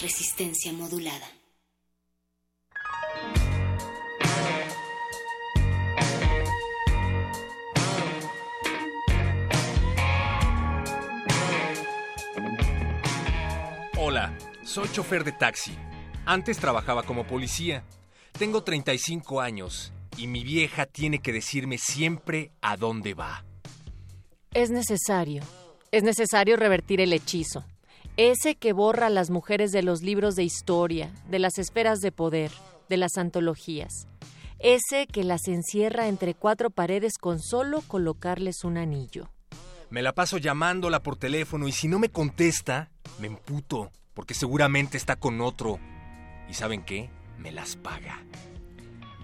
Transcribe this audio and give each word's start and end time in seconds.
Resistencia 0.00 0.72
modulada. 0.72 1.26
Hola, 13.98 14.34
soy 14.64 14.88
chofer 14.90 15.22
de 15.22 15.32
taxi. 15.32 15.76
Antes 16.24 16.56
trabajaba 16.56 17.02
como 17.02 17.26
policía. 17.26 17.84
Tengo 18.38 18.62
35 18.62 19.42
años 19.42 19.92
y 20.16 20.28
mi 20.28 20.44
vieja 20.44 20.86
tiene 20.86 21.18
que 21.18 21.34
decirme 21.34 21.76
siempre 21.76 22.52
a 22.62 22.78
dónde 22.78 23.12
va. 23.12 23.44
Es 24.54 24.70
necesario. 24.70 25.42
Es 25.92 26.02
necesario 26.02 26.56
revertir 26.56 27.02
el 27.02 27.12
hechizo. 27.12 27.66
Ese 28.22 28.54
que 28.54 28.74
borra 28.74 29.06
a 29.06 29.08
las 29.08 29.30
mujeres 29.30 29.72
de 29.72 29.82
los 29.82 30.02
libros 30.02 30.36
de 30.36 30.44
historia, 30.44 31.10
de 31.30 31.38
las 31.38 31.56
esferas 31.56 32.00
de 32.00 32.12
poder, 32.12 32.50
de 32.90 32.98
las 32.98 33.16
antologías. 33.16 34.08
Ese 34.58 35.06
que 35.06 35.24
las 35.24 35.48
encierra 35.48 36.06
entre 36.06 36.34
cuatro 36.34 36.68
paredes 36.68 37.16
con 37.16 37.40
solo 37.40 37.80
colocarles 37.80 38.62
un 38.62 38.76
anillo. 38.76 39.30
Me 39.88 40.02
la 40.02 40.12
paso 40.12 40.36
llamándola 40.36 41.02
por 41.02 41.16
teléfono 41.16 41.66
y 41.66 41.72
si 41.72 41.88
no 41.88 41.98
me 41.98 42.10
contesta, 42.10 42.90
me 43.20 43.26
emputo, 43.26 43.90
porque 44.12 44.34
seguramente 44.34 44.98
está 44.98 45.16
con 45.16 45.40
otro. 45.40 45.78
¿Y 46.46 46.52
saben 46.52 46.84
qué? 46.84 47.08
Me 47.38 47.52
las 47.52 47.76
paga. 47.76 48.22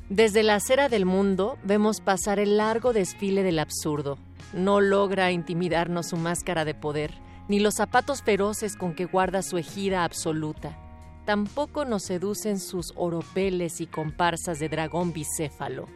Desde 0.09 0.43
la 0.43 0.55
acera 0.55 0.89
del 0.89 1.05
mundo 1.05 1.59
vemos 1.65 2.01
pasar 2.01 2.39
el 2.39 2.57
largo 2.57 2.95
desfile 2.95 3.43
del 3.43 3.59
absurdo. 3.59 4.17
No 4.55 4.81
logra 4.81 5.33
intimidarnos 5.33 6.07
su 6.09 6.17
máscara 6.17 6.65
de 6.65 6.73
poder, 6.73 7.26
ni 7.49 7.61
los 7.61 7.75
zapatos 7.75 8.23
feroces 8.23 8.77
con 8.77 8.95
que 8.95 9.05
guarda 9.05 9.43
su 9.43 9.59
ejida 9.59 10.05
absoluta. 10.05 10.79
Tampoco 11.25 11.85
nos 11.85 12.05
seducen 12.05 12.61
sus 12.61 12.93
oropeles 12.97 13.81
y 13.81 13.87
comparsas 13.87 14.59
de 14.59 14.69
dragón 14.69 15.13
bicéfalo. 15.13 15.89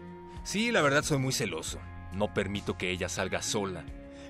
Sí, 0.42 0.72
la 0.72 0.82
verdad 0.82 1.04
soy 1.04 1.19
muy 1.19 1.32
celoso. 1.32 1.78
No 2.12 2.34
permito 2.34 2.76
que 2.76 2.91
ella 2.91 3.08
salga 3.08 3.42
sola. 3.42 3.84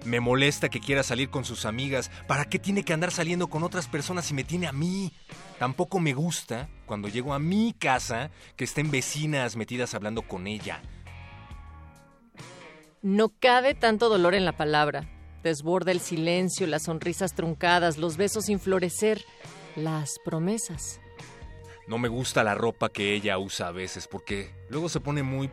Me 0.04 0.20
molesta 0.20 0.68
que 0.68 0.80
quiera 0.80 1.02
salir 1.02 1.30
con 1.30 1.44
sus 1.44 1.66
amigas. 1.66 2.10
¿Para 2.26 2.46
qué 2.46 2.58
tiene 2.58 2.84
que 2.84 2.92
andar 2.92 3.10
saliendo 3.10 3.48
con 3.48 3.62
otras 3.62 3.86
personas 3.86 4.26
si 4.26 4.34
me 4.34 4.44
tiene 4.44 4.66
a 4.66 4.72
mí? 4.72 5.12
Tampoco 5.58 6.00
me 6.00 6.14
gusta 6.14 6.68
cuando 6.86 7.08
llego 7.08 7.34
a 7.34 7.38
mi 7.38 7.74
casa 7.78 8.30
que 8.56 8.64
estén 8.64 8.90
vecinas 8.90 9.56
metidas 9.56 9.94
hablando 9.94 10.22
con 10.22 10.46
ella. 10.46 10.82
No 13.02 13.30
cabe 13.30 13.74
tanto 13.74 14.08
dolor 14.08 14.34
en 14.34 14.44
la 14.44 14.52
palabra. 14.52 15.08
Desborda 15.42 15.92
el 15.92 16.00
silencio, 16.00 16.66
las 16.66 16.84
sonrisas 16.84 17.34
truncadas, 17.34 17.98
los 17.98 18.16
besos 18.16 18.46
sin 18.46 18.60
florecer, 18.60 19.24
las 19.76 20.18
promesas. 20.24 21.00
No 21.86 21.98
me 21.98 22.08
gusta 22.08 22.44
la 22.44 22.54
ropa 22.54 22.90
que 22.90 23.14
ella 23.14 23.38
usa 23.38 23.68
a 23.68 23.72
veces 23.72 24.06
porque 24.06 24.50
luego 24.68 24.88
se 24.88 25.00
pone 25.00 25.22
muy 25.22 25.50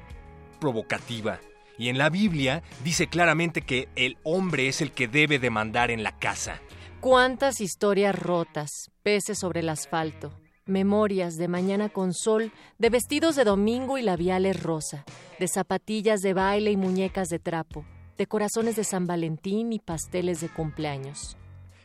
provocativa. 0.59 1.40
Y 1.78 1.90
en 1.90 1.97
la 1.97 2.09
Biblia 2.09 2.64
dice 2.84 3.08
claramente 3.08 3.62
que 3.62 3.88
el 3.96 4.18
hombre 4.24 4.68
es 4.68 4.81
el 4.81 4.92
que 4.92 5.08
debe 5.08 5.40
de 5.40 5.50
mandar 5.50 5.92
en 5.92 6.03
la 6.03 6.18
casa. 6.18 6.59
Cuántas 7.00 7.62
historias 7.62 8.18
rotas, 8.18 8.92
peces 9.03 9.40
sobre 9.40 9.62
el 9.62 9.70
asfalto, 9.70 10.34
memorias 10.66 11.38
de 11.38 11.47
mañana 11.47 11.90
con 11.90 12.14
sol, 12.14 12.52
de 12.78 12.90
vestidos 12.90 13.36
de 13.36 13.44
domingo 13.44 13.97
y 13.97 14.02
labiales 14.02 14.62
rosa, 14.62 15.06
de 15.40 15.47
zapatillas 15.47 16.22
de 16.22 16.34
baile 16.34 16.72
y 16.72 16.78
muñecas 16.78 17.30
de 17.30 17.40
trapo, 17.40 17.86
de 18.17 18.28
corazones 18.28 18.75
de 18.75 18.83
San 18.83 19.07
Valentín 19.07 19.72
y 19.73 19.79
pasteles 19.79 20.41
de 20.41 20.50
cumpleaños. 20.50 21.38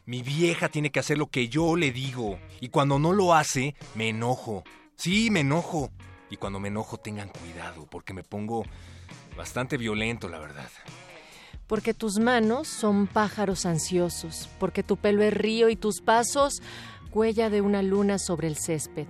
Mi 0.04 0.22
vieja 0.22 0.68
tiene 0.68 0.90
que 0.90 1.00
hacer 1.00 1.18
lo 1.18 1.28
que 1.28 1.48
yo 1.48 1.76
le 1.76 1.92
digo. 1.92 2.38
Y 2.60 2.68
cuando 2.68 2.98
no 2.98 3.12
lo 3.12 3.34
hace, 3.34 3.74
me 3.94 4.08
enojo. 4.08 4.64
Sí, 4.96 5.30
me 5.30 5.40
enojo. 5.40 5.90
Y 6.30 6.36
cuando 6.36 6.58
me 6.58 6.68
enojo, 6.68 6.96
tengan 6.96 7.28
cuidado, 7.28 7.86
porque 7.90 8.14
me 8.14 8.24
pongo 8.24 8.64
bastante 9.36 9.76
violento, 9.76 10.28
la 10.28 10.38
verdad. 10.38 10.68
Porque 11.66 11.94
tus 11.94 12.18
manos 12.18 12.68
son 12.68 13.06
pájaros 13.06 13.66
ansiosos, 13.66 14.48
porque 14.58 14.82
tu 14.82 14.96
pelo 14.96 15.22
es 15.22 15.32
río 15.32 15.68
y 15.68 15.76
tus 15.76 16.00
pasos 16.00 16.62
huella 17.12 17.50
de 17.50 17.60
una 17.60 17.82
luna 17.82 18.18
sobre 18.18 18.48
el 18.48 18.56
césped. 18.56 19.06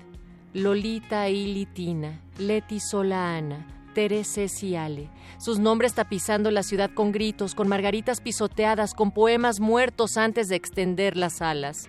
Lolita 0.53 1.29
y 1.29 1.55
Litina, 1.55 2.21
Leti 2.39 2.79
Sola 2.81 3.37
Ana, 3.37 3.67
Terese 3.95 4.47
y 4.63 4.77
Ale. 4.77 5.11
Sus 5.39 5.59
nombres 5.59 5.95
tapizando 5.95 6.51
la 6.51 6.63
ciudad 6.63 6.91
con 6.95 7.13
gritos, 7.13 7.55
con 7.55 7.69
margaritas 7.69 8.21
pisoteadas, 8.21 8.95
con 8.95 9.13
poemas 9.13 9.61
muertos 9.61 10.17
antes 10.17 10.49
de 10.49 10.57
extender 10.57 11.17
las 11.17 11.43
alas. 11.43 11.89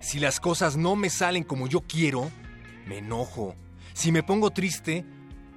Si 0.00 0.18
las 0.18 0.40
cosas 0.40 0.76
no 0.76 0.96
me 0.96 1.10
salen 1.10 1.44
como 1.44 1.66
yo 1.66 1.80
quiero, 1.80 2.30
me 2.86 2.98
enojo. 2.98 3.54
Si 3.94 4.12
me 4.12 4.22
pongo 4.22 4.50
triste, 4.50 5.04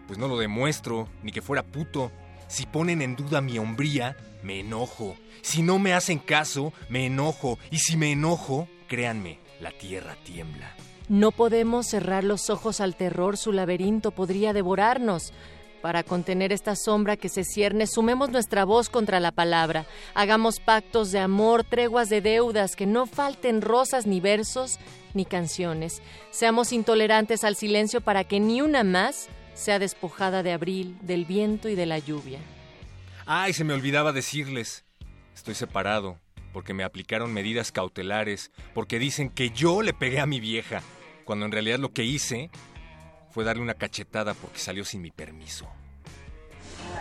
pues 0.07 0.17
no 0.17 0.27
lo 0.27 0.37
demuestro, 0.37 1.09
ni 1.23 1.31
que 1.31 1.41
fuera 1.41 1.63
puto. 1.63 2.11
Si 2.47 2.65
ponen 2.65 3.01
en 3.01 3.15
duda 3.15 3.41
mi 3.41 3.59
hombría, 3.59 4.15
me 4.43 4.61
enojo. 4.61 5.15
Si 5.41 5.61
no 5.61 5.79
me 5.79 5.93
hacen 5.93 6.19
caso, 6.19 6.71
me 6.89 7.05
enojo. 7.05 7.59
Y 7.71 7.79
si 7.79 7.97
me 7.97 8.11
enojo, 8.11 8.67
créanme, 8.87 9.39
la 9.59 9.71
tierra 9.71 10.15
tiembla. 10.23 10.73
No 11.09 11.31
podemos 11.31 11.87
cerrar 11.87 12.23
los 12.23 12.49
ojos 12.49 12.81
al 12.81 12.95
terror, 12.95 13.37
su 13.37 13.51
laberinto 13.51 14.11
podría 14.11 14.53
devorarnos. 14.53 15.33
Para 15.81 16.03
contener 16.03 16.51
esta 16.51 16.75
sombra 16.75 17.17
que 17.17 17.29
se 17.29 17.43
cierne, 17.43 17.85
sumemos 17.85 18.29
nuestra 18.29 18.65
voz 18.65 18.89
contra 18.89 19.19
la 19.19 19.31
palabra. 19.31 19.85
Hagamos 20.15 20.59
pactos 20.59 21.11
de 21.11 21.19
amor, 21.19 21.63
treguas 21.63 22.09
de 22.09 22.21
deudas, 22.21 22.75
que 22.75 22.87
no 22.87 23.05
falten 23.05 23.61
rosas 23.61 24.07
ni 24.07 24.19
versos 24.19 24.79
ni 25.13 25.25
canciones. 25.25 26.01
Seamos 26.31 26.73
intolerantes 26.73 27.43
al 27.43 27.55
silencio 27.55 28.01
para 28.01 28.23
que 28.23 28.39
ni 28.39 28.61
una 28.61 28.83
más 28.83 29.29
sea 29.53 29.79
despojada 29.79 30.43
de 30.43 30.51
abril, 30.51 30.97
del 31.01 31.25
viento 31.25 31.69
y 31.69 31.75
de 31.75 31.85
la 31.85 31.99
lluvia. 31.99 32.39
Ay, 33.25 33.53
se 33.53 33.63
me 33.63 33.73
olvidaba 33.73 34.13
decirles. 34.13 34.83
Estoy 35.35 35.53
separado, 35.53 36.17
porque 36.53 36.73
me 36.73 36.83
aplicaron 36.83 37.33
medidas 37.33 37.71
cautelares, 37.71 38.51
porque 38.73 38.97
dicen 38.99 39.29
que 39.29 39.51
yo 39.51 39.83
le 39.83 39.93
pegué 39.93 40.19
a 40.19 40.25
mi 40.25 40.39
vieja, 40.39 40.81
cuando 41.25 41.45
en 41.45 41.51
realidad 41.51 41.77
lo 41.77 41.93
que 41.93 42.03
hice 42.03 42.49
fue 43.37 43.43
darle 43.43 43.61
una 43.61 43.75
cachetada 43.75 44.33
porque 44.33 44.57
salió 44.57 44.83
sin 44.83 44.99
mi 44.99 45.11
permiso. 45.11 45.67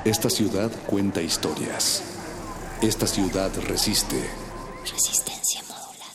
Esta 0.04 0.28
ciudad 0.28 0.70
cuenta 0.84 1.22
historias. 1.22 2.04
Esta 2.82 3.06
ciudad 3.06 3.50
resiste. 3.66 4.22
Resistencia 4.82 5.62
modulada. 5.62 6.14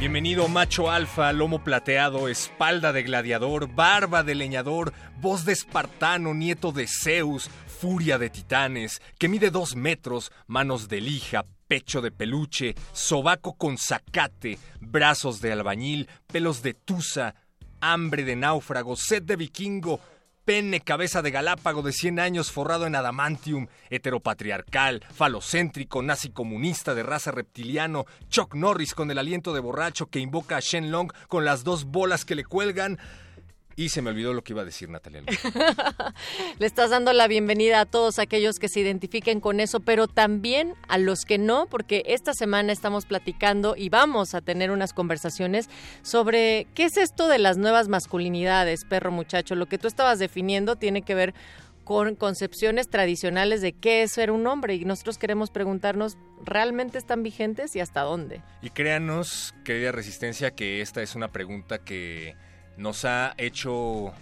Bienvenido 0.00 0.48
macho 0.48 0.90
alfa, 0.90 1.30
lomo 1.34 1.62
plateado, 1.62 2.28
espalda 2.28 2.94
de 2.94 3.02
gladiador, 3.02 3.68
barba 3.68 4.22
de 4.22 4.34
leñador, 4.34 4.94
voz 5.20 5.44
de 5.44 5.52
espartano, 5.52 6.32
nieto 6.32 6.72
de 6.72 6.86
Zeus, 6.86 7.50
furia 7.66 8.16
de 8.16 8.30
titanes, 8.30 9.02
que 9.18 9.28
mide 9.28 9.50
dos 9.50 9.76
metros, 9.76 10.32
manos 10.46 10.88
de 10.88 11.02
lija, 11.02 11.44
pecho 11.74 12.00
de 12.00 12.12
peluche, 12.12 12.76
sobaco 12.92 13.54
con 13.54 13.78
zacate, 13.78 14.60
brazos 14.78 15.40
de 15.40 15.50
albañil, 15.50 16.08
pelos 16.28 16.62
de 16.62 16.72
tusa, 16.72 17.34
hambre 17.80 18.22
de 18.22 18.36
náufrago, 18.36 18.94
sed 18.94 19.24
de 19.24 19.34
vikingo, 19.34 19.98
pene 20.44 20.78
cabeza 20.82 21.20
de 21.20 21.32
galápago 21.32 21.82
de 21.82 21.90
100 21.90 22.20
años 22.20 22.52
forrado 22.52 22.86
en 22.86 22.94
adamantium, 22.94 23.66
heteropatriarcal, 23.90 25.04
falocéntrico, 25.12 26.00
nazi 26.00 26.30
comunista 26.30 26.94
de 26.94 27.02
raza 27.02 27.32
reptiliano, 27.32 28.04
Chuck 28.28 28.54
Norris 28.54 28.94
con 28.94 29.10
el 29.10 29.18
aliento 29.18 29.52
de 29.52 29.58
borracho 29.58 30.06
que 30.06 30.20
invoca 30.20 30.58
a 30.58 30.60
Shenlong 30.60 31.10
con 31.26 31.44
las 31.44 31.64
dos 31.64 31.86
bolas 31.86 32.24
que 32.24 32.36
le 32.36 32.44
cuelgan. 32.44 33.00
Y 33.76 33.88
se 33.88 34.02
me 34.02 34.10
olvidó 34.10 34.32
lo 34.32 34.42
que 34.42 34.52
iba 34.52 34.62
a 34.62 34.64
decir 34.64 34.88
Natalia. 34.88 35.22
Le 36.58 36.66
estás 36.66 36.90
dando 36.90 37.12
la 37.12 37.26
bienvenida 37.26 37.80
a 37.80 37.86
todos 37.86 38.18
aquellos 38.18 38.58
que 38.58 38.68
se 38.68 38.80
identifiquen 38.80 39.40
con 39.40 39.58
eso, 39.58 39.80
pero 39.80 40.06
también 40.06 40.74
a 40.88 40.98
los 40.98 41.24
que 41.24 41.38
no, 41.38 41.66
porque 41.66 42.02
esta 42.06 42.34
semana 42.34 42.72
estamos 42.72 43.06
platicando 43.06 43.74
y 43.76 43.88
vamos 43.88 44.34
a 44.34 44.40
tener 44.40 44.70
unas 44.70 44.92
conversaciones 44.92 45.68
sobre 46.02 46.66
qué 46.74 46.84
es 46.84 46.96
esto 46.96 47.28
de 47.28 47.38
las 47.38 47.56
nuevas 47.56 47.88
masculinidades, 47.88 48.84
perro 48.84 49.10
muchacho. 49.10 49.54
Lo 49.54 49.66
que 49.66 49.78
tú 49.78 49.88
estabas 49.88 50.18
definiendo 50.18 50.76
tiene 50.76 51.02
que 51.02 51.14
ver 51.14 51.34
con 51.84 52.14
concepciones 52.16 52.88
tradicionales 52.88 53.60
de 53.60 53.72
qué 53.72 54.02
es 54.02 54.12
ser 54.12 54.30
un 54.30 54.46
hombre 54.46 54.74
y 54.74 54.84
nosotros 54.84 55.18
queremos 55.18 55.50
preguntarnos, 55.50 56.16
¿realmente 56.42 56.98
están 56.98 57.22
vigentes 57.22 57.76
y 57.76 57.80
hasta 57.80 58.00
dónde? 58.00 58.42
Y 58.62 58.70
créanos, 58.70 59.54
querida 59.64 59.92
Resistencia, 59.92 60.52
que 60.52 60.80
esta 60.80 61.02
es 61.02 61.14
una 61.14 61.30
pregunta 61.30 61.78
que 61.78 62.36
nos 62.76 63.04
ha 63.04 63.34
hecho 63.38 64.12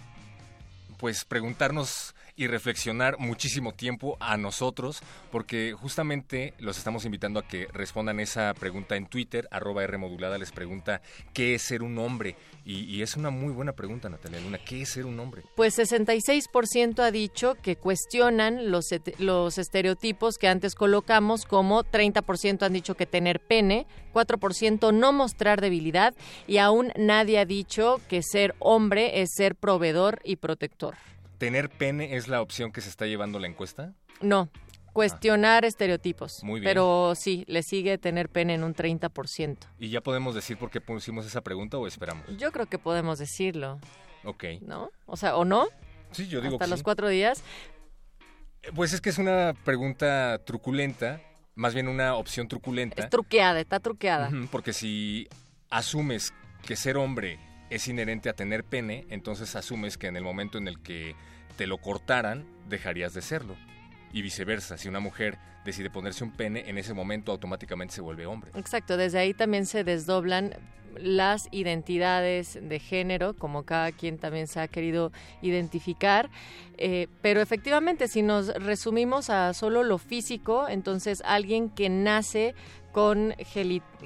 pues 0.97 1.25
preguntarnos 1.25 2.12
y 2.35 2.47
reflexionar 2.47 3.17
muchísimo 3.19 3.73
tiempo 3.73 4.17
a 4.19 4.37
nosotros, 4.37 5.01
porque 5.31 5.73
justamente 5.73 6.53
los 6.59 6.77
estamos 6.77 7.05
invitando 7.05 7.39
a 7.39 7.47
que 7.47 7.67
respondan 7.73 8.19
esa 8.19 8.53
pregunta 8.53 8.95
en 8.95 9.07
Twitter, 9.07 9.47
arroba 9.51 9.83
R 9.83 9.97
les 10.39 10.51
pregunta 10.51 11.01
qué 11.33 11.55
es 11.55 11.61
ser 11.61 11.83
un 11.83 11.97
hombre. 11.97 12.35
Y, 12.65 13.01
es 13.01 13.17
una 13.17 13.29
muy 13.29 13.51
buena 13.51 13.73
pregunta, 13.73 14.07
Natalia 14.07 14.39
Luna, 14.39 14.57
¿qué 14.57 14.83
es 14.83 14.89
ser 14.89 15.05
un 15.05 15.19
hombre? 15.19 15.43
Pues 15.55 15.77
66% 15.77 16.99
ha 16.99 17.11
dicho 17.11 17.55
que 17.61 17.75
cuestionan 17.75 18.71
los, 18.71 18.85
los 19.19 19.57
estereotipos 19.57 20.37
que 20.37 20.47
antes 20.47 20.73
colocamos, 20.75 21.45
como 21.45 21.83
30% 21.83 22.63
han 22.63 22.73
dicho 22.73 22.95
que 22.95 23.05
tener 23.05 23.41
pene, 23.41 23.85
4% 24.13 24.93
no 24.93 25.11
mostrar 25.11 25.59
debilidad 25.59 26.13
y 26.47 26.57
aún 26.57 26.93
nadie 26.97 27.39
ha 27.39 27.45
dicho 27.45 27.99
que 28.07 28.21
ser 28.23 28.55
hombre 28.59 29.21
es 29.21 29.33
ser 29.33 29.55
proveedor 29.55 30.21
y 30.23 30.37
protector. 30.37 30.95
¿Tener 31.43 31.69
pene 31.69 32.15
es 32.15 32.29
la 32.29 32.41
opción 32.41 32.71
que 32.71 32.79
se 32.79 32.87
está 32.87 33.05
llevando 33.05 33.37
la 33.37 33.47
encuesta? 33.47 33.93
No, 34.21 34.49
cuestionar 34.93 35.65
estereotipos. 35.65 36.41
Muy 36.41 36.61
bien. 36.61 36.69
Pero 36.69 37.15
sí, 37.15 37.43
le 37.49 37.63
sigue 37.63 37.97
tener 37.97 38.29
pene 38.29 38.53
en 38.53 38.63
un 38.63 38.73
30%. 38.73 39.57
¿Y 39.77 39.89
ya 39.89 39.99
podemos 39.99 40.35
decir 40.35 40.55
por 40.55 40.69
qué 40.69 40.79
pusimos 40.79 41.25
esa 41.25 41.41
pregunta 41.41 41.77
o 41.77 41.85
esperamos? 41.85 42.25
Yo 42.37 42.53
creo 42.53 42.67
que 42.67 42.77
podemos 42.77 43.19
decirlo. 43.19 43.77
Ok. 44.23 44.45
¿No? 44.61 44.89
O 45.05 45.17
sea, 45.17 45.35
¿o 45.35 45.43
no? 45.43 45.67
Sí, 46.11 46.29
yo 46.29 46.39
digo 46.39 46.55
Hasta 46.55 46.63
que 46.63 46.69
los 46.69 46.79
sí. 46.79 46.83
cuatro 46.85 47.09
días. 47.09 47.43
Pues 48.73 48.93
es 48.93 49.01
que 49.01 49.09
es 49.09 49.17
una 49.17 49.53
pregunta 49.65 50.39
truculenta, 50.45 51.19
más 51.55 51.73
bien 51.73 51.89
una 51.89 52.15
opción 52.15 52.47
truculenta. 52.47 53.03
Es 53.03 53.09
truqueada, 53.09 53.59
está 53.59 53.81
truqueada. 53.81 54.31
Porque 54.49 54.71
si 54.71 55.27
asumes 55.69 56.33
que 56.65 56.77
ser 56.77 56.95
hombre 56.95 57.37
es 57.69 57.85
inherente 57.89 58.29
a 58.29 58.33
tener 58.33 58.63
pene, 58.63 59.05
entonces 59.09 59.57
asumes 59.57 59.97
que 59.97 60.07
en 60.07 60.15
el 60.15 60.23
momento 60.23 60.57
en 60.57 60.69
el 60.69 60.81
que 60.81 61.17
te 61.55 61.67
lo 61.67 61.77
cortaran, 61.77 62.45
dejarías 62.67 63.13
de 63.13 63.21
serlo. 63.21 63.55
Y 64.11 64.21
viceversa, 64.21 64.77
si 64.77 64.87
una 64.89 64.99
mujer 64.99 65.37
decide 65.65 65.89
ponerse 65.89 66.23
un 66.23 66.31
pene, 66.31 66.69
en 66.69 66.77
ese 66.77 66.93
momento 66.93 67.31
automáticamente 67.31 67.95
se 67.95 68.01
vuelve 68.01 68.25
hombre. 68.25 68.51
Exacto, 68.55 68.97
desde 68.97 69.19
ahí 69.19 69.33
también 69.33 69.65
se 69.65 69.83
desdoblan 69.83 70.55
las 70.95 71.47
identidades 71.51 72.59
de 72.61 72.79
género, 72.79 73.35
como 73.35 73.63
cada 73.63 73.91
quien 73.91 74.17
también 74.17 74.47
se 74.47 74.59
ha 74.59 74.67
querido 74.67 75.11
identificar. 75.41 76.29
Eh, 76.77 77.07
pero 77.21 77.41
efectivamente, 77.41 78.07
si 78.07 78.21
nos 78.21 78.53
resumimos 78.53 79.29
a 79.29 79.53
solo 79.53 79.83
lo 79.83 79.97
físico, 79.97 80.67
entonces 80.67 81.23
alguien 81.25 81.69
que 81.69 81.89
nace 81.89 82.53
con 82.91 83.33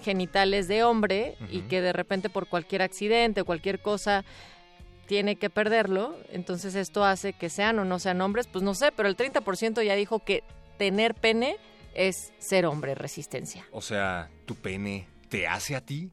genitales 0.01 0.69
de 0.69 0.83
hombre 0.83 1.35
y 1.51 1.61
que 1.63 1.81
de 1.81 1.91
repente 1.91 2.29
por 2.29 2.47
cualquier 2.47 2.81
accidente 2.81 3.41
o 3.41 3.45
cualquier 3.45 3.81
cosa 3.81 4.23
tiene 5.07 5.37
que 5.37 5.49
perderlo, 5.49 6.15
entonces 6.29 6.75
esto 6.75 7.03
hace 7.03 7.33
que 7.33 7.49
sean 7.49 7.79
o 7.79 7.85
no 7.85 7.97
sean 7.97 8.21
hombres, 8.21 8.47
pues 8.47 8.63
no 8.63 8.75
sé, 8.75 8.91
pero 8.91 9.09
el 9.09 9.17
30% 9.17 9.83
ya 9.83 9.95
dijo 9.95 10.19
que 10.19 10.43
tener 10.77 11.15
pene 11.15 11.57
es 11.95 12.33
ser 12.37 12.65
hombre, 12.65 12.93
resistencia. 12.93 13.65
O 13.71 13.81
sea, 13.81 14.29
¿tu 14.45 14.55
pene 14.55 15.07
te 15.29 15.47
hace 15.47 15.75
a 15.75 15.81
ti? 15.81 16.11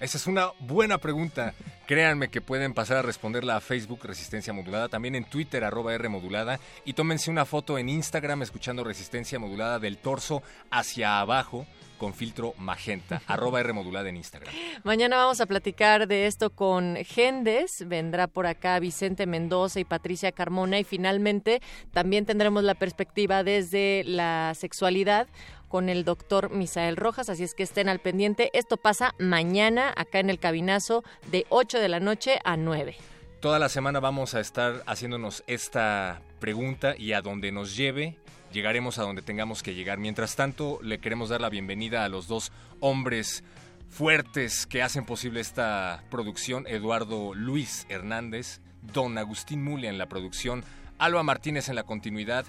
Esa 0.00 0.16
es 0.16 0.28
una 0.28 0.52
buena 0.60 0.98
pregunta. 0.98 1.54
Créanme 1.86 2.28
que 2.28 2.40
pueden 2.40 2.72
pasar 2.72 2.98
a 2.98 3.02
responderla 3.02 3.56
a 3.56 3.60
Facebook 3.60 4.04
Resistencia 4.04 4.52
Modulada, 4.52 4.88
también 4.88 5.16
en 5.16 5.24
Twitter 5.24 5.64
arroba 5.64 5.92
R 5.94 6.08
Modulada 6.08 6.60
y 6.84 6.92
tómense 6.92 7.30
una 7.30 7.44
foto 7.44 7.78
en 7.78 7.88
Instagram 7.88 8.42
escuchando 8.42 8.84
Resistencia 8.84 9.40
Modulada 9.40 9.80
del 9.80 9.98
torso 9.98 10.42
hacia 10.70 11.18
abajo 11.18 11.66
con 11.98 12.14
filtro 12.14 12.54
magenta, 12.58 13.20
arroba 13.26 13.58
R 13.58 13.72
Modulada 13.72 14.08
en 14.08 14.18
Instagram. 14.18 14.54
Mañana 14.84 15.16
vamos 15.16 15.40
a 15.40 15.46
platicar 15.46 16.06
de 16.06 16.26
esto 16.26 16.50
con 16.50 16.96
Gendes, 17.04 17.88
vendrá 17.88 18.28
por 18.28 18.46
acá 18.46 18.78
Vicente 18.78 19.26
Mendoza 19.26 19.80
y 19.80 19.84
Patricia 19.84 20.30
Carmona 20.30 20.78
y 20.78 20.84
finalmente 20.84 21.60
también 21.92 22.24
tendremos 22.24 22.62
la 22.62 22.74
perspectiva 22.76 23.42
desde 23.42 24.04
la 24.04 24.52
sexualidad 24.54 25.26
con 25.68 25.88
el 25.88 26.04
doctor 26.04 26.50
Misael 26.50 26.96
Rojas, 26.96 27.28
así 27.28 27.44
es 27.44 27.54
que 27.54 27.62
estén 27.62 27.88
al 27.88 28.00
pendiente. 28.00 28.50
Esto 28.52 28.76
pasa 28.76 29.14
mañana 29.18 29.92
acá 29.96 30.18
en 30.18 30.30
el 30.30 30.38
cabinazo 30.38 31.04
de 31.30 31.46
8 31.50 31.78
de 31.78 31.88
la 31.88 32.00
noche 32.00 32.38
a 32.44 32.56
9. 32.56 32.96
Toda 33.40 33.58
la 33.58 33.68
semana 33.68 34.00
vamos 34.00 34.34
a 34.34 34.40
estar 34.40 34.82
haciéndonos 34.86 35.44
esta 35.46 36.22
pregunta 36.40 36.96
y 36.96 37.12
a 37.12 37.22
donde 37.22 37.52
nos 37.52 37.76
lleve, 37.76 38.18
llegaremos 38.52 38.98
a 38.98 39.02
donde 39.02 39.22
tengamos 39.22 39.62
que 39.62 39.74
llegar. 39.74 39.98
Mientras 39.98 40.34
tanto, 40.34 40.80
le 40.82 40.98
queremos 40.98 41.28
dar 41.28 41.40
la 41.40 41.48
bienvenida 41.48 42.04
a 42.04 42.08
los 42.08 42.26
dos 42.26 42.50
hombres 42.80 43.44
fuertes 43.88 44.66
que 44.66 44.82
hacen 44.82 45.04
posible 45.06 45.40
esta 45.40 46.02
producción, 46.10 46.66
Eduardo 46.66 47.34
Luis 47.34 47.86
Hernández, 47.88 48.60
don 48.82 49.18
Agustín 49.18 49.62
Mulia 49.62 49.90
en 49.90 49.98
la 49.98 50.08
producción, 50.08 50.64
Alba 50.98 51.22
Martínez 51.22 51.68
en 51.68 51.76
la 51.76 51.84
continuidad 51.84 52.44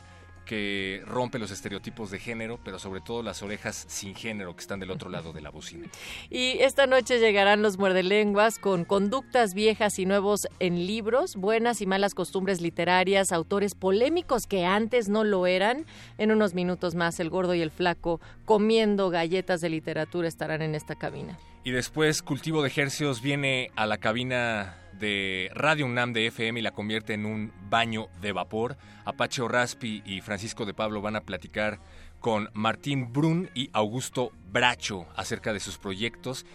que 0.50 1.04
rompe 1.06 1.38
los 1.38 1.52
estereotipos 1.52 2.10
de 2.10 2.18
género, 2.18 2.60
pero 2.66 2.80
sobre 2.80 3.02
todo 3.02 3.22
las 3.22 3.44
orejas 3.44 3.86
sin 3.88 4.16
género 4.16 4.56
que 4.56 4.62
están 4.62 4.80
del 4.80 4.90
otro 4.90 5.12
lado 5.12 5.32
de 5.32 5.42
la 5.42 5.52
bocina. 5.52 5.88
Y 6.32 6.58
esta 6.60 6.88
noche 6.88 7.20
llegarán 7.20 7.62
los 7.62 7.78
muerdelenguas 7.78 8.58
con 8.58 8.84
conductas 8.84 9.54
viejas 9.54 10.00
y 10.00 10.08
nuevos 10.08 10.48
en 10.60 10.88
libros, 10.88 11.36
buenas 11.36 11.82
y 11.82 11.86
malas 11.86 12.16
costumbres 12.16 12.62
literarias, 12.62 13.32
autores 13.32 13.76
polémicos 13.76 14.48
que 14.48 14.66
antes 14.66 15.08
no 15.08 15.24
lo 15.24 15.46
eran. 15.46 15.86
En 16.18 16.32
unos 16.32 16.56
minutos 16.56 16.96
más, 16.96 17.20
el 17.20 17.30
gordo 17.30 17.54
y 17.54 17.62
el 17.62 17.70
flaco 17.70 18.20
comiendo 18.46 19.12
galletas 19.12 19.62
de 19.62 19.70
literatura 19.70 20.28
estarán 20.28 20.64
en 20.64 20.74
esta 20.74 20.96
cabina. 20.96 21.38
Y 21.64 21.72
después 21.72 22.22
Cultivo 22.22 22.64
de 22.64 22.72
Hercios 22.74 23.22
viene 23.22 23.72
a 23.76 23.86
la 23.86 23.98
cabina 23.98 24.78
de 24.94 25.52
Radio 25.54 25.86
UNAM 25.86 26.14
de 26.14 26.28
FM 26.28 26.60
y 26.60 26.64
la 26.64 26.72
convierte 26.72 27.14
en 27.14 27.26
un 27.26 27.52
baño 27.70 28.08
de 28.22 28.32
vapor. 28.32 28.78
Apache 29.06 29.46
Raspi 29.48 30.02
y 30.06 30.22
Francisco 30.22 30.66
de 30.66 30.74
Pablo 30.74 31.02
van 31.02 31.18
a 31.18 31.22
platicar 31.22 31.80
con 32.20 32.50
Martín 32.54 33.12
Brun 33.12 33.50
y 33.54 33.70
Augusto 33.74 34.32
Bracho 34.52 35.08
acerca 35.16 35.54
de 35.54 35.60
sus 35.60 35.78
proyectos 35.78 36.46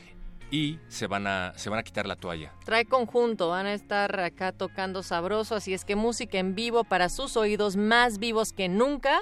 y 0.55 0.79
se 0.87 1.09
van 1.09 1.27
a, 1.27 1.53
se 1.57 1.69
van 1.69 1.81
a 1.81 1.83
quitar 1.83 2.07
la 2.07 2.15
toalla. 2.15 2.53
Trae 2.65 2.85
conjunto, 2.85 3.49
van 3.49 3.67
a 3.67 3.75
estar 3.75 4.21
acá 4.21 4.53
tocando 4.53 5.03
sabroso, 5.03 5.57
así 5.57 5.75
es 5.75 5.85
que 5.85 5.97
música 5.97 6.39
en 6.39 6.55
vivo 6.55 6.85
para 6.85 7.09
sus 7.09 7.37
oídos 7.37 7.75
más 7.75 8.21
vivos 8.21 8.53
que 8.53 8.69
nunca. 8.69 9.21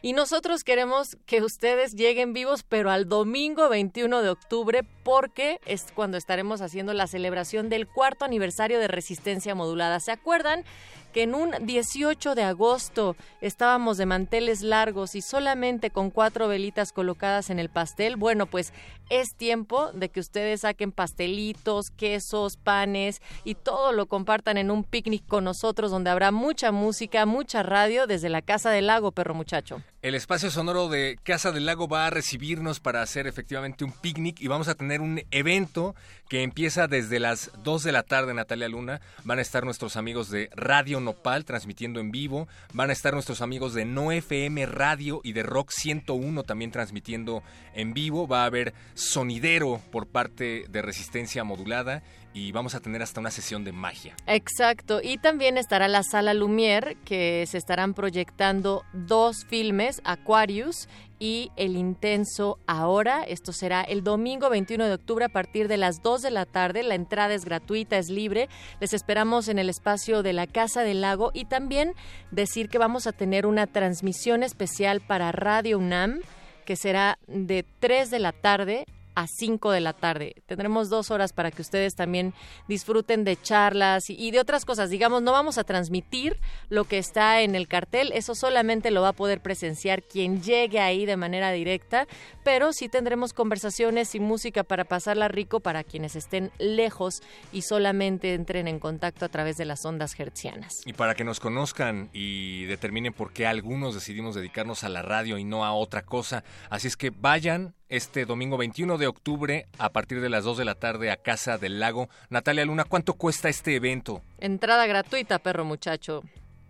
Y 0.00 0.12
nosotros 0.12 0.64
queremos 0.64 1.16
que 1.24 1.40
ustedes 1.40 1.94
lleguen 1.94 2.32
vivos, 2.32 2.64
pero 2.68 2.90
al 2.90 3.08
domingo 3.08 3.68
21 3.68 4.22
de 4.22 4.30
octubre, 4.30 4.82
porque 5.04 5.60
es 5.66 5.86
cuando 5.94 6.16
estaremos 6.16 6.60
haciendo 6.60 6.94
la 6.94 7.06
celebración 7.06 7.68
del 7.68 7.86
cuarto 7.86 8.24
aniversario 8.24 8.80
de 8.80 8.88
Resistencia 8.88 9.54
Modulada. 9.54 10.00
¿Se 10.00 10.10
acuerdan? 10.10 10.64
que 11.12 11.22
en 11.22 11.34
un 11.34 11.52
18 11.60 12.34
de 12.34 12.42
agosto 12.42 13.16
estábamos 13.40 13.98
de 13.98 14.06
manteles 14.06 14.62
largos 14.62 15.14
y 15.14 15.20
solamente 15.20 15.90
con 15.90 16.10
cuatro 16.10 16.48
velitas 16.48 16.92
colocadas 16.92 17.50
en 17.50 17.58
el 17.58 17.68
pastel. 17.68 18.16
Bueno, 18.16 18.46
pues 18.46 18.72
es 19.12 19.34
tiempo 19.34 19.92
de 19.92 20.08
que 20.08 20.20
ustedes 20.20 20.62
saquen 20.62 20.90
pastelitos, 20.90 21.90
quesos, 21.90 22.56
panes 22.56 23.20
y 23.44 23.54
todo 23.54 23.92
lo 23.92 24.06
compartan 24.06 24.56
en 24.56 24.70
un 24.70 24.84
picnic 24.84 25.26
con 25.26 25.44
nosotros 25.44 25.90
donde 25.90 26.08
habrá 26.08 26.30
mucha 26.30 26.72
música, 26.72 27.26
mucha 27.26 27.62
radio 27.62 28.06
desde 28.06 28.30
la 28.30 28.40
Casa 28.40 28.70
del 28.70 28.86
Lago, 28.86 29.12
perro 29.12 29.34
muchacho. 29.34 29.82
El 30.00 30.16
espacio 30.16 30.50
sonoro 30.50 30.88
de 30.88 31.16
Casa 31.22 31.52
del 31.52 31.66
Lago 31.66 31.86
va 31.86 32.06
a 32.06 32.10
recibirnos 32.10 32.80
para 32.80 33.02
hacer 33.02 33.26
efectivamente 33.26 33.84
un 33.84 33.92
picnic 33.92 34.40
y 34.40 34.48
vamos 34.48 34.66
a 34.66 34.74
tener 34.74 35.00
un 35.00 35.22
evento 35.30 35.94
que 36.28 36.42
empieza 36.42 36.88
desde 36.88 37.20
las 37.20 37.52
2 37.62 37.84
de 37.84 37.92
la 37.92 38.02
tarde, 38.02 38.34
Natalia 38.34 38.68
Luna. 38.68 39.00
Van 39.22 39.38
a 39.38 39.42
estar 39.42 39.64
nuestros 39.64 39.96
amigos 39.96 40.30
de 40.30 40.48
Radio 40.56 40.98
Nopal 40.98 41.44
transmitiendo 41.44 42.00
en 42.00 42.10
vivo. 42.10 42.48
Van 42.72 42.90
a 42.90 42.94
estar 42.94 43.12
nuestros 43.12 43.42
amigos 43.42 43.74
de 43.74 43.84
No 43.84 44.10
FM 44.10 44.66
Radio 44.66 45.20
y 45.22 45.34
de 45.34 45.42
Rock 45.42 45.70
101 45.70 46.42
también 46.42 46.72
transmitiendo 46.72 47.42
en 47.74 47.92
vivo. 47.92 48.26
Va 48.26 48.42
a 48.42 48.46
haber 48.46 48.74
sonidero 49.02 49.80
por 49.90 50.06
parte 50.06 50.64
de 50.68 50.82
Resistencia 50.82 51.44
Modulada 51.44 52.02
y 52.34 52.52
vamos 52.52 52.74
a 52.74 52.80
tener 52.80 53.02
hasta 53.02 53.20
una 53.20 53.30
sesión 53.30 53.64
de 53.64 53.72
magia. 53.72 54.16
Exacto, 54.26 55.00
y 55.02 55.18
también 55.18 55.58
estará 55.58 55.88
la 55.88 56.02
sala 56.02 56.32
Lumière, 56.32 56.96
que 57.04 57.44
se 57.46 57.58
estarán 57.58 57.94
proyectando 57.94 58.84
dos 58.92 59.44
filmes, 59.44 60.00
Aquarius 60.04 60.88
y 61.18 61.50
El 61.56 61.76
Intenso 61.76 62.58
Ahora. 62.66 63.22
Esto 63.22 63.52
será 63.52 63.82
el 63.82 64.02
domingo 64.02 64.48
21 64.48 64.86
de 64.86 64.94
octubre 64.94 65.24
a 65.24 65.28
partir 65.28 65.68
de 65.68 65.76
las 65.76 66.02
2 66.02 66.22
de 66.22 66.30
la 66.30 66.46
tarde. 66.46 66.82
La 66.82 66.94
entrada 66.94 67.34
es 67.34 67.44
gratuita, 67.44 67.98
es 67.98 68.08
libre. 68.08 68.48
Les 68.80 68.94
esperamos 68.94 69.48
en 69.48 69.58
el 69.58 69.68
espacio 69.68 70.22
de 70.22 70.32
la 70.32 70.46
Casa 70.46 70.82
del 70.82 71.02
Lago 71.02 71.30
y 71.34 71.44
también 71.44 71.94
decir 72.30 72.68
que 72.68 72.78
vamos 72.78 73.06
a 73.06 73.12
tener 73.12 73.46
una 73.46 73.66
transmisión 73.66 74.42
especial 74.42 75.00
para 75.00 75.32
Radio 75.32 75.78
UNAM 75.78 76.20
que 76.64 76.76
será 76.76 77.18
de 77.26 77.64
3 77.80 78.10
de 78.10 78.18
la 78.18 78.32
tarde 78.32 78.86
a 79.14 79.26
5 79.26 79.70
de 79.70 79.80
la 79.80 79.92
tarde. 79.92 80.42
Tendremos 80.46 80.88
dos 80.88 81.10
horas 81.10 81.32
para 81.32 81.50
que 81.50 81.62
ustedes 81.62 81.94
también 81.94 82.34
disfruten 82.68 83.24
de 83.24 83.40
charlas 83.40 84.10
y, 84.10 84.30
de 84.30 84.40
otras 84.40 84.64
cosas. 84.64 84.90
Digamos, 84.90 85.22
no 85.22 85.32
vamos 85.32 85.58
a 85.58 85.64
transmitir 85.64 86.40
lo 86.68 86.84
que 86.84 86.98
está 86.98 87.42
en 87.42 87.54
el 87.54 87.68
cartel, 87.68 88.12
eso 88.12 88.34
solamente 88.34 88.90
lo 88.90 89.02
va 89.02 89.08
a 89.08 89.12
poder 89.12 89.40
presenciar 89.40 90.02
quien 90.02 90.42
llegue 90.42 90.80
ahí 90.80 91.06
de 91.06 91.16
manera 91.16 91.52
directa, 91.52 92.06
pero 92.44 92.72
sí 92.72 92.88
tendremos 92.88 93.32
conversaciones 93.32 94.14
y 94.14 94.20
música 94.20 94.64
para 94.64 94.84
pasarla 94.84 95.28
rico 95.28 95.60
para 95.60 95.84
quienes 95.84 96.16
estén 96.16 96.50
lejos 96.58 97.22
y 97.52 97.62
solamente 97.62 98.34
entren 98.34 98.68
en 98.68 98.78
contacto 98.78 99.24
a 99.24 99.28
través 99.28 99.56
de 99.56 99.64
las 99.64 99.84
ondas 99.84 100.18
hertzianas. 100.18 100.82
Y 100.86 100.92
para 100.92 101.14
que 101.14 101.24
nos 101.24 101.40
conozcan 101.40 102.10
y 102.12 102.64
determinen 102.64 103.12
por 103.12 103.32
qué 103.32 103.46
algunos 103.46 103.94
decidimos 103.94 104.34
dedicarnos 104.34 104.84
a 104.84 104.88
la 104.88 105.02
radio 105.02 105.38
y 105.38 105.44
no 105.44 105.64
a 105.64 105.72
otra 105.72 106.02
cosa. 106.02 106.44
Así 106.70 106.88
es 106.88 106.96
que 106.96 107.10
vayan, 107.10 107.74
este 107.92 108.24
domingo 108.24 108.56
21 108.56 108.96
de 108.96 109.06
octubre 109.06 109.66
a 109.78 109.90
partir 109.90 110.22
de 110.22 110.30
las 110.30 110.44
2 110.44 110.56
de 110.56 110.64
la 110.64 110.74
tarde 110.74 111.10
a 111.10 111.18
Casa 111.18 111.58
del 111.58 111.78
Lago. 111.78 112.08
Natalia 112.30 112.64
Luna, 112.64 112.84
¿cuánto 112.84 113.12
cuesta 113.12 113.50
este 113.50 113.76
evento? 113.76 114.22
Entrada 114.38 114.86
gratuita, 114.86 115.38
perro 115.38 115.66
muchacho. 115.66 116.22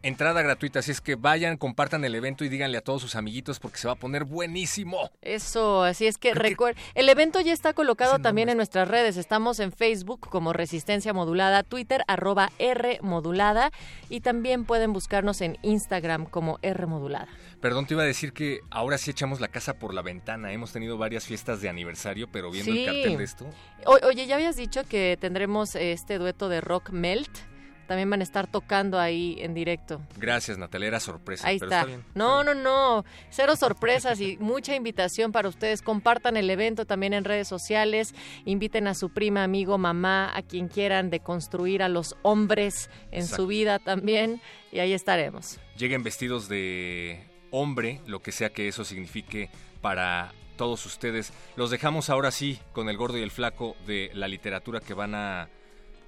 Entrada 0.04 0.42
gratuita, 0.42 0.80
así 0.80 0.90
es 0.90 1.00
que 1.00 1.14
vayan, 1.14 1.56
compartan 1.56 2.04
el 2.04 2.16
evento 2.16 2.44
y 2.44 2.48
díganle 2.48 2.76
a 2.76 2.80
todos 2.80 3.00
sus 3.00 3.14
amiguitos 3.14 3.60
porque 3.60 3.78
se 3.78 3.86
va 3.86 3.92
a 3.92 3.96
poner 3.96 4.24
buenísimo. 4.24 5.10
Eso, 5.20 5.84
así 5.84 6.08
es 6.08 6.18
que 6.18 6.34
recuerden, 6.34 6.82
el 6.96 7.08
evento 7.08 7.40
ya 7.40 7.52
está 7.52 7.72
colocado 7.72 8.18
también 8.18 8.48
en 8.48 8.56
nuestras 8.56 8.88
redes. 8.88 9.16
Estamos 9.16 9.60
en 9.60 9.70
Facebook 9.70 10.28
como 10.28 10.52
Resistencia 10.52 11.12
Modulada, 11.12 11.62
Twitter 11.62 12.02
arroba 12.08 12.50
R 12.58 12.98
Modulada 13.00 13.70
y 14.08 14.22
también 14.22 14.64
pueden 14.64 14.92
buscarnos 14.92 15.40
en 15.40 15.56
Instagram 15.62 16.26
como 16.26 16.58
R 16.62 16.86
Modulada. 16.86 17.28
Perdón, 17.60 17.86
te 17.86 17.94
iba 17.94 18.02
a 18.02 18.06
decir 18.06 18.32
que 18.32 18.58
ahora 18.70 18.98
sí 18.98 19.12
echamos 19.12 19.40
la 19.40 19.46
casa 19.46 19.74
por 19.78 19.94
la 19.94 20.02
ventana. 20.02 20.52
Hemos 20.52 20.72
tenido 20.72 20.98
varias 20.98 21.26
fiestas 21.26 21.60
de 21.60 21.68
aniversario, 21.68 22.26
pero 22.28 22.50
viendo 22.50 22.72
el 22.72 22.86
cartel 22.86 23.18
de 23.18 23.24
esto. 23.24 23.46
oye, 23.86 24.26
ya 24.26 24.34
habías 24.34 24.56
dicho 24.56 24.82
que 24.82 25.16
tendremos 25.20 25.76
este 25.76 26.18
dueto 26.18 26.48
de 26.48 26.60
rock 26.60 26.90
melt 26.90 27.51
también 27.92 28.08
van 28.08 28.20
a 28.20 28.22
estar 28.22 28.46
tocando 28.46 28.98
ahí 28.98 29.36
en 29.40 29.52
directo. 29.52 30.00
Gracias, 30.16 30.56
Natalia, 30.56 30.88
era 30.88 30.98
sorpresa. 30.98 31.46
Ahí 31.46 31.56
está. 31.56 31.86
no, 32.14 32.42
no, 32.42 32.54
no, 32.54 33.04
cero 33.28 33.54
sorpresas 33.54 34.18
y 34.18 34.38
mucha 34.38 34.74
invitación 34.74 35.30
para 35.30 35.46
ustedes. 35.46 35.82
Compartan 35.82 36.38
el 36.38 36.48
evento 36.48 36.86
también 36.86 37.12
en 37.12 37.22
redes 37.22 37.48
sociales, 37.48 38.14
inviten 38.46 38.86
a 38.86 38.94
su 38.94 39.10
prima, 39.10 39.44
amigo, 39.44 39.76
mamá, 39.76 40.34
a 40.34 40.40
quien 40.40 40.68
quieran 40.68 41.10
de 41.10 41.20
construir 41.20 41.82
a 41.82 41.90
los 41.90 42.16
hombres 42.22 42.88
en 43.10 43.26
su 43.26 43.46
vida 43.46 43.78
también 43.78 44.40
y 44.72 44.78
ahí 44.78 44.94
estaremos. 44.94 45.60
Lleguen 45.76 46.02
vestidos 46.02 46.48
de 46.48 47.26
hombre, 47.50 48.00
lo 48.06 48.20
que 48.20 48.32
sea 48.32 48.54
que 48.54 48.68
eso 48.68 48.84
signifique 48.84 49.50
para 49.82 50.32
todos 50.56 50.86
ustedes. 50.86 51.34
Los 51.56 51.70
dejamos 51.70 52.08
ahora 52.08 52.30
sí 52.30 52.58
con 52.72 52.88
el 52.88 52.96
gordo 52.96 53.18
y 53.18 53.22
el 53.22 53.30
flaco 53.30 53.76
de 53.86 54.10
la 54.14 54.28
literatura 54.28 54.80
que 54.80 54.94
van 54.94 55.14
a 55.14 55.50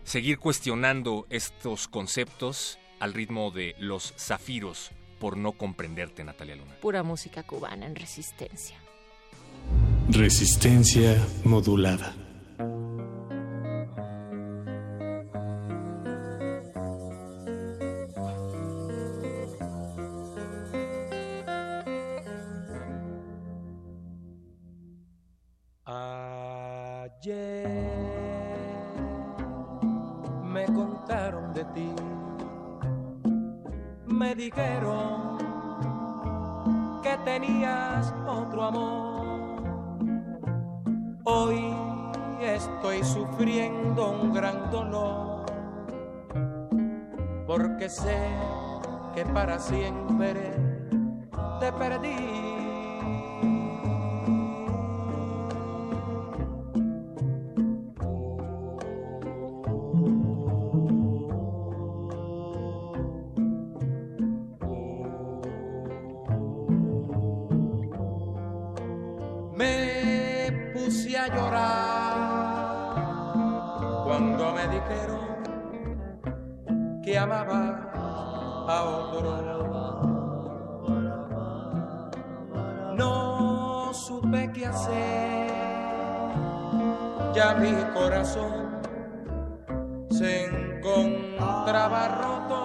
seguir 0.05 0.39
cuestionando 0.39 1.27
estos 1.31 1.89
conceptos 1.89 2.79
al 3.01 3.13
ritmo 3.13 3.51
de 3.51 3.75
los 3.79 4.15
zafiros 4.17 4.93
por 5.19 5.37
no 5.37 5.53
comprenderte, 5.53 6.23
Natalia 6.25 6.57
Luna. 6.57 6.77
Pura 6.81 7.03
música 7.03 7.43
cubana 7.43 7.87
en 7.87 7.97
resistencia. 7.97 8.77
Resistencia 10.11 11.17
modulada. 11.45 12.15
Me 34.07 34.35
dijeron 34.35 35.39
que 37.03 37.17
tenías 37.25 38.15
otro 38.27 38.65
amor. 38.65 39.63
Hoy 41.25 41.75
estoy 42.41 43.03
sufriendo 43.03 44.11
un 44.11 44.33
gran 44.33 44.71
dolor, 44.71 45.45
porque 47.47 47.89
sé 47.89 48.29
que 49.15 49.25
para 49.27 49.59
siempre 49.59 50.53
te 51.61 51.73
perdí. 51.73 52.54
Se 90.11 90.47
encontraba 90.47 92.09
roto. 92.23 92.61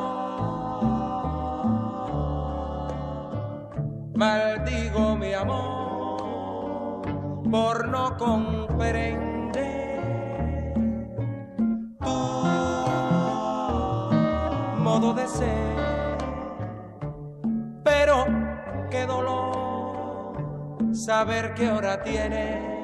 Maldigo 4.16 5.16
mi 5.16 5.34
amor 5.34 7.02
por 7.50 7.88
no 7.88 8.16
comprender 8.18 9.30
de 15.14 15.28
ser. 15.28 16.18
Pero 17.84 18.26
qué 18.92 19.06
dolor 19.06 20.94
saber 20.94 21.54
que 21.54 21.68
ahora 21.68 22.02
tienes 22.04 22.79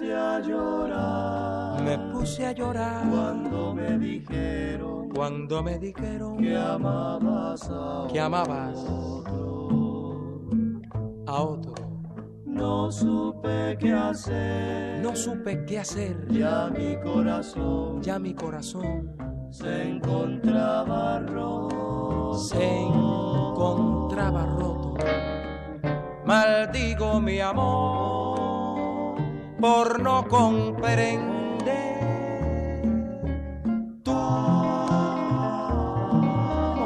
puse 0.00 0.14
a 0.14 0.40
llorar. 0.40 1.82
Me 1.82 1.98
puse 2.12 2.46
a 2.46 2.52
llorar 2.52 3.06
cuando 3.10 3.74
me 3.74 3.98
dijeron, 3.98 5.08
cuando 5.10 5.62
me 5.62 5.78
dijeron 5.78 6.38
que 6.38 6.56
amabas 6.56 7.68
a 7.70 8.06
que 8.10 8.20
amabas 8.20 8.78
a 11.26 11.42
otro. 11.42 11.74
No 12.46 12.90
supe 12.90 13.76
qué 13.78 13.92
hacer. 13.92 15.02
No 15.02 15.14
supe 15.14 15.64
qué 15.66 15.78
hacer. 15.78 16.26
Ya 16.28 16.70
mi 16.70 16.96
corazón. 17.00 18.02
Ya 18.02 18.18
mi 18.18 18.34
corazón. 18.34 19.16
Se 19.50 19.88
encontraba 19.88 21.20
roto. 21.20 22.34
Se 22.34 22.80
encontraba 22.80 24.46
roto. 24.46 24.94
Maldigo 26.24 27.20
mi 27.20 27.40
amor 27.40 28.29
por 29.60 30.00
no 30.00 30.26
comprender 30.26 31.20
tu 34.02 34.12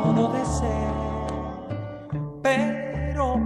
modo 0.05 0.33
de 0.33 0.45
ser. 0.45 0.93
Pero 2.43 3.41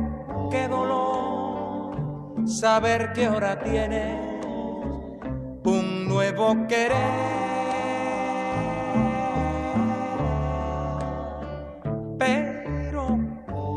qué 0.50 0.66
dolor 0.66 2.48
saber 2.48 3.12
que 3.12 3.26
ahora 3.26 3.58
tienes 3.58 4.44
un 5.64 6.08
nuevo 6.08 6.66
querer. 6.66 6.96
Pero 12.18 13.18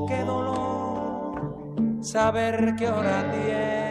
qué 0.08 0.24
dolor 0.24 2.02
saber 2.02 2.76
qué 2.78 2.88
hora 2.88 3.30
tiene. 3.32 3.91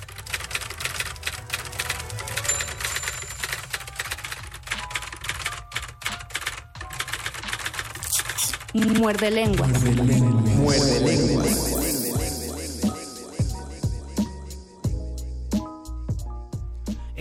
Muerde 8.73 9.31
lenguas. 9.31 9.69
Muerde 10.57 10.99
lenguas. 11.01 11.80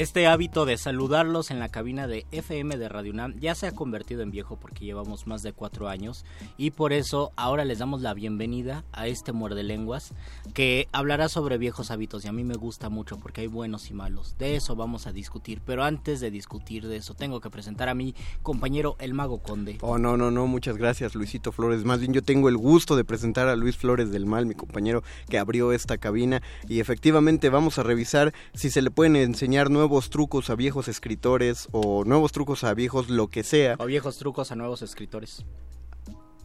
Este 0.00 0.26
hábito 0.26 0.64
de 0.64 0.78
saludarlos 0.78 1.50
en 1.50 1.58
la 1.58 1.68
cabina 1.68 2.06
de 2.06 2.24
FM 2.32 2.78
de 2.78 2.88
Radio 2.88 3.12
UNAM 3.12 3.38
ya 3.38 3.54
se 3.54 3.66
ha 3.66 3.72
convertido 3.72 4.22
en 4.22 4.30
viejo 4.30 4.56
porque 4.56 4.86
llevamos 4.86 5.26
más 5.26 5.42
de 5.42 5.52
cuatro 5.52 5.90
años 5.90 6.24
y 6.56 6.70
por 6.70 6.94
eso 6.94 7.32
ahora 7.36 7.66
les 7.66 7.80
damos 7.80 8.00
la 8.00 8.14
bienvenida 8.14 8.82
a 8.92 9.08
este 9.08 9.32
muerde 9.32 9.62
lenguas 9.62 10.14
que 10.54 10.88
hablará 10.92 11.28
sobre 11.28 11.58
viejos 11.58 11.90
hábitos 11.90 12.24
y 12.24 12.28
a 12.28 12.32
mí 12.32 12.44
me 12.44 12.54
gusta 12.54 12.88
mucho 12.88 13.18
porque 13.18 13.42
hay 13.42 13.46
buenos 13.46 13.90
y 13.90 13.92
malos. 13.92 14.36
De 14.38 14.56
eso 14.56 14.74
vamos 14.74 15.06
a 15.06 15.12
discutir, 15.12 15.60
pero 15.66 15.84
antes 15.84 16.20
de 16.20 16.30
discutir 16.30 16.88
de 16.88 16.96
eso 16.96 17.12
tengo 17.12 17.42
que 17.42 17.50
presentar 17.50 17.90
a 17.90 17.94
mi 17.94 18.14
compañero 18.42 18.96
el 19.00 19.12
Mago 19.12 19.42
Conde. 19.42 19.76
Oh, 19.82 19.98
no, 19.98 20.16
no, 20.16 20.30
no, 20.30 20.46
muchas 20.46 20.78
gracias 20.78 21.14
Luisito 21.14 21.52
Flores. 21.52 21.84
Más 21.84 22.00
bien 22.00 22.14
yo 22.14 22.22
tengo 22.22 22.48
el 22.48 22.56
gusto 22.56 22.96
de 22.96 23.04
presentar 23.04 23.48
a 23.48 23.56
Luis 23.56 23.76
Flores 23.76 24.10
del 24.10 24.24
Mal, 24.24 24.46
mi 24.46 24.54
compañero 24.54 25.02
que 25.28 25.38
abrió 25.38 25.72
esta 25.72 25.98
cabina 25.98 26.40
y 26.66 26.80
efectivamente 26.80 27.50
vamos 27.50 27.78
a 27.78 27.82
revisar 27.82 28.32
si 28.54 28.70
se 28.70 28.80
le 28.80 28.90
pueden 28.90 29.16
enseñar 29.16 29.68
nuevos 29.68 29.89
nuevos 29.90 30.08
trucos 30.08 30.50
a 30.50 30.54
viejos 30.54 30.86
escritores 30.86 31.66
o 31.72 32.04
nuevos 32.04 32.30
trucos 32.30 32.62
a 32.62 32.72
viejos 32.74 33.10
lo 33.10 33.26
que 33.26 33.42
sea. 33.42 33.74
O 33.80 33.86
viejos 33.86 34.18
trucos 34.18 34.52
a 34.52 34.54
nuevos 34.54 34.82
escritores. 34.82 35.44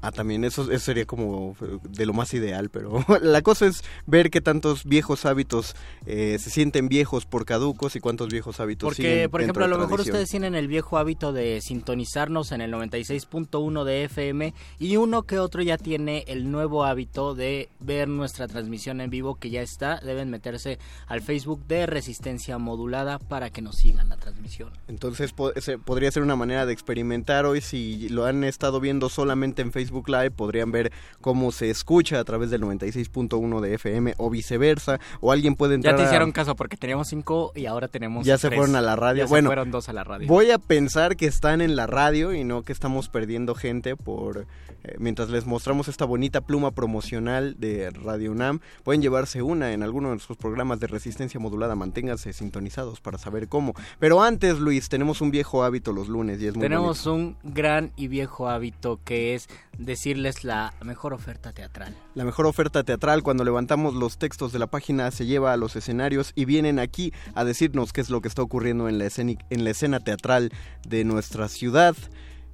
Ah, 0.06 0.12
también 0.12 0.44
eso, 0.44 0.72
eso, 0.72 0.86
sería 0.86 1.06
como 1.06 1.56
de 1.90 2.06
lo 2.06 2.14
más 2.14 2.32
ideal, 2.36 2.70
pero 2.70 3.04
la 3.24 3.42
cosa 3.42 3.66
es 3.66 3.84
ver 4.06 4.30
qué 4.30 4.40
tantos 4.40 4.86
viejos 4.86 5.26
hábitos 5.26 5.76
eh, 6.06 6.38
se 6.40 6.52
sienten 6.52 6.90
viejos 6.90 7.26
por 7.26 7.44
caducos 7.44 7.96
y 7.96 8.00
cuántos 8.00 8.30
viejos 8.30 8.60
hábitos 8.60 8.88
Porque, 8.88 9.28
por 9.30 9.42
ejemplo, 9.42 9.66
a 9.66 9.68
lo 9.68 9.80
mejor 9.80 10.02
ustedes 10.02 10.30
tienen 10.30 10.54
el 10.54 10.68
viejo 10.68 11.00
hábito 11.00 11.34
de 11.34 11.60
sintonizarnos 11.60 12.52
en 12.52 12.62
el 12.62 12.72
96.1 12.72 13.84
de 13.84 14.04
FM 14.04 14.54
y 14.78 14.98
uno 14.98 15.24
que 15.24 15.40
otro 15.40 15.64
ya 15.64 15.80
tiene 15.80 16.24
el 16.28 16.52
nuevo 16.52 16.86
hábito 16.86 17.34
de 17.34 17.70
ver 17.80 18.08
nuestra 18.08 18.48
transmisión 18.48 19.02
en 19.02 19.10
vivo 19.10 19.36
que 19.36 19.50
ya 19.50 19.64
está. 19.64 20.00
Deben 20.02 20.30
meterse 20.30 20.78
al 21.08 21.22
Facebook 21.22 21.66
de 21.68 21.88
Resistencia 21.88 22.60
Modulada 22.60 23.18
para 23.18 23.50
que 23.50 23.64
nos 23.64 23.78
sigan 23.78 24.10
la 24.10 24.18
transmisión. 24.18 24.70
Entonces 24.88 25.34
podría 25.34 26.12
ser 26.12 26.22
una 26.22 26.36
manera 26.36 26.68
de 26.68 26.74
experimentar 26.74 27.48
hoy 27.48 27.62
si 27.62 28.08
lo 28.10 28.26
han 28.26 28.44
estado 28.44 28.80
viendo 28.80 29.10
solamente 29.10 29.64
en 29.64 29.72
Facebook 29.72 29.95
Live 30.08 30.32
podrían 30.32 30.72
ver 30.72 30.92
cómo 31.22 31.52
se 31.52 31.70
escucha 31.70 32.20
a 32.20 32.24
través 32.24 32.50
del 32.50 32.62
96.1 32.62 33.60
de 33.62 33.74
FM 33.75 34.14
o 34.18 34.30
viceversa, 34.30 35.00
o 35.22 35.32
alguien 35.32 35.56
puede 35.56 35.76
entrar. 35.76 35.96
Ya 35.96 35.98
te 35.98 36.06
hicieron 36.06 36.32
caso 36.32 36.56
porque 36.56 36.78
teníamos 36.78 37.08
cinco 37.08 37.52
y 37.56 37.65
ahora 37.65 37.88
tenemos. 37.88 38.26
Ya 38.26 38.38
se 38.38 38.50
fueron 38.50 38.76
a 38.76 38.82
la 38.82 38.96
radio. 38.96 39.24
Ya 39.24 39.30
bueno, 39.30 39.48
se 39.48 39.50
fueron 39.50 39.72
dos 39.72 39.89
a 39.89 39.93
la 39.93 40.04
radio. 40.04 40.28
Voy 40.28 40.52
a 40.52 40.58
pensar 40.58 41.15
que 41.15 41.26
están 41.26 41.62
en 41.62 41.76
la 41.76 41.88
radio 41.88 42.34
y 42.34 42.43
no 42.43 42.63
que 42.63 42.74
estamos 42.74 43.10
perdiendo 43.10 43.56
gente 43.56 43.96
por. 43.96 44.46
Eh, 44.86 44.95
mientras 45.00 45.30
les 45.30 45.45
mostramos 45.45 45.88
esta 45.88 46.06
bonita 46.06 46.41
pluma 46.41 46.71
promocional 46.71 47.56
de 47.58 47.89
Radio 47.89 48.32
UNAM, 48.32 48.60
pueden 48.84 49.02
llevarse 49.02 49.41
una 49.41 49.74
en 49.74 49.82
alguno 49.82 50.10
de 50.10 50.15
nuestros 50.15 50.38
programas 50.38 50.80
de 50.80 50.88
resistencia 50.88 51.39
modulada. 51.39 51.76
Manténganse 51.76 52.34
sintonizados 52.34 53.02
para 53.02 53.17
saber 53.17 53.48
cómo. 53.48 53.74
Pero 54.00 54.21
antes, 54.21 54.60
Luis, 54.60 54.89
tenemos 54.89 55.21
un 55.21 55.32
viejo 55.32 55.63
hábito 55.63 55.91
los 55.91 56.08
lunes 56.08 56.39
y 56.41 56.48
es 56.48 56.56
muy 56.56 56.62
Tenemos 56.62 57.06
un 57.08 57.36
gran 57.43 57.91
y 57.95 58.08
viejo 58.08 58.48
hábito 58.48 59.00
que 59.04 59.34
es 59.34 59.50
decirles 59.78 60.43
la 60.43 60.74
mejor 60.84 61.13
oferta 61.13 61.52
teatral. 61.52 61.95
La 62.13 62.24
mejor 62.24 62.45
oferta 62.45 62.84
teatral 62.84 63.24
cuando 63.24 63.43
levantamos 63.43 63.95
los 63.95 64.17
textos 64.17 64.52
de 64.52 64.60
la 64.60 64.67
página 64.67 65.10
se 65.12 65.26
lleva 65.26 65.54
a 65.54 65.58
los 65.58 65.76
escenarios 65.76 66.32
y 66.36 66.45
vienen 66.45 66.80
aquí 66.80 67.12
a 67.34 67.43
decirnos 67.43 67.91
qué 67.91 68.02
es 68.02 68.10
lo 68.10 68.21
que 68.21 68.28
está 68.28 68.41
ocurriendo 68.41 68.88
en 68.88 69.00
la, 69.00 69.08
en 69.17 69.63
la 69.63 69.69
escena 69.69 70.00
teatral 70.00 70.52
de 70.88 71.04
nuestra 71.04 71.50
ciudad. 71.50 71.95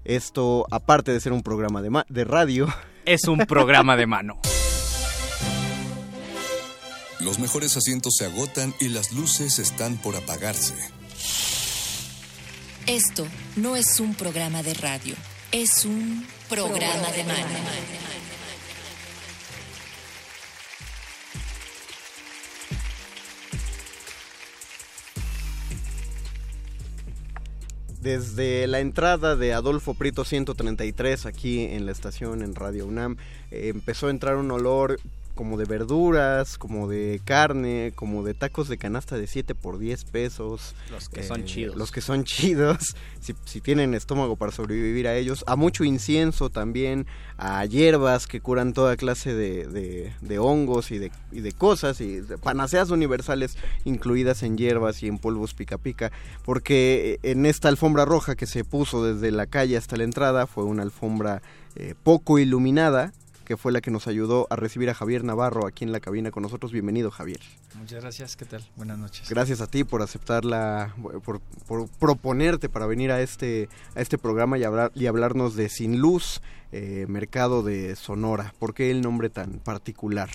Esto, 0.03 0.65
aparte 0.71 1.11
de 1.11 1.19
ser 1.19 1.31
un 1.31 1.43
programa 1.43 1.81
de, 1.81 2.03
de 2.09 2.23
radio, 2.23 2.67
es 3.05 3.25
un 3.25 3.39
programa 3.39 3.95
de 3.95 4.07
mano. 4.07 4.39
Los 7.19 7.37
mejores 7.39 7.77
asientos 7.77 8.15
se 8.17 8.25
agotan 8.25 8.73
y 8.79 8.89
las 8.89 9.11
luces 9.13 9.59
están 9.59 9.97
por 9.97 10.15
apagarse. 10.15 10.73
Esto 12.87 13.27
no 13.55 13.75
es 13.75 13.99
un 13.99 14.15
programa 14.15 14.63
de 14.63 14.73
radio, 14.73 15.15
es 15.51 15.85
un 15.85 16.25
Programa 16.51 17.09
de 17.11 17.23
mano. 17.23 17.47
Desde 28.01 28.65
la 28.65 28.79
entrada 28.79 29.35
de 29.35 29.53
Adolfo 29.53 29.93
Prito 29.93 30.25
133 30.25 31.27
aquí 31.27 31.65
en 31.65 31.85
la 31.85 31.91
estación 31.91 32.41
en 32.41 32.55
Radio 32.55 32.87
UNAM 32.87 33.17
eh, 33.51 33.69
empezó 33.69 34.07
a 34.07 34.09
entrar 34.09 34.37
un 34.37 34.49
olor 34.49 34.99
como 35.35 35.57
de 35.57 35.65
verduras, 35.65 36.57
como 36.57 36.87
de 36.87 37.21
carne, 37.23 37.93
como 37.95 38.23
de 38.23 38.33
tacos 38.33 38.67
de 38.67 38.77
canasta 38.77 39.17
de 39.17 39.27
7 39.27 39.55
por 39.55 39.77
10 39.77 40.05
pesos. 40.05 40.75
Los 40.89 41.09
que 41.09 41.23
son 41.23 41.41
eh, 41.41 41.45
chidos. 41.45 41.75
Los 41.75 41.91
que 41.91 42.01
son 42.01 42.23
chidos, 42.23 42.95
si, 43.19 43.61
tienen 43.61 43.93
estómago 43.93 44.35
para 44.35 44.51
sobrevivir 44.51 45.07
a 45.07 45.15
ellos. 45.15 45.43
A 45.47 45.55
mucho 45.55 45.83
incienso 45.83 46.49
también, 46.49 47.07
a 47.37 47.65
hierbas 47.65 48.27
que 48.27 48.41
curan 48.41 48.73
toda 48.73 48.97
clase 48.97 49.33
de, 49.33 50.11
de, 50.21 50.39
hongos 50.39 50.91
y 50.91 50.97
de, 50.97 51.11
y 51.31 51.41
de 51.41 51.51
cosas, 51.51 52.01
y 52.01 52.21
panaceas 52.43 52.89
universales 52.89 53.57
incluidas 53.85 54.43
en 54.43 54.57
hierbas 54.57 55.03
y 55.03 55.07
en 55.07 55.17
polvos 55.17 55.53
pica 55.53 55.77
pica. 55.77 56.11
Porque 56.43 57.19
en 57.23 57.45
esta 57.45 57.69
alfombra 57.69 58.05
roja 58.05 58.35
que 58.35 58.45
se 58.45 58.63
puso 58.63 59.05
desde 59.05 59.31
la 59.31 59.47
calle 59.47 59.77
hasta 59.77 59.97
la 59.97 60.03
entrada 60.03 60.47
fue 60.47 60.63
una 60.63 60.83
alfombra 60.83 61.41
eh, 61.75 61.95
poco 62.03 62.37
iluminada 62.37 63.13
que 63.51 63.57
fue 63.57 63.73
la 63.73 63.81
que 63.81 63.91
nos 63.91 64.07
ayudó 64.07 64.47
a 64.49 64.55
recibir 64.55 64.89
a 64.89 64.93
Javier 64.93 65.25
Navarro 65.25 65.67
aquí 65.67 65.83
en 65.83 65.91
la 65.91 65.99
cabina 65.99 66.31
con 66.31 66.41
nosotros. 66.41 66.71
Bienvenido, 66.71 67.11
Javier. 67.11 67.41
Muchas 67.75 68.01
gracias, 68.01 68.37
¿qué 68.37 68.45
tal? 68.45 68.63
Buenas 68.77 68.97
noches. 68.97 69.29
Gracias 69.29 69.59
a 69.59 69.67
ti 69.67 69.83
por 69.83 70.01
aceptarla, 70.01 70.95
por, 71.25 71.41
por 71.67 71.89
proponerte 71.89 72.69
para 72.69 72.85
venir 72.85 73.11
a 73.11 73.19
este, 73.19 73.67
a 73.93 73.99
este 73.99 74.17
programa 74.17 74.57
y, 74.57 74.63
hablar, 74.63 74.93
y 74.95 75.07
hablarnos 75.07 75.57
de 75.57 75.67
Sin 75.67 75.99
Luz, 75.99 76.41
eh, 76.71 77.07
Mercado 77.09 77.61
de 77.61 77.97
Sonora. 77.97 78.53
¿Por 78.57 78.73
qué 78.73 78.89
el 78.89 79.01
nombre 79.01 79.29
tan 79.29 79.59
particular? 79.59 80.29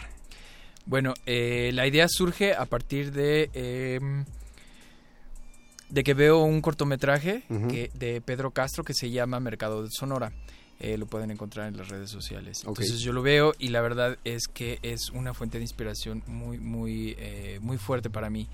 Bueno, 0.84 1.14
eh, 1.24 1.70
la 1.72 1.86
idea 1.86 2.08
surge 2.10 2.52
a 2.52 2.66
partir 2.66 3.12
de... 3.12 3.48
Em, 3.54 4.26
de 5.88 6.04
que 6.04 6.12
veo 6.12 6.42
un 6.42 6.60
cortometraje 6.60 7.44
que, 7.70 7.90
de 7.94 8.20
Pedro 8.20 8.50
Castro 8.50 8.84
que 8.84 8.92
se 8.92 9.08
llama 9.10 9.40
Mercado 9.40 9.84
de 9.84 9.88
Sonora. 9.90 10.32
Eh, 10.78 10.98
lo 10.98 11.06
pueden 11.06 11.30
encontrar 11.30 11.68
en 11.68 11.76
las 11.76 11.88
redes 11.88 12.10
sociales. 12.10 12.62
Entonces 12.66 13.00
yo 13.00 13.12
lo 13.12 13.22
veo 13.22 13.54
y 13.58 13.68
la 13.68 13.80
verdad 13.80 14.18
es 14.24 14.46
que 14.46 14.78
es 14.82 15.10
una 15.10 15.32
fuente 15.32 15.56
de 15.56 15.64
inspiración 15.64 16.22
muy, 16.26 16.58
muy, 16.58 17.14
eh, 17.18 17.58
muy 17.62 17.78
fuerte 17.78 18.10
para 18.10 18.28
mí. 18.28 18.46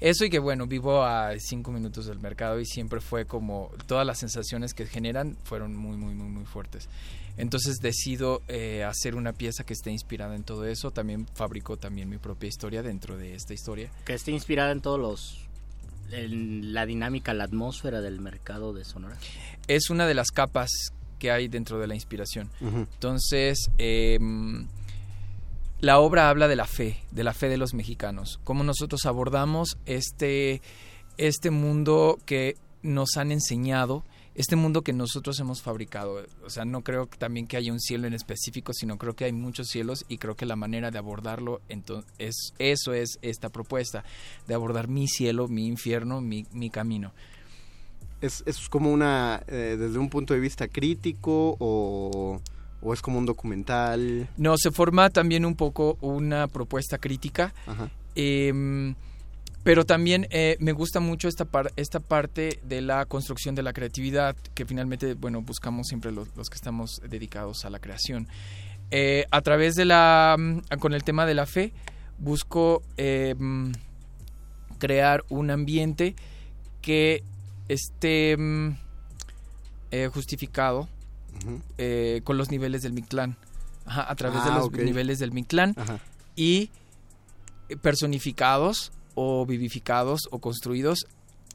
Eso 0.00 0.24
y 0.24 0.30
que 0.30 0.38
bueno, 0.38 0.66
vivo 0.66 1.04
a 1.04 1.32
cinco 1.38 1.72
minutos 1.72 2.06
del 2.06 2.18
mercado 2.20 2.60
y 2.60 2.66
siempre 2.66 3.00
fue 3.00 3.26
como 3.26 3.70
todas 3.86 4.06
las 4.06 4.18
sensaciones 4.18 4.74
que 4.74 4.86
generan 4.86 5.36
fueron 5.44 5.76
muy, 5.76 5.96
muy, 5.96 6.14
muy, 6.14 6.28
muy 6.28 6.44
fuertes. 6.44 6.88
Entonces 7.36 7.78
decido 7.80 8.42
eh, 8.48 8.82
hacer 8.82 9.14
una 9.14 9.32
pieza 9.32 9.64
que 9.64 9.72
esté 9.72 9.92
inspirada 9.92 10.34
en 10.34 10.42
todo 10.42 10.66
eso. 10.66 10.90
También 10.90 11.26
fabrico 11.34 11.76
también 11.76 12.08
mi 12.08 12.18
propia 12.18 12.48
historia 12.48 12.82
dentro 12.82 13.16
de 13.16 13.34
esta 13.34 13.54
historia. 13.54 13.90
Que 14.04 14.14
esté 14.14 14.32
inspirada 14.32 14.72
en 14.72 14.80
todos 14.80 14.98
los 14.98 15.48
en 16.10 16.72
la 16.72 16.86
dinámica, 16.86 17.34
la 17.34 17.44
atmósfera 17.44 18.00
del 18.00 18.20
mercado 18.20 18.72
de 18.72 18.84
Sonora. 18.84 19.16
Es 19.66 19.90
una 19.90 20.06
de 20.06 20.14
las 20.14 20.30
capas 20.30 20.70
que 21.18 21.30
hay 21.30 21.48
dentro 21.48 21.78
de 21.78 21.86
la 21.86 21.94
inspiración. 21.94 22.50
Entonces, 22.60 23.70
em, 23.78 24.66
la 25.80 25.98
obra 25.98 26.30
habla 26.30 26.48
de 26.48 26.56
la 26.56 26.66
fe, 26.66 26.98
de 27.10 27.24
la 27.24 27.34
fe 27.34 27.48
de 27.48 27.56
los 27.56 27.74
mexicanos, 27.74 28.40
cómo 28.44 28.64
nosotros 28.64 29.06
abordamos 29.06 29.76
este, 29.86 30.62
este 31.16 31.50
mundo 31.50 32.18
que 32.24 32.56
nos 32.82 33.16
han 33.16 33.32
enseñado 33.32 34.04
este 34.38 34.54
mundo 34.54 34.82
que 34.82 34.92
nosotros 34.92 35.40
hemos 35.40 35.62
fabricado. 35.62 36.24
O 36.44 36.48
sea, 36.48 36.64
no 36.64 36.82
creo 36.82 37.06
también 37.06 37.48
que 37.48 37.56
haya 37.56 37.72
un 37.72 37.80
cielo 37.80 38.06
en 38.06 38.14
específico, 38.14 38.72
sino 38.72 38.96
creo 38.96 39.16
que 39.16 39.24
hay 39.24 39.32
muchos 39.32 39.66
cielos 39.66 40.04
y 40.08 40.18
creo 40.18 40.36
que 40.36 40.46
la 40.46 40.54
manera 40.54 40.92
de 40.92 40.98
abordarlo 40.98 41.60
entonces, 41.68 42.08
es, 42.18 42.54
eso 42.60 42.92
es 42.92 43.18
esta 43.20 43.48
propuesta, 43.48 44.04
de 44.46 44.54
abordar 44.54 44.86
mi 44.86 45.08
cielo, 45.08 45.48
mi 45.48 45.66
infierno, 45.66 46.20
mi, 46.20 46.46
mi 46.52 46.70
camino. 46.70 47.12
¿Es, 48.20 48.42
es 48.46 48.68
como 48.68 48.92
una, 48.92 49.42
eh, 49.46 49.76
desde 49.78 49.98
un 49.98 50.10
punto 50.10 50.34
de 50.34 50.40
vista 50.40 50.68
crítico 50.68 51.56
o, 51.58 52.40
o, 52.80 52.92
es 52.92 53.00
como 53.00 53.18
un 53.18 53.26
documental? 53.26 54.28
No, 54.36 54.56
se 54.58 54.70
forma 54.70 55.10
también 55.10 55.44
un 55.44 55.54
poco 55.54 55.96
una 56.00 56.48
propuesta 56.48 56.98
crítica. 56.98 57.54
Eh, 58.14 58.94
pero 59.68 59.84
también 59.84 60.26
eh, 60.30 60.56
me 60.60 60.72
gusta 60.72 60.98
mucho 60.98 61.28
esta, 61.28 61.44
par 61.44 61.72
esta 61.76 62.00
parte 62.00 62.58
de 62.62 62.80
la 62.80 63.04
construcción 63.04 63.54
de 63.54 63.62
la 63.62 63.74
creatividad, 63.74 64.34
que 64.54 64.64
finalmente, 64.64 65.12
bueno, 65.12 65.42
buscamos 65.42 65.88
siempre 65.88 66.10
los, 66.10 66.34
los 66.36 66.48
que 66.48 66.54
estamos 66.54 67.02
dedicados 67.06 67.66
a 67.66 67.70
la 67.70 67.78
creación. 67.78 68.28
Eh, 68.90 69.26
a 69.30 69.42
través 69.42 69.74
de 69.74 69.84
la, 69.84 70.36
mm, 70.38 70.78
con 70.78 70.94
el 70.94 71.04
tema 71.04 71.26
de 71.26 71.34
la 71.34 71.44
fe, 71.44 71.74
busco 72.18 72.82
eh, 72.96 73.34
crear 74.78 75.22
un 75.28 75.50
ambiente 75.50 76.14
que 76.80 77.22
esté 77.68 78.36
mm, 78.36 78.76
eh, 79.90 80.10
justificado 80.12 80.80
uh 80.80 80.86
-huh. 81.38 81.62
eh, 81.78 82.20
con 82.24 82.36
los 82.38 82.50
niveles 82.50 82.82
del 82.82 82.92
Mictlán. 82.92 83.36
Ajá, 83.84 84.10
a 84.10 84.14
través 84.16 84.40
ah, 84.42 84.48
de 84.48 84.54
los 84.54 84.66
okay. 84.66 84.84
niveles 84.84 85.18
del 85.18 85.32
Mictlán 85.32 85.74
Ajá. 85.78 85.98
y 86.36 86.70
personificados 87.80 88.92
o 89.14 89.46
vivificados 89.46 90.28
o 90.30 90.40
construidos 90.40 91.06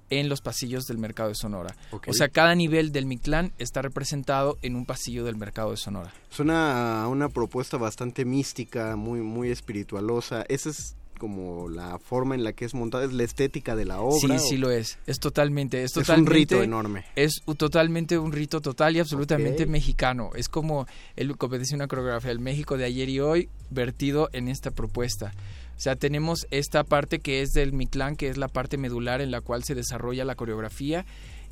en 0.10 0.30
los 0.30 0.42
pasillos 0.42 0.86
del 0.86 0.98
mercado 0.98 1.30
de 1.30 1.36
Sonora. 1.36 1.76
Okay. 1.92 2.12
O 2.12 2.14
sea, 2.14 2.30
cada 2.30 2.56
nivel 2.56 2.92
del 2.92 3.06
Mictlán 3.06 3.54
está 3.58 3.82
representado 3.82 4.58
en 4.62 4.76
un 4.76 4.86
pasillo 4.86 5.24
del 5.24 5.38
mercado 5.38 5.72
de 5.72 5.78
Sonora. 5.78 6.14
Suena 6.30 7.08
una 7.08 7.30
propuesta 7.30 7.78
bastante 7.78 8.26
mística, 8.26 8.96
muy, 8.96 9.22
muy 9.22 9.50
espiritualosa. 9.50 10.44
Esa 10.50 10.70
es 10.70 10.96
como 11.24 11.70
la 11.70 12.00
forma 12.00 12.36
en 12.36 12.44
la 12.44 12.52
que 12.52 12.66
es 12.66 12.74
montada, 12.74 13.06
es 13.06 13.14
la 13.14 13.24
estética 13.24 13.78
de 13.78 13.86
la 13.86 14.02
obra. 14.02 14.38
Sí, 14.40 14.50
sí 14.50 14.58
lo 14.58 14.72
es. 14.72 15.00
Es 15.08 15.20
totalmente, 15.20 15.82
es, 15.82 15.92
es 15.92 15.94
totalmente, 15.94 16.30
un 16.30 16.36
rito 16.36 16.62
enorme. 16.62 17.06
Es 17.16 17.42
totalmente 17.58 18.18
un 18.18 18.34
rito 18.34 18.60
total 18.60 18.98
y 18.98 19.00
absolutamente 19.00 19.64
okay. 19.64 19.68
mexicano. 19.68 20.32
Es 20.36 20.50
como 20.50 20.86
el 21.16 21.38
como 21.38 21.58
decía 21.58 21.78
una 21.78 21.88
coreografía 21.88 22.28
del 22.28 22.42
México 22.42 22.76
de 22.76 22.84
ayer 22.84 23.08
y 23.08 23.22
hoy 23.22 23.48
vertido 23.70 24.28
en 24.34 24.50
esta 24.50 24.72
propuesta. 24.72 25.32
O 25.78 25.80
sea, 25.80 25.96
tenemos 25.96 26.46
esta 26.52 26.84
parte 26.84 27.20
que 27.20 27.42
es 27.42 27.52
del 27.52 27.72
Mictlán, 27.72 28.18
que 28.18 28.28
es 28.28 28.36
la 28.36 28.50
parte 28.50 28.76
medular 28.76 29.22
en 29.22 29.32
la 29.32 29.40
cual 29.40 29.64
se 29.64 29.76
desarrolla 29.76 30.26
la 30.26 30.36
coreografía, 30.36 31.06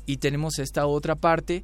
y 0.04 0.18
tenemos 0.18 0.58
esta 0.58 0.84
otra 0.84 1.14
parte 1.14 1.62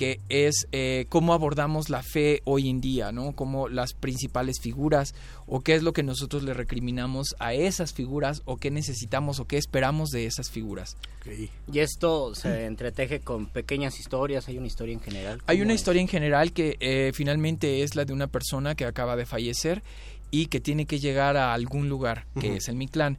que 0.00 0.18
es 0.30 0.66
eh, 0.72 1.04
cómo 1.10 1.34
abordamos 1.34 1.90
la 1.90 2.02
fe 2.02 2.40
hoy 2.46 2.70
en 2.70 2.80
día, 2.80 3.12
¿no? 3.12 3.32
Como 3.32 3.68
las 3.68 3.92
principales 3.92 4.58
figuras 4.58 5.14
o 5.46 5.60
qué 5.60 5.74
es 5.74 5.82
lo 5.82 5.92
que 5.92 6.02
nosotros 6.02 6.42
le 6.42 6.54
recriminamos 6.54 7.36
a 7.38 7.52
esas 7.52 7.92
figuras 7.92 8.40
o 8.46 8.56
qué 8.56 8.70
necesitamos 8.70 9.40
o 9.40 9.44
qué 9.44 9.58
esperamos 9.58 10.08
de 10.08 10.24
esas 10.24 10.48
figuras. 10.50 10.96
Okay. 11.20 11.50
Y 11.70 11.80
esto 11.80 12.34
se 12.34 12.64
entreteje 12.64 13.20
con 13.20 13.44
pequeñas 13.44 14.00
historias, 14.00 14.48
hay 14.48 14.56
una 14.56 14.68
historia 14.68 14.94
en 14.94 15.02
general. 15.02 15.42
Hay 15.46 15.60
una 15.60 15.74
es? 15.74 15.80
historia 15.80 16.00
en 16.00 16.08
general 16.08 16.54
que 16.54 16.78
eh, 16.80 17.12
finalmente 17.12 17.82
es 17.82 17.94
la 17.94 18.06
de 18.06 18.14
una 18.14 18.28
persona 18.28 18.74
que 18.74 18.86
acaba 18.86 19.16
de 19.16 19.26
fallecer 19.26 19.82
y 20.30 20.46
que 20.46 20.60
tiene 20.60 20.86
que 20.86 20.98
llegar 20.98 21.36
a 21.36 21.52
algún 21.52 21.90
lugar, 21.90 22.24
que 22.40 22.48
uh 22.48 22.52
-huh. 22.54 22.56
es 22.56 22.68
el 22.68 22.76
Mictlán. 22.76 23.18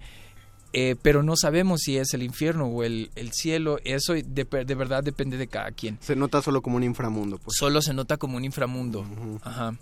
Eh, 0.73 0.95
pero 1.01 1.21
no 1.21 1.36
sabemos 1.36 1.81
si 1.81 1.97
es 1.97 2.13
el 2.13 2.23
infierno 2.23 2.67
o 2.67 2.84
el, 2.84 3.12
el 3.15 3.31
cielo, 3.34 3.79
eso 3.84 4.13
de, 4.13 4.23
de, 4.23 4.75
verdad 4.75 5.03
depende 5.03 5.38
de 5.38 5.47
cada 5.47 5.71
quien. 5.71 5.97
Se 6.01 6.15
nota 6.15 6.41
solo 6.41 6.62
como 6.62 6.77
un 6.77 6.84
inframundo. 6.84 7.38
Pues. 7.38 7.57
Solo 7.57 7.81
se 7.81 7.93
nota 7.93 8.17
como 8.17 8.38
un 8.38 8.45
inframundo. 8.45 9.01
Uh 9.01 9.03
-huh. 9.03 9.39
Ajá. 9.43 9.75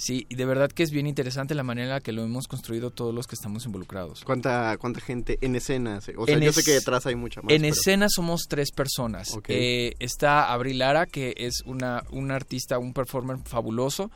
Sí, 0.00 0.24
y 0.30 0.34
de 0.36 0.46
verdad 0.46 0.70
que 0.70 0.82
es 0.82 0.92
bien 0.92 1.06
interesante 1.06 1.54
la 1.54 1.62
manera 1.62 1.88
en 1.88 1.92
la 1.92 2.00
que 2.00 2.12
lo 2.12 2.24
hemos 2.24 2.48
construido 2.48 2.90
todos 2.90 3.14
los 3.14 3.26
que 3.26 3.34
estamos 3.34 3.66
involucrados. 3.66 4.24
¿Cuánta, 4.24 4.74
cuánta 4.78 4.98
gente 4.98 5.36
en 5.42 5.56
escena? 5.56 5.98
O 6.16 6.24
sea, 6.24 6.36
en 6.36 6.40
yo 6.40 6.54
sé 6.54 6.64
que 6.64 6.70
detrás 6.70 7.04
hay 7.04 7.16
mucha 7.16 7.42
más. 7.42 7.52
En 7.52 7.60
pero... 7.60 7.74
escena 7.74 8.06
somos 8.08 8.46
tres 8.48 8.72
personas. 8.72 9.34
Okay. 9.34 9.56
Eh, 9.58 9.96
está 9.98 10.50
Abril 10.54 10.78
Lara, 10.78 11.04
que 11.04 11.34
es 11.36 11.60
una, 11.66 12.02
un 12.12 12.30
artista, 12.30 12.78
un 12.78 12.94
performer 12.94 13.40
fabuloso. 13.44 14.10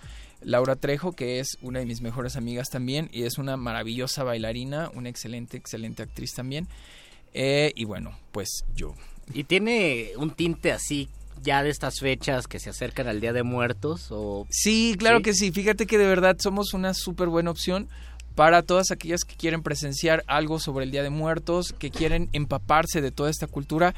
Laura 0.45 0.77
Trejo, 0.77 1.13
que 1.13 1.41
es 1.41 1.59
una 1.63 1.81
de 1.81 1.87
mis 1.87 2.01
mejores 2.01 2.37
amigas 2.37 2.69
también 2.69 3.09
y 3.13 3.25
es 3.25 3.39
una 3.39 3.57
maravillosa 3.57 4.25
bailarina, 4.25 4.91
una 4.95 5.09
excelente, 5.09 5.57
excelente 5.57 6.03
actriz 6.03 6.33
también. 6.35 6.69
Eh, 7.33 7.73
y 7.75 7.85
bueno, 7.85 8.17
pues 8.33 8.65
yo. 8.75 8.95
¿Y 9.33 9.45
tiene 9.45 10.11
un 10.17 10.31
tinte 10.31 10.71
así 10.73 11.09
ya 11.43 11.63
de 11.63 11.71
estas 11.71 11.99
fechas 11.99 12.47
que 12.47 12.61
se 12.61 12.71
acercan 12.71 13.09
al 13.09 13.21
Día 13.21 13.33
de 13.33 13.43
Muertos? 13.43 14.09
O... 14.11 14.47
Sí, 14.51 14.95
claro 14.99 15.19
¿Sí? 15.19 15.23
que 15.23 15.35
sí. 15.35 15.51
Fíjate 15.51 15.87
que 15.87 15.99
de 15.99 16.07
verdad 16.07 16.37
somos 16.39 16.75
una 16.75 16.95
súper 16.95 17.29
buena 17.29 17.51
opción 17.51 17.89
para 18.35 18.63
todas 18.63 18.91
aquellas 18.91 19.25
que 19.25 19.37
quieren 19.37 19.63
presenciar 19.63 20.25
algo 20.27 20.59
sobre 20.59 20.85
el 20.85 20.91
Día 20.91 21.03
de 21.03 21.11
Muertos, 21.11 21.73
que 21.79 21.91
quieren 21.91 22.29
empaparse 22.33 23.01
de 23.01 23.11
toda 23.11 23.31
esta 23.31 23.47
cultura 23.47 23.95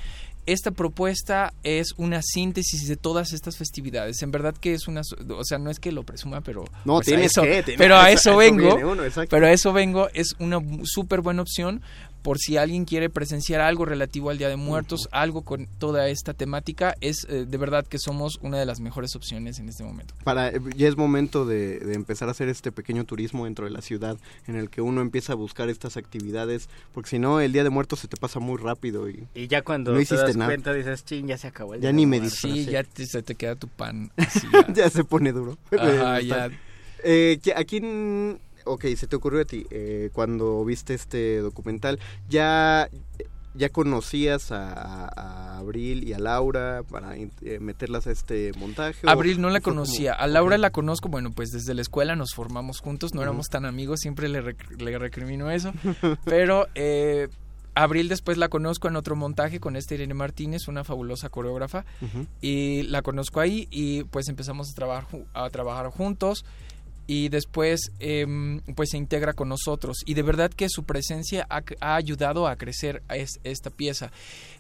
esta 0.47 0.71
propuesta 0.71 1.53
es 1.63 1.93
una 1.97 2.23
síntesis 2.23 2.89
de 2.89 2.97
todas 2.97 3.33
estas 3.33 3.57
festividades. 3.57 4.23
En 4.23 4.31
verdad 4.31 4.55
que 4.59 4.75
es 4.75 4.89
una, 4.89 5.03
o 5.03 5.45
sea, 5.45 5.59
no 5.59 5.71
es 5.71 5.81
que 5.81 5.93
lo 5.93 6.05
presuma, 6.05 6.41
pero 6.41 6.65
no 6.85 6.95
pues 6.95 7.07
tienes 7.07 7.33
eso, 7.33 7.43
que, 7.43 7.75
pero 7.77 7.97
a 7.97 8.11
eso, 8.11 8.31
eso 8.31 8.37
vengo, 8.39 8.77
uno, 8.77 9.03
pero 9.29 9.47
a 9.47 9.53
eso 9.53 9.73
vengo 9.73 10.09
es 10.15 10.35
una 10.39 10.61
súper 10.85 11.21
buena 11.21 11.43
opción 11.43 11.83
por 12.27 12.41
si 12.41 12.57
alguien 12.57 12.87
quiere 12.87 13.09
presenciar 13.09 13.61
algo 13.61 13.85
relativo 13.85 14.31
al 14.31 14.39
Día 14.39 14.49
de 14.49 14.57
Muertos, 14.57 15.03
uh 15.03 15.11
-huh. 15.11 15.11
algo 15.12 15.43
con 15.43 15.69
toda 15.79 16.09
esta 16.09 16.35
temática, 16.35 16.97
es 17.01 17.25
eh, 17.29 17.47
de 17.47 17.57
verdad 17.57 17.87
que 17.87 18.01
somos 18.01 18.41
una 18.43 18.59
de 18.59 18.67
las 18.67 18.81
mejores 18.81 19.15
opciones 19.15 19.61
en 19.61 19.69
este 19.69 19.85
momento. 19.85 20.12
Para 20.25 20.51
ya 20.51 20.89
es 20.89 20.97
momento 20.97 21.47
de, 21.47 21.79
de, 21.79 21.95
empezar 21.95 22.27
a 22.27 22.33
hacer 22.33 22.49
este 22.49 22.73
pequeño 22.73 23.05
turismo 23.05 23.45
dentro 23.45 23.67
de 23.67 23.71
la 23.71 23.81
ciudad, 23.81 24.19
en 24.49 24.57
el 24.57 24.71
que 24.71 24.81
uno 24.81 25.03
empieza 25.03 25.35
a 25.35 25.37
buscar 25.37 25.69
estas 25.69 25.97
actividades, 25.97 26.69
porque 26.93 27.11
si 27.11 27.21
no 27.21 27.41
el 27.41 27.53
Día 27.53 27.62
de 27.62 27.71
Muertos 27.71 28.01
se 28.01 28.09
te 28.09 28.17
pasa 28.17 28.41
muy 28.41 28.59
rápido 28.59 29.09
y, 29.09 29.29
y 29.33 29.47
ya 29.47 29.62
cuando 29.62 29.93
no 29.93 30.05
te 30.05 30.17
das 30.17 30.35
nada. 30.35 30.51
cuenta 30.51 30.75
dices, 30.75 31.05
ching, 31.05 31.29
ya 31.29 31.39
se 31.39 31.47
acabó 31.47 31.75
el 31.75 31.81
Ya 31.81 31.91
día 31.91 31.93
ni 31.93 32.07
me 32.07 32.19
disfrazé. 32.19 32.55
Sí, 32.57 32.65
ya 32.65 32.83
te, 32.83 33.07
se 33.07 33.23
te 33.23 33.37
queda 33.37 33.55
tu 33.55 33.69
pan. 33.69 34.11
Así, 34.17 34.49
ya. 34.53 34.73
ya. 34.73 34.91
se 34.91 35.05
pone 35.05 35.31
duro. 35.31 35.59
Ajá, 35.71 36.21
ya. 36.23 36.51
Eh, 37.05 37.39
¿A 37.55 37.62
quién 37.62 38.41
ok, 38.66 38.85
se 38.96 39.07
te 39.07 39.16
ocurrió 39.16 39.42
a 39.42 39.44
ti 39.44 39.66
eh, 39.70 40.11
cuando 40.12 40.64
viste 40.64 40.94
este 40.94 41.38
documental, 41.38 41.98
ya 42.29 42.88
ya 43.57 43.70
conocías 43.70 44.52
a, 44.52 45.09
a, 45.09 45.59
Abril 45.59 46.07
y 46.07 46.12
a 46.12 46.18
Laura 46.18 46.83
para 46.88 47.16
eh, 47.16 47.31
meterlas 47.61 48.07
a 48.07 48.11
este 48.11 48.52
montaje. 48.59 49.09
Abril 49.09 49.40
no 49.40 49.50
la 49.50 49.61
conocía, 49.61 50.12
como... 50.12 50.24
a 50.24 50.26
Laura 50.26 50.57
okay. 50.57 50.62
la 50.62 50.70
conozco, 50.70 51.09
bueno, 51.09 51.33
pues 51.33 51.50
desde 51.50 51.74
la 51.74 51.83
escuela 51.83 52.14
nos 52.16 52.35
formamos 52.35 52.81
juntos, 52.81 53.14
no 53.14 53.20
uh 53.20 53.22
-huh. 53.22 53.26
éramos 53.29 53.46
tan 53.48 53.64
amigos, 53.64 54.00
siempre 54.00 54.29
le, 54.29 54.42
rec 54.42 54.81
le 54.81 54.98
recrimino 54.98 55.50
eso, 55.50 55.72
pero 56.24 56.68
eh, 56.74 57.29
Abril 57.74 58.09
después 58.09 58.38
la 58.38 58.48
conozco 58.48 58.88
en 58.88 58.96
otro 58.96 59.16
montaje 59.16 59.61
con 59.61 59.76
esta 59.76 59.94
Irene 59.94 60.14
Martínez, 60.14 60.68
una 60.68 60.85
fabulosa 60.85 61.29
coreógrafa, 61.29 61.85
uh 62.00 62.07
-huh. 62.07 62.26
y 62.40 62.83
la 62.85 63.02
conozco 63.02 63.40
ahí 63.40 63.68
y 63.70 64.05
pues 64.05 64.29
empezamos 64.29 64.70
a, 64.70 64.74
trabajar 64.74 65.07
a 65.35 65.50
trabajar 65.50 65.90
juntos 65.90 66.44
y 67.07 67.29
después 67.29 67.92
eh, 68.01 68.27
pues 68.75 68.90
se 68.90 68.99
integra 68.99 69.33
con 69.33 69.49
nosotros. 69.49 69.99
Y 70.07 70.14
de 70.14 70.23
verdad 70.23 70.51
que 70.51 70.69
su 70.69 70.85
presencia 70.85 71.47
ha, 71.51 71.62
ha 71.81 71.97
ayudado 71.97 72.47
a 72.47 72.57
crecer 72.57 73.03
a 73.09 73.16
es, 73.16 73.40
esta 73.45 73.71
pieza. 73.71 74.11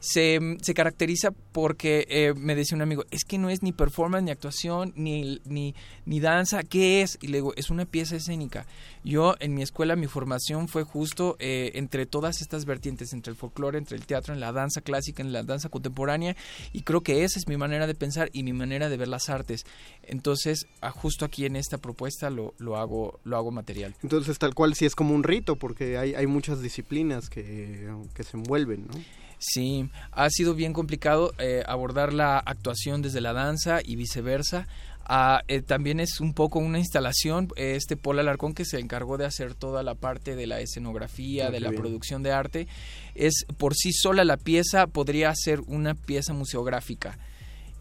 Se, 0.00 0.38
se 0.60 0.74
caracteriza 0.74 1.30
porque 1.52 2.06
eh, 2.08 2.34
me 2.36 2.54
decía 2.54 2.76
un 2.76 2.82
amigo 2.82 3.04
es 3.10 3.24
que 3.24 3.38
no 3.38 3.48
es 3.48 3.62
ni 3.62 3.72
performance 3.72 4.24
ni 4.24 4.30
actuación 4.30 4.92
ni, 4.94 5.40
ni, 5.44 5.74
ni 6.04 6.20
danza 6.20 6.62
¿qué 6.62 7.02
es? 7.02 7.18
y 7.20 7.28
le 7.28 7.38
digo 7.38 7.52
es 7.56 7.70
una 7.70 7.86
pieza 7.86 8.16
escénica 8.16 8.66
yo 9.04 9.34
en 9.40 9.54
mi 9.54 9.62
escuela 9.62 9.96
mi 9.96 10.06
formación 10.06 10.68
fue 10.68 10.84
justo 10.84 11.36
eh, 11.38 11.72
entre 11.74 12.06
todas 12.06 12.40
estas 12.40 12.66
vertientes 12.66 13.12
entre 13.12 13.30
el 13.30 13.36
folclore 13.36 13.78
entre 13.78 13.96
el 13.96 14.06
teatro 14.06 14.34
en 14.34 14.40
la 14.40 14.52
danza 14.52 14.80
clásica 14.80 15.22
en 15.22 15.32
la 15.32 15.42
danza 15.42 15.68
contemporánea 15.68 16.36
y 16.72 16.82
creo 16.82 17.02
que 17.02 17.24
esa 17.24 17.38
es 17.38 17.48
mi 17.48 17.56
manera 17.56 17.86
de 17.86 17.94
pensar 17.94 18.30
y 18.32 18.42
mi 18.42 18.52
manera 18.52 18.88
de 18.88 18.96
ver 18.96 19.08
las 19.08 19.28
artes. 19.28 19.64
Entonces 20.02 20.66
justo 20.94 21.24
aquí 21.24 21.46
en 21.46 21.56
esta 21.56 21.78
propuesta 21.78 22.30
lo, 22.36 22.54
lo, 22.58 22.76
hago, 22.76 23.18
lo 23.24 23.36
hago 23.36 23.50
material. 23.50 23.94
Entonces 24.02 24.38
tal 24.38 24.54
cual 24.54 24.74
sí 24.74 24.86
es 24.86 24.94
como 24.94 25.14
un 25.14 25.24
rito, 25.24 25.56
porque 25.56 25.98
hay, 25.98 26.14
hay 26.14 26.26
muchas 26.26 26.62
disciplinas 26.62 27.28
que, 27.28 27.88
que 28.14 28.22
se 28.22 28.36
envuelven, 28.36 28.86
¿no? 28.86 28.94
Sí, 29.38 29.90
ha 30.12 30.30
sido 30.30 30.54
bien 30.54 30.72
complicado 30.72 31.34
eh, 31.38 31.62
abordar 31.66 32.12
la 32.12 32.38
actuación 32.38 33.02
desde 33.02 33.20
la 33.20 33.32
danza 33.32 33.80
y 33.84 33.96
viceversa. 33.96 34.66
Uh, 35.08 35.38
eh, 35.46 35.62
también 35.62 36.00
es 36.00 36.20
un 36.20 36.34
poco 36.34 36.58
una 36.58 36.80
instalación, 36.80 37.48
este 37.54 37.96
Paul 37.96 38.18
Alarcón 38.18 38.54
que 38.54 38.64
se 38.64 38.80
encargó 38.80 39.18
de 39.18 39.24
hacer 39.24 39.54
toda 39.54 39.84
la 39.84 39.94
parte 39.94 40.34
de 40.34 40.48
la 40.48 40.60
escenografía, 40.60 41.48
oh, 41.48 41.52
de 41.52 41.60
la 41.60 41.70
producción 41.70 42.24
de 42.24 42.32
arte, 42.32 42.66
es 43.14 43.46
por 43.56 43.74
sí 43.76 43.92
sola 43.92 44.24
la 44.24 44.36
pieza 44.36 44.88
podría 44.88 45.32
ser 45.36 45.60
una 45.68 45.94
pieza 45.94 46.32
museográfica 46.32 47.18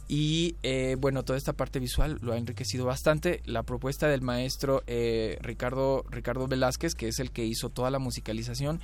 y 0.08 0.56
eh, 0.64 0.96
bueno 1.00 1.24
toda 1.24 1.38
esta 1.38 1.54
parte 1.54 1.80
visual 1.80 2.20
lo 2.22 2.34
ha 2.34 2.38
enriquecido 2.38 2.86
bastante 2.86 3.42
la 3.46 3.64
propuesta 3.64 4.08
del 4.08 4.22
maestro 4.22 4.84
eh, 4.88 5.38
Ricardo 5.42 6.04
Ricardo 6.10 6.48
Velázquez 6.48 6.94
que 6.96 7.08
es 7.08 7.20
el 7.20 7.32
que 7.32 7.46
hizo 7.46 7.70
toda 7.70 7.90
la 7.90 8.00
musicalización 8.00 8.80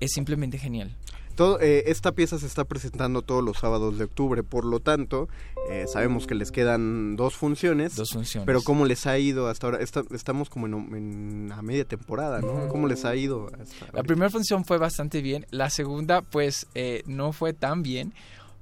es 0.00 0.12
simplemente 0.12 0.58
genial. 0.58 0.94
Todo, 1.34 1.60
eh, 1.60 1.84
esta 1.86 2.12
pieza 2.12 2.38
se 2.38 2.46
está 2.46 2.64
presentando 2.64 3.22
todos 3.22 3.44
los 3.44 3.58
sábados 3.58 3.96
de 3.98 4.04
octubre, 4.04 4.42
por 4.44 4.64
lo 4.64 4.78
tanto, 4.80 5.28
eh, 5.70 5.86
sabemos 5.92 6.26
que 6.26 6.34
les 6.36 6.50
quedan 6.52 7.14
dos 7.16 7.34
funciones. 7.34 7.94
Dos 7.96 8.10
funciones. 8.10 8.44
Pero 8.46 8.62
¿cómo 8.62 8.84
les 8.86 9.06
ha 9.06 9.18
ido 9.18 9.46
hasta 9.48 9.66
ahora? 9.68 9.78
Esta- 9.80 10.02
estamos 10.12 10.50
como 10.50 10.66
en, 10.66 10.74
en 10.94 11.52
a 11.52 11.62
media 11.62 11.84
temporada, 11.84 12.40
¿no? 12.40 12.68
¿Cómo 12.68 12.86
les 12.88 13.04
ha 13.04 13.14
ido? 13.14 13.48
hasta 13.60 13.86
La 13.92 14.02
primera 14.04 14.30
función 14.30 14.64
fue 14.64 14.78
bastante 14.78 15.20
bien, 15.20 15.46
la 15.50 15.70
segunda 15.70 16.22
pues 16.22 16.66
eh, 16.74 17.02
no 17.06 17.32
fue 17.32 17.52
tan 17.54 17.82
bien, 17.82 18.14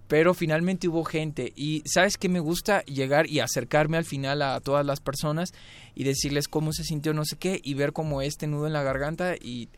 pero 0.09 0.35
finalmente 0.35 0.89
hubo 0.89 1.05
gente 1.05 1.53
y 1.57 1.83
sabes 1.87 2.17
que 2.17 2.29
me 2.29 2.41
gusta 2.41 2.83
llegar 2.85 3.29
y 3.29 3.41
acercarme 3.41 3.97
al 3.97 4.05
final 4.05 4.43
a 4.43 4.61
todas 4.61 4.85
las 4.87 5.01
personas 5.01 5.53
y 5.95 6.05
decirles 6.05 6.49
cómo 6.49 6.73
se 6.73 6.85
sintió 6.85 7.13
no 7.13 7.25
sé 7.25 7.37
qué 7.37 7.61
y 7.63 7.75
ver 7.75 7.93
como 7.93 8.23
este 8.23 8.47
nudo 8.47 8.67
en 8.67 8.73
la 8.73 8.83
garganta 8.83 9.35
y, 9.37 9.69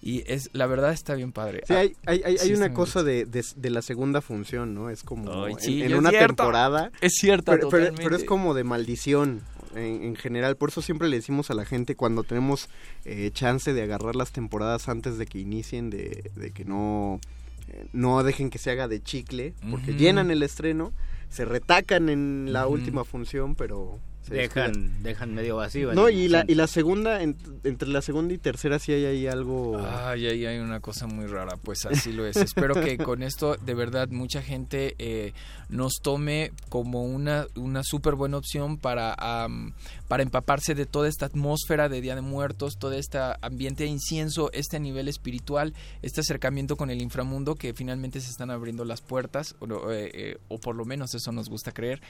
y 0.00 0.22
es 0.26 0.48
la 0.52 0.66
verdad 0.66 0.92
está 0.92 1.14
bien 1.14 1.32
padre. 1.32 1.62
Sí, 1.66 1.72
Ah, 1.74 1.78
hay, 1.80 1.92
hay, 2.06 2.22
hay, 2.24 2.38
sí, 2.38 2.48
hay 2.50 2.54
una 2.54 2.72
cosa 2.72 3.02
de, 3.02 3.24
de, 3.26 3.44
de 3.56 3.70
la 3.70 3.82
segunda 3.82 4.20
función, 4.20 4.74
¿no? 4.74 4.90
Es 4.90 5.02
como 5.02 5.44
Ay, 5.44 5.54
en- 5.54 5.60
sí, 5.60 5.82
en, 5.82 5.92
es 5.92 5.98
una 5.98 6.10
cierto. 6.10 6.36
temporada. 6.36 6.90
Es 7.00 7.14
cierto, 7.14 7.52
pero, 7.52 7.68
pero- 7.68 7.94
pero 7.94 8.16
es 8.16 8.24
como 8.24 8.54
de 8.54 8.64
maldición 8.64 9.42
en, 9.74 10.02
en 10.04 10.16
general. 10.16 10.56
Por 10.56 10.70
eso 10.70 10.80
siempre 10.82 11.08
le 11.08 11.16
decimos 11.16 11.50
a 11.50 11.54
la 11.54 11.64
gente 11.64 11.94
cuando 11.96 12.22
tenemos 12.22 12.68
eh, 13.04 13.30
chance 13.34 13.72
de 13.74 13.82
agarrar 13.82 14.14
las 14.16 14.30
temporadas 14.32 14.88
antes 14.88 15.18
de 15.18 15.26
que 15.26 15.40
inicien, 15.40 15.90
de, 15.90 16.30
de 16.36 16.52
que 16.52 16.64
no, 16.64 17.20
no 17.92 18.22
dejen 18.22 18.50
que 18.50 18.58
se 18.58 18.70
haga 18.70 18.88
de 18.88 19.02
chicle, 19.02 19.54
porque 19.70 19.94
llenan 19.94 20.30
el 20.30 20.42
estreno, 20.42 20.92
se 21.28 21.44
retacan 21.44 22.08
en 22.08 22.52
la 22.52 22.66
última 22.66 23.04
función, 23.04 23.54
pero... 23.54 23.98
se 24.22 24.34
descuidan. 24.34 24.72
Dejan, 24.72 25.02
dejan 25.02 25.34
medio 25.34 25.56
vacío. 25.56 25.92
No, 25.94 26.08
y 26.08 26.28
la, 26.28 26.44
y 26.48 26.54
la 26.54 26.66
segunda, 26.66 27.22
en- 27.22 27.36
entre 27.64 27.88
la 27.88 28.02
segunda 28.02 28.32
y 28.34 28.38
tercera 28.38 28.78
sí 28.78 28.92
hay 28.92 29.04
ahí 29.06 29.26
algo... 29.26 29.78
Ay, 29.86 30.26
ahí 30.26 30.46
hay 30.46 30.58
una 30.58 30.80
cosa 30.80 31.06
muy 31.06 31.26
rara, 31.26 31.56
pues 31.56 31.84
así 31.86 32.12
lo 32.12 32.26
es. 32.26 32.36
Espero 32.36 32.74
que 32.74 32.96
con 32.98 33.22
esto 33.22 33.56
de 33.56 33.74
verdad 33.74 34.08
mucha 34.10 34.42
gente 34.42 34.94
eh, 34.98 35.32
nos 35.68 35.94
tome 36.02 36.52
como 36.68 37.04
una, 37.04 37.46
una 37.56 37.82
súper 37.84 38.14
buena 38.14 38.36
opción 38.38 38.76
para, 38.78 39.14
para 40.08 40.22
empaparse 40.22 40.74
de 40.74 40.86
toda 40.86 41.08
esta 41.08 41.26
atmósfera 41.26 41.88
de 41.88 42.00
Día 42.00 42.14
de 42.14 42.22
Muertos, 42.22 42.78
todo 42.78 42.92
este 42.92 43.18
ambiente 43.40 43.84
de 43.84 43.90
incienso, 43.90 44.50
este 44.52 44.80
nivel 44.80 45.08
espiritual, 45.08 45.74
este 46.02 46.20
acercamiento 46.20 46.76
con 46.76 46.90
el 46.90 47.00
inframundo 47.00 47.54
que 47.54 47.74
finalmente 47.74 48.20
se 48.20 48.30
están 48.30 48.50
abriendo 48.50 48.84
las 48.84 49.02
puertas, 49.02 49.54
o, 49.60 49.90
eh, 49.92 50.10
eh, 50.14 50.38
o 50.48 50.58
por 50.58 50.74
lo 50.74 50.84
menos 50.84 51.14
eso 51.14 51.30
nos 51.30 51.48
gusta 51.48 51.72
creer, 51.72 52.00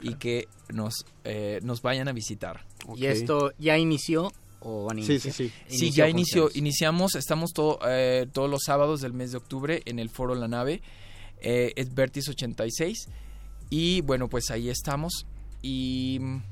y 0.00 0.14
que 0.14 0.48
nos, 0.72 1.04
eh, 1.24 1.60
nos 1.62 1.82
vayan 1.82 2.08
a 2.08 2.12
visitar. 2.12 2.64
¿Y 2.96 3.06
esto 3.06 3.52
ya 3.58 3.76
inició 3.76 4.32
o 4.60 4.84
van 4.84 4.98
a 4.98 5.02
Sí, 5.02 5.18
sí, 5.18 5.30
Sí, 5.30 5.52
Inició 5.68 6.04
ya 6.04 6.08
inició, 6.08 6.50
iniciamos, 6.54 7.14
estamos 7.14 7.52
todo, 7.52 7.78
eh, 7.86 8.26
todos 8.32 8.50
los 8.50 8.62
sábados 8.64 9.00
del 9.00 9.12
mes 9.12 9.32
de 9.32 9.38
octubre 9.38 9.82
en 9.84 9.98
el 9.98 10.10
foro 10.10 10.34
La 10.34 10.48
Nave, 10.48 10.82
eh, 11.40 11.72
es 11.76 11.94
Vertis 11.94 12.28
86 12.28 13.08
y 13.70 14.00
bueno, 14.02 14.28
pues 14.28 14.50
ahí 14.50 14.68
estamos 14.68 15.26
y 15.62 16.18
mm, 16.20 16.42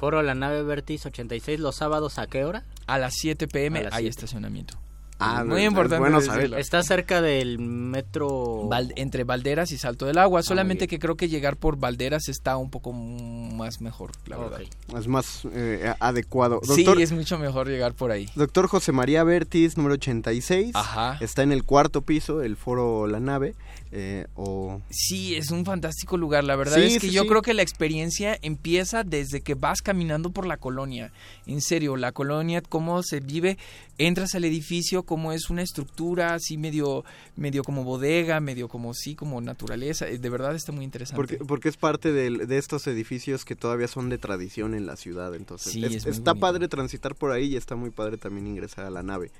Foro 0.00 0.22
La 0.22 0.34
Nave 0.34 0.62
Vertis 0.62 1.04
86, 1.04 1.60
los 1.60 1.76
sábados, 1.76 2.18
¿a 2.18 2.26
qué 2.26 2.46
hora? 2.46 2.64
a 2.86 2.96
las 2.98 3.12
7 3.20 3.46
pm 3.48 3.82
las 3.84 3.92
hay 3.92 4.04
7. 4.04 4.08
estacionamiento. 4.08 4.78
Ah, 5.22 5.44
Muy 5.44 5.64
importante. 5.66 5.98
bueno 5.98 6.16
decirlo. 6.16 6.34
saberlo. 6.34 6.56
Está 6.56 6.82
cerca 6.82 7.20
del 7.20 7.58
metro... 7.58 8.66
Val- 8.68 8.94
entre 8.96 9.24
Valderas 9.24 9.70
y 9.72 9.76
Salto 9.76 10.06
del 10.06 10.16
Agua, 10.16 10.42
solamente 10.42 10.86
bien. 10.86 10.88
que 10.88 10.98
creo 10.98 11.16
que 11.18 11.28
llegar 11.28 11.58
por 11.58 11.76
Valderas 11.76 12.28
está 12.30 12.56
un 12.56 12.70
poco 12.70 12.94
más 12.94 13.82
mejor, 13.82 14.12
la 14.26 14.38
verdad. 14.38 14.60
Es 14.96 15.06
más 15.08 15.42
eh, 15.52 15.92
adecuado. 16.00 16.60
Doctor, 16.66 16.96
Sí, 16.96 17.02
es 17.02 17.12
mucho 17.12 17.38
mejor 17.38 17.68
llegar 17.68 17.92
por 17.92 18.10
ahí. 18.10 18.30
Doctor 18.34 18.66
José 18.68 18.92
María 18.92 19.22
Bertis, 19.22 19.76
número 19.76 19.96
86. 19.96 20.70
Ajá. 20.74 21.18
Está 21.20 21.42
en 21.42 21.52
el 21.52 21.64
cuarto 21.64 22.00
piso, 22.00 22.40
el 22.40 22.56
foro 22.56 23.06
La 23.06 23.20
Nave. 23.20 23.54
Eh, 23.92 24.26
o... 24.36 24.80
Sí, 24.90 25.34
es 25.34 25.50
un 25.50 25.64
fantástico 25.64 26.16
lugar. 26.16 26.44
La 26.44 26.54
verdad 26.56 26.76
Sí, 26.76 26.82
es 26.94 27.00
que 27.00 27.08
sí, 27.08 27.12
yo 27.12 27.22
sí. 27.22 27.28
creo 27.28 27.42
que 27.42 27.54
la 27.54 27.62
experiencia 27.62 28.38
empieza 28.42 29.02
desde 29.02 29.40
que 29.40 29.54
vas 29.54 29.82
caminando 29.82 30.30
por 30.30 30.46
la 30.46 30.56
colonia. 30.58 31.12
En 31.46 31.60
serio, 31.60 31.96
la 31.96 32.12
colonia, 32.12 32.62
cómo 32.62 33.02
se 33.02 33.20
vive, 33.20 33.58
entras 33.98 34.34
al 34.34 34.44
edificio, 34.44 35.02
cómo 35.02 35.32
es 35.32 35.50
una 35.50 35.62
estructura 35.62 36.34
así 36.34 36.56
medio, 36.56 37.04
medio 37.36 37.64
como 37.64 37.82
bodega, 37.84 38.38
medio 38.40 38.68
como 38.68 38.94
sí, 38.94 39.14
como 39.16 39.40
naturaleza. 39.40 40.08
Eh, 40.08 40.18
De 40.18 40.28
verdad 40.30 40.54
está 40.54 40.70
muy 40.72 40.84
interesante. 40.84 41.16
Porque, 41.16 41.36
porque 41.44 41.68
es 41.68 41.76
parte 41.76 42.12
de, 42.12 42.56
estos 42.56 42.86
edificios 42.86 43.44
que 43.44 43.56
todavía 43.56 43.88
son 43.88 44.08
de 44.08 44.18
tradición 44.18 44.74
en 44.74 44.86
la 44.86 44.96
ciudad. 44.96 45.34
Entonces, 45.34 45.74
es- 45.76 45.82
es 45.82 46.06
está 46.06 46.32
bonito. 46.32 46.40
padre 46.40 46.68
transitar 46.68 47.14
por 47.16 47.32
ahí 47.32 47.46
y 47.46 47.56
está 47.56 47.74
muy 47.74 47.90
padre 47.90 48.16
también 48.18 48.46
ingresar 48.46 48.84
a 48.84 48.90
la 48.90 49.02
nave. 49.02 49.30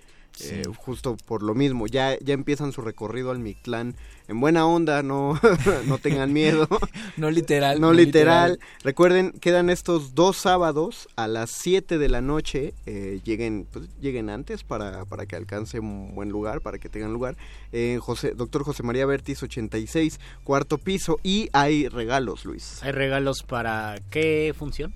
Eh, 0.42 0.62
justo 0.76 1.16
por 1.26 1.42
lo 1.42 1.54
mismo, 1.54 1.86
ya, 1.86 2.18
ya 2.18 2.34
empiezan 2.34 2.72
su 2.72 2.80
recorrido 2.80 3.30
al 3.30 3.38
Mictlán 3.38 3.94
en 4.30 4.38
buena 4.38 4.64
onda, 4.64 5.02
no, 5.02 5.40
no 5.86 5.98
tengan 5.98 6.32
miedo. 6.32 6.68
no 7.16 7.32
literal. 7.32 7.80
No 7.80 7.92
literal. 7.92 8.60
Recuerden, 8.84 9.32
quedan 9.32 9.70
estos 9.70 10.14
dos 10.14 10.36
sábados 10.36 11.08
a 11.16 11.26
las 11.26 11.50
7 11.50 11.98
de 11.98 12.08
la 12.08 12.20
noche. 12.20 12.72
eh, 12.86 13.20
lleguen, 13.24 13.66
pues, 13.72 13.88
lleguen 14.00 14.30
antes 14.30 14.62
para, 14.62 15.04
para 15.04 15.26
que 15.26 15.34
alcance 15.34 15.80
un 15.80 16.14
buen 16.14 16.28
lugar, 16.28 16.60
para 16.60 16.78
que 16.78 16.88
tengan 16.88 17.12
lugar. 17.12 17.36
Eh, 17.72 17.98
José, 18.00 18.34
Doctor 18.36 18.62
José 18.62 18.84
María 18.84 19.04
Bertis, 19.04 19.42
86, 19.42 20.20
cuarto 20.44 20.78
piso. 20.78 21.18
Y 21.24 21.48
hay 21.52 21.88
regalos, 21.88 22.44
Luis. 22.44 22.80
¿Hay 22.84 22.92
regalos 22.92 23.42
para 23.42 23.96
qué 24.10 24.54
función? 24.56 24.94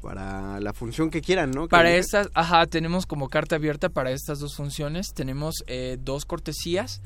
Para 0.00 0.60
la 0.60 0.72
función 0.72 1.10
que 1.10 1.20
quieran, 1.20 1.50
¿no? 1.50 1.68
Para 1.68 1.92
estas, 1.92 2.30
ajá, 2.34 2.66
tenemos 2.66 3.06
como 3.06 3.28
carta 3.28 3.56
abierta 3.56 3.88
para 3.90 4.12
estas 4.12 4.38
dos 4.38 4.56
funciones. 4.56 5.12
Tenemos 5.14 5.56
eh, 5.66 5.98
dos 6.00 6.24
cortesías 6.24 7.02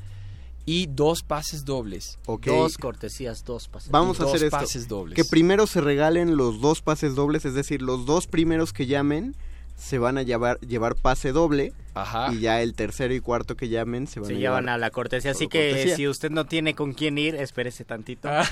y 0.65 0.87
dos 0.87 1.21
pases 1.23 1.65
dobles. 1.65 2.17
Ok. 2.25 2.47
Dos 2.47 2.77
cortesías, 2.77 3.43
dos 3.43 3.67
pases. 3.67 3.91
Vamos 3.91 4.19
a 4.19 4.23
dos 4.23 4.33
hacer 4.33 4.47
esto. 4.47 4.57
pases 4.57 4.87
dobles. 4.87 5.15
Que 5.15 5.25
primero 5.25 5.67
se 5.67 5.81
regalen 5.81 6.37
los 6.37 6.61
dos 6.61 6.81
pases 6.81 7.15
dobles, 7.15 7.45
es 7.45 7.53
decir, 7.53 7.81
los 7.81 8.05
dos 8.05 8.27
primeros 8.27 8.73
que 8.73 8.85
llamen 8.87 9.35
se 9.75 9.99
van 9.99 10.17
a 10.17 10.23
llevar, 10.23 10.59
llevar 10.61 10.95
pase 10.95 11.31
doble. 11.31 11.73
Ajá. 11.93 12.33
Y 12.33 12.39
ya 12.39 12.61
el 12.61 12.73
tercero 12.73 13.13
y 13.13 13.21
cuarto 13.21 13.55
que 13.55 13.69
llamen 13.69 14.07
se 14.07 14.19
van 14.19 14.27
Se 14.27 14.33
a 14.33 14.37
llevan 14.37 14.63
llevar 14.63 14.75
a 14.75 14.77
la 14.77 14.89
cortesía, 14.89 15.31
así 15.31 15.47
que 15.47 15.69
cortesía. 15.69 15.95
si 15.95 16.07
usted 16.09 16.29
no 16.29 16.45
tiene 16.45 16.73
con 16.73 16.91
quién 16.93 17.17
ir, 17.17 17.35
espérese 17.35 17.85
tantito. 17.85 18.27
Ah. 18.29 18.45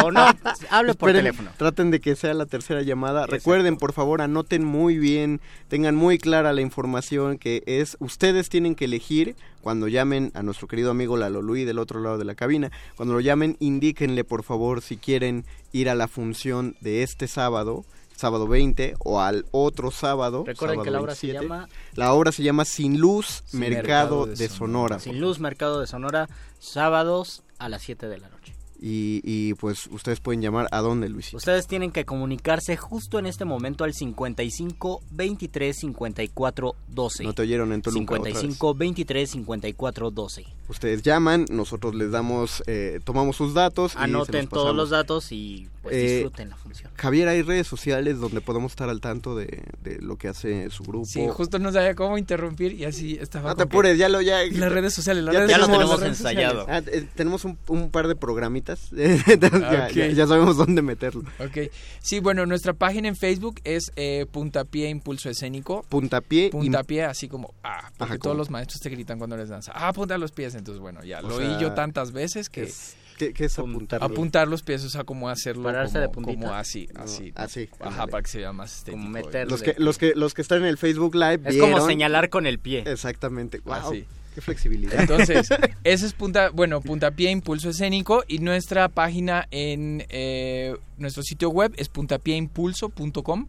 o 0.04 0.10
no, 0.10 0.26
hable 0.70 0.94
por 0.94 1.12
teléfono. 1.12 1.50
Traten 1.56 1.92
de 1.92 2.00
que 2.00 2.16
sea 2.16 2.34
la 2.34 2.46
tercera 2.46 2.82
llamada. 2.82 3.20
Exacto. 3.20 3.36
Recuerden, 3.36 3.76
por 3.76 3.92
favor, 3.92 4.22
anoten 4.22 4.64
muy 4.64 4.98
bien, 4.98 5.40
tengan 5.68 5.94
muy 5.94 6.18
clara 6.18 6.52
la 6.52 6.62
información 6.62 7.38
que 7.38 7.62
es, 7.66 7.96
ustedes 8.00 8.48
tienen 8.48 8.74
que 8.74 8.86
elegir 8.86 9.36
cuando 9.60 9.86
llamen 9.86 10.32
a 10.34 10.42
nuestro 10.42 10.66
querido 10.66 10.90
amigo 10.90 11.16
Lalo 11.16 11.42
Luis 11.42 11.66
del 11.66 11.78
otro 11.78 12.00
lado 12.00 12.18
de 12.18 12.24
la 12.24 12.34
cabina. 12.34 12.72
Cuando 12.96 13.14
lo 13.14 13.20
llamen, 13.20 13.56
indíquenle, 13.60 14.24
por 14.24 14.42
favor, 14.42 14.82
si 14.82 14.96
quieren 14.96 15.44
ir 15.72 15.88
a 15.90 15.94
la 15.94 16.08
función 16.08 16.74
de 16.80 17.04
este 17.04 17.28
sábado, 17.28 17.84
sábado 18.20 18.46
20, 18.46 18.94
o 19.00 19.20
al 19.20 19.46
otro 19.50 19.90
sábado. 19.90 20.44
Recuerden 20.46 20.76
sábado 20.76 20.84
que 20.84 20.90
la 20.90 21.00
obra 21.00 21.14
se 21.14 21.26
27. 21.26 21.44
llama 21.48 21.68
La 21.94 22.12
obra 22.12 22.32
se 22.32 22.42
llama 22.42 22.64
Sin 22.64 23.00
Luz, 23.00 23.42
Sin 23.46 23.60
Mercado, 23.60 23.80
Mercado 23.80 24.26
de, 24.26 24.36
de 24.36 24.48
Sonora. 24.48 25.00
Sin 25.00 25.20
Luz 25.20 25.40
Mercado 25.40 25.80
de 25.80 25.86
Sonora, 25.86 26.28
sábados 26.58 27.42
a 27.58 27.68
las 27.68 27.82
7 27.82 28.08
de 28.08 28.18
la 28.18 28.28
noche. 28.28 28.54
Y, 28.82 29.20
y, 29.24 29.52
pues 29.54 29.88
ustedes 29.88 30.20
pueden 30.20 30.40
llamar 30.40 30.66
a 30.70 30.80
dónde, 30.80 31.10
Luis. 31.10 31.34
Ustedes 31.34 31.66
tienen 31.66 31.90
que 31.92 32.06
comunicarse 32.06 32.78
justo 32.78 33.18
en 33.18 33.26
este 33.26 33.44
momento 33.44 33.84
al 33.84 33.92
55 33.92 35.02
23 35.10 35.76
54 35.76 36.74
12. 36.88 37.24
No 37.24 37.32
te 37.34 37.42
oyeron 37.42 37.72
en 37.72 37.82
Toluca. 37.82 38.14
otra 38.14 38.24
vez. 38.24 38.34
55 38.40 38.74
23 38.74 39.30
54 39.30 40.10
12. 40.10 40.46
Ustedes 40.68 41.02
llaman, 41.02 41.46
nosotros 41.50 41.94
les 41.94 42.10
damos, 42.12 42.62
eh, 42.66 43.00
tomamos 43.04 43.36
sus 43.36 43.54
datos. 43.54 43.96
Anoten 43.96 44.42
los 44.42 44.48
todos 44.48 44.74
los 44.74 44.90
datos 44.90 45.32
y 45.32 45.68
pues 45.82 45.94
Eh, 45.96 46.12
disfruten 46.14 46.48
la 46.50 46.56
función. 46.56 46.90
Javier, 46.94 47.28
hay 47.28 47.42
redes 47.42 47.66
sociales 47.66 48.18
donde 48.18 48.40
podemos 48.40 48.72
estar 48.72 48.88
al 48.88 49.00
tanto 49.00 49.34
de, 49.34 49.64
de 49.82 50.00
lo 50.00 50.16
que 50.16 50.28
hace 50.28 50.70
su 50.70 50.84
grupo. 50.84 51.06
Sí, 51.06 51.26
justo 51.28 51.58
no 51.58 51.72
sabía 51.72 51.94
cómo 51.94 52.16
interrumpir 52.18 52.72
y 52.72 52.84
así 52.84 53.18
estaba. 53.20 53.50
No 53.50 53.56
te 53.56 53.64
que- 53.64 53.68
apures, 53.68 53.98
ya 53.98 54.08
lo 54.08 54.20
ya. 54.22 54.38
Las 54.46 54.70
redes 54.72 54.94
sociales, 54.94 55.24
las 55.24 55.34
ya 55.34 55.40
redes 55.40 55.50
Ya 55.50 55.58
lo 55.58 55.64
sociales, 55.64 55.88
tenemos 55.90 55.90
las 55.90 56.00
redes 56.00 56.20
ensayado. 56.20 56.66
Ah, 56.68 56.82
eh, 56.86 57.08
tenemos 57.16 57.44
un, 57.44 57.58
un 57.66 57.90
par 57.90 58.06
de 58.08 58.14
programitas. 58.14 58.69
Entonces 58.96 59.60
ya, 59.60 59.86
Ok. 59.88 59.92
ya- 59.94 60.06
ya 60.08 60.26
sabemos 60.26 60.56
dónde 60.56 60.82
meterlo. 60.82 61.22
Ok. 61.38 61.70
Sí, 62.00 62.20
bueno, 62.20 62.46
nuestra 62.46 62.72
página 62.72 63.08
en 63.08 63.16
Facebook 63.16 63.60
es 63.64 63.92
eh, 63.96 64.26
Puntapié 64.30 64.88
Impulso 64.88 65.28
Escénico. 65.30 65.84
Puntapié. 65.88 66.50
Puntapié, 66.50 67.04
así 67.04 67.28
como, 67.28 67.54
ah, 67.64 67.90
porque 67.98 68.14
Ajá, 68.14 68.18
todos 68.22 68.36
los 68.36 68.50
maestros 68.50 68.80
te 68.80 68.90
gritan 68.90 69.18
cuando 69.18 69.36
les 69.36 69.48
danza. 69.48 69.72
Ah, 69.74 69.88
apunta 69.88 70.16
los 70.18 70.32
pies. 70.32 70.54
Entonces, 70.54 70.80
bueno, 70.80 71.02
ya 71.04 71.20
O 71.20 71.28
lo 71.28 71.36
sea, 71.38 71.56
oí 71.56 71.60
yo 71.62 71.72
tantas 71.72 72.12
veces 72.12 72.48
que 72.48 72.64
es- 72.64 72.96
¿Qué, 73.18 73.34
qué 73.34 73.44
es 73.44 73.58
apuntar? 73.58 74.02
apuntar 74.02 74.48
los 74.48 74.62
pies, 74.62 74.82
o 74.82 74.88
sea, 74.88 75.04
como 75.04 75.28
hacerlo 75.28 75.64
Pararse 75.64 75.92
como, 75.92 76.00
de 76.00 76.08
puntita. 76.08 76.40
como 76.40 76.54
así, 76.54 76.88
No, 76.94 77.02
así. 77.02 77.32
así, 77.34 77.68
Ajá, 77.78 77.90
ándale. 77.90 78.10
para 78.12 78.22
que 78.22 78.30
se 78.30 78.38
vea 78.38 78.52
más 78.54 78.72
estético. 78.78 78.96
Como 78.96 79.10
meterle. 79.10 79.50
Los 79.50 79.62
que, 79.62 79.74
los, 79.76 79.98
que, 79.98 80.12
los 80.16 80.32
que 80.32 80.40
están 80.40 80.60
en 80.62 80.64
el 80.68 80.78
Facebook 80.78 81.14
Live 81.14 81.40
Es 81.44 81.54
vieron- 81.56 81.72
como 81.72 81.86
señalar 81.86 82.30
con 82.30 82.46
el 82.46 82.58
pie. 82.58 82.82
Exactamente. 82.86 83.58
Wow, 83.62 83.74
Así. 83.74 84.06
Qué 84.34 84.40
flexibilidad. 84.40 85.00
Entonces, 85.00 85.48
ese 85.84 86.06
es 86.06 86.12
punta, 86.12 86.50
bueno, 86.50 86.80
puntapié 86.80 87.30
impulso 87.30 87.70
escénico 87.70 88.24
y 88.28 88.38
nuestra 88.38 88.88
página 88.88 89.46
en 89.50 90.04
eh, 90.08 90.76
nuestro 90.98 91.22
sitio 91.22 91.50
web 91.50 91.72
es 91.76 91.88
puntapieimpulso.com 91.88 93.48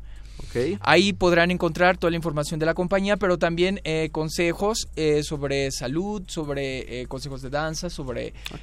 Ahí 0.81 1.13
podrán 1.13 1.51
encontrar 1.51 1.97
toda 1.97 2.11
la 2.11 2.17
información 2.17 2.59
de 2.59 2.65
la 2.65 2.73
compañía, 2.73 3.17
pero 3.17 3.37
también 3.37 3.79
eh, 3.83 4.09
consejos 4.11 4.89
eh, 4.95 5.23
sobre 5.23 5.71
salud, 5.71 6.23
sobre 6.27 7.01
eh, 7.01 7.07
consejos 7.07 7.41
de 7.41 7.49
danza, 7.49 7.89
sobre 7.89 8.33
ah, 8.53 8.57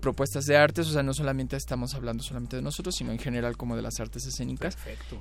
propuestas 0.00 0.44
de 0.46 0.56
artes. 0.56 0.86
O 0.88 0.92
sea, 0.92 1.02
no 1.02 1.14
solamente 1.14 1.56
estamos 1.56 1.94
hablando 1.94 2.22
solamente 2.22 2.56
de 2.56 2.62
nosotros, 2.62 2.94
sino 2.94 3.12
en 3.12 3.18
general 3.18 3.56
como 3.56 3.76
de 3.76 3.82
las 3.82 3.98
artes 4.00 4.26
escénicas 4.26 4.78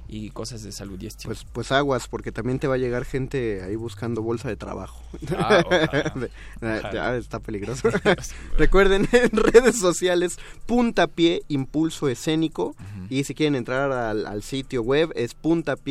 y 0.08 0.30
cosas 0.30 0.64
de 0.64 0.72
salud 0.72 1.02
y 1.02 1.08
estilo. 1.08 1.34
Pues, 1.34 1.46
pues 1.52 1.72
aguas, 1.72 2.08
porque 2.08 2.32
también 2.32 2.60
te 2.60 2.68
va 2.68 2.76
a 2.76 2.78
llegar 2.78 3.06
gente 3.06 3.64
ahí 3.64 3.76
buscando 3.76 4.22
bolsa 4.22 4.48
de 4.48 4.56
trabajo. 4.56 5.02
Ah, 5.38 5.64
ya 6.94 7.16
está 7.16 7.40
peligroso. 7.40 7.90
Recuerden 8.58 9.08
en 9.12 9.32
redes 9.32 9.80
sociales 9.80 10.38
puntapié 10.66 11.42
impulso 11.48 12.10
escénico 12.10 12.76
y 13.10 13.24
si 13.24 13.34
quieren 13.34 13.56
entrar 13.56 13.92
al, 13.92 14.28
al 14.28 14.44
sitio 14.44 14.84
web 14.84 15.12
es 15.16 15.34
puntapié 15.34 15.90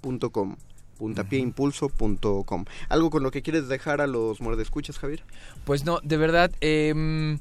puntapieimpulso.com 0.00 0.56
puntapieimpulso.com. 0.98 2.64
¿Algo 2.88 3.10
con 3.10 3.22
lo 3.22 3.30
que 3.30 3.42
quieres 3.42 3.68
dejar 3.68 4.00
a 4.00 4.06
los 4.06 4.40
muerdescuchas, 4.40 4.98
Javier? 4.98 5.24
Pues 5.64 5.84
no, 5.84 5.98
de 6.02 6.16
verdad, 6.16 6.52
eh, 6.60 7.36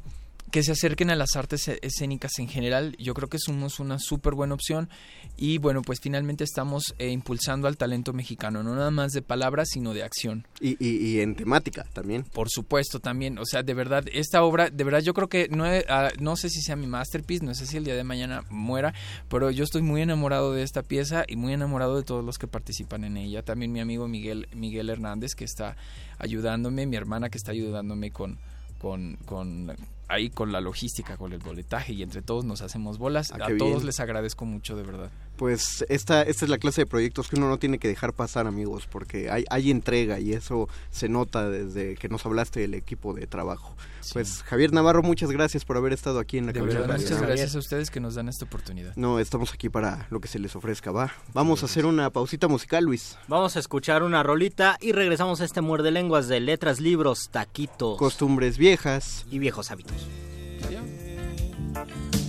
que 0.54 0.62
se 0.62 0.72
acerquen 0.72 1.10
a 1.10 1.16
las 1.16 1.36
artes 1.36 1.68
e-, 1.68 1.80
escénicas 1.82 2.38
en 2.38 2.48
general. 2.48 2.96
Yo 3.00 3.16
creo 3.16 3.28
que 3.28 3.40
somos 3.40 3.80
una 3.80 3.98
súper 3.98 4.36
buena 4.36 4.54
opción 4.54 4.88
y 5.36 5.58
bueno, 5.58 5.82
pues 5.82 6.00
finalmente 6.00 6.44
estamos 6.44 6.94
eh, 7.00 7.10
impulsando 7.10 7.68
al 7.68 7.76
talento 7.76 8.14
mexicano, 8.14 8.62
no 8.62 8.76
nada 8.76 8.92
más 8.92 9.14
de 9.14 9.24
palabras, 9.24 9.70
sino 9.72 9.96
de 9.96 10.04
acción. 10.04 10.48
Y, 10.62 10.78
y, 10.80 11.22
en 11.22 11.36
temática 11.36 11.88
también. 11.92 12.24
Por 12.24 12.52
supuesto, 12.52 13.00
también. 13.00 13.40
O 13.40 13.46
sea, 13.46 13.64
de 13.64 13.74
verdad, 13.74 14.06
esta 14.14 14.44
obra, 14.44 14.70
de 14.70 14.84
verdad 14.84 15.00
yo 15.00 15.16
creo 15.16 15.28
que 15.28 15.50
no, 15.50 15.66
ah, 15.66 16.12
no 16.20 16.36
sé 16.36 16.52
si 16.52 16.62
sea 16.62 16.76
mi 16.76 16.86
masterpiece, 16.86 17.44
no 17.44 17.56
sé 17.56 17.66
si 17.66 17.78
el 17.78 17.84
día 17.84 17.96
de 17.96 18.04
mañana 18.04 18.44
muera, 18.52 18.94
pero 19.30 19.50
yo 19.50 19.64
estoy 19.64 19.82
muy 19.82 20.04
enamorado 20.04 20.54
de 20.54 20.62
esta 20.62 20.84
pieza 20.84 21.26
y 21.28 21.36
muy 21.36 21.54
enamorado 21.54 21.98
de 21.98 22.04
todos 22.04 22.24
los 22.24 22.38
que 22.38 22.46
participan 22.46 23.06
en 23.06 23.18
ella. 23.18 23.42
También 23.42 23.72
mi 23.72 23.80
amigo 23.80 24.08
Miguel, 24.08 24.48
Miguel 24.54 24.92
Hernández 24.92 25.34
que 25.34 25.46
está 25.46 25.78
ayudándome, 26.20 26.86
mi 26.86 26.96
hermana 26.96 27.30
que 27.30 27.40
está 27.40 27.54
ayudándome 27.54 28.12
con, 28.12 28.38
con, 28.78 29.18
con 29.26 29.76
ahí 30.14 30.30
con 30.30 30.52
la 30.52 30.62
logística, 30.62 31.18
con 31.18 31.34
el 31.34 31.40
boletaje 31.40 31.94
y 31.94 32.04
entre 32.04 32.22
todos 32.22 32.46
nos 32.46 32.62
hacemos 32.62 32.98
bolas. 32.98 33.32
Ah, 33.32 33.46
a 33.46 33.58
todos 33.58 33.84
les 33.84 34.00
agradezco 34.00 34.46
mucho, 34.46 34.76
de 34.76 34.84
verdad. 34.84 35.12
Pues 35.38 35.84
esta, 35.90 36.22
esta 36.22 36.46
es 36.46 36.50
la 36.50 36.58
clase 36.58 36.82
de 36.82 36.86
proyectos 36.86 37.28
que 37.28 37.36
uno 37.36 37.50
no 37.50 37.58
tiene 37.58 37.80
que 37.80 37.88
dejar 37.88 38.14
pasar, 38.14 38.48
amigos, 38.48 38.88
porque 38.90 39.30
hay, 39.30 39.46
hay 39.50 39.72
entrega 39.72 40.20
y 40.20 40.34
eso 40.34 40.70
se 40.92 41.10
nota 41.10 41.50
desde 41.50 41.96
que 41.96 42.08
nos 42.10 42.26
hablaste 42.26 42.60
del 42.60 42.76
equipo 42.76 43.14
de 43.14 43.28
trabajo. 43.28 43.76
Pues 44.12 44.44
Javier 44.44 44.74
Navarro, 44.74 45.02
muchas 45.02 45.32
gracias 45.32 45.66
por 45.66 45.78
haber 45.78 45.94
estado 45.94 46.20
aquí 46.20 46.38
en 46.38 46.48
la 46.48 46.52
de 46.52 46.62
Muchas 46.62 47.22
gracias 47.22 47.56
a 47.56 47.60
ustedes 47.60 47.90
que 47.90 48.00
nos 48.00 48.16
dan 48.16 48.30
esta 48.30 48.46
oportunidad. 48.46 48.96
No, 48.96 49.20
estamos 49.20 49.54
aquí 49.54 49.70
para 49.70 50.08
lo 50.10 50.20
que 50.20 50.28
se 50.28 50.40
les 50.40 50.56
ofrezca, 50.56 50.92
va. 50.92 51.12
Vamos 51.34 51.64
a 51.64 51.66
hacer 51.66 51.86
una 51.86 52.10
pausita 52.10 52.48
musical, 52.48 52.84
Luis. 52.84 53.18
Vamos 53.28 53.56
a 53.56 53.60
escuchar 53.60 54.04
una 54.04 54.22
rolita 54.24 54.78
y 54.82 54.92
regresamos 54.92 55.42
a 55.42 55.46
este 55.46 55.62
muerde 55.62 55.92
lenguas 55.92 56.28
de 56.28 56.40
letras, 56.40 56.80
libros, 56.80 57.30
taquitos, 57.32 57.98
costumbres 57.98 58.58
viejas 58.58 59.26
y 59.32 59.40
viejos 59.40 59.72
hábitos. 59.72 60.08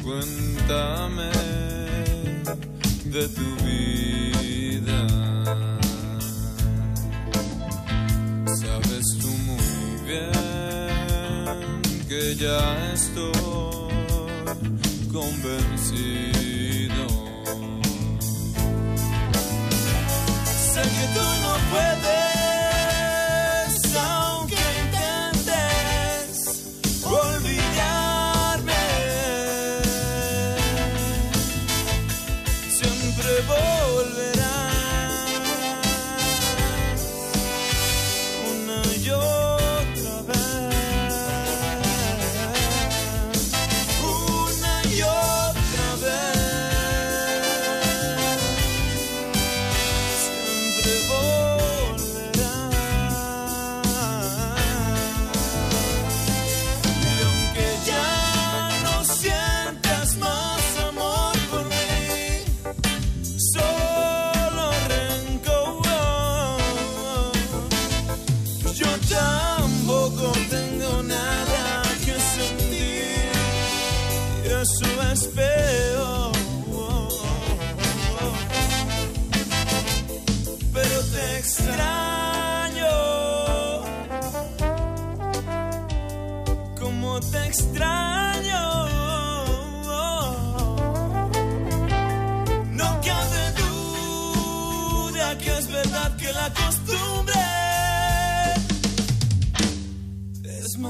Cuéntame 0.02 1.30
de 3.14 3.28
tu 3.28 3.48
vida. 3.64 5.06
Sabes 8.60 9.06
tú 9.20 9.28
muy 9.46 10.00
bien 10.04 10.32
que 12.08 12.34
ya 12.34 12.92
estoy 12.92 13.32
convencido. 15.12 17.06
Sé 20.72 20.82
que 20.82 21.06
tú 21.14 21.24
no 21.42 21.52
puedes. 21.70 22.53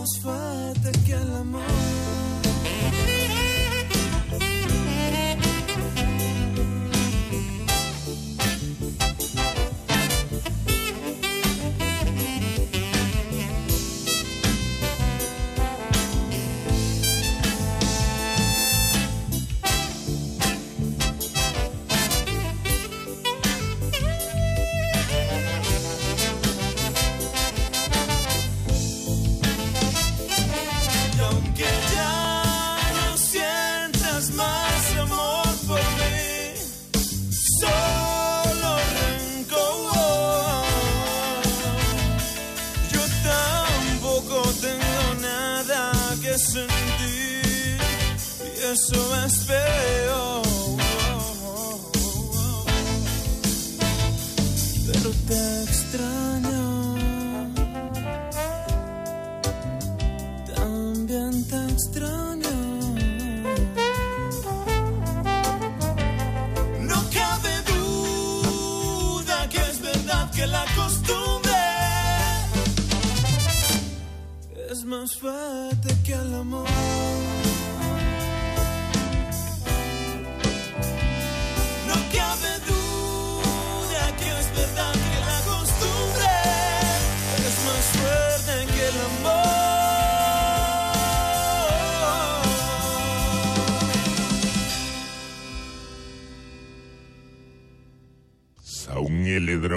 مش 0.05 0.19
que 0.21 1.09
يا 1.09 1.25
لموت 1.25 1.84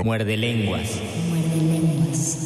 Muerde 0.08 0.38
lenguas. 0.38 1.02
Muerde 1.28 1.58
lenguas. 1.58 2.38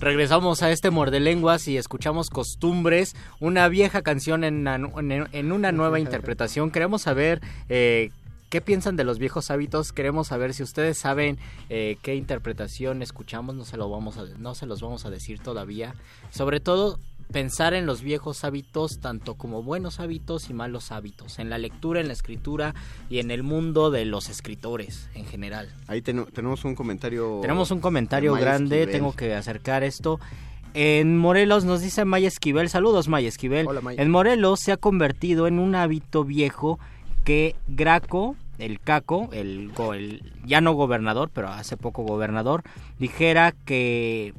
Regresamos 0.00 0.62
a 0.62 0.70
este 0.70 0.88
muerde 0.88 1.20
lenguas 1.20 1.68
y 1.68 1.76
escuchamos 1.76 2.30
Costumbres, 2.30 3.14
una 3.40 3.68
vieja 3.68 4.00
canción 4.00 4.42
en 4.42 4.66
una, 4.66 5.28
en 5.32 5.52
una 5.52 5.70
nueva 5.70 6.00
interpretación. 6.00 6.70
Queremos 6.70 7.02
saber 7.02 7.42
eh, 7.68 8.10
qué 8.48 8.62
piensan 8.62 8.96
de 8.96 9.04
los 9.04 9.18
viejos 9.18 9.50
hábitos. 9.50 9.92
Queremos 9.92 10.28
saber 10.28 10.54
si 10.54 10.62
ustedes 10.62 10.96
saben 10.96 11.36
eh, 11.68 11.98
qué 12.00 12.14
interpretación 12.14 13.02
escuchamos. 13.02 13.54
No 13.54 13.66
se, 13.66 13.76
lo 13.76 13.90
vamos 13.90 14.16
a, 14.16 14.24
no 14.38 14.54
se 14.54 14.64
los 14.64 14.80
vamos 14.80 15.04
a 15.04 15.10
decir 15.10 15.40
todavía. 15.40 15.94
Sobre 16.30 16.58
todo 16.60 16.98
pensar 17.32 17.74
en 17.74 17.84
los 17.86 18.02
viejos 18.02 18.44
hábitos 18.44 19.00
tanto 19.00 19.34
como 19.34 19.62
buenos 19.62 20.00
hábitos 20.00 20.48
y 20.50 20.54
malos 20.54 20.92
hábitos, 20.92 21.38
en 21.38 21.50
la 21.50 21.58
lectura, 21.58 22.00
en 22.00 22.06
la 22.06 22.12
escritura 22.14 22.74
y 23.10 23.18
en 23.18 23.30
el 23.30 23.42
mundo 23.42 23.90
de 23.90 24.04
los 24.06 24.28
escritores 24.30 25.08
en 25.14 25.26
general. 25.26 25.68
Ahí 25.86 26.00
ten- 26.02 26.24
tenemos 26.32 26.64
un 26.64 26.74
comentario. 26.74 27.38
Tenemos 27.42 27.70
un 27.70 27.80
comentario 27.80 28.32
grande, 28.34 28.80
Esquivel. 28.80 28.98
tengo 29.00 29.12
que 29.14 29.34
acercar 29.34 29.84
esto. 29.84 30.18
En 30.74 31.16
Morelos 31.18 31.64
nos 31.64 31.80
dice 31.80 32.04
Maya 32.04 32.28
Esquivel, 32.28 32.68
saludos 32.68 33.08
Maya 33.08 33.28
Esquivel. 33.28 33.66
Hola, 33.66 33.80
Maya. 33.80 34.02
En 34.02 34.10
Morelos 34.10 34.60
se 34.60 34.72
ha 34.72 34.76
convertido 34.76 35.46
en 35.46 35.58
un 35.58 35.74
hábito 35.74 36.24
viejo 36.24 36.78
que 37.24 37.56
Graco, 37.66 38.36
el 38.58 38.80
Caco, 38.80 39.28
el, 39.32 39.70
el 39.94 40.22
ya 40.44 40.60
no 40.60 40.72
gobernador, 40.72 41.30
pero 41.32 41.48
hace 41.48 41.76
poco 41.76 42.02
gobernador, 42.04 42.62
dijera 42.98 43.52
que 43.64 44.34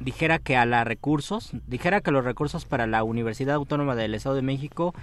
dijera 0.00 0.38
que 0.38 0.56
a 0.56 0.66
la 0.66 0.84
recursos, 0.84 1.50
dijera 1.66 2.00
que 2.00 2.10
los 2.10 2.24
recursos 2.24 2.64
para 2.64 2.86
la 2.86 3.04
Universidad 3.04 3.56
Autónoma 3.56 3.94
del 3.94 4.14
Estado 4.14 4.34
de 4.34 4.42
México 4.42 4.94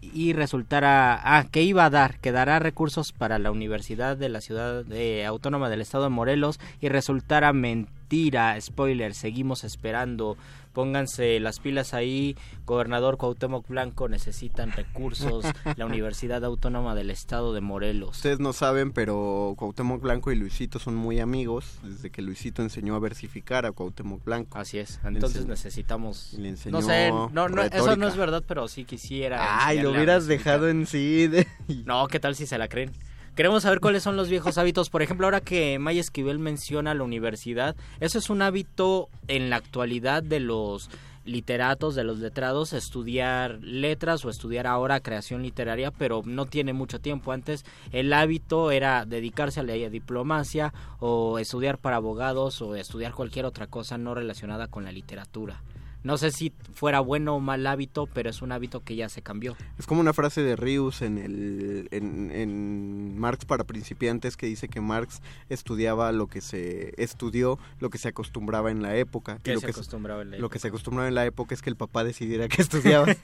y 0.00 0.32
resultara 0.32 1.20
ah 1.22 1.44
que 1.50 1.62
iba 1.62 1.84
a 1.84 1.90
dar 1.90 2.18
que 2.20 2.32
dará 2.32 2.58
recursos 2.58 3.12
para 3.12 3.38
la 3.38 3.50
Universidad 3.50 4.16
de 4.16 4.28
la 4.28 4.40
Ciudad 4.40 4.84
Autónoma 5.26 5.68
del 5.68 5.80
Estado 5.80 6.04
de 6.04 6.10
Morelos 6.10 6.60
y 6.80 6.88
resultara 6.88 7.52
mentira 7.52 8.58
spoiler 8.60 9.14
seguimos 9.14 9.64
esperando 9.64 10.36
pónganse 10.72 11.40
las 11.40 11.60
pilas 11.60 11.94
ahí 11.94 12.36
gobernador 12.64 13.16
Cuauhtémoc 13.16 13.66
Blanco 13.68 14.08
necesitan 14.08 14.72
recursos 14.72 15.44
la 15.76 15.86
Universidad 15.86 16.44
Autónoma 16.44 16.94
del 16.94 17.10
Estado 17.10 17.52
de 17.52 17.60
Morelos 17.60 18.16
Ustedes 18.16 18.40
no 18.40 18.52
saben, 18.52 18.92
pero 18.92 19.54
Cuauhtémoc 19.56 20.00
Blanco 20.00 20.30
y 20.32 20.36
Luisito 20.36 20.78
son 20.78 20.94
muy 20.94 21.20
amigos 21.20 21.78
desde 21.82 22.10
que 22.10 22.22
Luisito 22.22 22.62
enseñó 22.62 22.94
a 22.94 22.98
versificar 22.98 23.66
a 23.66 23.72
Cuauhtémoc 23.72 24.24
Blanco. 24.24 24.58
Así 24.58 24.78
es. 24.78 25.00
Entonces 25.04 25.46
necesitamos 25.46 26.32
le 26.34 26.48
enseñó 26.50 26.80
no 26.80 26.86
sé, 26.86 27.10
no, 27.10 27.28
no, 27.48 27.62
eso 27.62 27.96
no 27.96 28.08
es 28.08 28.16
verdad, 28.16 28.42
pero 28.46 28.68
sí 28.68 28.84
quisiera. 28.84 29.66
Ay, 29.66 29.80
lo 29.80 29.90
hubieras 29.90 30.26
dejado 30.26 30.68
en 30.68 30.86
sí. 30.86 31.26
de- 31.26 31.46
No, 31.84 32.06
¿qué 32.08 32.20
tal 32.20 32.34
si 32.34 32.46
se 32.46 32.58
la 32.58 32.68
creen? 32.68 32.92
Queremos 33.38 33.62
saber 33.62 33.78
cuáles 33.78 34.02
son 34.02 34.16
los 34.16 34.28
viejos 34.28 34.58
hábitos. 34.58 34.90
Por 34.90 35.00
ejemplo, 35.00 35.24
ahora 35.24 35.40
que 35.40 35.78
Maya 35.78 36.00
Esquivel 36.00 36.40
menciona 36.40 36.92
la 36.92 37.04
universidad, 37.04 37.76
eso 38.00 38.18
es 38.18 38.30
un 38.30 38.42
hábito 38.42 39.10
en 39.28 39.48
la 39.48 39.54
actualidad 39.54 40.24
de 40.24 40.40
los 40.40 40.90
literatos, 41.24 41.94
de 41.94 42.02
los 42.02 42.18
letrados, 42.18 42.72
estudiar 42.72 43.60
letras 43.62 44.24
o 44.24 44.28
estudiar 44.28 44.66
ahora 44.66 44.98
creación 44.98 45.44
literaria, 45.44 45.92
pero 45.92 46.22
no 46.24 46.46
tiene 46.46 46.72
mucho 46.72 46.98
tiempo. 46.98 47.30
Antes 47.30 47.64
el 47.92 48.12
hábito 48.12 48.72
era 48.72 49.04
dedicarse 49.04 49.60
a 49.60 49.62
la 49.62 49.74
diplomacia 49.74 50.74
o 50.98 51.38
estudiar 51.38 51.78
para 51.78 51.94
abogados 51.94 52.60
o 52.60 52.74
estudiar 52.74 53.14
cualquier 53.14 53.44
otra 53.44 53.68
cosa 53.68 53.98
no 53.98 54.16
relacionada 54.16 54.66
con 54.66 54.82
la 54.82 54.90
literatura. 54.90 55.62
No 56.04 56.16
sé 56.16 56.30
si 56.30 56.52
fuera 56.74 57.00
bueno 57.00 57.34
o 57.34 57.40
mal 57.40 57.66
hábito, 57.66 58.06
pero 58.06 58.30
es 58.30 58.40
un 58.40 58.52
hábito 58.52 58.84
que 58.84 58.94
ya 58.94 59.08
se 59.08 59.20
cambió. 59.20 59.56
Es 59.78 59.86
como 59.86 60.00
una 60.00 60.12
frase 60.12 60.42
de 60.42 60.54
Rius 60.54 61.02
en, 61.02 61.18
el, 61.18 61.88
en, 61.90 62.30
en 62.30 63.18
Marx 63.18 63.44
para 63.44 63.64
principiantes 63.64 64.36
que 64.36 64.46
dice 64.46 64.68
que 64.68 64.80
Marx 64.80 65.20
estudiaba 65.48 66.12
lo 66.12 66.28
que 66.28 66.40
se 66.40 66.94
estudió, 67.02 67.58
lo 67.80 67.90
que 67.90 67.98
se 67.98 68.08
acostumbraba 68.08 68.70
en 68.70 68.80
la 68.80 68.96
época. 68.96 69.38
¿Qué 69.42 69.50
y 69.50 69.54
lo 69.54 69.60
se 69.60 69.66
que 69.66 69.72
acostumbraba 69.72 70.22
en 70.22 70.30
la 70.30 70.38
Lo 70.38 70.50
que 70.50 70.58
se 70.58 70.68
acostumbraba 70.68 71.08
en 71.08 71.14
la 71.14 71.26
época 71.26 71.54
es 71.54 71.62
que 71.62 71.70
el 71.70 71.76
papá 71.76 72.04
decidiera 72.04 72.48
que 72.48 72.62
estudiaba. 72.62 73.06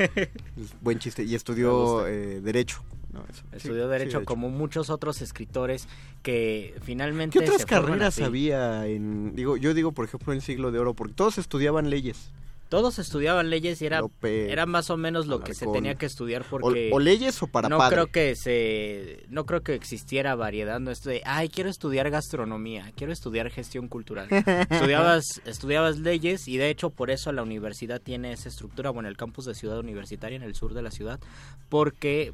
Es 0.57 0.81
buen 0.81 0.99
chiste. 0.99 1.25
Y 1.25 1.35
estudió 1.35 2.07
eh, 2.07 2.41
Derecho. 2.41 2.83
No, 3.12 3.20
eso. 3.31 3.45
Sí, 3.53 3.57
Estudió 3.59 3.85
sí, 3.85 3.91
derecho 3.91 4.25
como 4.25 4.51
muchos 4.51 4.91
otros 4.91 5.22
escritores 5.22 5.87
que 6.22 6.75
finalmente 6.83 7.39
¿Qué 7.39 7.45
otras 7.45 7.61
se 7.61 7.66
carreras 7.66 8.18
había 8.20 8.89
en 8.89 9.37
digo 9.37 9.57
yo 9.57 9.72
digo 9.72 9.93
por 9.93 10.05
ejemplo 10.07 10.33
en 10.33 10.41
siglo 10.41 10.72
de 10.72 10.81
oro 10.81 10.95
porque 10.95 11.14
todos 11.14 11.39
estudiaban 11.39 11.91
leyes 11.91 12.33
Todos 12.69 12.99
estudiaban 12.99 13.51
leyes 13.51 13.81
y 13.83 13.87
era 13.87 14.01
Lope, 14.01 14.51
era 14.51 14.67
más 14.67 14.91
o 14.91 14.97
menos 14.97 15.27
lo 15.27 15.41
que 15.41 15.55
se 15.55 15.67
tenía 15.67 15.95
que 15.95 16.07
estudiar 16.07 16.45
porque 16.49 16.91
o 16.93 16.99
leyes 16.99 17.43
o 17.43 17.47
para 17.47 17.69
no 17.69 17.79
padre. 17.79 17.95
creo 17.97 18.07
que 18.09 18.37
se 18.37 19.25
no 19.29 19.47
creo 19.47 19.62
que 19.62 19.75
existiera 19.75 20.35
variedad 20.35 20.81
no 20.81 20.91
esto 20.91 21.11
de 21.11 21.23
ay 21.25 21.49
quiero 21.49 21.71
estudiar 21.71 22.11
gastronomía 22.11 22.91
quiero 22.97 23.12
estudiar 23.12 23.51
gestión 23.51 23.89
cultural 23.89 24.29
estudiabas 24.71 25.41
estudiabas 25.45 25.99
leyes 25.99 26.49
y 26.49 26.57
de 26.57 26.71
hecho 26.71 26.91
por 26.91 27.11
eso 27.11 27.33
la 27.33 27.43
universidad 27.43 28.01
tiene 28.01 28.33
esa 28.33 28.49
estructura 28.49 28.91
bueno 28.91 29.09
el 29.09 29.17
campus 29.17 29.45
de 29.45 29.55
ciudad 29.55 29.79
universitaria 29.79 30.37
en 30.37 30.43
el 30.43 30.55
sur 30.55 30.75
de 30.75 30.83
la 30.83 30.91
ciudad 30.91 31.21
porque 31.69 32.33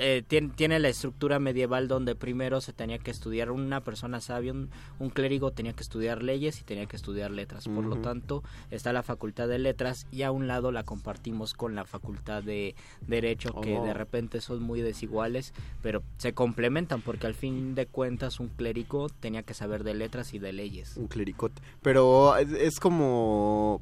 eh, 0.00 0.22
tien- 0.28 0.52
tiene 0.54 0.78
la 0.80 0.88
estructura 0.88 1.38
medieval 1.38 1.86
donde 1.86 2.14
primero 2.14 2.60
se 2.60 2.72
tenía 2.72 2.98
que 2.98 3.10
estudiar 3.10 3.50
una 3.50 3.82
persona 3.82 4.20
sabia, 4.20 4.52
un, 4.52 4.70
un 4.98 5.10
clérigo 5.10 5.52
tenía 5.52 5.72
que 5.74 5.82
estudiar 5.82 6.22
leyes 6.22 6.60
y 6.60 6.64
tenía 6.64 6.86
que 6.86 6.96
estudiar 6.96 7.30
letras. 7.30 7.68
Por 7.68 7.84
lo 7.84 7.96
tanto, 7.96 8.42
está 8.70 8.92
la 8.92 9.02
facultad 9.02 9.46
de 9.48 9.58
letras 9.58 10.06
y 10.10 10.22
a 10.22 10.30
un 10.32 10.46
lado 10.48 10.72
la 10.72 10.82
compartimos 10.84 11.54
con 11.54 11.74
la 11.74 11.84
facultad 11.84 12.42
de 12.42 12.74
derecho, 13.06 13.60
que 13.60 13.78
Oh. 13.78 13.84
de 13.84 13.94
repente 13.94 14.40
son 14.40 14.62
muy 14.62 14.80
desiguales, 14.80 15.52
pero 15.82 16.02
se 16.18 16.32
complementan 16.32 17.00
porque 17.02 17.26
al 17.26 17.34
fin 17.34 17.74
de 17.74 17.86
cuentas 17.86 18.40
un 18.40 18.48
clérigo 18.48 19.08
tenía 19.20 19.42
que 19.42 19.54
saber 19.54 19.84
de 19.84 19.94
letras 19.94 20.34
y 20.34 20.38
de 20.38 20.52
leyes. 20.52 20.96
un 20.96 21.06
clericote 21.06 21.60
pero 21.82 22.36
es, 22.36 22.50
es 22.52 22.80
como 22.80 23.80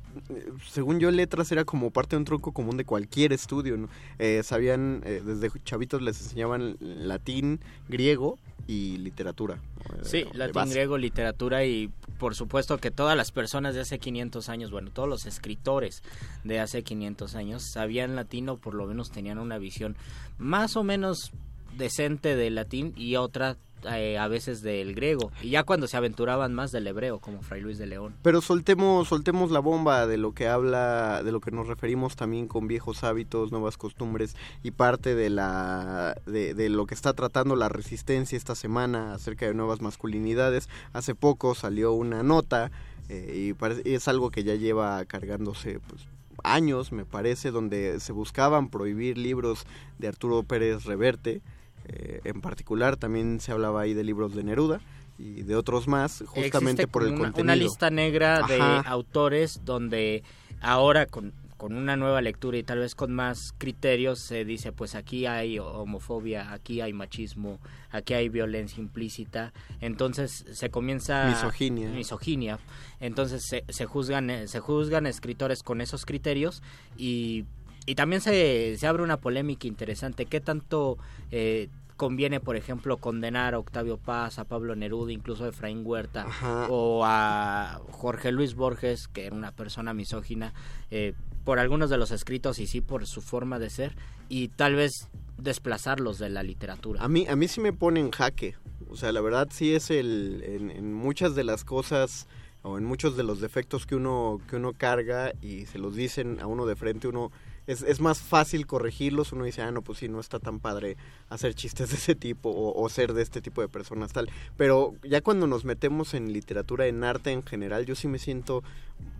según 0.70 0.98
yo 1.00 1.10
letras 1.10 1.50
era 1.52 1.64
como 1.64 1.90
parte 1.90 2.16
de 2.16 2.18
un 2.18 2.24
tronco 2.24 2.52
común 2.52 2.76
de 2.76 2.84
cualquier 2.84 3.32
estudio 3.32 3.76
¿no? 3.76 3.88
Eh, 4.18 4.42
sabían 4.42 5.02
eh, 5.04 5.22
desde 5.24 5.50
chavitos 5.64 6.02
les 6.08 6.20
enseñaban 6.20 6.76
latín 6.80 7.60
griego 7.88 8.38
y 8.66 8.98
literatura 8.98 9.56
¿no? 9.96 10.04
Sí, 10.04 10.24
De 10.32 10.38
latín, 10.38 10.70
griego, 10.70 10.98
literatura 10.98 11.64
y 11.64 11.90
por 12.18 12.34
supuesto 12.34 12.78
que 12.78 12.90
todas 12.90 13.16
las 13.16 13.32
personas 13.32 13.74
de 13.74 13.80
hace 13.80 13.98
500 13.98 14.48
años, 14.48 14.70
bueno, 14.70 14.90
todos 14.90 15.08
los 15.08 15.26
escritores 15.26 16.02
de 16.44 16.60
hace 16.60 16.82
500 16.82 17.34
años 17.34 17.62
sabían 17.72 18.16
latín 18.16 18.48
o 18.48 18.58
por 18.58 18.74
lo 18.74 18.86
menos 18.86 19.10
tenían 19.10 19.38
una 19.38 19.58
visión 19.58 19.96
más 20.36 20.76
o 20.76 20.82
menos 20.82 21.32
decente 21.76 22.36
del 22.36 22.56
latín 22.56 22.92
y 22.96 23.16
otra 23.16 23.56
eh, 23.84 24.18
a 24.18 24.28
veces 24.28 24.62
del 24.62 24.94
griego. 24.94 25.30
Y 25.42 25.50
ya 25.50 25.64
cuando 25.64 25.86
se 25.86 25.96
aventuraban 25.96 26.54
más 26.54 26.72
del 26.72 26.86
hebreo, 26.86 27.18
como 27.18 27.42
Fray 27.42 27.60
Luis 27.60 27.78
de 27.78 27.86
León. 27.86 28.14
Pero 28.22 28.40
soltemos, 28.40 29.08
soltemos 29.08 29.50
la 29.50 29.60
bomba 29.60 30.06
de 30.06 30.16
lo 30.16 30.32
que 30.32 30.48
habla, 30.48 31.22
de 31.22 31.32
lo 31.32 31.40
que 31.40 31.50
nos 31.50 31.66
referimos 31.66 32.16
también 32.16 32.48
con 32.48 32.68
viejos 32.68 33.04
hábitos, 33.04 33.52
nuevas 33.52 33.76
costumbres 33.76 34.36
y 34.62 34.70
parte 34.70 35.14
de 35.14 35.30
la, 35.30 36.16
de, 36.26 36.54
de 36.54 36.68
lo 36.68 36.86
que 36.86 36.94
está 36.94 37.12
tratando 37.12 37.56
la 37.56 37.68
resistencia 37.68 38.36
esta 38.36 38.54
semana 38.54 39.14
acerca 39.14 39.46
de 39.46 39.54
nuevas 39.54 39.80
masculinidades. 39.80 40.68
Hace 40.92 41.14
poco 41.14 41.54
salió 41.54 41.92
una 41.92 42.22
nota 42.22 42.70
eh, 43.08 43.54
y 43.84 43.88
es 43.88 44.08
algo 44.08 44.30
que 44.30 44.44
ya 44.44 44.54
lleva 44.54 45.04
cargándose 45.06 45.80
pues 45.80 46.06
años, 46.44 46.92
me 46.92 47.04
parece, 47.04 47.50
donde 47.50 48.00
se 48.00 48.12
buscaban 48.12 48.68
prohibir 48.68 49.18
libros 49.18 49.66
de 49.98 50.08
Arturo 50.08 50.42
Pérez 50.42 50.84
Reverte. 50.84 51.40
Eh, 51.88 52.20
en 52.24 52.40
particular 52.40 52.96
también 52.96 53.40
se 53.40 53.52
hablaba 53.52 53.80
ahí 53.82 53.94
de 53.94 54.04
libros 54.04 54.34
de 54.34 54.44
Neruda 54.44 54.80
y 55.18 55.42
de 55.42 55.56
otros 55.56 55.88
más, 55.88 56.22
justamente 56.26 56.82
Existe 56.82 56.86
por 56.88 57.02
el 57.02 57.08
una, 57.14 57.18
contenido. 57.18 57.42
una 57.42 57.56
lista 57.56 57.90
negra 57.90 58.42
de 58.46 58.60
autores 58.86 59.62
donde 59.64 60.22
ahora 60.60 61.06
con, 61.06 61.32
con 61.56 61.74
una 61.76 61.96
nueva 61.96 62.20
lectura 62.22 62.56
y 62.56 62.62
tal 62.62 62.78
vez 62.78 62.94
con 62.94 63.12
más 63.12 63.52
criterios 63.58 64.20
se 64.20 64.44
dice 64.44 64.70
pues 64.70 64.94
aquí 64.94 65.26
hay 65.26 65.58
homofobia, 65.58 66.52
aquí 66.52 66.80
hay 66.80 66.92
machismo, 66.92 67.58
aquí 67.90 68.14
hay 68.14 68.28
violencia 68.28 68.80
implícita, 68.80 69.52
entonces 69.80 70.44
se 70.52 70.70
comienza 70.70 71.26
Misoginia. 71.26 71.90
misoginia. 71.90 72.58
entonces 73.00 73.42
se, 73.44 73.64
se 73.68 73.86
juzgan 73.86 74.46
se 74.46 74.60
juzgan 74.60 75.06
escritores 75.06 75.64
con 75.64 75.80
esos 75.80 76.04
criterios 76.06 76.62
y 76.96 77.44
y 77.88 77.94
también 77.94 78.20
se, 78.20 78.76
se 78.76 78.86
abre 78.86 79.02
una 79.02 79.16
polémica 79.16 79.66
interesante. 79.66 80.26
¿Qué 80.26 80.42
tanto 80.42 80.98
eh, 81.30 81.70
conviene, 81.96 82.38
por 82.38 82.54
ejemplo, 82.56 82.98
condenar 82.98 83.54
a 83.54 83.58
Octavio 83.58 83.96
Paz, 83.96 84.38
a 84.38 84.44
Pablo 84.44 84.76
Neruda, 84.76 85.10
incluso 85.10 85.46
a 85.46 85.48
Efraín 85.48 85.86
Huerta, 85.86 86.26
Ajá. 86.28 86.66
o 86.68 87.02
a 87.06 87.80
Jorge 87.90 88.30
Luis 88.30 88.54
Borges, 88.54 89.08
que 89.08 89.24
era 89.24 89.34
una 89.34 89.52
persona 89.52 89.94
misógina, 89.94 90.52
eh, 90.90 91.14
por 91.44 91.58
algunos 91.58 91.88
de 91.88 91.96
los 91.96 92.10
escritos 92.10 92.58
y 92.58 92.66
sí 92.66 92.82
por 92.82 93.06
su 93.06 93.22
forma 93.22 93.58
de 93.58 93.70
ser, 93.70 93.96
y 94.28 94.48
tal 94.48 94.74
vez 94.74 95.08
desplazarlos 95.38 96.18
de 96.18 96.28
la 96.28 96.42
literatura? 96.42 97.02
A 97.02 97.08
mí, 97.08 97.26
a 97.26 97.36
mí 97.36 97.48
sí 97.48 97.62
me 97.62 97.72
pone 97.72 98.00
en 98.00 98.10
jaque. 98.10 98.54
O 98.90 98.96
sea, 98.96 99.12
la 99.12 99.22
verdad 99.22 99.48
sí 99.50 99.74
es 99.74 99.90
el, 99.90 100.42
en, 100.44 100.70
en 100.70 100.92
muchas 100.92 101.34
de 101.34 101.44
las 101.44 101.64
cosas 101.64 102.26
o 102.62 102.76
en 102.76 102.84
muchos 102.84 103.16
de 103.16 103.22
los 103.22 103.40
defectos 103.40 103.86
que 103.86 103.96
uno, 103.96 104.42
que 104.48 104.56
uno 104.56 104.74
carga 104.74 105.32
y 105.40 105.64
se 105.64 105.78
los 105.78 105.94
dicen 105.94 106.38
a 106.40 106.46
uno 106.46 106.66
de 106.66 106.76
frente, 106.76 107.08
uno 107.08 107.32
es, 107.68 107.82
es, 107.82 108.00
más 108.00 108.20
fácil 108.20 108.66
corregirlos. 108.66 109.32
Uno 109.32 109.44
dice, 109.44 109.62
ah, 109.62 109.70
no, 109.70 109.82
pues 109.82 109.98
sí, 109.98 110.08
no 110.08 110.18
está 110.18 110.40
tan 110.40 110.58
padre 110.58 110.96
hacer 111.28 111.54
chistes 111.54 111.90
de 111.90 111.96
ese 111.96 112.14
tipo 112.14 112.50
o, 112.50 112.88
ser 112.88 113.12
de 113.12 113.22
este 113.22 113.40
tipo 113.40 113.60
de 113.60 113.68
personas 113.68 114.12
tal. 114.12 114.28
Pero 114.56 114.94
ya 115.04 115.20
cuando 115.20 115.46
nos 115.46 115.64
metemos 115.64 116.14
en 116.14 116.32
literatura, 116.32 116.86
en 116.86 117.04
arte 117.04 117.30
en 117.30 117.42
general, 117.42 117.84
yo 117.84 117.94
sí 117.94 118.08
me 118.08 118.18
siento 118.18 118.64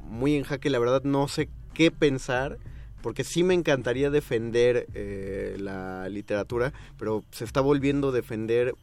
muy 0.00 0.34
en 0.34 0.44
jaque. 0.44 0.70
La 0.70 0.78
verdad 0.78 1.02
no 1.04 1.28
sé 1.28 1.50
qué 1.74 1.90
pensar 1.90 2.58
porque 3.02 3.22
sí 3.22 3.44
me 3.44 3.54
encantaría 3.54 4.10
defender 4.10 4.86
eh, 4.94 5.56
la 5.60 6.08
literatura, 6.08 6.72
pero 6.98 7.24
se 7.30 7.44
está 7.44 7.60
volviendo 7.60 8.08
a 8.08 8.12
defender 8.12 8.74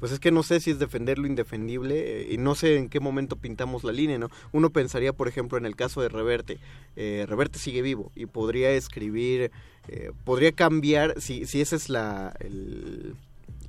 pues 0.00 0.12
es 0.12 0.18
que 0.18 0.32
no 0.32 0.42
sé 0.42 0.60
si 0.60 0.70
es 0.70 0.78
defender 0.78 1.18
lo 1.18 1.26
indefendible 1.26 2.22
eh, 2.22 2.28
y 2.32 2.38
no 2.38 2.54
sé 2.54 2.78
en 2.78 2.88
qué 2.88 2.98
momento 2.98 3.36
pintamos 3.36 3.84
la 3.84 3.92
línea, 3.92 4.18
¿no? 4.18 4.30
Uno 4.50 4.70
pensaría, 4.70 5.12
por 5.12 5.28
ejemplo, 5.28 5.58
en 5.58 5.66
el 5.66 5.76
caso 5.76 6.00
de 6.00 6.08
Reverte. 6.08 6.58
Eh, 6.96 7.26
Reverte 7.28 7.58
sigue 7.58 7.82
vivo 7.82 8.10
y 8.16 8.26
podría 8.26 8.70
escribir, 8.70 9.52
eh, 9.88 10.10
podría 10.24 10.52
cambiar, 10.52 11.20
si, 11.20 11.46
si 11.46 11.60
esa 11.60 11.76
es 11.76 11.90
la, 11.90 12.34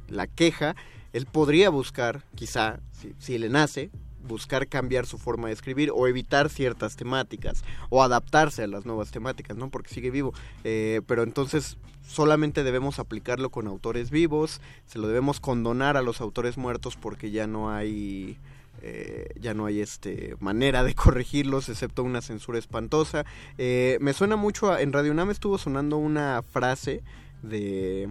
la 0.07 0.27
queja, 0.27 0.75
él 1.13 1.25
podría 1.25 1.69
buscar, 1.69 2.23
quizá, 2.35 2.79
si, 2.91 3.13
si 3.19 3.37
le 3.37 3.49
nace, 3.49 3.91
buscar 4.27 4.67
cambiar 4.67 5.05
su 5.05 5.17
forma 5.17 5.47
de 5.47 5.53
escribir 5.53 5.91
o 5.93 6.07
evitar 6.07 6.49
ciertas 6.49 6.95
temáticas 6.95 7.63
o 7.89 8.03
adaptarse 8.03 8.63
a 8.63 8.67
las 8.67 8.85
nuevas 8.85 9.11
temáticas, 9.11 9.57
¿no? 9.57 9.69
Porque 9.69 9.93
sigue 9.93 10.11
vivo. 10.11 10.33
Eh, 10.63 11.01
pero 11.07 11.23
entonces 11.23 11.77
solamente 12.07 12.63
debemos 12.63 12.99
aplicarlo 12.99 13.49
con 13.49 13.67
autores 13.67 14.09
vivos, 14.09 14.61
se 14.85 14.99
lo 14.99 15.07
debemos 15.07 15.39
condonar 15.39 15.97
a 15.97 16.01
los 16.01 16.21
autores 16.21 16.57
muertos 16.57 16.95
porque 16.95 17.31
ya 17.31 17.47
no 17.47 17.71
hay... 17.71 18.37
Eh, 18.83 19.35
ya 19.39 19.53
no 19.53 19.67
hay 19.67 19.79
este 19.79 20.35
manera 20.39 20.83
de 20.83 20.95
corregirlos 20.95 21.69
excepto 21.69 22.03
una 22.03 22.19
censura 22.19 22.57
espantosa 22.57 23.25
eh, 23.59 23.99
me 24.01 24.11
suena 24.11 24.37
mucho 24.37 24.75
en 24.75 24.91
Radio 24.91 25.13
Nam 25.13 25.29
estuvo 25.29 25.59
sonando 25.59 25.97
una 25.97 26.41
frase 26.41 27.03
de 27.43 28.09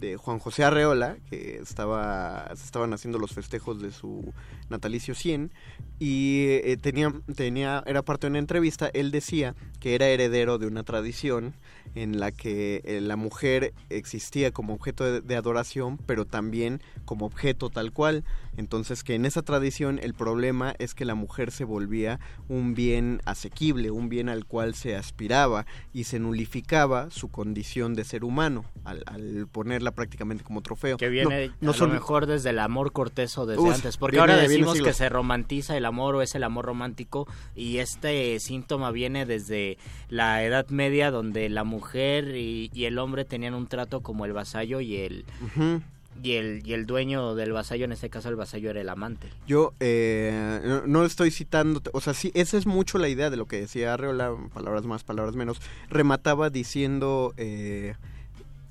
de 0.00 0.16
Juan 0.16 0.38
José 0.38 0.64
Arreola, 0.64 1.16
que 1.28 1.58
estaba, 1.58 2.48
se 2.54 2.64
estaban 2.64 2.92
haciendo 2.92 3.18
los 3.18 3.32
festejos 3.32 3.80
de 3.80 3.90
su 3.90 4.32
natalicio 4.70 5.14
100, 5.14 5.52
y 5.98 6.46
eh, 6.48 6.76
tenía, 6.80 7.12
tenía, 7.34 7.82
era 7.86 8.02
parte 8.02 8.26
de 8.26 8.30
una 8.30 8.38
entrevista, 8.38 8.88
él 8.94 9.10
decía 9.10 9.54
que 9.80 9.94
era 9.94 10.06
heredero 10.06 10.58
de 10.58 10.66
una 10.66 10.84
tradición 10.84 11.54
en 11.94 12.20
la 12.20 12.30
que 12.30 12.82
eh, 12.84 13.00
la 13.00 13.16
mujer 13.16 13.74
existía 13.88 14.52
como 14.52 14.74
objeto 14.74 15.04
de, 15.04 15.20
de, 15.20 15.36
adoración, 15.36 15.98
pero 16.06 16.24
también 16.24 16.82
como 17.04 17.26
objeto 17.26 17.70
tal 17.70 17.92
cual. 17.92 18.24
Entonces 18.56 19.04
que 19.04 19.14
en 19.14 19.24
esa 19.24 19.42
tradición 19.42 19.98
el 20.02 20.14
problema 20.14 20.74
es 20.78 20.94
que 20.94 21.04
la 21.04 21.14
mujer 21.14 21.50
se 21.50 21.64
volvía 21.64 22.20
un 22.48 22.74
bien 22.74 23.20
asequible, 23.24 23.90
un 23.90 24.08
bien 24.08 24.28
al 24.28 24.44
cual 24.44 24.74
se 24.74 24.96
aspiraba 24.96 25.64
y 25.92 26.04
se 26.04 26.18
nulificaba 26.18 27.10
su 27.10 27.28
condición 27.28 27.94
de 27.94 28.04
ser 28.04 28.24
humano 28.24 28.64
al, 28.84 29.02
al 29.06 29.46
ponerla 29.50 29.92
prácticamente 29.92 30.44
como 30.44 30.60
trofeo. 30.60 30.96
Que 30.96 31.08
viene 31.08 31.48
no, 31.60 31.72
no 31.72 31.72
a 31.72 31.86
lo 31.86 31.88
mejor 31.88 32.26
desde 32.26 32.50
el 32.50 32.58
amor 32.58 32.92
cortés 32.92 33.38
o 33.38 33.46
desde 33.46 33.62
Uf, 33.62 33.74
antes, 33.74 33.96
porque 33.96 34.16
viene, 34.16 34.32
ahora 34.32 34.42
decimos 34.42 34.57
que 34.82 34.92
se 34.92 35.08
romantiza 35.08 35.76
el 35.76 35.84
amor 35.84 36.14
o 36.16 36.22
es 36.22 36.34
el 36.34 36.44
amor 36.44 36.66
romántico 36.66 37.26
y 37.54 37.78
este 37.78 38.38
síntoma 38.40 38.90
viene 38.90 39.26
desde 39.26 39.78
la 40.08 40.42
Edad 40.44 40.68
Media 40.68 41.10
donde 41.10 41.48
la 41.48 41.64
mujer 41.64 42.36
y, 42.36 42.70
y 42.72 42.84
el 42.84 42.98
hombre 42.98 43.24
tenían 43.24 43.54
un 43.54 43.66
trato 43.66 44.02
como 44.02 44.24
el 44.24 44.32
vasallo 44.32 44.80
y 44.80 44.96
el... 44.96 45.24
Uh 45.40 45.60
-huh 45.60 45.82
y 46.22 46.32
el, 46.32 46.66
y 46.66 46.72
el 46.72 46.86
dueño 46.86 47.34
del 47.34 47.52
vasallo, 47.52 47.84
en 47.84 47.92
este 47.92 48.10
caso 48.10 48.28
el 48.28 48.36
vasallo 48.36 48.70
era 48.70 48.80
el 48.80 48.88
amante. 48.88 49.28
Yo 49.46 49.72
eh, 49.80 50.60
no, 50.64 50.86
no, 50.86 51.04
estoy 51.04 51.30
citando, 51.30 51.80
o 51.92 52.00
sea, 52.00 52.14
sí, 52.14 52.30
esa 52.34 52.56
es 52.56 52.66
mucho 52.66 52.98
la 52.98 53.08
idea 53.08 53.30
de 53.30 53.36
lo 53.36 53.46
que 53.46 53.60
decía 53.60 53.94
Arreola, 53.94 54.34
palabras 54.52 54.84
más, 54.84 55.04
palabras 55.04 55.36
menos, 55.36 55.60
remataba 55.88 56.50
diciendo... 56.50 57.34
Eh, 57.36 57.94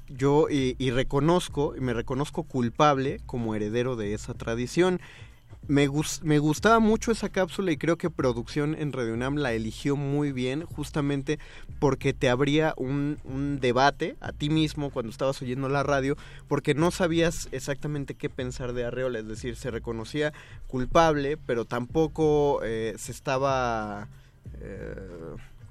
yo 0.10 0.48
y, 0.50 0.78
y, 0.80 0.92
reconozco, 0.92 1.76
y 1.76 1.82
me 1.82 1.94
reconozco 1.94 2.44
culpable 2.44 3.20
como 3.26 3.56
heredero 3.56 3.98
de 3.98 4.14
esa 4.14 4.34
tradición. 4.34 5.02
Me, 5.68 5.88
gust, 5.88 6.24
me, 6.24 6.40
gustaba 6.40 6.80
mucho 6.80 7.12
esa 7.12 7.30
cápsula 7.30 7.72
y 7.72 7.78
creo 7.78 7.98
que 7.98 8.10
producción 8.10 8.76
en 8.80 8.94
Radio 8.94 9.14
UNAM 9.14 9.36
la 9.36 9.52
eligió 9.52 9.96
muy 9.96 10.32
bien 10.32 10.64
justamente 10.64 11.40
porque 11.80 12.14
te 12.14 12.30
abría 12.30 12.74
un, 12.78 13.18
un, 13.26 13.60
debate 13.60 14.16
a 14.22 14.32
ti 14.32 14.50
mismo 14.50 14.92
cuando 14.92 15.12
estabas 15.12 15.42
oyendo 15.42 15.68
la 15.68 15.84
radio 15.84 16.16
porque 16.48 16.74
no 16.74 16.92
sabías 16.92 17.50
exactamente 17.52 18.16
qué 18.16 18.30
pensar 18.30 18.72
de 18.72 18.86
Arreola, 18.86 19.20
es 19.20 19.28
decir, 19.28 19.58
se 19.58 19.70
reconocía 19.70 20.32
culpable 20.68 21.36
pero 21.36 21.66
tampoco 21.66 22.62
eh, 22.64 22.96
se 22.98 23.12
estaba 23.12 24.08
eh, 24.62 24.96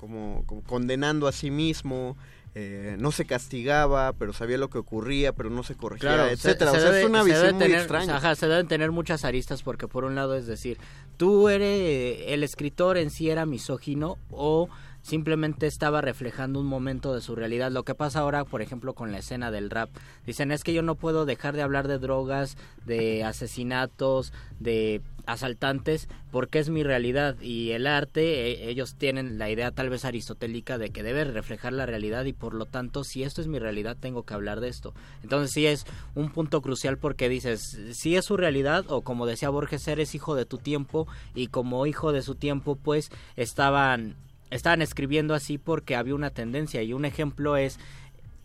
como, 0.00 0.44
como, 0.46 0.62
condenando 0.62 1.26
a 1.26 1.32
sí 1.32 1.50
mismo. 1.50 2.16
Eh, 2.58 2.96
no 2.98 3.12
se 3.12 3.26
castigaba, 3.26 4.14
pero 4.14 4.32
sabía 4.32 4.56
lo 4.56 4.70
que 4.70 4.78
ocurría, 4.78 5.34
pero 5.34 5.50
no 5.50 5.62
se 5.62 5.74
corregía, 5.74 6.14
claro, 6.14 6.30
etcétera. 6.30 6.70
Se, 6.70 6.78
se 6.78 6.84
o 6.84 6.86
sea, 6.86 6.90
debe, 6.90 7.02
es 7.02 7.10
una 7.10 7.22
visión 7.22 7.54
muy 7.56 7.64
tener, 7.64 7.80
extraña. 7.80 8.16
Ajá, 8.16 8.34
se 8.34 8.48
deben 8.48 8.66
tener 8.66 8.92
muchas 8.92 9.26
aristas 9.26 9.62
porque 9.62 9.88
por 9.88 10.04
un 10.04 10.14
lado 10.14 10.34
es 10.34 10.46
decir, 10.46 10.78
tú 11.18 11.50
eres 11.50 12.22
el 12.28 12.42
escritor 12.42 12.96
en 12.96 13.10
sí 13.10 13.28
era 13.28 13.44
misógino 13.44 14.16
o 14.30 14.70
simplemente 15.06 15.68
estaba 15.68 16.00
reflejando 16.00 16.58
un 16.58 16.66
momento 16.66 17.14
de 17.14 17.20
su 17.20 17.36
realidad. 17.36 17.70
Lo 17.70 17.84
que 17.84 17.94
pasa 17.94 18.18
ahora, 18.18 18.44
por 18.44 18.60
ejemplo, 18.60 18.92
con 18.94 19.12
la 19.12 19.18
escena 19.18 19.52
del 19.52 19.70
rap. 19.70 19.88
Dicen, 20.26 20.50
es 20.50 20.64
que 20.64 20.74
yo 20.74 20.82
no 20.82 20.96
puedo 20.96 21.26
dejar 21.26 21.54
de 21.54 21.62
hablar 21.62 21.86
de 21.86 22.00
drogas, 22.00 22.56
de 22.84 23.22
asesinatos, 23.22 24.32
de 24.58 25.02
asaltantes, 25.24 26.08
porque 26.32 26.58
es 26.58 26.70
mi 26.70 26.82
realidad. 26.82 27.40
Y 27.40 27.70
el 27.70 27.86
arte, 27.86 28.50
eh, 28.50 28.68
ellos 28.68 28.96
tienen 28.96 29.38
la 29.38 29.48
idea 29.48 29.70
tal 29.70 29.90
vez 29.90 30.04
aristotélica 30.04 30.76
de 30.76 30.90
que 30.90 31.04
debe 31.04 31.22
reflejar 31.22 31.72
la 31.72 31.86
realidad 31.86 32.24
y 32.24 32.32
por 32.32 32.52
lo 32.52 32.66
tanto, 32.66 33.04
si 33.04 33.22
esto 33.22 33.40
es 33.40 33.46
mi 33.46 33.60
realidad, 33.60 33.96
tengo 33.98 34.24
que 34.24 34.34
hablar 34.34 34.60
de 34.60 34.68
esto. 34.68 34.92
Entonces 35.22 35.52
sí 35.52 35.66
es 35.66 35.86
un 36.16 36.30
punto 36.30 36.62
crucial 36.62 36.98
porque 36.98 37.28
dices, 37.28 37.78
si 37.92 38.16
es 38.16 38.24
su 38.24 38.36
realidad 38.36 38.84
o 38.88 39.02
como 39.02 39.26
decía 39.26 39.50
Borges, 39.50 39.86
eres 39.86 40.16
hijo 40.16 40.34
de 40.34 40.46
tu 40.46 40.58
tiempo 40.58 41.06
y 41.32 41.46
como 41.46 41.86
hijo 41.86 42.10
de 42.10 42.22
su 42.22 42.34
tiempo, 42.34 42.74
pues 42.74 43.12
estaban 43.36 44.16
estaban 44.50 44.82
escribiendo 44.82 45.34
así 45.34 45.58
porque 45.58 45.96
había 45.96 46.14
una 46.14 46.30
tendencia 46.30 46.82
y 46.82 46.92
un 46.92 47.04
ejemplo 47.04 47.56
es 47.56 47.78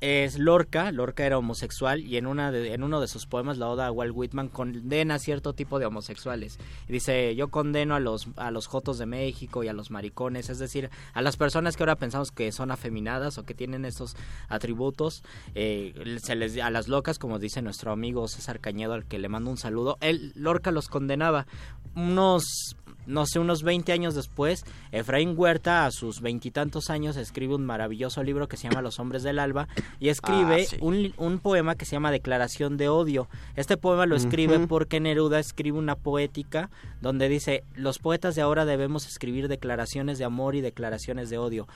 es 0.02 0.40
Lorca, 0.40 0.92
Lorca 0.92 1.28
era 1.28 1.38
homosexual 1.38 2.02
y 2.02 2.18
en 2.18 2.26
una 2.26 2.52
de, 2.52 2.74
en 2.74 2.82
uno 2.82 3.00
de 3.00 3.08
sus 3.08 3.28
poemas 3.28 3.60
la 3.60 3.70
oda 3.70 3.86
a 3.86 3.92
Walt 3.92 4.14
Whitman 4.16 4.50
condena 4.50 5.20
cierto 5.20 5.54
tipo 5.54 5.78
de 5.78 5.86
homosexuales. 5.86 6.58
Dice, 6.88 7.36
"Yo 7.36 7.50
condeno 7.50 7.94
a 7.94 8.00
los 8.00 8.28
a 8.36 8.50
los 8.50 8.66
jotos 8.66 8.98
de 8.98 9.06
México 9.06 9.64
y 9.64 9.68
a 9.68 9.74
los 9.74 9.92
maricones, 9.92 10.50
es 10.50 10.58
decir, 10.58 10.90
a 11.14 11.22
las 11.22 11.38
personas 11.38 11.78
que 11.78 11.84
ahora 11.84 11.98
pensamos 11.98 12.32
que 12.32 12.52
son 12.52 12.72
afeminadas 12.72 13.38
o 13.38 13.44
que 13.44 13.54
tienen 13.54 13.86
estos 13.86 14.16
atributos, 14.50 15.24
eh, 15.54 15.94
se 16.24 16.36
les 16.36 16.58
a 16.58 16.72
las 16.72 16.88
locas, 16.88 17.20
como 17.20 17.38
dice 17.38 17.62
nuestro 17.62 17.92
amigo 17.92 18.28
César 18.28 18.60
Cañedo 18.60 18.94
al 18.94 19.06
que 19.06 19.20
le 19.20 19.30
mando 19.30 19.52
un 19.52 19.58
saludo, 19.58 19.98
él 20.02 20.34
Lorca 20.36 20.72
los 20.72 20.88
condenaba. 20.88 21.46
Unos 21.94 22.76
no 23.06 23.26
sé, 23.26 23.40
unos 23.40 23.64
20 23.64 23.92
años 23.92 24.16
después, 24.16 24.64
Efraín 24.92 25.34
Huerta, 25.38 25.86
a 25.86 25.92
sus 25.92 26.22
veintitantos 26.22 26.90
años, 26.90 27.18
escribe 27.18 27.56
un 27.56 27.66
maravilloso 27.66 28.24
libro 28.24 28.48
que 28.48 28.58
se 28.58 28.68
llama 28.68 28.82
Los 28.82 29.00
Hombres 29.00 29.24
del 29.24 29.40
Alba 29.40 29.68
y 30.00 30.10
escribe 30.10 30.64
ah, 30.64 30.66
sí. 30.70 30.78
un, 30.82 31.14
un, 31.18 31.40
poema 31.40 31.76
que 31.76 31.86
se 31.86 31.94
llama 31.94 32.12
Declaración 32.12 32.78
de 32.78 32.90
Odio. 32.90 33.28
Este 33.56 33.78
poema 33.78 34.06
lo 34.06 34.16
escribe 34.16 34.58
uh 34.58 34.62
-huh. 34.62 34.68
porque 34.68 35.00
Neruda 35.00 35.40
escribe 35.40 35.78
una 35.78 35.96
poética 35.96 36.70
donde 37.02 37.30
dice, 37.30 37.64
los 37.76 38.00
poetas 38.00 38.36
de 38.36 38.42
ahora 38.42 38.66
debemos 38.66 39.08
escribir 39.08 39.48
declaraciones 39.48 40.18
de 40.18 40.26
amor 40.26 40.56
y 40.56 40.62
declaraciones 40.62 41.30
de 41.30 41.38
odio. 41.38 41.68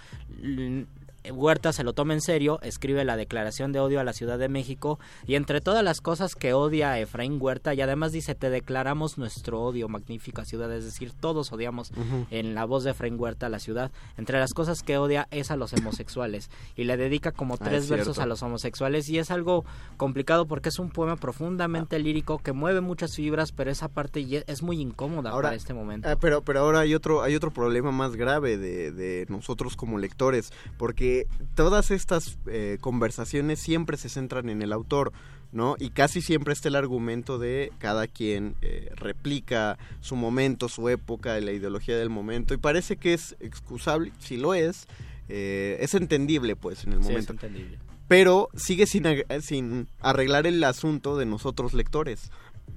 Huerta 1.31 1.73
se 1.73 1.83
lo 1.83 1.93
toma 1.93 2.13
en 2.13 2.21
serio, 2.21 2.59
escribe 2.61 3.03
la 3.05 3.17
declaración 3.17 3.71
de 3.71 3.79
odio 3.79 3.99
a 3.99 4.03
la 4.03 4.13
Ciudad 4.13 4.37
de 4.37 4.49
México 4.49 4.99
y 5.25 5.35
entre 5.35 5.61
todas 5.61 5.83
las 5.83 6.01
cosas 6.01 6.35
que 6.35 6.53
odia 6.53 6.91
a 6.91 6.99
Efraín 6.99 7.37
Huerta 7.39 7.73
y 7.73 7.81
además 7.81 8.11
dice 8.11 8.35
te 8.35 8.49
declaramos 8.49 9.17
nuestro 9.17 9.61
odio 9.61 9.87
magnífica 9.87 10.45
ciudad, 10.45 10.71
es 10.73 10.85
decir, 10.85 11.11
todos 11.11 11.51
odiamos 11.51 11.91
uh 11.91 11.95
-huh. 11.95 12.27
en 12.31 12.55
la 12.55 12.65
voz 12.65 12.83
de 12.83 12.91
Efraín 12.91 13.19
Huerta 13.19 13.47
a 13.47 13.49
la 13.49 13.59
ciudad. 13.59 13.91
Entre 14.17 14.39
las 14.39 14.53
cosas 14.53 14.83
que 14.83 14.97
odia 14.97 15.27
es 15.31 15.51
a 15.51 15.55
los 15.55 15.73
homosexuales 15.73 16.49
y 16.75 16.83
le 16.83 16.97
dedica 16.97 17.31
como 17.31 17.57
tres 17.57 17.89
ah, 17.89 17.95
versos 17.95 18.19
a 18.19 18.25
los 18.25 18.43
homosexuales 18.43 19.09
y 19.09 19.19
es 19.19 19.31
algo 19.31 19.65
complicado 19.97 20.45
porque 20.45 20.69
es 20.69 20.79
un 20.79 20.89
poema 20.89 21.15
profundamente 21.15 21.95
ah. 21.95 21.99
lírico 21.99 22.39
que 22.39 22.53
mueve 22.53 22.81
muchas 22.81 23.15
fibras, 23.15 23.51
pero 23.51 23.71
esa 23.71 23.87
parte 23.87 24.25
es 24.47 24.63
muy 24.63 24.81
incómoda 24.81 25.31
ahora, 25.31 25.49
para 25.49 25.55
este 25.55 25.73
momento. 25.73 26.09
Ah, 26.09 26.15
pero 26.19 26.41
pero 26.41 26.59
ahora 26.59 26.79
hay 26.81 26.93
otro 26.93 27.23
hay 27.23 27.35
otro 27.35 27.51
problema 27.51 27.91
más 27.91 28.15
grave 28.15 28.57
de, 28.57 28.91
de 28.91 29.25
nosotros 29.29 29.75
como 29.75 29.97
lectores 29.97 30.51
porque 30.77 31.14
todas 31.55 31.91
estas 31.91 32.37
eh, 32.47 32.77
conversaciones 32.81 33.59
siempre 33.59 33.97
se 33.97 34.09
centran 34.09 34.49
en 34.49 34.61
el 34.61 34.73
autor, 34.73 35.13
¿no? 35.51 35.75
Y 35.79 35.89
casi 35.89 36.21
siempre 36.21 36.53
está 36.53 36.69
el 36.69 36.75
argumento 36.75 37.37
de 37.37 37.71
cada 37.79 38.07
quien 38.07 38.55
eh, 38.61 38.91
replica 38.95 39.77
su 40.01 40.15
momento, 40.15 40.69
su 40.69 40.89
época, 40.89 41.39
la 41.39 41.51
ideología 41.51 41.97
del 41.97 42.09
momento, 42.09 42.53
y 42.53 42.57
parece 42.57 42.97
que 42.97 43.13
es 43.13 43.35
excusable, 43.39 44.11
si 44.19 44.37
lo 44.37 44.53
es, 44.53 44.87
eh, 45.29 45.77
es 45.79 45.93
entendible, 45.93 46.55
pues, 46.55 46.83
en 46.83 46.93
el 46.93 46.99
sí, 46.99 47.09
momento. 47.09 47.33
Es 47.33 47.43
entendible. 47.43 47.79
Pero 48.07 48.49
sigue 48.55 48.85
sin, 48.85 49.05
sin 49.41 49.87
arreglar 49.99 50.45
el 50.45 50.63
asunto 50.63 51.17
de 51.17 51.25
nosotros 51.25 51.73
lectores 51.73 52.29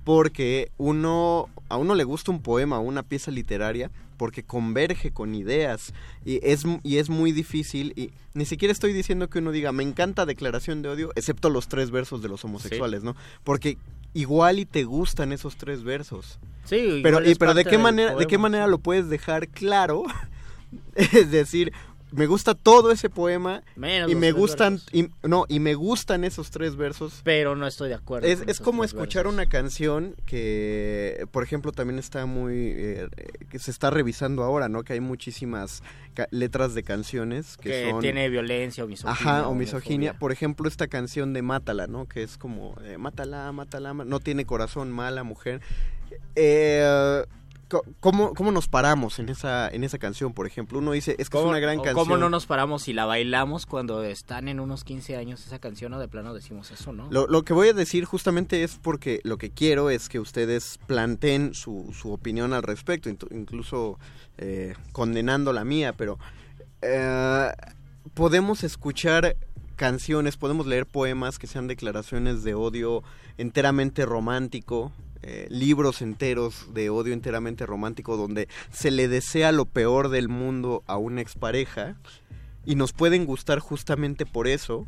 porque 0.05 0.71
uno 0.79 1.49
a 1.69 1.77
uno 1.77 1.95
le 1.95 2.05
gusta 2.05 2.31
un 2.31 2.43
poema, 2.43 2.79
una 2.79 3.03
pieza 3.03 3.31
literaria 3.31 3.91
porque 4.17 4.43
converge 4.43 5.13
con 5.13 5.35
ideas 5.35 5.95
y 6.25 6.41
es 6.43 6.65
y 6.83 6.99
es 6.99 7.09
muy 7.09 7.33
difícil 7.33 7.93
y 7.97 8.11
ni 8.35 8.45
siquiera 8.45 8.73
estoy 8.73 8.93
diciendo 8.93 9.31
que 9.31 9.39
uno 9.39 9.53
diga 9.53 9.73
me 9.73 9.85
encanta 9.85 10.27
declaración 10.27 10.83
de 10.83 10.89
odio 10.89 11.13
excepto 11.15 11.51
los 11.51 11.69
tres 11.69 11.91
versos 11.91 12.21
de 12.21 12.29
los 12.29 12.45
homosexuales, 12.45 13.05
¿no? 13.05 13.17
Porque 13.45 13.79
igual 14.15 14.59
y 14.59 14.67
te 14.67 14.85
gustan 14.85 15.33
esos 15.33 15.57
tres 15.57 15.85
versos. 15.85 16.39
Sí, 16.65 17.01
pero 17.03 17.27
y, 17.27 17.35
pero 17.37 17.55
de 17.55 17.65
qué 17.65 17.79
manera 17.79 18.15
de 18.15 18.27
qué 18.27 18.39
manera 18.39 18.67
lo 18.67 18.79
puedes 18.79 19.09
dejar 19.09 19.49
claro 19.49 20.05
es 20.95 21.31
decir 21.31 21.73
me 22.11 22.27
gusta 22.27 22.55
todo 22.55 22.91
ese 22.91 23.11
poema 23.11 23.63
Menos 23.77 24.11
y 24.11 24.15
me 24.15 24.33
gustan 24.33 24.81
y, 24.93 25.09
no 25.23 25.45
y 25.49 25.61
me 25.61 25.75
gustan 25.75 26.25
esos 26.25 26.51
tres 26.51 26.77
versos 26.77 27.21
Pero 27.25 27.57
no 27.57 27.67
estoy 27.67 27.89
de 27.89 27.95
acuerdo. 27.95 28.27
es, 28.27 28.43
es 28.47 28.61
como 28.61 28.85
escuchar 28.85 29.25
versos. 29.25 29.35
una 29.35 29.49
canción 29.49 30.15
que, 30.27 31.27
por 31.31 31.43
ejemplo, 31.43 31.73
también 31.73 31.99
está 31.99 32.27
muy... 32.27 32.55
eh, 32.57 33.09
que 33.51 33.59
se 33.59 33.71
está 33.71 33.91
revisando 33.91 34.43
ahora, 34.43 34.69
¿no? 34.69 34.83
Que 34.83 34.95
hay 34.95 35.01
muchísimas 35.01 35.83
letras 36.31 36.75
de 36.75 36.83
canciones 36.83 37.57
que, 37.57 37.71
que 37.71 37.91
son... 37.91 38.01
tiene 38.01 38.29
violencia 38.29 38.85
o 38.85 38.89
misoginia. 38.89 39.13
Ajá, 39.31 39.49
o 39.49 39.55
misoginia. 39.55 40.15
Por 40.15 40.33
ejemplo, 40.33 40.69
esta 40.69 40.89
canción 40.89 41.33
de 41.33 41.43
Mátala, 41.43 41.87
¿no? 41.87 42.07
Que 42.07 42.23
es 42.23 42.39
como, 42.39 42.75
eh, 42.83 42.99
mátala, 42.99 43.51
mátala, 43.53 43.95
no 43.95 44.21
tiene 44.21 44.45
corazón, 44.45 44.91
mala 44.91 45.23
mujer. 45.23 45.61
Eh, 46.35 47.25
¿cómo, 48.01 48.35
¿Cómo 48.35 48.53
nos 48.53 48.69
paramos 48.69 49.19
en 49.19 49.29
esa, 49.29 49.69
en 49.69 49.85
esa 49.85 49.99
canción, 49.99 50.33
por 50.33 50.47
ejemplo? 50.47 50.79
Uno 50.79 50.93
dice, 50.93 51.13
es 51.13 51.17
que 51.17 51.23
es 51.23 51.43
¿Cómo- 51.43 51.51
una 51.51 51.59
gran 51.59 51.77
canción. 51.77 51.95
¿Cómo 51.97 52.17
no 52.17 52.29
nos 52.31 52.47
paramos 52.47 52.89
y 52.89 52.93
la 52.93 53.05
bailamos 53.07 53.67
cuando 53.67 54.03
están 54.03 54.49
en 54.49 54.61
unos 54.61 54.85
15 54.85 55.17
años 55.17 55.47
esa 55.47 55.59
canción 55.59 55.93
o 55.95 55.99
de 55.99 56.09
plano 56.09 56.35
decimos 56.35 56.71
eso, 56.71 56.93
no? 56.93 57.09
Lo, 57.11 57.27
lo 57.27 57.43
que 57.45 57.53
voy 57.53 57.69
a 57.69 57.73
decir 57.73 58.05
justamente 58.05 58.63
es 58.63 58.77
porque 58.81 59.21
lo 59.25 59.39
que 59.39 59.51
quiero 59.51 59.91
es 59.91 60.09
que 60.09 60.19
ustedes 60.21 60.79
planteen 60.87 61.55
su, 61.55 61.95
su 61.99 62.13
opinión 62.13 62.53
al 62.53 62.63
respecto, 62.63 63.09
incluso 63.31 63.99
eh, 64.39 64.75
condenando 64.93 65.53
la 65.53 65.65
mía, 65.65 65.93
pero 65.93 66.19
eh, 66.83 67.51
podemos 68.15 68.65
escuchar 68.65 69.37
canciones, 69.77 70.37
podemos 70.37 70.67
leer 70.67 70.87
poemas 70.87 71.39
que 71.39 71.47
sean 71.47 71.67
declaraciones 71.69 72.43
de 72.43 72.55
odio 72.55 73.03
enteramente 73.37 74.05
romántico, 74.05 74.91
eh, 75.23 75.47
libros 75.51 76.01
enteros 76.03 76.73
de 76.75 76.91
odio 76.91 77.13
enteramente 77.13 77.67
romántico 77.67 78.17
donde 78.17 78.49
se 78.73 78.91
le 78.91 79.09
desea 79.09 79.53
lo 79.53 79.65
peor 79.65 80.09
del 80.11 80.29
mundo 80.29 80.83
a 80.87 80.97
una 80.97 81.21
expareja 81.21 81.97
y 82.65 82.75
nos 82.77 82.93
pueden 82.93 83.25
gustar 83.27 83.59
justamente 83.59 84.27
por 84.27 84.47
eso 84.49 84.87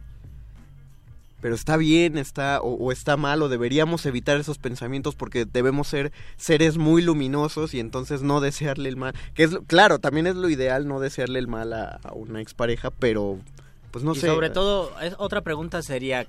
pero 1.40 1.54
está 1.54 1.78
bien, 1.78 2.18
está 2.18 2.60
o, 2.60 2.74
o 2.74 2.92
está 2.92 3.16
mal 3.16 3.40
o 3.42 3.48
deberíamos 3.48 4.04
evitar 4.04 4.36
esos 4.36 4.58
pensamientos 4.58 5.14
porque 5.14 5.46
debemos 5.46 5.88
ser 5.88 6.12
seres 6.36 6.76
muy 6.76 7.00
luminosos 7.00 7.72
y 7.72 7.80
entonces 7.80 8.20
no 8.20 8.42
desearle 8.42 8.90
el 8.90 8.98
mal, 8.98 9.14
que 9.32 9.44
es 9.44 9.58
claro, 9.66 9.98
también 10.00 10.26
es 10.26 10.36
lo 10.36 10.50
ideal 10.50 10.86
no 10.86 11.00
desearle 11.00 11.38
el 11.38 11.48
mal 11.48 11.72
a, 11.72 11.98
a 12.04 12.12
una 12.12 12.42
expareja, 12.42 12.90
pero 12.90 13.38
pues 13.90 14.04
no 14.04 14.12
y 14.12 14.16
sé. 14.16 14.26
sobre 14.26 14.50
todo, 14.50 14.92
es- 15.00 15.14
otra 15.16 15.40
pregunta 15.40 15.80
sería, 15.80 16.26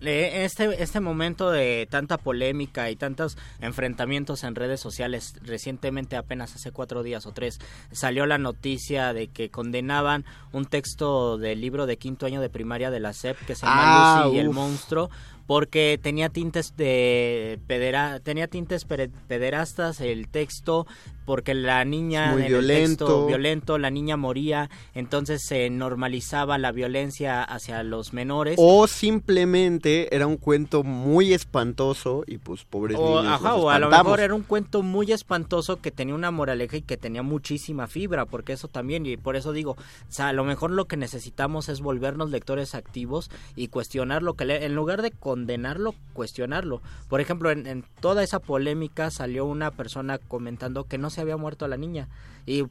este, 0.00 0.82
este 0.82 1.00
momento 1.00 1.50
de 1.50 1.86
tanta 1.90 2.18
polémica 2.18 2.90
y 2.90 2.96
tantos 2.96 3.38
enfrentamientos 3.60 4.44
en 4.44 4.54
redes 4.54 4.80
sociales, 4.80 5.34
recientemente, 5.42 6.16
apenas 6.16 6.54
hace 6.54 6.72
cuatro 6.72 7.02
días 7.02 7.26
o 7.26 7.32
tres, 7.32 7.58
salió 7.92 8.26
la 8.26 8.38
noticia 8.38 9.12
de 9.12 9.28
que 9.28 9.50
condenaban 9.50 10.24
un 10.52 10.66
texto 10.66 11.38
del 11.38 11.60
libro 11.60 11.86
de 11.86 11.96
quinto 11.96 12.26
año 12.26 12.40
de 12.40 12.50
primaria 12.50 12.90
de 12.90 13.00
la 13.00 13.12
SEP 13.12 13.38
que 13.46 13.54
se 13.54 13.66
llama 13.66 14.20
Ah, 14.20 14.24
Lucy 14.24 14.36
y 14.36 14.40
el 14.40 14.50
monstruo 14.50 15.10
porque 15.46 15.98
tenía 16.02 16.28
tintes 16.28 16.76
de 16.76 17.58
pedera, 17.66 18.20
tenía 18.20 18.48
tintes 18.48 18.84
pederastas 18.84 20.00
el 20.00 20.28
texto 20.28 20.86
porque 21.24 21.54
la 21.54 21.84
niña 21.84 22.32
Muy 22.32 22.42
en 22.42 22.54
el 22.54 22.66
texto 22.66 23.06
violento. 23.06 23.26
violento 23.26 23.78
la 23.78 23.90
niña 23.90 24.16
moría 24.16 24.68
entonces 24.94 25.42
se 25.42 25.70
normalizaba 25.70 26.58
la 26.58 26.70
violencia 26.70 27.42
hacia 27.42 27.82
los 27.82 28.12
menores 28.12 28.56
O 28.58 28.86
simplemente 28.86 30.14
era 30.14 30.26
un 30.26 30.36
cuento 30.36 30.82
muy 30.82 31.32
espantoso 31.32 32.24
y 32.26 32.38
pues 32.38 32.64
pobres 32.64 32.98
o, 32.98 33.22
niños. 33.22 33.34
ajá, 33.40 33.54
o 33.54 33.70
a 33.70 33.78
lo 33.78 33.88
mejor 33.90 34.20
era 34.20 34.34
un 34.34 34.42
cuento 34.42 34.82
muy 34.82 35.12
espantoso 35.12 35.80
que 35.80 35.90
tenía 35.90 36.14
una 36.14 36.30
moraleja 36.30 36.76
y 36.76 36.82
que 36.82 36.96
tenía 36.96 37.22
muchísima 37.22 37.86
fibra, 37.86 38.26
porque 38.26 38.52
eso 38.52 38.68
también, 38.68 39.06
y 39.06 39.16
por 39.16 39.36
eso 39.36 39.52
digo, 39.52 39.72
o 39.72 40.12
sea, 40.12 40.28
a 40.28 40.32
lo 40.32 40.44
mejor 40.44 40.70
lo 40.70 40.86
que 40.86 40.96
necesitamos 40.96 41.68
es 41.68 41.80
volvernos 41.80 42.30
lectores 42.30 42.74
activos 42.74 43.30
y 43.56 43.68
cuestionar 43.68 44.22
lo 44.22 44.34
que 44.34 44.44
le, 44.44 44.64
en 44.64 44.74
lugar 44.74 45.02
de 45.02 45.10
condenarlo, 45.34 45.96
cuestionarlo. 46.12 46.80
Por 47.08 47.20
ejemplo, 47.20 47.50
en, 47.50 47.84
toda 47.98 48.22
esa 48.22 48.38
polémica 48.38 49.10
salió 49.10 49.46
una 49.46 49.72
persona 49.72 50.18
comentando 50.18 50.84
que 50.84 50.96
no 50.96 51.10
se 51.10 51.20
había 51.20 51.36
muerto 51.36 51.66
la 51.66 51.76
niña. 51.76 52.06
Y 52.46 52.62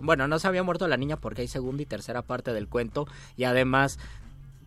bueno, 0.00 0.26
no 0.26 0.40
se 0.40 0.48
había 0.48 0.64
muerto 0.64 0.88
la 0.88 0.96
niña 0.96 1.16
porque 1.16 1.42
hay 1.42 1.48
segunda 1.48 1.84
y 1.84 1.86
tercera 1.86 2.22
parte 2.22 2.52
del 2.52 2.66
cuento 2.66 3.06
y 3.36 3.44
además 3.44 4.00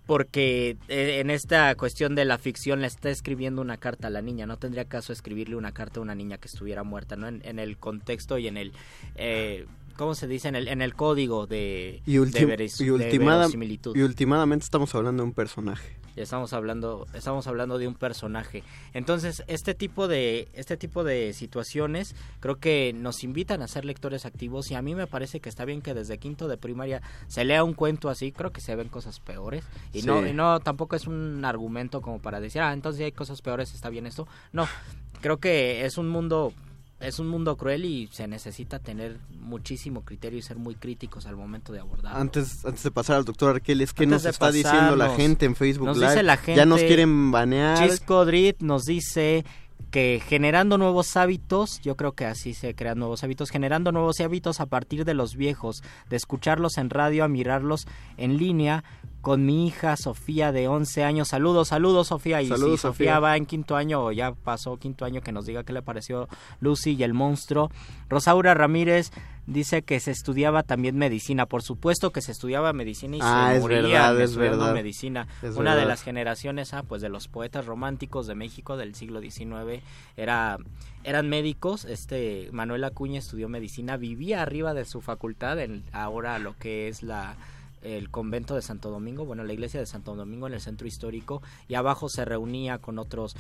porque 0.06 0.78
eh, 0.88 1.20
en 1.20 1.30
esta 1.30 1.76
cuestión 1.76 2.16
de 2.16 2.24
la 2.24 2.38
ficción 2.38 2.80
le 2.80 2.88
está 2.88 3.10
escribiendo 3.10 3.62
una 3.62 3.76
carta 3.76 4.08
a 4.08 4.12
la 4.12 4.22
niña. 4.22 4.46
No 4.46 4.56
tendría 4.56 4.86
caso 4.86 5.12
escribirle 5.12 5.58
una 5.58 5.74
carta 5.74 6.00
a 6.00 6.04
una 6.04 6.16
niña 6.16 6.38
que 6.38 6.48
estuviera 6.48 6.84
muerta, 6.84 7.18
¿no? 7.18 7.28
En, 7.28 7.42
en 7.44 7.60
el 7.60 7.78
contexto 7.78 8.38
y 8.38 8.48
en 8.48 8.56
el... 8.56 8.72
Eh, 9.16 9.66
¿Cómo 10.02 10.16
se 10.16 10.26
dice? 10.28 10.48
En 10.48 10.56
el, 10.56 10.68
en 10.68 10.82
el 10.82 10.96
código 10.96 11.46
de, 11.46 12.02
y, 12.08 12.14
de 12.18 12.48
veris- 12.48 12.82
y 12.82 12.86
de 12.86 12.92
ultimada- 12.92 13.48
y 13.94 14.02
últimamente 14.02 14.64
estamos 14.64 14.96
hablando 14.96 15.22
de 15.22 15.28
un 15.30 15.34
personaje. 15.36 15.96
Estamos 16.16 16.54
hablando, 16.54 17.06
estamos 17.14 17.46
hablando 17.46 17.78
de 17.78 17.88
un 17.88 17.94
personaje. 17.94 18.64
Entonces, 18.96 19.44
este 19.46 19.76
tipo 19.76 20.08
de, 20.08 20.48
este 20.54 20.76
tipo 20.76 21.04
de 21.04 21.34
situaciones 21.34 22.16
creo 22.40 22.56
que 22.56 22.94
nos 22.96 23.24
invitan 23.24 23.62
a 23.62 23.68
ser 23.68 23.86
lectores 23.86 24.26
activos 24.26 24.72
y 24.72 24.74
a 24.74 24.82
mí 24.82 24.96
me 24.96 25.06
parece 25.06 25.40
que 25.40 25.50
está 25.50 25.66
bien 25.66 25.84
que 25.84 25.94
desde 25.94 26.18
quinto 26.18 26.48
de 26.48 26.58
primaria 26.58 27.04
se 27.28 27.46
lea 27.46 27.64
un 27.64 27.76
cuento 27.76 28.10
así, 28.10 28.32
creo 28.32 28.50
que 28.52 28.60
se 28.60 28.76
ven 28.76 28.90
cosas 28.90 29.20
peores. 29.20 29.64
Y 29.94 30.02
Sí. 30.02 30.08
no, 30.08 30.26
y 30.28 30.34
no 30.34 30.60
tampoco 30.62 30.96
es 30.96 31.06
un 31.06 31.46
argumento 31.46 32.02
como 32.02 32.18
para 32.20 32.40
decir, 32.40 32.62
ah, 32.64 32.74
entonces 32.74 33.04
hay 33.06 33.12
cosas 33.12 33.44
peores, 33.44 33.72
está 33.76 33.90
bien 33.90 34.08
esto. 34.08 34.28
No, 34.52 34.68
creo 35.22 35.38
que 35.38 35.86
es 35.86 36.00
un 36.00 36.10
mundo 36.10 36.54
es 37.02 37.20
un 37.20 37.28
mundo 37.28 37.58
cruel 37.58 37.84
y 37.86 38.08
se 38.12 38.28
necesita 38.28 38.80
tener 38.80 39.18
muchísimo 39.40 40.02
criterio 40.06 40.40
y 40.40 40.42
ser 40.42 40.58
muy 40.58 40.76
críticos 40.76 41.26
al 41.26 41.36
momento 41.36 41.74
de 41.74 41.80
abordarlo. 41.80 42.20
Antes, 42.20 42.64
antes 42.66 42.84
de 42.84 42.92
pasar 42.92 43.18
al 43.18 43.26
doctor 43.26 43.56
Arqueles, 43.56 43.92
¿qué 43.94 44.04
Antes 44.04 44.24
nos 44.24 44.26
está 44.34 44.52
diciendo 44.52 44.96
la 44.96 45.10
gente 45.16 45.46
en 45.46 45.56
Facebook 45.56 45.88
nos 45.88 45.98
Live? 45.98 46.12
dice 46.12 46.24
la 46.24 46.40
ya 46.46 46.66
nos 46.66 46.80
gente- 46.80 46.88
quieren 46.88 47.32
banear. 47.32 47.90
Chisco 47.90 48.24
Drit 48.26 48.62
nos 48.62 48.84
dice 48.86 49.44
que 49.90 50.22
generando 50.26 50.78
nuevos 50.78 51.18
hábitos, 51.18 51.82
yo 51.82 51.98
creo 51.98 52.14
que 52.14 52.26
así 52.26 52.54
se 52.54 52.76
crean 52.76 53.00
nuevos 53.00 53.24
hábitos, 53.26 53.50
generando 53.50 53.92
nuevos 53.92 54.22
hábitos 54.22 54.62
a 54.62 54.68
partir 54.68 55.04
de 55.04 55.14
los 55.14 55.36
viejos, 55.36 55.84
de 56.10 56.16
escucharlos 56.16 56.78
en 56.78 56.90
radio, 56.90 57.26
a 57.26 57.28
mirarlos 57.28 57.88
en 58.16 58.38
línea 58.38 58.84
con 59.22 59.46
mi 59.46 59.68
hija 59.68 59.96
Sofía 59.98 60.52
de 60.52 60.68
11 60.68 61.04
años. 61.04 61.28
Saludos, 61.30 61.70
saludos 61.70 62.08
Sofía. 62.08 62.42
Y 62.42 62.48
Saludos, 62.48 62.72
si 62.72 62.78
Sofía 62.82 63.14
Sofía. 63.16 63.20
va 63.20 63.38
en 63.38 63.46
quinto 63.46 63.76
año 63.76 64.04
o 64.06 64.12
ya 64.12 64.32
pasó 64.34 64.78
quinto 64.78 65.06
año, 65.06 65.22
que 65.22 65.32
nos 65.32 65.46
diga 65.46 65.64
qué 65.64 65.74
le 65.74 65.82
pareció 65.82 66.28
Lucy 66.60 66.96
y 66.96 67.04
el 67.04 67.14
monstruo. 67.14 67.70
Rosaura 68.10 68.54
Ramírez 68.54 69.12
dice 69.46 69.82
que 69.84 70.00
se 70.00 70.12
estudiaba 70.12 70.64
también 70.64 70.98
medicina. 70.98 71.46
Por 71.46 71.62
supuesto 71.62 72.12
que 72.12 72.22
se 72.22 72.32
estudiaba 72.32 72.74
medicina 72.74 73.18
y 73.18 73.20
Ah, 73.22 73.50
se 73.52 73.56
es 73.58 73.62
moría 73.62 73.80
verdad, 73.82 74.22
es 74.22 74.36
verdad. 74.36 74.74
medicina. 74.74 75.28
Es 75.42 75.56
Una 75.56 75.76
de 75.76 75.86
las 75.86 76.02
generaciones 76.04 76.74
ah, 76.74 76.84
pues 76.88 77.02
de 77.02 77.10
los 77.10 77.28
poetas 77.28 77.66
románticos 77.66 78.28
de 78.28 78.36
México 78.36 78.76
del 78.78 78.96
siglo 78.96 79.22
XIX 79.22 79.84
era 80.18 80.58
eran 81.04 81.30
médicos 81.30 81.86
este 81.86 82.50
Manuel 82.52 82.84
Acuña 82.84 83.18
estudió 83.20 83.50
medicina 83.50 83.98
vivía 83.98 84.44
arriba 84.44 84.74
de 84.76 84.86
su 84.86 85.02
facultad 85.02 85.60
en 85.60 85.84
ahora 85.92 86.38
lo 86.38 86.56
que 86.58 86.88
es 86.90 87.02
la 87.02 87.36
el 87.82 88.10
convento 88.10 88.56
de 88.56 88.62
Santo 88.62 88.90
Domingo, 88.90 89.26
bueno, 89.26 89.44
la 89.44 89.54
iglesia 89.54 89.80
de 89.80 89.86
Santo 89.86 90.16
Domingo 90.16 90.48
en 90.48 90.54
el 90.54 90.62
centro 90.62 90.88
histórico 90.88 91.42
y 91.68 91.76
abajo 91.76 92.10
se 92.10 92.26
reunía 92.26 92.80
con 92.80 93.00
otros 93.00 93.36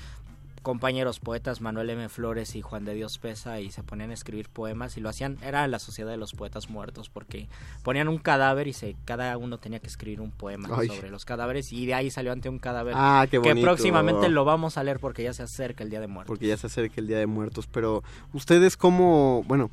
compañeros 0.61 1.19
poetas 1.19 1.61
Manuel 1.61 1.89
M. 1.89 2.07
Flores 2.09 2.55
y 2.55 2.61
Juan 2.61 2.85
de 2.85 2.93
Dios 2.93 3.17
Pesa 3.17 3.59
y 3.59 3.71
se 3.71 3.83
ponían 3.83 4.11
a 4.11 4.13
escribir 4.13 4.49
poemas 4.49 4.97
y 4.97 5.01
lo 5.01 5.09
hacían, 5.09 5.37
era 5.43 5.67
la 5.67 5.79
sociedad 5.79 6.11
de 6.11 6.17
los 6.17 6.33
poetas 6.33 6.69
muertos 6.69 7.09
porque 7.09 7.47
ponían 7.83 8.07
un 8.07 8.17
cadáver 8.17 8.67
y 8.67 8.73
se, 8.73 8.95
cada 9.05 9.37
uno 9.37 9.57
tenía 9.57 9.79
que 9.79 9.87
escribir 9.87 10.21
un 10.21 10.31
poema 10.31 10.69
Ay. 10.71 10.87
sobre 10.87 11.09
los 11.09 11.25
cadáveres 11.25 11.73
y 11.73 11.85
de 11.85 11.93
ahí 11.93 12.11
salió 12.11 12.31
ante 12.31 12.49
un 12.49 12.59
cadáver 12.59 12.93
Ah, 12.95 13.25
qué 13.29 13.41
que 13.41 13.55
próximamente 13.55 14.29
lo 14.29 14.45
vamos 14.45 14.77
a 14.77 14.83
leer 14.83 14.99
porque 14.99 15.23
ya 15.23 15.33
se 15.33 15.43
acerca 15.43 15.83
el 15.83 15.89
Día 15.89 15.99
de 15.99 16.07
Muertos. 16.07 16.27
Porque 16.27 16.47
ya 16.47 16.57
se 16.57 16.67
acerca 16.67 16.95
el 16.97 17.07
Día 17.07 17.17
de 17.17 17.27
Muertos, 17.27 17.67
pero 17.67 18.03
ustedes 18.33 18.77
cómo, 18.77 19.43
bueno, 19.47 19.71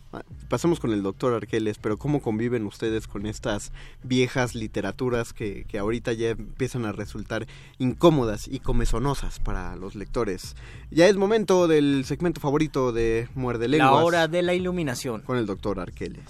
pasamos 0.49 0.81
con 0.81 0.93
el 0.93 1.03
doctor 1.03 1.35
Arqueles, 1.35 1.79
pero 1.79 1.99
cómo 1.99 2.23
conviven 2.23 2.67
ustedes 2.67 3.07
con 3.07 3.27
estas 3.27 3.73
viejas 4.03 4.55
literaturas 4.55 5.33
que, 5.33 5.65
que 5.65 5.79
ahorita 5.79 6.13
ya 6.13 6.31
empiezan 6.31 6.87
a 6.87 6.93
resultar 6.93 7.47
incómodas 7.79 8.49
y 8.49 8.61
comezonosas 8.61 9.39
para 9.41 9.77
los 9.77 9.95
lectores. 9.95 10.57
Ya 10.91 11.07
es 11.07 11.17
momento 11.17 11.69
del 11.69 12.07
segmento 12.07 12.41
favorito 12.41 12.93
de 12.93 13.29
Muerde 13.35 13.69
Lenguas. 13.69 13.93
La 13.93 14.05
hora 14.05 14.29
de 14.29 14.41
la 14.41 14.55
iluminación. 14.55 15.21
Con 15.21 15.37
el 15.37 15.45
doctor 15.45 15.79
Arqueles. 15.81 16.25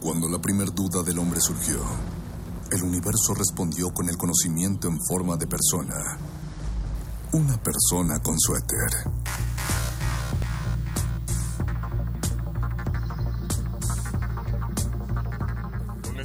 Cuando 0.00 0.28
la 0.28 0.40
primer 0.40 0.72
duda 0.72 1.02
del 1.02 1.18
hombre 1.18 1.40
surgió, 1.40 1.80
el 2.70 2.82
universo 2.84 3.34
respondió 3.34 3.90
con 3.90 4.08
el 4.08 4.16
conocimiento 4.16 4.86
en 4.88 4.98
forma 5.08 5.36
de 5.36 5.46
persona. 5.48 5.94
Una 7.32 7.60
persona 7.60 8.20
con 8.22 8.38
suéter. 8.38 8.90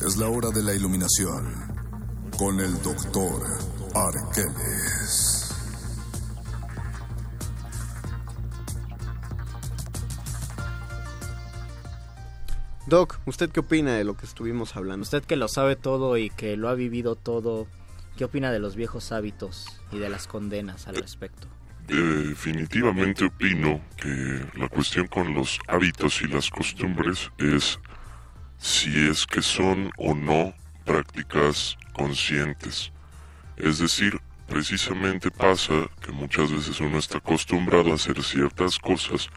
Es 0.06 0.18
la 0.18 0.30
hora 0.30 0.52
de 0.52 0.62
la 0.62 0.74
iluminación 0.74 1.52
con 2.38 2.60
el 2.60 2.80
doctor 2.84 3.77
Arqueles. 3.98 5.52
Doc, 12.86 13.20
¿usted 13.26 13.50
qué 13.50 13.60
opina 13.62 13.96
de 13.96 14.04
lo 14.04 14.16
que 14.16 14.26
estuvimos 14.26 14.76
hablando? 14.76 15.02
Usted 15.02 15.24
que 15.24 15.36
lo 15.36 15.48
sabe 15.48 15.76
todo 15.76 16.18
y 16.18 16.30
que 16.30 16.56
lo 16.58 16.70
ha 16.70 16.76
vivido 16.76 17.16
todo, 17.16 17.68
¿qué 18.18 18.26
opina 18.26 18.52
de 18.52 18.60
los 18.60 18.76
viejos 18.76 19.12
hábitos 19.12 19.82
y 19.92 19.98
de 19.98 20.10
las 20.10 20.28
condenas 20.28 20.88
al 20.88 20.96
respecto? 20.98 21.48
Definitivamente 21.88 23.26
opino 23.26 23.82
que 23.98 24.46
la 24.56 24.70
cuestión 24.70 25.08
con 25.08 25.34
los 25.34 25.60
hábitos 25.68 26.22
y 26.22 26.28
las 26.28 26.50
costumbres 26.50 27.32
es 27.40 27.80
si 28.58 29.10
es 29.10 29.26
que 29.26 29.42
son 29.42 29.90
o 29.98 30.14
no 30.14 30.54
prácticas 30.86 31.78
conscientes. 31.94 32.92
Es 33.58 33.80
decir, 33.80 34.20
precisamente 34.48 35.32
pasa 35.32 35.74
que 36.02 36.12
muchas 36.12 36.52
veces 36.52 36.80
uno 36.80 37.00
está 37.00 37.18
acostumbrado 37.18 37.92
a 37.92 37.96
hacer 37.96 38.24
ciertas 38.24 38.78
cosas 38.78 39.30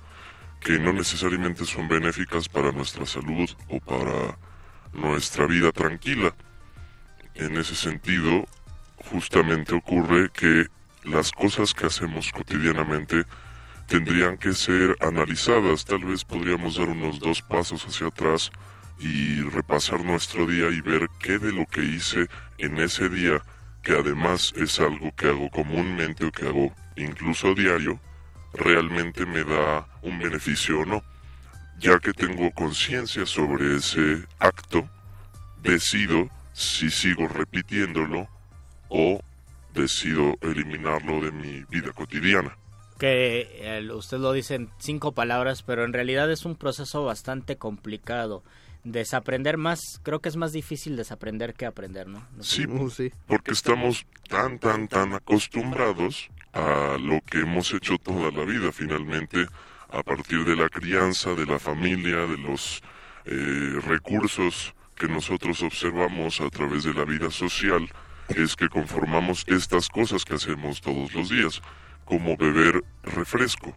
que 0.61 0.79
no 0.79 0.93
necesariamente 0.93 1.64
son 1.64 1.89
benéficas 1.89 2.49
para 2.49 2.71
nuestra 2.71 3.07
salud 3.07 3.49
o 3.68 3.81
para 3.81 4.39
nuestra 4.93 5.47
vida 5.47 5.73
tranquila. 5.73 6.35
En 7.35 7.57
ese 7.57 7.75
sentido, 7.75 8.47
justamente 9.11 9.75
ocurre 9.75 10.31
que 10.31 10.66
las 11.05 11.33
cosas 11.33 11.73
que 11.73 11.87
hacemos 11.87 12.31
cotidianamente 12.31 13.25
tendrían 13.87 14.37
que 14.37 14.53
ser 14.53 14.97
analizadas. 15.01 15.85
Tal 15.85 16.05
vez 16.05 16.25
podríamos 16.25 16.77
dar 16.77 16.89
unos 16.89 17.18
dos 17.18 17.41
pasos 17.41 17.85
hacia 17.87 18.09
atrás 18.09 18.51
y 18.99 19.41
repasar 19.41 20.05
nuestro 20.05 20.47
día 20.47 20.68
y 20.68 20.83
ver 20.83 21.09
qué 21.18 21.39
de 21.39 21.53
lo 21.53 21.64
que 21.66 21.83
hice 21.83 22.29
en 22.59 22.79
ese 22.79 23.09
día, 23.09 23.43
que 23.91 23.97
además 23.97 24.53
es 24.55 24.78
algo 24.78 25.11
que 25.16 25.26
hago 25.26 25.51
comúnmente 25.51 26.24
o 26.24 26.30
que 26.30 26.47
hago 26.47 26.72
incluso 26.95 27.55
diario, 27.57 27.99
realmente 28.53 29.26
me 29.26 29.43
da 29.43 29.84
un 30.03 30.16
beneficio 30.20 30.82
o 30.82 30.84
no. 30.84 31.03
Ya 31.80 31.99
que 31.99 32.12
tengo 32.12 32.53
conciencia 32.53 33.26
sobre 33.26 33.74
ese 33.74 34.24
acto, 34.38 34.88
decido 35.61 36.30
si 36.53 36.88
sigo 36.88 37.26
repitiéndolo 37.26 38.28
o 38.91 39.20
decido 39.74 40.36
eliminarlo 40.41 41.20
de 41.20 41.32
mi 41.32 41.64
vida 41.64 41.91
cotidiana. 41.93 42.57
Que 42.97 43.88
usted 43.93 44.18
lo 44.18 44.32
dice 44.32 44.55
en 44.55 44.70
cinco 44.78 45.14
palabras, 45.14 45.64
pero 45.64 45.84
en 45.84 45.93
realidad 45.93 46.30
es 46.30 46.45
un 46.45 46.55
proceso 46.55 47.05
bastante 47.05 47.57
complicado. 47.57 48.45
Desaprender 48.85 49.59
más, 49.59 50.01
creo 50.03 50.20
que 50.20 50.31
es 50.31 50.37
más 50.37 50.53
difícil 50.53 50.97
desaprender 50.97 51.55
que 51.55 51.66
aprender, 51.66 52.07
¿no? 52.07 52.26
sí, 52.41 52.66
porque 53.26 53.53
estamos 53.53 54.07
tan, 54.28 54.59
tan, 54.59 54.89
tan 54.89 55.12
acostumbrados 55.12 56.31
a 56.53 56.97
lo 56.99 57.20
que 57.20 57.41
hemos 57.41 57.72
hecho 57.74 57.99
toda 57.99 58.31
la 58.31 58.45
vida 58.45 58.72
finalmente 58.72 59.47
a 59.91 60.03
partir 60.03 60.45
de 60.45 60.57
la 60.57 60.68
crianza, 60.68 61.35
de 61.35 61.47
la 61.47 61.59
familia, 61.59 62.26
de 62.26 62.39
los 62.39 62.83
eh, 63.26 63.81
recursos 63.87 64.74
que 64.97 65.09
nosotros 65.09 65.62
observamos 65.62 66.41
a 66.41 66.49
través 66.51 66.85
de 66.85 66.95
la 66.95 67.05
vida 67.05 67.31
social, 67.31 67.89
es 68.28 68.55
que 68.55 68.68
conformamos 68.68 69.45
estas 69.47 69.89
cosas 69.89 70.24
que 70.24 70.35
hacemos 70.35 70.81
todos 70.81 71.12
los 71.14 71.31
días, 71.31 71.62
como 72.05 72.37
beber 72.37 72.85
refresco. 73.03 73.74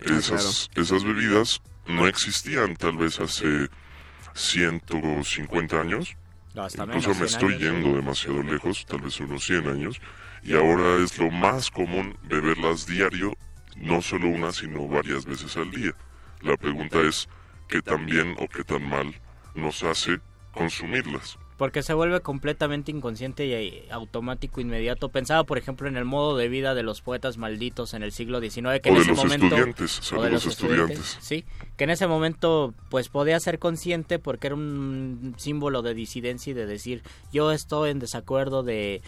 Ah, 0.00 0.16
esas, 0.18 0.68
esas 0.74 1.04
bebidas 1.04 1.62
no 1.86 2.06
existían 2.06 2.76
tal 2.76 2.96
vez 2.96 3.20
hace 3.20 3.68
150 4.36 5.80
años. 5.80 6.16
Incluso 6.54 7.14
me 7.14 7.26
estoy 7.26 7.58
yendo 7.58 7.94
demasiado 7.94 8.42
lejos, 8.42 8.86
tal 8.86 9.00
vez 9.00 9.18
unos 9.20 9.44
100 9.44 9.68
años 9.68 10.00
y 10.42 10.54
ahora 10.54 11.02
es 11.02 11.18
lo 11.18 11.30
más 11.30 11.70
común 11.70 12.16
beberlas 12.22 12.86
diario, 12.86 13.36
no 13.76 14.00
solo 14.00 14.28
una, 14.28 14.52
sino 14.52 14.86
varias 14.86 15.24
veces 15.24 15.56
al 15.56 15.70
día. 15.72 15.92
La 16.40 16.56
pregunta 16.56 17.00
es 17.00 17.28
qué 17.68 17.82
tan 17.82 18.06
bien 18.06 18.36
o 18.38 18.46
qué 18.46 18.62
tan 18.62 18.88
mal 18.88 19.12
nos 19.54 19.82
hace 19.82 20.20
consumirlas. 20.52 21.36
Porque 21.56 21.82
se 21.82 21.94
vuelve 21.94 22.20
completamente 22.20 22.90
inconsciente 22.90 23.46
y 23.46 23.90
automático 23.90 24.60
inmediato. 24.60 25.08
Pensaba, 25.08 25.44
por 25.44 25.56
ejemplo, 25.56 25.88
en 25.88 25.96
el 25.96 26.04
modo 26.04 26.36
de 26.36 26.48
vida 26.48 26.74
de 26.74 26.82
los 26.82 27.00
poetas 27.00 27.38
malditos 27.38 27.94
en 27.94 28.02
el 28.02 28.12
siglo 28.12 28.40
XIX, 28.40 28.80
que 28.82 28.90
o 28.90 28.92
en 28.92 28.94
de 28.94 29.00
ese 29.00 29.10
los 29.10 29.16
momento, 29.16 29.46
estudiantes, 29.46 30.12
o 30.12 30.22
de 30.22 30.30
los 30.30 30.46
estudiantes, 30.46 31.18
sí, 31.20 31.44
que 31.76 31.84
en 31.84 31.90
ese 31.90 32.06
momento, 32.06 32.74
pues 32.90 33.08
podía 33.08 33.40
ser 33.40 33.58
consciente 33.58 34.18
porque 34.18 34.48
era 34.48 34.56
un 34.56 35.34
símbolo 35.38 35.80
de 35.80 35.94
disidencia 35.94 36.50
y 36.50 36.54
de 36.54 36.66
decir, 36.66 37.02
yo 37.32 37.52
estoy 37.52 37.90
en 37.90 38.00
desacuerdo 38.00 38.62
de 38.62 39.00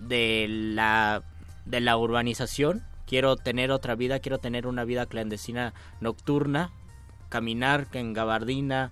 de 0.00 0.46
la, 0.48 1.22
de 1.64 1.80
la 1.80 1.96
urbanización. 1.96 2.82
Quiero 3.06 3.36
tener 3.36 3.70
otra 3.70 3.94
vida, 3.94 4.20
quiero 4.20 4.38
tener 4.38 4.66
una 4.66 4.84
vida 4.84 5.06
clandestina 5.06 5.74
nocturna, 6.00 6.72
caminar 7.30 7.86
en 7.94 8.12
gabardina, 8.12 8.90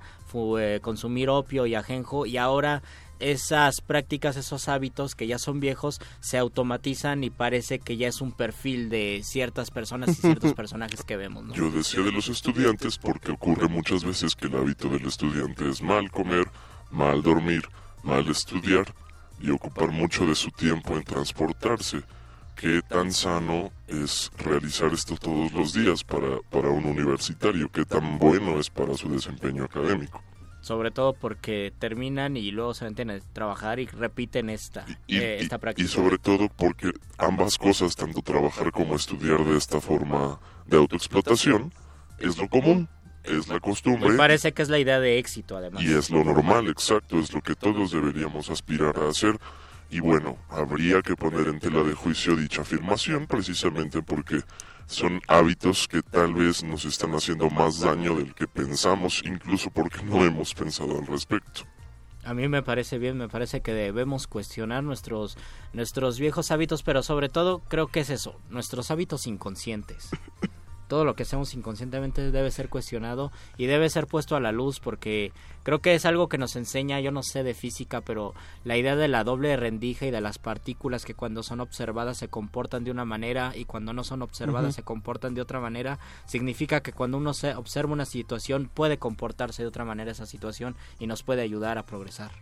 eh, 0.58 0.78
consumir 0.80 1.28
opio 1.28 1.66
y 1.66 1.74
ajenjo 1.74 2.24
y 2.24 2.38
ahora 2.38 2.82
esas 3.18 3.80
prácticas, 3.80 4.36
esos 4.36 4.68
hábitos 4.68 5.14
que 5.14 5.26
ya 5.26 5.38
son 5.38 5.60
viejos, 5.60 6.00
se 6.20 6.38
automatizan 6.38 7.24
y 7.24 7.30
parece 7.30 7.80
que 7.80 7.96
ya 7.96 8.08
es 8.08 8.20
un 8.20 8.32
perfil 8.32 8.88
de 8.90 9.22
ciertas 9.24 9.70
personas 9.70 10.10
y 10.10 10.14
ciertos 10.14 10.54
personajes 10.54 11.02
que 11.02 11.16
vemos. 11.16 11.44
Yo 11.54 11.70
decía 11.70 12.02
de 12.02 12.12
los 12.12 12.28
estudiantes 12.28 12.98
porque 12.98 13.32
ocurre 13.32 13.68
muchas 13.68 14.04
veces 14.04 14.34
que 14.34 14.46
el 14.46 14.56
hábito 14.56 14.88
del 14.88 15.06
estudiante 15.06 15.68
es 15.68 15.82
mal 15.82 16.10
comer, 16.10 16.46
mal 16.90 17.22
dormir, 17.22 17.62
mal 18.02 18.28
estudiar 18.28 18.94
y 19.40 19.50
ocupar 19.50 19.90
mucho 19.90 20.26
de 20.26 20.34
su 20.34 20.50
tiempo 20.50 20.96
en 20.96 21.04
transportarse. 21.04 22.02
¿Qué 22.58 22.82
tan 22.82 23.12
sano 23.12 23.70
es 23.86 24.32
realizar 24.36 24.92
esto 24.92 25.14
todos 25.14 25.52
los 25.52 25.72
días 25.72 26.02
para, 26.02 26.40
para 26.50 26.68
un 26.70 26.86
universitario? 26.86 27.70
¿Qué 27.70 27.84
tan 27.84 28.18
bueno 28.18 28.58
es 28.58 28.68
para 28.68 28.94
su 28.94 29.08
desempeño 29.08 29.62
académico? 29.62 30.20
Sobre 30.60 30.90
todo 30.90 31.12
porque 31.12 31.72
terminan 31.78 32.36
y 32.36 32.50
luego 32.50 32.74
se 32.74 32.86
meten 32.86 33.10
a 33.10 33.20
trabajar 33.32 33.78
y 33.78 33.86
repiten 33.86 34.50
esta, 34.50 34.84
eh, 35.06 35.38
esta 35.38 35.58
práctica. 35.58 35.86
Y 35.86 35.88
sobre 35.88 36.18
todo 36.18 36.48
porque 36.48 36.90
ambas 37.16 37.58
cosas, 37.58 37.94
tanto 37.94 38.22
trabajar 38.22 38.72
como 38.72 38.96
estudiar 38.96 39.44
de 39.44 39.56
esta 39.56 39.80
forma 39.80 40.40
de 40.66 40.78
autoexplotación, 40.78 41.72
es 42.18 42.38
lo 42.38 42.48
común 42.48 42.88
es 43.22 43.46
la 43.48 43.60
costumbre. 43.60 44.10
Me 44.10 44.16
parece 44.16 44.52
que 44.52 44.62
es 44.62 44.68
la 44.68 44.78
idea 44.78 44.98
de 45.00 45.18
éxito, 45.18 45.56
además. 45.56 45.82
Y 45.82 45.92
es 45.92 46.10
lo 46.10 46.24
normal, 46.24 46.68
exacto, 46.68 47.18
es 47.18 47.32
lo 47.32 47.40
que 47.40 47.54
todos 47.54 47.92
deberíamos 47.92 48.50
aspirar 48.50 48.98
a 48.98 49.08
hacer. 49.08 49.38
Y 49.90 50.00
bueno, 50.00 50.36
habría 50.50 51.00
que 51.02 51.16
poner 51.16 51.48
en 51.48 51.60
tela 51.60 51.82
de 51.82 51.94
juicio 51.94 52.36
dicha 52.36 52.62
afirmación 52.62 53.26
precisamente 53.26 54.02
porque 54.02 54.42
son 54.86 55.20
hábitos 55.28 55.88
que 55.88 56.02
tal 56.02 56.34
vez 56.34 56.62
nos 56.62 56.84
están 56.84 57.12
haciendo 57.12 57.48
más 57.50 57.80
daño 57.80 58.14
del 58.16 58.34
que 58.34 58.46
pensamos, 58.46 59.22
incluso 59.24 59.70
porque 59.70 60.02
no 60.02 60.24
hemos 60.24 60.54
pensado 60.54 60.98
al 60.98 61.06
respecto. 61.06 61.62
A 62.24 62.34
mí 62.34 62.48
me 62.48 62.62
parece 62.62 62.98
bien, 62.98 63.16
me 63.16 63.28
parece 63.28 63.62
que 63.62 63.72
debemos 63.72 64.26
cuestionar 64.26 64.84
nuestros 64.84 65.38
nuestros 65.72 66.18
viejos 66.18 66.50
hábitos, 66.50 66.82
pero 66.82 67.02
sobre 67.02 67.28
todo 67.28 67.60
creo 67.68 67.86
que 67.86 68.00
es 68.00 68.10
eso, 68.10 68.38
nuestros 68.50 68.90
hábitos 68.90 69.26
inconscientes. 69.26 70.10
todo 70.88 71.04
lo 71.04 71.14
que 71.14 71.22
hacemos 71.22 71.54
inconscientemente 71.54 72.32
debe 72.32 72.50
ser 72.50 72.68
cuestionado 72.68 73.30
y 73.56 73.66
debe 73.66 73.88
ser 73.90 74.06
puesto 74.06 74.34
a 74.34 74.40
la 74.40 74.52
luz 74.52 74.80
porque 74.80 75.32
creo 75.62 75.80
que 75.80 75.94
es 75.94 76.04
algo 76.06 76.28
que 76.28 76.38
nos 76.38 76.56
enseña, 76.56 76.98
yo 77.00 77.12
no 77.12 77.22
sé 77.22 77.42
de 77.42 77.54
física, 77.54 78.00
pero 78.00 78.34
la 78.64 78.76
idea 78.76 78.96
de 78.96 79.08
la 79.08 79.22
doble 79.22 79.56
rendija 79.56 80.06
y 80.06 80.10
de 80.10 80.20
las 80.20 80.38
partículas 80.38 81.04
que 81.04 81.14
cuando 81.14 81.42
son 81.42 81.60
observadas 81.60 82.18
se 82.18 82.28
comportan 82.28 82.84
de 82.84 82.90
una 82.90 83.04
manera 83.04 83.52
y 83.54 83.66
cuando 83.66 83.92
no 83.92 84.02
son 84.02 84.22
observadas 84.22 84.74
se 84.74 84.82
comportan 84.82 85.34
de 85.34 85.42
otra 85.42 85.60
manera, 85.60 85.98
significa 86.26 86.80
que 86.80 86.92
cuando 86.92 87.18
uno 87.18 87.34
se 87.34 87.54
observa 87.54 87.92
una 87.92 88.06
situación 88.06 88.70
puede 88.72 88.98
comportarse 88.98 89.62
de 89.62 89.68
otra 89.68 89.84
manera 89.84 90.10
esa 90.10 90.26
situación 90.26 90.74
y 90.98 91.06
nos 91.06 91.22
puede 91.22 91.42
ayudar 91.42 91.78
a 91.78 91.86
progresar 91.86 92.32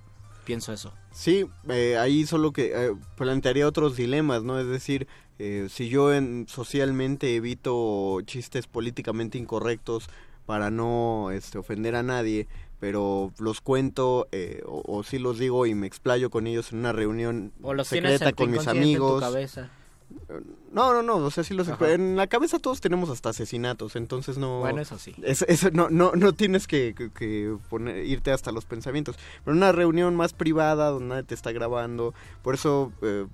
pienso 0.47 0.73
eso. 0.73 0.95
Sí, 1.11 1.45
eh, 1.69 1.99
ahí 1.99 2.25
solo 2.25 2.53
que 2.53 2.73
eh, 2.73 2.95
plantearía 3.17 3.69
otros 3.69 3.97
dilemas, 3.97 4.45
¿no? 4.45 4.59
Es 4.59 4.69
decir, 4.69 5.09
eh, 5.39 5.69
si 5.71 5.89
yo 5.89 6.15
en, 6.15 6.47
socialmente 6.49 7.37
evito 7.37 8.21
chistes 8.23 8.67
políticamente 8.67 9.39
incorrectos 9.39 10.09
para 10.47 10.71
no 10.71 11.31
este, 11.31 11.59
ofender 11.59 11.97
a 11.97 12.03
nadie, 12.03 12.47
pero 12.81 13.33
los 13.39 13.61
cuento 13.61 14.29
eh, 14.33 14.63
o, 14.67 15.03
si 15.03 15.19
los 15.19 15.39
digo 15.39 15.67
y 15.67 15.75
me 15.75 15.87
explayo 15.87 16.31
con 16.31 16.47
ellos 16.47 16.73
en 16.73 16.79
una 16.79 16.93
reunión 16.93 17.53
secreta 17.85 18.33
con 18.33 18.51
mis 18.51 18.67
amigos. 18.67 19.23
No, 20.73 20.93
no, 20.93 21.03
no, 21.03 21.17
o 21.17 21.31
sea, 21.31 21.43
sí 21.43 21.53
los... 21.53 21.69
En 21.81 22.17
la 22.17 22.29
cabeza 22.29 22.59
todos 22.59 22.81
tenemos 22.81 23.11
hasta 23.11 23.31
asesinatos, 23.31 23.97
entonces 23.97 24.39
no... 24.39 24.61
Bueno, 24.61 24.81
eso 24.81 24.99
sí. 24.99 25.15
eso 25.25 25.71
no, 25.73 25.91
no, 25.91 26.13
no 26.13 26.33
tienes 26.33 26.69
que, 26.69 26.95
que, 26.95 27.57
poner, 27.69 28.07
irte 28.07 28.31
hasta 28.31 28.53
los 28.53 28.67
pensamientos. 28.67 29.17
Pero 29.45 29.57
una 29.57 29.73
reunión 29.73 30.15
más 30.15 30.33
privada 30.33 30.91
donde 30.91 31.09
nadie 31.09 31.23
te 31.25 31.35
está 31.35 31.53
grabando, 31.53 32.15
por 32.43 32.55
eso... 32.55 32.93
Eh, 33.03 33.27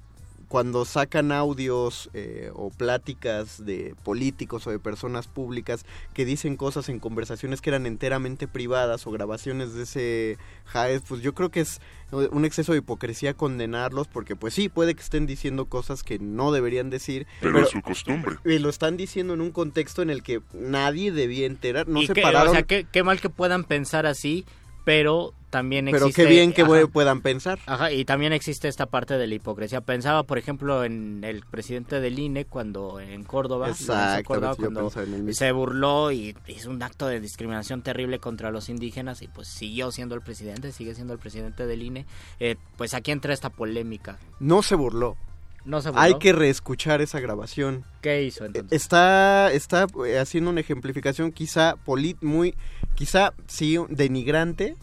cuando 0.52 0.84
sacan 0.84 1.32
audios 1.32 2.10
eh, 2.12 2.50
o 2.52 2.68
pláticas 2.68 3.64
de 3.64 3.94
políticos 4.04 4.66
o 4.66 4.70
de 4.70 4.78
personas 4.78 5.26
públicas 5.26 5.86
que 6.12 6.26
dicen 6.26 6.58
cosas 6.58 6.90
en 6.90 6.98
conversaciones 6.98 7.62
que 7.62 7.70
eran 7.70 7.86
enteramente 7.86 8.46
privadas 8.46 9.06
o 9.06 9.10
grabaciones 9.10 9.72
de 9.72 9.84
ese 9.84 10.38
Jaez, 10.66 11.00
pues 11.08 11.22
yo 11.22 11.32
creo 11.32 11.48
que 11.48 11.60
es 11.60 11.80
un 12.10 12.44
exceso 12.44 12.72
de 12.72 12.80
hipocresía 12.80 13.32
condenarlos 13.32 14.08
porque 14.08 14.36
pues 14.36 14.52
sí, 14.52 14.68
puede 14.68 14.94
que 14.94 15.00
estén 15.00 15.24
diciendo 15.24 15.64
cosas 15.70 16.02
que 16.02 16.18
no 16.18 16.52
deberían 16.52 16.90
decir. 16.90 17.26
Pero, 17.40 17.58
es 17.60 17.70
su 17.70 17.80
costumbre. 17.80 18.36
Y 18.44 18.58
lo 18.58 18.68
están 18.68 18.98
diciendo 18.98 19.32
en 19.32 19.40
un 19.40 19.52
contexto 19.52 20.02
en 20.02 20.10
el 20.10 20.22
que 20.22 20.42
nadie 20.52 21.12
debía 21.12 21.46
enterar, 21.46 21.88
no 21.88 22.02
se 22.02 22.12
que, 22.12 22.20
pararon. 22.20 22.48
O 22.48 22.52
sea, 22.52 22.64
qué 22.64 23.02
mal 23.02 23.22
que 23.22 23.30
puedan 23.30 23.64
pensar 23.64 24.04
así, 24.04 24.44
pero 24.84 25.32
también 25.52 25.86
existe... 25.86 26.06
Pero 26.06 26.14
qué 26.14 26.34
bien 26.34 26.52
que 26.54 26.64
puedan 26.86 27.20
pensar. 27.20 27.58
Ajá, 27.66 27.92
y 27.92 28.06
también 28.06 28.32
existe 28.32 28.68
esta 28.68 28.86
parte 28.86 29.18
de 29.18 29.26
la 29.26 29.34
hipocresía. 29.34 29.82
Pensaba, 29.82 30.22
por 30.22 30.38
ejemplo, 30.38 30.82
en 30.82 31.22
el 31.24 31.44
presidente 31.44 32.00
del 32.00 32.18
INE 32.18 32.46
cuando 32.46 32.98
en 33.00 33.22
Córdoba, 33.22 33.68
Exacto, 33.68 34.24
cuando 34.24 34.90
se 35.30 35.52
burló 35.52 36.10
y 36.10 36.34
hizo 36.46 36.70
un 36.70 36.82
acto 36.82 37.06
de 37.06 37.20
discriminación 37.20 37.82
terrible 37.82 38.18
contra 38.18 38.50
los 38.50 38.70
indígenas 38.70 39.20
y 39.20 39.28
pues 39.28 39.46
siguió 39.46 39.92
siendo 39.92 40.14
el 40.14 40.22
presidente, 40.22 40.72
sigue 40.72 40.94
siendo 40.94 41.12
el 41.12 41.18
presidente 41.18 41.66
del 41.66 41.82
INE. 41.82 42.06
Eh, 42.40 42.56
pues 42.78 42.94
aquí 42.94 43.10
entra 43.10 43.34
esta 43.34 43.50
polémica. 43.50 44.18
No 44.40 44.62
se 44.62 44.74
burló. 44.74 45.18
No 45.66 45.82
se 45.82 45.90
burló. 45.90 46.00
Hay 46.00 46.14
que 46.14 46.32
reescuchar 46.32 47.02
esa 47.02 47.20
grabación. 47.20 47.84
¿Qué 48.00 48.22
hizo 48.22 48.46
entonces? 48.46 48.72
Está, 48.72 49.52
está 49.52 49.86
eh, 50.06 50.18
haciendo 50.18 50.48
una 50.48 50.60
ejemplificación 50.60 51.30
quizá 51.30 51.76
polit, 51.76 52.16
muy, 52.22 52.54
quizá 52.94 53.34
sí, 53.48 53.76
denigrante 53.90 54.76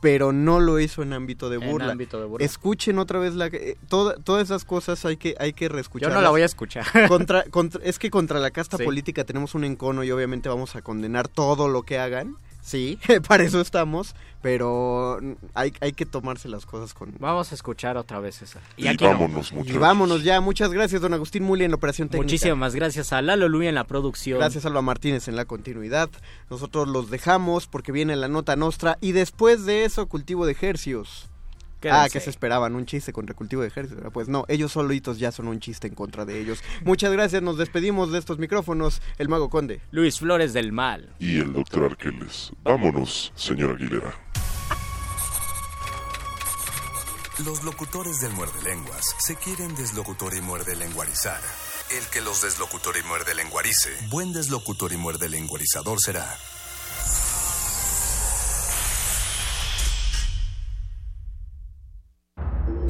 pero 0.00 0.32
no 0.32 0.60
lo 0.60 0.80
hizo 0.80 1.02
en 1.02 1.12
ámbito 1.12 1.50
de 1.50 1.58
burla. 1.58 1.96
Escuchen 2.38 2.98
otra 2.98 3.18
vez 3.18 3.34
la 3.34 3.46
eh, 3.46 3.76
todas 3.88 4.42
esas 4.42 4.64
cosas 4.64 5.04
hay 5.04 5.16
que 5.16 5.34
hay 5.38 5.52
que 5.52 5.68
reescuchar. 5.68 6.08
Yo 6.08 6.14
no 6.14 6.22
la 6.22 6.30
voy 6.30 6.42
a 6.42 6.46
escuchar. 6.46 6.86
contra, 7.08 7.44
es 7.82 7.98
que 7.98 8.10
contra 8.10 8.40
la 8.40 8.50
casta 8.50 8.78
política 8.78 9.24
tenemos 9.24 9.54
un 9.54 9.64
encono 9.64 10.02
y 10.04 10.10
obviamente 10.10 10.48
vamos 10.48 10.76
a 10.76 10.82
condenar 10.82 11.28
todo 11.28 11.68
lo 11.68 11.82
que 11.82 11.98
hagan. 11.98 12.36
Sí, 12.70 13.00
para 13.26 13.42
eso 13.42 13.60
estamos, 13.60 14.14
pero 14.42 15.18
hay, 15.54 15.72
hay 15.80 15.90
que 15.90 16.06
tomarse 16.06 16.48
las 16.48 16.66
cosas 16.66 16.94
con... 16.94 17.12
Vamos 17.18 17.50
a 17.50 17.56
escuchar 17.56 17.96
otra 17.96 18.20
vez 18.20 18.42
esa. 18.42 18.60
Y, 18.76 18.96
vámonos, 18.96 19.52
Y 19.64 19.72
vámonos 19.72 20.22
ya. 20.22 20.40
Muchas 20.40 20.70
gracias, 20.70 21.02
don 21.02 21.12
Agustín 21.12 21.42
Muli 21.42 21.64
en 21.64 21.72
la 21.72 21.78
operación 21.78 22.08
técnica. 22.08 22.22
Muchísimas 22.22 22.76
gracias 22.76 23.12
a 23.12 23.22
Lalo 23.22 23.48
Luis 23.48 23.68
en 23.68 23.74
la 23.74 23.82
producción. 23.88 24.38
Gracias 24.38 24.64
a 24.64 24.68
Alba 24.68 24.82
Martínez 24.82 25.26
en 25.26 25.34
la 25.34 25.46
continuidad. 25.46 26.10
Nosotros 26.48 26.86
los 26.86 27.10
dejamos 27.10 27.66
porque 27.66 27.90
viene 27.90 28.14
la 28.14 28.28
nota 28.28 28.54
nostra 28.54 28.98
y 29.00 29.10
después 29.10 29.66
de 29.66 29.84
eso, 29.84 30.06
cultivo 30.06 30.46
de 30.46 30.52
ejercios. 30.52 31.29
Ah, 31.88 32.08
que 32.12 32.20
se 32.20 32.30
esperaban 32.30 32.74
un 32.74 32.86
chiste 32.86 33.12
contra 33.12 33.34
cultivo 33.34 33.62
de 33.62 33.68
ejército. 33.68 34.10
Pues 34.10 34.28
no, 34.28 34.44
ellos 34.48 34.72
solitos 34.72 35.18
ya 35.18 35.32
son 35.32 35.48
un 35.48 35.60
chiste 35.60 35.86
en 35.86 35.94
contra 35.94 36.24
de 36.24 36.40
ellos. 36.40 36.62
Muchas 36.84 37.12
gracias, 37.12 37.42
nos 37.42 37.56
despedimos 37.58 38.12
de 38.12 38.18
estos 38.18 38.38
micrófonos. 38.38 39.00
El 39.18 39.28
Mago 39.28 39.50
Conde. 39.50 39.80
Luis 39.90 40.18
Flores 40.18 40.52
del 40.52 40.72
Mal. 40.72 41.14
Y 41.18 41.38
el 41.38 41.52
doctor 41.52 41.84
Arqueles. 41.84 42.52
Vámonos, 42.62 43.32
señora 43.34 43.74
Aguilera. 43.74 44.14
Los 47.44 47.64
locutores 47.64 48.20
del 48.20 48.32
muerde 48.32 48.62
lenguas 48.64 49.16
se 49.18 49.34
quieren 49.34 49.74
deslocutor 49.74 50.34
y 50.34 50.42
muerde 50.42 50.76
lenguarizar. 50.76 51.40
El 51.90 52.04
que 52.12 52.20
los 52.20 52.42
deslocutor 52.42 52.96
y 52.98 53.08
muerde 53.08 53.34
lenguarice, 53.34 53.90
buen 54.10 54.32
deslocutor 54.32 54.92
y 54.92 54.98
muerde 54.98 55.28
lenguarizador 55.30 55.98
será. 56.00 56.36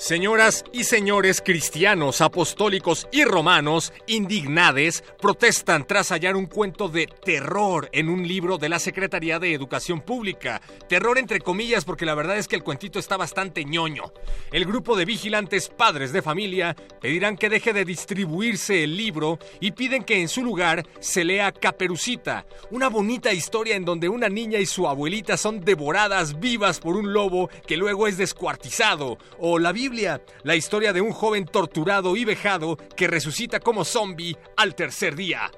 Señoras 0.00 0.64
y 0.72 0.84
señores 0.84 1.42
cristianos, 1.44 2.22
apostólicos 2.22 3.06
y 3.12 3.22
romanos, 3.24 3.92
indignades, 4.06 5.04
protestan 5.20 5.86
tras 5.86 6.08
hallar 6.08 6.36
un 6.36 6.46
cuento 6.46 6.88
de 6.88 7.06
terror 7.06 7.90
en 7.92 8.08
un 8.08 8.26
libro 8.26 8.56
de 8.56 8.70
la 8.70 8.78
Secretaría 8.78 9.38
de 9.38 9.52
Educación 9.52 10.00
Pública. 10.00 10.62
Terror 10.88 11.18
entre 11.18 11.40
comillas 11.40 11.84
porque 11.84 12.06
la 12.06 12.14
verdad 12.14 12.38
es 12.38 12.48
que 12.48 12.56
el 12.56 12.62
cuentito 12.62 12.98
está 12.98 13.18
bastante 13.18 13.66
ñoño. 13.66 14.04
El 14.52 14.64
grupo 14.64 14.96
de 14.96 15.04
vigilantes 15.04 15.68
padres 15.68 16.14
de 16.14 16.22
familia 16.22 16.74
pedirán 17.02 17.36
que 17.36 17.50
deje 17.50 17.74
de 17.74 17.84
distribuirse 17.84 18.84
el 18.84 18.96
libro 18.96 19.38
y 19.60 19.72
piden 19.72 20.04
que 20.04 20.22
en 20.22 20.28
su 20.28 20.42
lugar 20.42 20.82
se 21.00 21.24
lea 21.24 21.52
Caperucita, 21.52 22.46
una 22.70 22.88
bonita 22.88 23.34
historia 23.34 23.76
en 23.76 23.84
donde 23.84 24.08
una 24.08 24.30
niña 24.30 24.60
y 24.60 24.66
su 24.66 24.88
abuelita 24.88 25.36
son 25.36 25.60
devoradas 25.60 26.40
vivas 26.40 26.80
por 26.80 26.96
un 26.96 27.12
lobo 27.12 27.50
que 27.66 27.76
luego 27.76 28.06
es 28.06 28.16
descuartizado, 28.16 29.18
o 29.38 29.58
la 29.58 29.72
La 30.44 30.54
historia 30.54 30.92
de 30.92 31.00
un 31.00 31.10
joven 31.10 31.44
torturado 31.44 32.14
y 32.16 32.24
vejado 32.24 32.76
que 32.96 33.08
resucita 33.08 33.58
como 33.58 33.84
zombie 33.84 34.36
al 34.56 34.74
tercer 34.76 35.16
día. 35.16 35.50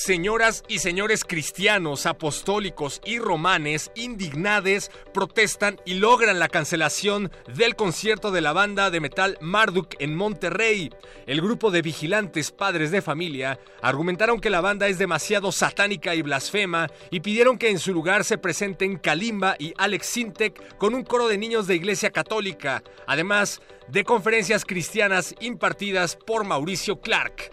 Señoras 0.00 0.62
y 0.68 0.78
señores 0.78 1.24
cristianos, 1.24 2.06
apostólicos 2.06 3.00
y 3.04 3.18
romanes 3.18 3.90
indignades 3.96 4.92
protestan 5.12 5.80
y 5.84 5.94
logran 5.94 6.38
la 6.38 6.48
cancelación 6.48 7.32
del 7.52 7.74
concierto 7.74 8.30
de 8.30 8.40
la 8.40 8.52
banda 8.52 8.92
de 8.92 9.00
metal 9.00 9.36
Marduk 9.40 9.96
en 9.98 10.14
Monterrey. 10.14 10.90
El 11.26 11.40
grupo 11.40 11.72
de 11.72 11.82
vigilantes 11.82 12.52
padres 12.52 12.92
de 12.92 13.02
familia 13.02 13.58
argumentaron 13.82 14.38
que 14.38 14.50
la 14.50 14.60
banda 14.60 14.86
es 14.86 14.98
demasiado 14.98 15.50
satánica 15.50 16.14
y 16.14 16.22
blasfema 16.22 16.86
y 17.10 17.18
pidieron 17.18 17.58
que 17.58 17.68
en 17.68 17.80
su 17.80 17.92
lugar 17.92 18.24
se 18.24 18.38
presenten 18.38 18.98
Kalimba 18.98 19.56
y 19.58 19.74
Alex 19.78 20.06
Sintek 20.06 20.76
con 20.78 20.94
un 20.94 21.02
coro 21.02 21.26
de 21.26 21.38
niños 21.38 21.66
de 21.66 21.74
Iglesia 21.74 22.10
Católica, 22.10 22.84
además 23.08 23.60
de 23.88 24.04
conferencias 24.04 24.64
cristianas 24.64 25.34
impartidas 25.40 26.14
por 26.14 26.44
Mauricio 26.44 27.00
Clark. 27.00 27.50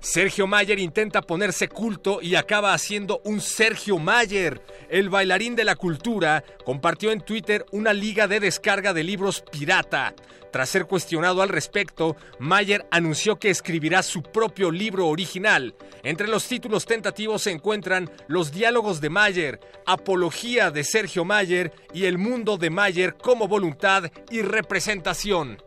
Sergio 0.00 0.46
Mayer 0.46 0.78
intenta 0.78 1.22
ponerse 1.22 1.68
culto 1.68 2.20
y 2.22 2.36
acaba 2.36 2.72
haciendo 2.72 3.20
un 3.24 3.40
Sergio 3.40 3.98
Mayer. 3.98 4.62
El 4.88 5.10
bailarín 5.10 5.56
de 5.56 5.64
la 5.64 5.76
cultura 5.76 6.44
compartió 6.64 7.10
en 7.10 7.20
Twitter 7.20 7.66
una 7.72 7.92
liga 7.92 8.28
de 8.28 8.40
descarga 8.40 8.94
de 8.94 9.02
libros 9.02 9.42
pirata. 9.50 10.14
Tras 10.52 10.70
ser 10.70 10.86
cuestionado 10.86 11.42
al 11.42 11.48
respecto, 11.48 12.16
Mayer 12.38 12.86
anunció 12.90 13.38
que 13.38 13.50
escribirá 13.50 14.02
su 14.02 14.22
propio 14.22 14.70
libro 14.70 15.08
original. 15.08 15.74
Entre 16.02 16.28
los 16.28 16.46
títulos 16.46 16.86
tentativos 16.86 17.42
se 17.42 17.50
encuentran 17.50 18.10
Los 18.28 18.52
diálogos 18.52 19.00
de 19.00 19.10
Mayer, 19.10 19.60
Apología 19.84 20.70
de 20.70 20.84
Sergio 20.84 21.24
Mayer 21.24 21.72
y 21.92 22.06
El 22.06 22.18
mundo 22.18 22.56
de 22.56 22.70
Mayer 22.70 23.14
como 23.14 23.46
voluntad 23.48 24.10
y 24.30 24.42
representación. 24.42 25.58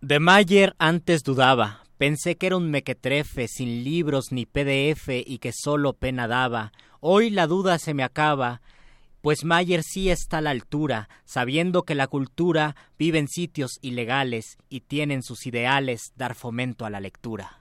De 0.00 0.20
Mayer 0.20 0.76
antes 0.78 1.24
dudaba. 1.24 1.82
Pensé 1.98 2.36
que 2.36 2.46
era 2.46 2.56
un 2.56 2.70
mequetrefe, 2.70 3.48
sin 3.48 3.82
libros 3.82 4.26
ni 4.30 4.46
PDF 4.46 5.08
y 5.26 5.38
que 5.38 5.50
solo 5.52 5.92
pena 5.92 6.28
daba. 6.28 6.72
Hoy 7.00 7.30
la 7.30 7.48
duda 7.48 7.80
se 7.80 7.94
me 7.94 8.04
acaba, 8.04 8.62
pues 9.22 9.42
Mayer 9.44 9.82
sí 9.82 10.08
está 10.08 10.38
a 10.38 10.40
la 10.40 10.50
altura, 10.50 11.08
sabiendo 11.24 11.82
que 11.82 11.96
la 11.96 12.06
cultura 12.06 12.76
vive 12.96 13.18
en 13.18 13.26
sitios 13.26 13.78
ilegales 13.82 14.56
y 14.68 14.82
tienen 14.82 15.24
sus 15.24 15.46
ideales 15.46 16.12
dar 16.14 16.36
fomento 16.36 16.86
a 16.86 16.90
la 16.90 17.00
lectura. 17.00 17.58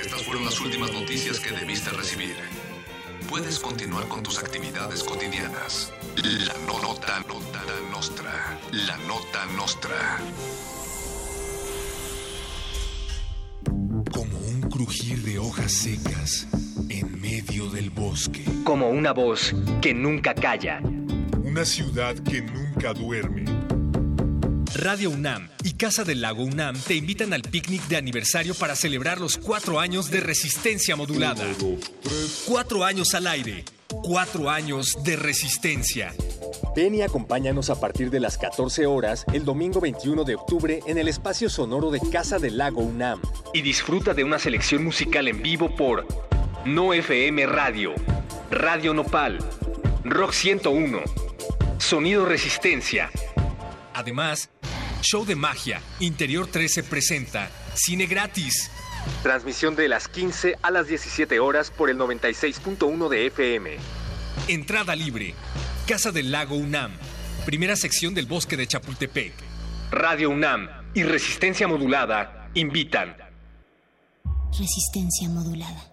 Estas 0.00 0.22
fueron 0.22 0.44
las 0.44 0.60
últimas 0.60 0.92
noticias 0.92 1.40
que 1.40 1.50
debiste 1.50 1.90
recibir 1.90 2.36
puedes 3.32 3.58
continuar 3.58 4.06
con 4.08 4.22
tus 4.22 4.38
actividades 4.38 5.02
cotidianas. 5.02 5.90
La 6.16 6.52
nota, 6.66 7.18
nota 7.20 7.62
nostra. 7.90 8.58
La 8.72 8.98
nota 9.08 9.46
nostra. 9.56 10.20
Como 14.12 14.38
un 14.38 14.60
crujir 14.70 15.22
de 15.22 15.38
hojas 15.38 15.72
secas 15.72 16.46
en 16.90 17.18
medio 17.22 17.70
del 17.70 17.88
bosque. 17.88 18.44
Como 18.64 18.90
una 18.90 19.12
voz 19.12 19.54
que 19.80 19.94
nunca 19.94 20.34
calla. 20.34 20.82
Una 21.42 21.64
ciudad 21.64 22.14
que 22.16 22.42
nunca 22.42 22.92
duerme. 22.92 23.46
Radio 24.74 25.10
UNAM 25.10 25.50
y 25.64 25.74
Casa 25.74 26.02
del 26.02 26.22
Lago 26.22 26.44
UNAM 26.44 26.78
te 26.80 26.94
invitan 26.94 27.34
al 27.34 27.42
picnic 27.42 27.86
de 27.88 27.96
aniversario 27.96 28.54
para 28.54 28.74
celebrar 28.74 29.20
los 29.20 29.36
cuatro 29.36 29.78
años 29.78 30.10
de 30.10 30.20
resistencia 30.20 30.96
modulada. 30.96 31.44
Cuatro 32.46 32.82
años 32.82 33.14
al 33.14 33.26
aire. 33.26 33.64
Cuatro 33.88 34.48
años 34.48 34.96
de 35.04 35.16
resistencia. 35.16 36.14
Ven 36.74 36.94
y 36.94 37.02
acompáñanos 37.02 37.68
a 37.68 37.78
partir 37.78 38.08
de 38.08 38.20
las 38.20 38.38
14 38.38 38.86
horas 38.86 39.26
el 39.34 39.44
domingo 39.44 39.78
21 39.78 40.24
de 40.24 40.36
octubre 40.36 40.80
en 40.86 40.96
el 40.96 41.08
espacio 41.08 41.50
sonoro 41.50 41.90
de 41.90 42.00
Casa 42.10 42.38
del 42.38 42.56
Lago 42.56 42.80
UNAM. 42.80 43.20
Y 43.52 43.60
disfruta 43.60 44.14
de 44.14 44.24
una 44.24 44.38
selección 44.38 44.82
musical 44.82 45.28
en 45.28 45.42
vivo 45.42 45.76
por 45.76 46.06
No 46.64 46.94
FM 46.94 47.44
Radio, 47.44 47.92
Radio 48.50 48.94
Nopal, 48.94 49.38
Rock 50.02 50.32
101, 50.32 50.98
Sonido 51.76 52.24
Resistencia. 52.24 53.10
Además, 53.94 54.48
Show 55.02 55.26
de 55.26 55.34
Magia, 55.34 55.82
Interior 55.98 56.46
13 56.46 56.84
presenta 56.84 57.50
Cine 57.74 58.06
Gratis. 58.06 58.70
Transmisión 59.24 59.74
de 59.74 59.88
las 59.88 60.06
15 60.06 60.58
a 60.62 60.70
las 60.70 60.86
17 60.86 61.40
horas 61.40 61.72
por 61.72 61.90
el 61.90 61.98
96.1 61.98 63.08
de 63.08 63.26
FM. 63.26 63.76
Entrada 64.46 64.94
libre. 64.94 65.34
Casa 65.88 66.12
del 66.12 66.30
Lago 66.30 66.54
UNAM. 66.54 66.92
Primera 67.44 67.74
sección 67.74 68.14
del 68.14 68.26
Bosque 68.26 68.56
de 68.56 68.68
Chapultepec. 68.68 69.32
Radio 69.90 70.30
UNAM 70.30 70.68
y 70.94 71.02
Resistencia 71.02 71.66
Modulada 71.66 72.48
invitan. 72.54 73.16
Resistencia 74.56 75.28
modulada. 75.28 75.92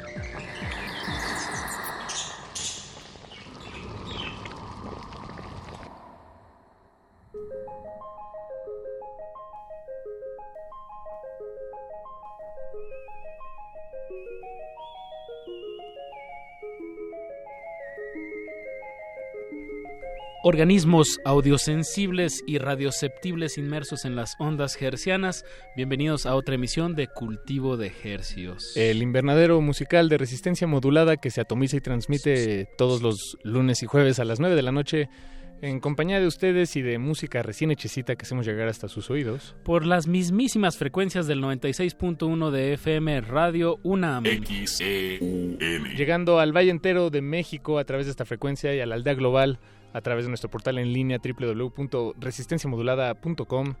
Organismos 20.43 21.19
audiosensibles 21.23 22.43
y 22.47 22.57
radioceptibles 22.57 23.57
inmersos 23.57 24.05
en 24.05 24.15
las 24.15 24.35
ondas 24.39 24.81
hercianas. 24.81 25.45
Bienvenidos 25.75 26.25
a 26.25 26.35
otra 26.35 26.55
emisión 26.55 26.95
de 26.95 27.07
Cultivo 27.07 27.77
de 27.77 27.91
Hercios. 28.03 28.75
El 28.75 29.03
invernadero 29.03 29.61
musical 29.61 30.09
de 30.09 30.17
resistencia 30.17 30.65
modulada 30.65 31.17
que 31.17 31.29
se 31.29 31.41
atomiza 31.41 31.77
y 31.77 31.81
transmite 31.81 32.67
todos 32.77 33.01
los 33.01 33.37
lunes 33.43 33.83
y 33.83 33.85
jueves 33.85 34.19
a 34.19 34.25
las 34.25 34.39
9 34.39 34.55
de 34.55 34.61
la 34.63 34.71
noche 34.71 35.09
en 35.61 35.79
compañía 35.79 36.19
de 36.19 36.25
ustedes 36.25 36.75
y 36.75 36.81
de 36.81 36.97
música 36.97 37.43
recién 37.43 37.69
hechecita 37.69 38.15
que 38.15 38.25
hacemos 38.25 38.47
llegar 38.47 38.67
hasta 38.67 38.87
sus 38.87 39.11
oídos. 39.11 39.55
Por 39.63 39.85
las 39.85 40.07
mismísimas 40.07 40.75
frecuencias 40.75 41.27
del 41.27 41.39
96.1 41.43 42.49
de 42.49 42.73
FM 42.73 43.21
Radio 43.21 43.79
UNAM. 43.83 44.23
Llegando 45.95 46.39
al 46.39 46.51
Valle 46.51 46.71
entero 46.71 47.11
de 47.11 47.21
México 47.21 47.77
a 47.77 47.83
través 47.85 48.07
de 48.07 48.11
esta 48.11 48.25
frecuencia 48.25 48.73
y 48.73 48.79
a 48.79 48.87
la 48.87 48.95
aldea 48.95 49.13
global 49.13 49.59
a 49.93 50.01
través 50.01 50.25
de 50.25 50.29
nuestro 50.29 50.49
portal 50.49 50.77
en 50.77 50.91
línea 50.93 51.19
www.resistenciamodulada.com. 51.23 53.75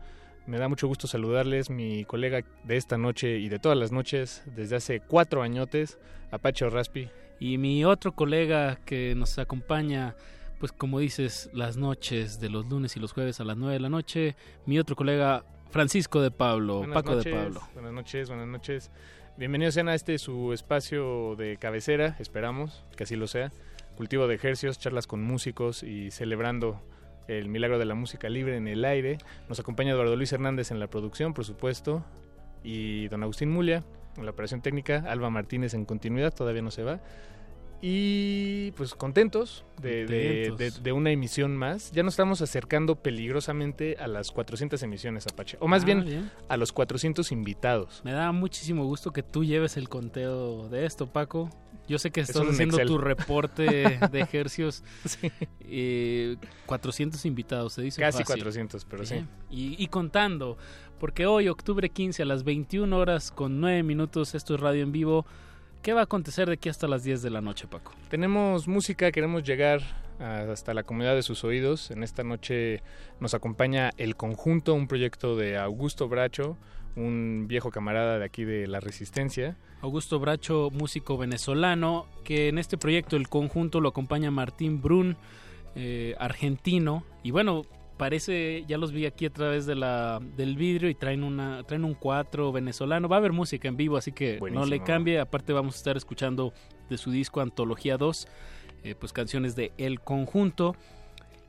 Me 0.47 0.57
da 0.57 0.67
mucho 0.67 0.87
gusto 0.87 1.07
saludarles, 1.07 1.69
mi 1.69 2.03
colega 2.05 2.43
de 2.63 2.77
esta 2.77 2.97
noche 2.97 3.37
y 3.37 3.49
de 3.49 3.59
todas 3.59 3.77
las 3.77 3.91
noches, 3.91 4.43
desde 4.55 4.75
hace 4.75 4.99
cuatro 4.99 5.43
añotes, 5.43 5.99
Apache 6.31 6.67
Raspi. 6.69 7.09
Y 7.39 7.57
mi 7.57 7.85
otro 7.85 8.13
colega 8.13 8.77
que 8.85 9.15
nos 9.15 9.39
acompaña, 9.39 10.15
pues 10.59 10.71
como 10.71 10.99
dices, 10.99 11.49
las 11.53 11.77
noches 11.77 12.39
de 12.39 12.49
los 12.49 12.67
lunes 12.67 12.95
y 12.97 12.99
los 12.99 13.13
jueves 13.13 13.39
a 13.39 13.43
las 13.43 13.57
nueve 13.57 13.73
de 13.73 13.79
la 13.79 13.89
noche, 13.89 14.35
mi 14.65 14.79
otro 14.79 14.95
colega 14.95 15.43
Francisco 15.69 16.21
de 16.21 16.31
Pablo, 16.31 16.79
Buenas 16.79 16.95
Paco 16.95 17.15
noches, 17.15 17.25
de 17.25 17.39
Pablo. 17.39 17.61
Buenas 17.73 17.93
noches, 17.93 18.29
buenas 18.29 18.47
noches. 18.47 18.91
Bienvenidos 19.37 19.73
sean 19.73 19.89
a 19.89 19.95
este 19.95 20.17
su 20.17 20.53
espacio 20.53 21.35
de 21.35 21.57
cabecera, 21.57 22.15
esperamos 22.19 22.83
que 22.97 23.05
así 23.05 23.15
lo 23.15 23.27
sea. 23.27 23.51
Cultivo 23.95 24.27
de 24.27 24.35
ejercicios, 24.35 24.79
charlas 24.79 25.07
con 25.07 25.21
músicos 25.21 25.83
y 25.83 26.11
celebrando 26.11 26.81
el 27.27 27.49
milagro 27.49 27.79
de 27.79 27.85
la 27.85 27.95
música 27.95 28.29
libre 28.29 28.57
en 28.57 28.67
el 28.67 28.83
aire. 28.85 29.17
Nos 29.47 29.59
acompaña 29.59 29.91
Eduardo 29.91 30.15
Luis 30.15 30.31
Hernández 30.33 30.71
en 30.71 30.79
la 30.79 30.87
producción, 30.87 31.33
por 31.33 31.45
supuesto, 31.45 32.03
y 32.63 33.07
don 33.09 33.23
Agustín 33.23 33.51
Mulia 33.51 33.83
en 34.17 34.25
la 34.25 34.31
operación 34.31 34.61
técnica, 34.61 35.03
Alba 35.07 35.29
Martínez 35.29 35.73
en 35.73 35.85
continuidad, 35.85 36.33
todavía 36.33 36.61
no 36.61 36.71
se 36.71 36.83
va. 36.83 36.99
Y 37.81 38.71
pues 38.71 38.93
contentos 38.93 39.65
de, 39.81 40.05
de- 40.05 40.47
Contentos. 40.49 40.75
de- 40.75 40.81
de 40.83 40.91
una 40.91 41.09
emisión 41.11 41.57
más. 41.57 41.91
Ya 41.91 42.03
nos 42.03 42.13
estamos 42.13 42.41
acercando 42.41 42.95
peligrosamente 42.95 43.97
a 43.99 44.07
las 44.07 44.31
400 44.31 44.81
emisiones, 44.83 45.25
Apache. 45.27 45.57
O 45.59 45.67
más 45.67 45.81
Ah, 45.81 45.85
bien, 45.85 46.05
bien. 46.05 46.31
a 46.47 46.57
los 46.57 46.71
400 46.71 47.31
invitados. 47.31 48.01
Me 48.03 48.11
da 48.11 48.31
muchísimo 48.31 48.85
gusto 48.85 49.11
que 49.11 49.23
tú 49.23 49.43
lleves 49.43 49.77
el 49.77 49.89
conteo 49.89 50.69
de 50.69 50.85
esto, 50.85 51.07
Paco. 51.07 51.49
Yo 51.87 51.97
sé 51.97 52.11
que 52.11 52.21
estás 52.21 52.47
haciendo 52.47 52.75
Excel. 52.77 52.87
tu 52.87 52.97
reporte 52.99 53.63
de 54.11 54.19
ejercios. 54.21 54.83
Eh, 55.61 56.37
400 56.67 57.25
invitados, 57.25 57.73
se 57.73 57.81
dice 57.81 57.99
Casi 57.99 58.19
fácil. 58.19 58.35
400, 58.35 58.85
pero 58.85 59.05
sí. 59.05 59.25
Y, 59.49 59.75
y 59.83 59.87
contando, 59.87 60.57
porque 60.99 61.25
hoy, 61.25 61.49
octubre 61.49 61.89
15, 61.89 62.21
a 62.21 62.25
las 62.25 62.43
21 62.43 62.95
horas 62.95 63.31
con 63.31 63.59
9 63.59 63.81
minutos, 63.83 64.35
esto 64.35 64.53
es 64.55 64.61
Radio 64.61 64.83
en 64.83 64.91
Vivo. 64.91 65.25
¿Qué 65.81 65.93
va 65.93 66.01
a 66.01 66.03
acontecer 66.03 66.47
de 66.47 66.53
aquí 66.53 66.69
hasta 66.69 66.87
las 66.87 67.03
10 67.03 67.23
de 67.23 67.31
la 67.31 67.41
noche, 67.41 67.65
Paco? 67.67 67.93
Tenemos 68.07 68.67
música, 68.67 69.11
queremos 69.11 69.41
llegar 69.41 69.81
hasta 70.19 70.75
la 70.75 70.83
comunidad 70.83 71.15
de 71.15 71.23
sus 71.23 71.43
oídos. 71.43 71.89
En 71.89 72.03
esta 72.03 72.23
noche 72.23 72.83
nos 73.19 73.33
acompaña 73.33 73.89
El 73.97 74.15
Conjunto, 74.15 74.75
un 74.75 74.87
proyecto 74.87 75.35
de 75.35 75.57
Augusto 75.57 76.07
Bracho, 76.07 76.55
un 76.95 77.45
viejo 77.47 77.71
camarada 77.71 78.19
de 78.19 78.25
aquí 78.25 78.43
de 78.43 78.67
La 78.67 78.79
Resistencia. 78.79 79.57
Augusto 79.81 80.19
Bracho, 80.19 80.69
músico 80.71 81.17
venezolano, 81.17 82.05
que 82.23 82.49
en 82.49 82.59
este 82.59 82.77
proyecto, 82.77 83.15
el 83.15 83.27
conjunto, 83.27 83.81
lo 83.81 83.89
acompaña 83.89 84.29
Martín 84.29 84.83
Brun, 84.83 85.17
eh, 85.73 86.15
argentino. 86.19 87.03
Y 87.23 87.31
bueno, 87.31 87.63
parece, 88.01 88.65
ya 88.67 88.79
los 88.79 88.91
vi 88.91 89.05
aquí 89.05 89.27
a 89.27 89.29
través 89.29 89.67
de 89.67 89.75
la, 89.75 90.19
del 90.35 90.55
vidrio 90.55 90.89
y 90.89 90.95
traen, 90.95 91.23
una, 91.23 91.61
traen 91.65 91.85
un 91.85 91.93
cuatro 91.93 92.51
venezolano. 92.51 93.07
Va 93.07 93.17
a 93.17 93.19
haber 93.19 93.31
música 93.31 93.67
en 93.67 93.77
vivo, 93.77 93.95
así 93.95 94.11
que 94.11 94.39
no 94.51 94.65
le 94.65 94.81
cambie. 94.81 95.19
Aparte 95.19 95.53
vamos 95.53 95.75
a 95.75 95.77
estar 95.77 95.97
escuchando 95.97 96.51
de 96.89 96.97
su 96.97 97.11
disco 97.11 97.41
Antología 97.41 97.97
2, 97.97 98.27
eh, 98.85 98.95
pues 98.99 99.13
canciones 99.13 99.55
de 99.55 99.71
El 99.77 100.01
Conjunto. 100.01 100.75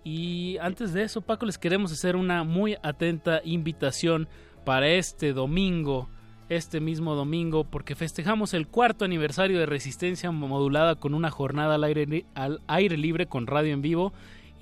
Y 0.05 0.59
antes 0.61 0.93
de 0.93 1.05
eso, 1.05 1.23
Paco, 1.23 1.47
les 1.47 1.57
queremos 1.57 1.91
hacer 1.91 2.17
una 2.17 2.45
muy 2.45 2.77
atenta 2.83 3.41
invitación 3.47 4.29
para 4.67 4.91
este 4.91 5.33
domingo, 5.33 6.11
este 6.51 6.81
mismo 6.81 7.15
domingo, 7.15 7.65
porque 7.65 7.95
festejamos 7.95 8.53
el 8.53 8.69
cuarto 8.69 9.07
aniversario 9.07 9.59
de 9.59 9.65
Resistencia 9.65 10.31
Modulada 10.31 10.97
con 10.97 11.15
una 11.15 11.31
jornada 11.31 11.77
al 11.77 11.85
aire, 11.85 12.27
al 12.35 12.61
aire 12.67 12.99
libre 12.99 13.25
con 13.25 13.47
radio 13.47 13.73
en 13.73 13.81
vivo, 13.81 14.13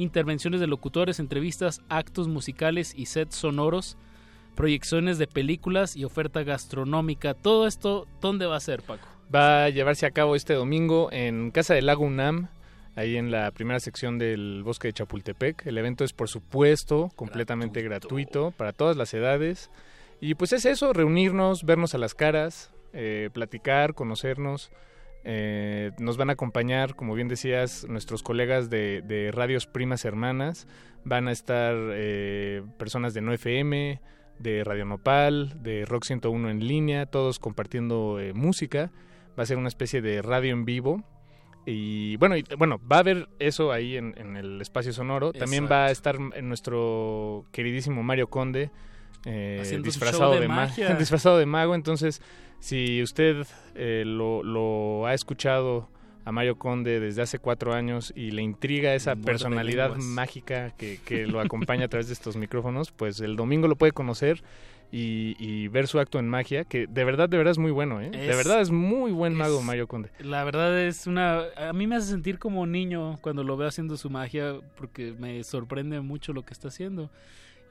intervenciones 0.01 0.61
de 0.61 0.67
locutores, 0.67 1.21
entrevistas, 1.21 1.83
actos 1.89 2.27
musicales 2.27 2.95
y 2.97 3.07
sets 3.07 3.37
sonoros, 3.37 3.99
proyecciones 4.57 5.19
de 5.19 5.27
películas 5.27 5.95
y 5.95 6.05
oferta 6.05 6.43
gastronómica. 6.43 7.35
Todo 7.35 7.67
esto, 7.67 8.07
¿dónde 8.21 8.47
va 8.47 8.57
a 8.57 8.61
ser, 8.61 8.83
Paco? 8.83 9.07
Va 9.33 9.65
a 9.65 9.69
llevarse 9.69 10.07
a 10.07 10.11
cabo 10.11 10.37
este 10.37 10.55
domingo 10.55 11.11
en 11.13 11.51
Casa 11.51 11.75
del 11.75 11.87
Lago 11.87 12.05
UNAM, 12.05 12.49
ahí 12.97 13.17
en 13.17 13.31
la 13.31 13.51
primera 13.51 13.79
sección 13.79 14.19
del 14.19 14.63
Bosque 14.65 14.89
de 14.89 14.95
Chapultepec. 14.95 15.67
El 15.67 15.79
evento 15.79 16.03
es, 16.03 16.13
por 16.15 16.29
supuesto, 16.29 17.11
completamente 17.15 17.83
gratuito, 17.83 18.53
para 18.53 18.73
todas 18.73 18.97
las 18.97 19.13
edades. 19.13 19.71
Y 20.21 20.35
pues 20.35 20.53
es 20.53 20.65
eso, 20.65 20.93
reunirnos, 20.93 21.65
vernos 21.65 21.95
a 21.95 21.99
las 21.99 22.15
caras, 22.15 22.73
eh, 22.93 23.29
platicar, 23.33 23.95
conocernos. 23.95 24.71
Eh, 25.25 25.93
nos 25.99 26.17
van 26.17 26.31
a 26.31 26.35
acompañar, 26.35 26.95
como 26.95 27.15
bien 27.15 27.29
decías, 27.29 27.87
nuestros 27.89 28.23
colegas 28.23 28.71
de, 28.71 29.03
de 29.03 29.31
Radios 29.33 29.67
Primas 29.67 30.05
Hermanas. 30.05 30.67
Van 31.05 31.29
a 31.29 31.33
estar 31.33 31.75
eh, 31.93 32.63
personas 32.79 33.15
de 33.15 33.21
No 33.21 33.33
FM, 33.33 34.01
de 34.39 34.65
Radio 34.65 34.85
Nopal, 34.85 35.63
de 35.63 35.85
Rock 35.85 36.05
101 36.05 36.51
en 36.51 36.67
línea, 36.67 37.07
todos 37.07 37.39
compartiendo 37.39 38.19
eh, 38.21 38.33
música. 38.33 38.91
Va 39.39 39.43
a 39.43 39.47
ser 39.47 39.59
una 39.59 39.69
especie 39.69 40.01
de 40.01 40.23
radio 40.23 40.53
en 40.53 40.65
vivo. 40.65 41.05
Y 41.67 42.17
bueno, 42.17 42.37
y, 42.37 42.45
bueno 42.57 42.81
va 42.91 42.97
a 42.97 43.01
haber 43.01 43.29
eso 43.39 43.71
ahí 43.71 43.97
en, 43.97 44.15
en 44.17 44.37
el 44.37 44.61
espacio 44.61 44.93
sonoro. 44.93 45.33
También 45.33 45.69
va 45.71 45.87
a 45.87 45.91
estar 45.91 46.17
en 46.35 46.49
nuestro 46.49 47.45
queridísimo 47.53 48.03
Mario 48.03 48.29
Conde. 48.29 48.71
Eh, 49.25 49.81
disfrazado 49.83 50.35
de 50.35 50.41
de, 50.41 50.49
ma- 50.49 50.55
magia. 50.57 50.95
disfrazado 50.99 51.39
de 51.39 51.47
mago 51.47 51.75
entonces 51.75 52.21
si 52.61 53.03
usted 53.03 53.47
eh, 53.75 54.05
lo, 54.07 54.43
lo 54.43 55.07
ha 55.07 55.15
escuchado 55.15 55.89
a 56.27 56.33
Mario 56.33 56.57
Conde 56.59 57.01
desde 57.01 57.23
hace 57.23 57.39
cuatro 57.39 57.73
años 57.73 58.13
y 58.15 58.31
le 58.33 58.43
intriga 58.43 58.95
esa 58.95 59.17
personalidad 59.17 59.97
mágica 59.97 60.71
que, 60.77 60.99
que 61.05 61.27
lo 61.27 61.41
acompaña 61.41 61.87
a 61.87 61.89
través 61.89 62.09
de 62.09 62.13
estos 62.13 62.37
micrófonos, 62.37 62.91
pues 62.93 63.21
el 63.21 63.37
domingo 63.37 63.67
lo 63.69 63.77
puede 63.77 63.93
conocer 63.93 64.43
y, 64.93 65.35
y 65.39 65.69
ver 65.69 65.87
su 65.87 65.99
acto 65.99 66.19
en 66.19 66.29
magia, 66.29 66.65
que 66.65 66.87
de 66.87 67.05
verdad, 67.05 67.29
de 67.29 67.39
verdad 67.39 67.53
es 67.53 67.59
muy 67.59 67.71
bueno, 67.71 68.03
¿eh? 68.03 68.11
de 68.11 68.27
verdad 68.27 68.61
es 68.61 68.71
muy 68.71 69.13
buen 69.13 69.35
mago 69.35 69.61
es- 69.61 69.65
Mario 69.65 69.87
Conde. 69.89 70.11
La 70.19 70.45
verdad 70.45 70.79
es 70.81 71.07
una... 71.07 71.45
A 71.57 71.73
mí 71.73 71.87
me 71.87 71.97
hace 71.97 72.09
sentir 72.11 72.39
como 72.39 72.67
niño 72.67 73.19
cuando 73.23 73.43
lo 73.43 73.57
veo 73.57 73.69
haciendo 73.69 73.97
su 73.97 74.11
magia 74.11 74.57
porque 74.77 75.15
me 75.19 75.43
sorprende 75.45 76.01
mucho 76.03 76.33
lo 76.35 76.43
que 76.43 76.53
está 76.53 76.69
haciendo. 76.69 77.09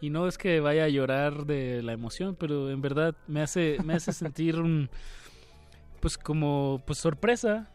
Y 0.02 0.10
no 0.10 0.28
es 0.28 0.38
que 0.38 0.60
vaya 0.62 0.86
a 0.86 0.90
llorar 0.90 1.46
de 1.46 1.82
la 1.84 1.92
emoción, 1.94 2.36
pero 2.40 2.70
en 2.70 2.82
verdad 2.82 3.16
me 3.28 3.42
hace, 3.42 3.78
me 3.84 3.94
hace 3.96 4.14
sentir 4.14 4.56
un... 4.58 4.90
Pues 6.00 6.18
como 6.18 6.82
pues 6.86 6.98
sorpresa 7.00 7.70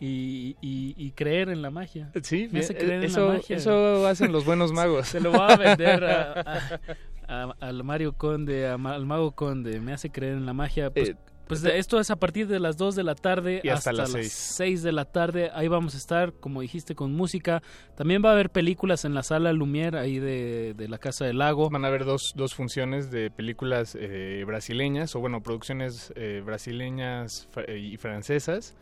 y, 0.00 0.56
y- 0.62 0.94
y 0.96 1.10
creer 1.12 1.50
en 1.50 1.60
la 1.60 1.70
magia. 1.70 2.10
Sí, 2.22 2.48
me 2.50 2.60
hace 2.60 2.72
eh, 2.72 2.76
creer 2.78 3.04
eso- 3.04 3.20
en 3.20 3.28
la 3.28 3.34
magia. 3.34 3.56
eso 3.56 4.06
hacen 4.06 4.32
los 4.32 4.44
buenos 4.46 4.72
magos. 4.72 5.08
Se 5.08 5.20
lo 5.20 5.32
va 5.32 5.48
a 5.48 5.56
vender 5.56 6.04
a- 6.04 6.32
a- 6.40 6.80
a- 7.28 7.56
al 7.60 7.84
Mario 7.84 8.12
Conde, 8.14 8.66
al 8.68 9.04
Mago 9.06 9.32
Conde. 9.32 9.78
Me 9.80 9.92
hace 9.92 10.10
creer 10.10 10.34
en 10.34 10.46
la 10.46 10.54
magia. 10.54 10.90
Pues, 10.90 11.10
Eh, 11.10 11.16
pues 11.46 11.64
esto 11.64 12.00
es 12.00 12.10
a 12.10 12.16
partir 12.16 12.48
de 12.48 12.58
las 12.60 12.76
2 12.76 12.94
de 12.96 13.02
la 13.04 13.14
tarde 13.14 13.60
Y 13.62 13.68
hasta 13.68 13.92
las 13.92 14.12
las 14.12 14.22
seis. 14.22 14.32
6 14.56 14.82
de 14.82 14.92
la 14.92 15.04
tarde. 15.04 15.50
Ahí 15.54 15.68
vamos 15.68 15.94
a 15.94 15.98
estar, 15.98 16.32
como 16.34 16.60
dijiste, 16.60 16.94
con 16.94 17.12
música. 17.14 17.62
También 17.96 18.22
va 18.24 18.30
a 18.30 18.32
haber 18.32 18.50
películas 18.50 19.04
en 19.04 19.14
la 19.14 19.22
sala 19.22 19.52
Lumière, 19.52 19.96
ahí 19.98 20.18
de, 20.18 20.74
de 20.74 20.88
la 20.88 20.98
Casa 20.98 21.24
del 21.24 21.38
Lago. 21.38 21.70
Van 21.70 21.84
a 21.84 21.88
haber 21.88 22.04
dos, 22.04 22.32
dos 22.34 22.54
funciones 22.54 23.10
de 23.10 23.30
películas 23.30 23.96
eh, 23.98 24.42
brasileñas, 24.46 25.14
o 25.14 25.20
bueno, 25.20 25.42
producciones 25.42 26.12
eh, 26.16 26.42
brasileñas 26.44 27.48
fra- 27.50 27.72
y 27.76 27.96
francesas. 27.96 28.74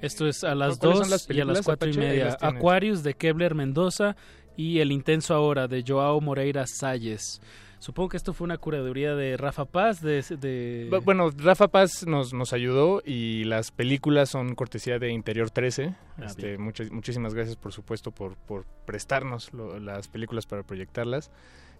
Esto 0.00 0.28
es 0.28 0.44
a 0.44 0.54
las 0.54 0.78
¿Cuáles 0.78 0.98
2 0.98 0.98
son 0.98 1.10
las 1.10 1.30
y 1.30 1.40
a 1.40 1.44
las 1.44 1.58
películas, 1.58 1.64
4 1.64 1.90
y 1.90 1.96
media. 1.98 2.36
Aquarius 2.40 3.02
de 3.02 3.14
Kebler 3.14 3.54
Mendoza 3.56 4.14
y 4.56 4.78
El 4.78 4.92
Intenso 4.92 5.34
Ahora 5.34 5.66
de 5.66 5.82
Joao 5.86 6.20
Moreira 6.20 6.64
Salles. 6.68 7.40
Supongo 7.78 8.08
que 8.10 8.16
esto 8.16 8.32
fue 8.34 8.44
una 8.44 8.58
curaduría 8.58 9.14
de 9.14 9.36
Rafa 9.36 9.64
Paz, 9.64 10.00
de... 10.02 10.22
de... 10.40 10.88
Bu- 10.90 11.04
Bueno, 11.04 11.30
Rafa 11.36 11.68
Paz 11.68 12.04
nos, 12.06 12.32
nos 12.34 12.52
ayudó 12.52 13.02
y 13.04 13.44
las 13.44 13.70
películas 13.70 14.30
son 14.30 14.54
cortesía 14.56 14.98
de 14.98 15.10
Interior 15.12 15.50
13. 15.50 15.94
Ah, 16.18 16.24
Este, 16.26 16.58
muchas, 16.58 16.90
muchísimas 16.90 17.34
gracias, 17.34 17.56
por 17.56 17.72
supuesto, 17.72 18.10
por, 18.10 18.36
por 18.36 18.64
prestarnos 18.84 19.52
lo- 19.52 19.78
las 19.78 20.08
películas 20.08 20.46
para 20.46 20.64
proyectarlas. 20.64 21.30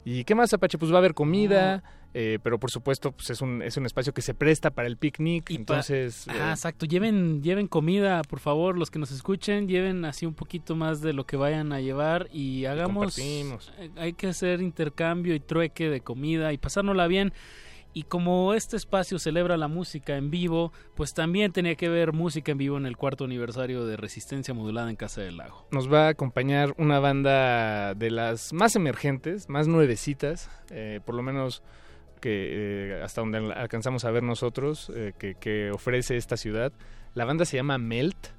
¿Y 0.05 0.25
qué 0.25 0.35
más, 0.35 0.53
Apache? 0.55 0.79
Pues 0.79 0.91
va 0.91 0.97
a 0.97 0.99
haber 0.99 1.15
comida, 1.15 1.83
eh, 2.15 2.39
pero 2.43 2.59
por 2.59 2.71
supuesto 2.71 3.13
pues 3.13 3.29
es 3.31 3.43
un, 3.43 3.61
es 3.63 3.77
un 3.77 3.85
espacio 3.85 4.15
que 4.15 4.23
se 4.23 4.33
presta 4.33 4.71
para 4.71 4.89
el 4.89 4.97
picnic, 4.97 5.51
entonces... 5.51 6.27
Ah, 6.29 6.35
eh, 6.35 6.51
exacto. 6.53 6.87
Lleven, 6.87 7.43
lleven 7.43 7.67
comida, 7.69 8.23
por 8.23 8.41
favor, 8.41 8.79
los 8.79 8.91
que 8.91 8.99
nos 8.99 9.11
escuchen, 9.11 9.69
lleven 9.69 10.05
así 10.07 10.25
un 10.25 10.35
poquito 10.35 10.77
más 10.77 11.03
de 11.03 11.13
lo 11.13 11.27
que 11.27 11.37
vayan 11.37 11.73
a 11.73 11.81
llevar 11.81 12.29
y 12.33 12.65
hagamos... 12.65 13.17
compartimos. 13.17 13.73
eh, 13.79 13.91
Hay 13.97 14.15
que 14.15 14.29
hacer 14.29 14.63
intercambio 14.63 15.35
y 15.35 15.41
trueque 15.41 15.91
de 15.91 16.01
comida 16.01 16.53
y 16.53 16.59
pasárnosla 16.59 17.07
bien. 17.07 17.33
Y 17.99 18.05
como 18.05 18.55
este 18.55 18.77
espacio 18.77 19.19
celebra 19.19 19.57
la 19.57 19.67
música 19.67 20.17
en 20.17 20.31
vivo, 20.31 20.73
pues 20.95 21.15
también 21.15 21.51
tenía 21.51 21.75
que 21.75 21.89
ver 21.89 22.13
música 22.13 22.53
en 22.53 22.59
vivo 22.59 22.77
en 22.77 22.87
el 22.87 22.97
cuarto 22.97 23.25
aniversario 23.25 23.87
de 23.87 23.97
Resistencia 23.97 24.55
Modulada 24.55 24.89
en 24.89 24.95
Casa 24.95 25.21
del 25.21 25.37
Lago. 25.37 25.67
nos 25.73 25.93
va 25.93 26.07
a 26.07 26.11
acompañar 26.11 26.75
una 26.79 27.01
banda 27.01 27.95
de 27.95 28.13
las 28.13 28.53
más 28.53 28.77
emergentes, 28.77 29.49
más 29.49 29.67
nuevecitas, 29.67 30.49
eh, 30.71 31.01
por 31.05 31.17
lo 31.17 31.25
menos 31.25 31.65
que 32.21 32.93
eh, 32.93 33.03
hasta 33.03 33.21
donde 33.21 33.39
alcanzamos 33.53 34.05
a 34.05 34.13
ver 34.13 34.23
nosotros, 34.23 34.93
eh, 34.95 35.13
que, 35.19 35.35
que 35.35 35.73
ofrece 35.73 36.17
esta 36.17 36.37
ciudad. 36.37 36.73
La 37.15 37.25
banda 37.25 37.45
se 37.47 37.57
llama 37.57 37.79
Melt. 37.79 38.38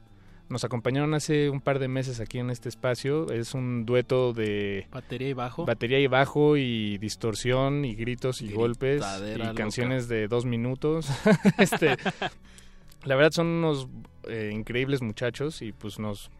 Nos 0.49 0.63
acompañaron 0.63 1.13
hace 1.13 1.51
un 1.51 1.61
par 1.61 1.77
de 1.77 1.87
meses 1.87 2.19
aquí 2.19 2.39
en 2.39 2.49
este 2.49 2.69
espacio. 2.69 3.31
Es 3.31 3.53
un 3.53 3.85
dueto 3.85 4.33
de 4.33 4.87
Batería 4.91 5.29
y 5.29 5.33
bajo. 5.33 5.65
batería 5.65 5.99
y 5.99 6.07
bajo 6.07 6.57
y 6.57 6.97
distorsión 6.97 7.85
y 7.85 7.93
gritos 7.93 8.41
y 8.41 8.51
golpes 8.51 9.03
y 9.21 9.37
loca. 9.37 9.53
canciones 9.53 10.07
de 10.07 10.27
dos 10.27 10.45
minutos. 10.45 11.07
este, 11.59 11.97
la 13.05 13.15
verdad 13.15 13.31
son 13.31 13.45
unos 13.45 13.87
eh, 14.27 14.49
increíbles 14.51 15.03
muchachos 15.03 15.61
y 15.61 15.71
pues 15.71 15.99
nos, 15.99 16.31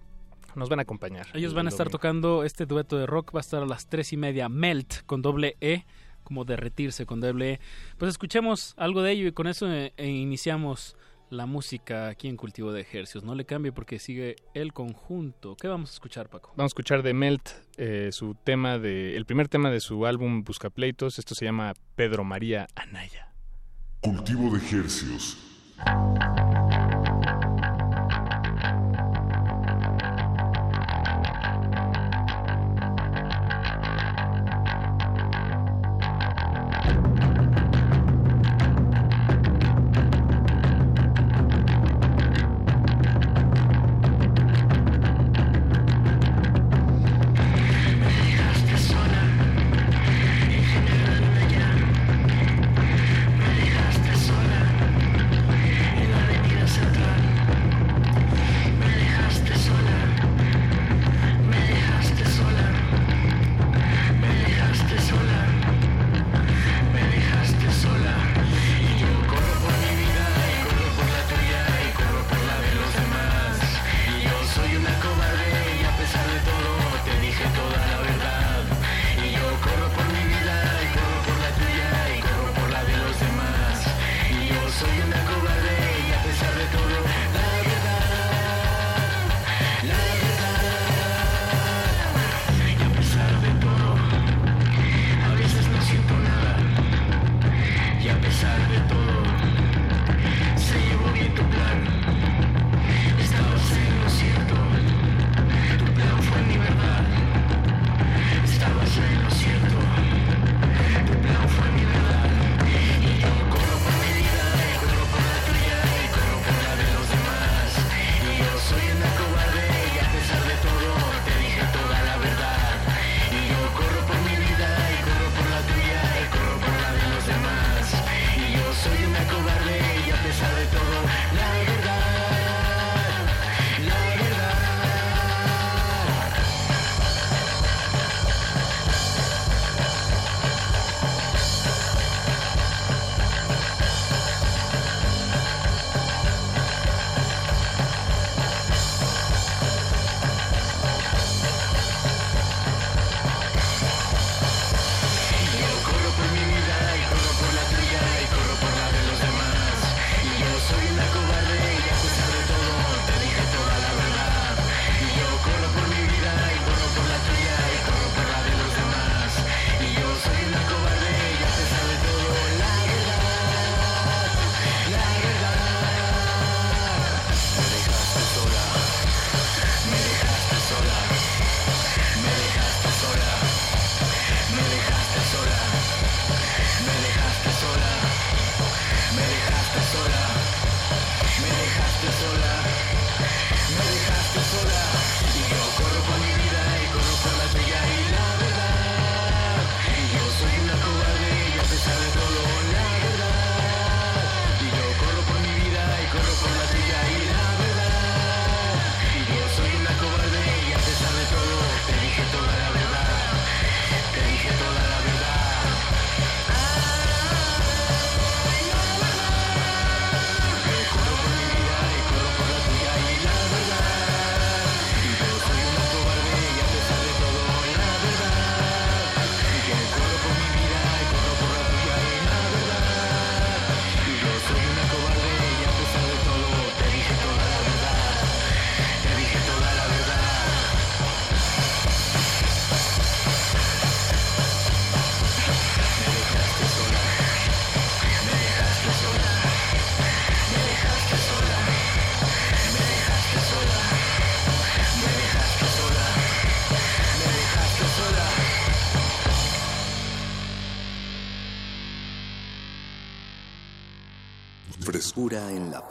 nos 0.56 0.69
van 0.69 0.80
a 0.80 0.81
acompañar. 0.81 1.27
Ellos 1.36 1.52
el 1.52 1.57
van 1.57 1.68
a 1.68 1.69
estar 1.69 1.90
tocando 1.90 2.44
este 2.44 2.65
dueto 2.65 2.98
de 2.98 3.06
rock, 3.06 3.36
va 3.36 3.40
a 3.40 3.41
estar 3.41 3.61
a 3.61 3.68
las 3.68 3.88
tres 3.88 4.11
y 4.11 4.18
media, 4.18 4.49
Melt, 4.49 5.06
con 5.06 5.22
doble 5.22 5.56
E, 5.61 5.86
como 6.23 6.45
derretirse 6.45 7.06
con 7.06 7.22
doble 7.22 7.53
E. 7.53 7.60
Pues 7.99 8.10
escuchemos 8.10 8.73
algo 8.77 9.03
de 9.03 9.11
ello 9.11 9.27
y 9.27 9.34
con 9.34 9.45
eso 9.45 9.72
eh, 9.72 9.94
eh, 9.98 10.07
iniciamos 10.07 10.95
la 11.30 11.45
música 11.45 12.07
aquí 12.07 12.27
en 12.27 12.38
Cultivo 12.38 12.72
de 12.72 12.81
Ejercios. 12.81 13.23
No 13.23 13.35
le 13.35 13.45
cambie 13.45 13.72
porque 13.72 13.99
sigue 13.99 14.35
el 14.53 14.73
conjunto. 14.73 15.56
¿Qué 15.56 15.68
vamos 15.68 15.91
a 15.91 15.93
escuchar, 15.93 16.30
Paco? 16.30 16.49
Vamos 16.56 16.72
a 16.72 16.73
escuchar 16.73 17.03
de 17.03 17.14
Melt 17.14 17.49
eh, 17.77 18.10
su 18.11 18.35
tema 18.35 18.77
de 18.77 19.15
el 19.15 19.26
primer 19.26 19.47
tema 19.47 19.69
de 19.72 19.80
su 19.80 20.06
álbum 20.06 20.43
Buscapleitos. 20.43 21.19
Esto 21.19 21.35
se 21.35 21.45
llama 21.45 21.73
Pedro 21.95 22.23
María 22.23 22.68
Anaya. 22.76 23.31
Cultivo 24.01 24.51
de 24.51 24.57
ejercios. 24.57 25.38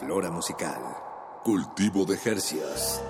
Flora 0.08 0.30
musical. 0.30 0.80
Cultivo 1.44 2.06
de 2.06 2.16
Jercias. 2.16 3.04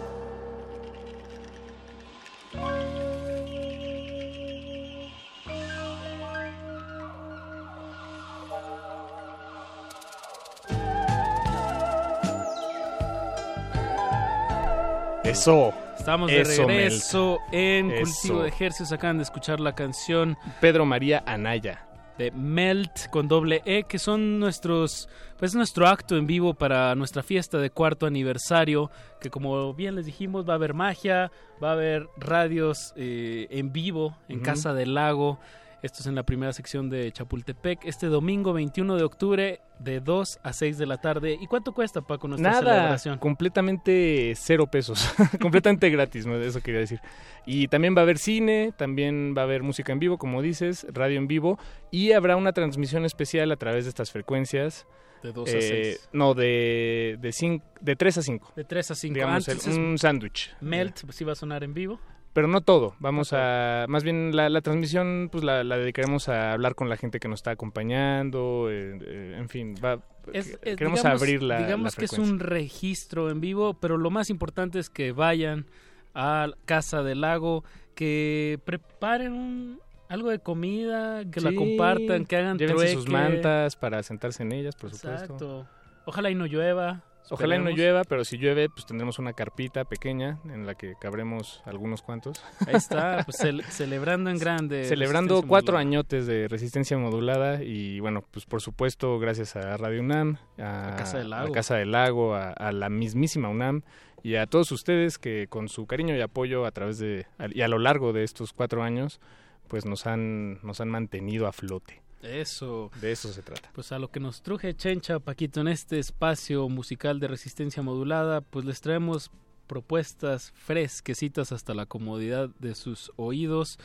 Eso. 15.23 15.73
Estamos 15.97 16.33
de 16.33 16.41
Eso, 16.41 16.67
regreso 16.67 17.39
en 17.53 17.93
Eso. 17.93 18.03
Cultivo 18.03 18.43
de 18.43 18.49
Ejercicios. 18.49 18.91
Acaban 18.91 19.19
de 19.19 19.23
escuchar 19.23 19.61
la 19.61 19.77
canción 19.77 20.37
Pedro 20.61 20.85
María 20.85 21.23
Anaya. 21.27 21.88
De 22.19 22.31
Melt 22.33 23.09
con 23.11 23.29
doble 23.29 23.63
E, 23.65 23.85
que 23.85 23.99
son 23.99 24.39
nuestros, 24.41 25.09
pues 25.39 25.55
nuestro 25.55 25.87
acto 25.87 26.17
en 26.17 26.27
vivo 26.27 26.55
para 26.55 26.95
nuestra 26.95 27.23
fiesta 27.23 27.59
de 27.59 27.71
cuarto 27.71 28.07
aniversario, 28.07 28.91
que 29.21 29.31
como 29.31 29.73
bien 29.73 29.95
les 29.95 30.05
dijimos 30.05 30.47
va 30.47 30.55
a 30.55 30.57
haber 30.57 30.75
magia, 30.75 31.31
va 31.63 31.71
a 31.71 31.73
haber 31.73 32.09
radios 32.17 32.93
eh, 32.97 33.47
en 33.51 33.73
vivo 33.73 34.17
en. 34.29 34.41
Casa 34.41 34.75
del 34.75 34.95
Lago. 34.95 35.39
Esto 35.81 36.01
es 36.01 36.07
en 36.09 36.17
la 36.17 36.25
primera 36.25 36.53
sección 36.53 36.91
de 36.91 37.13
Chapultepec, 37.13 37.85
este 37.85 38.07
domingo 38.09 38.53
21 38.53 38.97
de 38.97 39.05
octubre 39.05 39.61
de 39.79 40.01
2 40.01 40.41
a 40.43 40.53
6 40.53 40.77
de 40.77 40.87
la 40.87 40.97
tarde. 41.01 41.39
¿Y 41.41 41.47
cuánto 41.47 41.73
cuesta, 41.73 42.01
Paco, 42.01 42.27
nuestra 42.27 42.51
Nada, 42.51 42.75
celebración? 42.75 43.19
completamente 43.19 44.33
cero 44.37 44.67
pesos, 44.67 45.09
completamente 45.41 45.89
gratis, 45.91 46.27
eso 46.27 46.61
quería 46.63 46.81
decir. 46.81 47.01
Y 47.47 47.69
también 47.69 47.95
va 47.97 48.01
a 48.01 48.03
haber 48.03 48.19
cine, 48.19 48.73
también 48.77 49.35
va 49.39 49.43
a 49.43 49.45
haber 49.45 49.63
música 49.63 49.93
en 49.93 50.01
vivo, 50.01 50.19
como 50.19 50.43
dices, 50.43 50.85
radio 50.93 51.17
en 51.19 51.29
vivo, 51.29 51.61
y 51.93 52.11
habrá 52.11 52.35
una 52.35 52.53
transmisión 52.53 53.05
especial 53.05 53.53
a 53.53 53.57
través 53.57 53.85
de 53.85 53.91
estas 53.91 54.11
frecuencias. 54.11 54.85
De 55.23 55.33
2 55.33 55.49
a 55.49 55.53
6. 55.61 56.09
No, 56.13 56.35
de, 56.35 57.19
de, 57.21 57.61
de 57.81 57.97
3 57.97 58.19
a 58.19 58.23
5. 58.23 58.53
De 58.57 58.65
3 58.65 58.91
a 58.91 58.95
5. 58.97 59.15
Digamos, 59.15 59.47
el- 59.49 59.55
Antes 59.55 59.77
un 59.77 59.97
sándwich. 59.97 60.57
Melt, 60.61 60.97
sí 61.13 61.23
va 61.25 61.33
a 61.33 61.37
sonar 61.37 61.63
en 61.63 61.73
vivo. 61.75 62.01
Pero 62.39 62.47
no 62.47 62.61
todo, 62.61 62.95
vamos 63.01 63.33
a, 63.33 63.87
más 63.89 64.05
bien 64.05 64.31
la, 64.37 64.49
la 64.49 64.61
transmisión 64.61 65.29
pues 65.33 65.43
la, 65.43 65.65
la 65.65 65.77
dedicaremos 65.77 66.29
a 66.29 66.53
hablar 66.53 66.77
con 66.77 66.89
la 66.89 66.97
gente 66.97 67.19
que 67.19 67.27
nos 67.27 67.41
está 67.41 67.51
acompañando, 67.51 68.69
eh, 68.71 68.97
eh, 69.03 69.35
en 69.37 69.49
fin, 69.49 69.75
va, 69.85 69.99
Es- 70.33 70.57
que- 70.57 70.71
es- 70.71 70.77
queremos 70.77 71.01
digamos- 71.01 71.21
abrir 71.21 71.43
la 71.43 71.59
Digamos 71.59 71.97
la 71.97 71.99
que 71.99 72.05
es 72.05 72.13
un 72.13 72.39
registro 72.39 73.29
en 73.31 73.41
vivo, 73.41 73.75
pero 73.75 73.97
lo 73.97 74.11
más 74.11 74.31
importante 74.31 74.79
es 74.79 74.89
que 74.89 75.11
vayan 75.11 75.67
a 76.15 76.49
Casa 76.65 77.03
del 77.03 77.23
Lago, 77.23 77.65
que 77.97 78.61
preparen 78.65 79.33
un- 79.33 79.81
algo 80.09 80.31
de 80.31 80.39
comida, 80.39 81.25
que 81.29 81.41
la 81.41 81.53
compartan, 81.53 82.25
que 82.25 82.37
hagan 82.37 82.57
llévense 82.57 82.93
sus 82.93 83.05
trueque. 83.05 83.21
mantas 83.33 83.75
para 83.75 84.01
sentarse 84.05 84.45
en 84.45 84.53
ellas, 84.53 84.77
por 84.77 84.91
supuesto. 84.95 85.23
Exacto. 85.25 85.67
Ojalá 86.05 86.31
y 86.31 86.37
no 86.37 86.47
llueva. 86.47 87.03
Ojalá 87.31 87.57
y 87.57 87.59
no 87.59 87.71
llueva, 87.71 88.05
pero 88.05 88.25
si 88.25 88.39
llueve, 88.39 88.69
pues 88.69 88.87
tendremos 88.87 89.19
una 89.19 89.33
carpita 89.33 89.85
pequeña 89.85 90.39
en 90.45 90.67
la 90.67 90.75
que 90.75 90.95
cabremos 91.01 91.63
algunos 91.65 92.03
cuantos. 92.03 92.43
Ahí 92.67 92.75
está, 92.77 93.23
pues, 93.27 93.39
cel- 93.43 93.63
celebrando 93.65 94.31
en 94.31 94.39
grande. 94.39 94.85
Celebrando 94.89 95.43
cuatro 95.43 95.73
Modulada. 95.75 95.81
añotes 95.81 96.27
de 96.27 96.49
resistencia 96.49 96.97
modulada 96.99 97.63
y 97.63 98.01
bueno, 98.01 98.23
pues 98.31 98.47
por 98.47 98.61
supuesto 98.63 99.19
gracias 99.19 99.57
a 99.57 99.77
Radio 99.77 100.01
UNAM, 100.01 100.39
a, 100.59 100.95
A 100.95 100.97
Casa 100.97 101.19
del 101.19 101.31
Lago. 101.31 101.49
a 101.49 101.53
Casa 101.53 101.77
del 101.77 101.93
Lago, 101.93 102.35
a, 102.35 102.51
a 102.51 102.73
la 102.73 102.89
mismísima 102.89 103.49
UNAM 103.49 103.83
y 104.23 104.35
a 104.37 104.47
todos 104.47 104.73
ustedes 104.73 105.19
que 105.19 105.47
con 105.49 105.69
su 105.69 105.87
cariño 105.87 106.17
y 106.17 106.21
apoyo 106.21 106.67
a 106.67 106.71
través 106.73 106.99
de 106.99 107.27
y 107.55 107.61
a 107.63 107.69
lo 107.69 107.79
largo 107.79 108.13
de 108.13 108.25
estos 108.25 108.53
cuatro 108.53 108.83
años, 108.83 109.21
pues 109.69 109.85
nos 109.87 110.07
han 110.07 110.61
nos 110.63 110.81
han 110.81 110.89
mantenido 110.89 111.47
a 111.47 111.53
flote. 111.53 112.03
Eso. 112.23 112.91
De 113.01 113.13
eso 113.13 113.33
se 113.33 113.43
trata. 113.43 113.71
Pues 113.73 113.93
a 113.93 113.99
lo 113.99 114.11
que 114.11 114.21
nos 114.21 114.43
truje 114.43 114.75
Chencha, 114.75 115.21
Paquito, 115.21 115.61
en 115.61 115.69
este 115.69 115.99
espacio 115.99 116.69
musical 116.69 117.21
de 117.21 117.29
resistencia 117.29 117.83
modulada, 117.83 118.41
pues 118.41 118.65
les 118.65 118.81
traemos 118.81 119.31
propuestas 119.67 120.53
fresquecitas 120.57 121.53
hasta 121.53 121.75
la 121.75 121.87
comodidad 121.87 122.49
de 122.59 122.75
sus 122.75 123.13
oídos. 123.17 123.79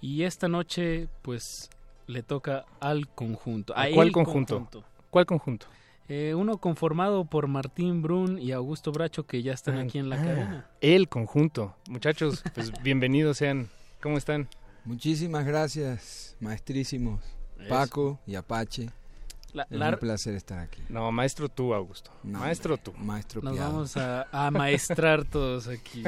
Y 0.00 0.24
esta 0.24 0.48
noche, 0.48 1.08
pues, 1.22 1.70
le 2.06 2.22
toca 2.22 2.64
al 2.80 3.08
conjunto. 3.08 3.72
¿A 3.76 3.84
A 3.84 3.90
cuál 3.92 4.12
conjunto? 4.12 4.68
¿Cuál 5.10 5.26
conjunto? 5.26 5.66
Eh, 6.08 6.34
uno 6.34 6.58
conformado 6.58 7.24
por 7.24 7.46
Martín 7.46 8.02
Brun 8.02 8.38
y 8.38 8.50
Augusto 8.52 8.90
Bracho, 8.92 9.24
que 9.24 9.42
ya 9.42 9.52
están 9.52 9.78
aquí 9.78 9.98
en 9.98 10.10
la 10.10 10.16
Ah, 10.20 10.24
cadena. 10.24 10.70
El 10.80 11.08
conjunto. 11.08 11.76
Muchachos, 11.88 12.42
pues 12.54 12.70
bienvenidos 12.82 13.38
sean. 13.38 13.70
¿Cómo 14.02 14.18
están? 14.18 14.48
Muchísimas 14.84 15.46
gracias, 15.46 16.36
maestrísimos. 16.40 17.20
Paco 17.68 18.20
y 18.26 18.34
Apache. 18.34 18.90
La- 19.52 19.64
es 19.64 19.70
la- 19.78 19.90
un 19.90 19.96
placer 19.96 20.34
estar 20.34 20.58
aquí. 20.60 20.80
No, 20.88 21.12
maestro 21.12 21.48
tú, 21.50 21.74
Augusto. 21.74 22.10
No, 22.22 22.38
maestro 22.38 22.78
tú. 22.78 22.92
Maestro 22.94 23.42
Nos 23.42 23.52
Piado. 23.52 23.70
vamos 23.72 23.96
a, 23.98 24.26
a 24.32 24.50
maestrar 24.50 25.24
todos 25.30 25.68
aquí. 25.68 26.02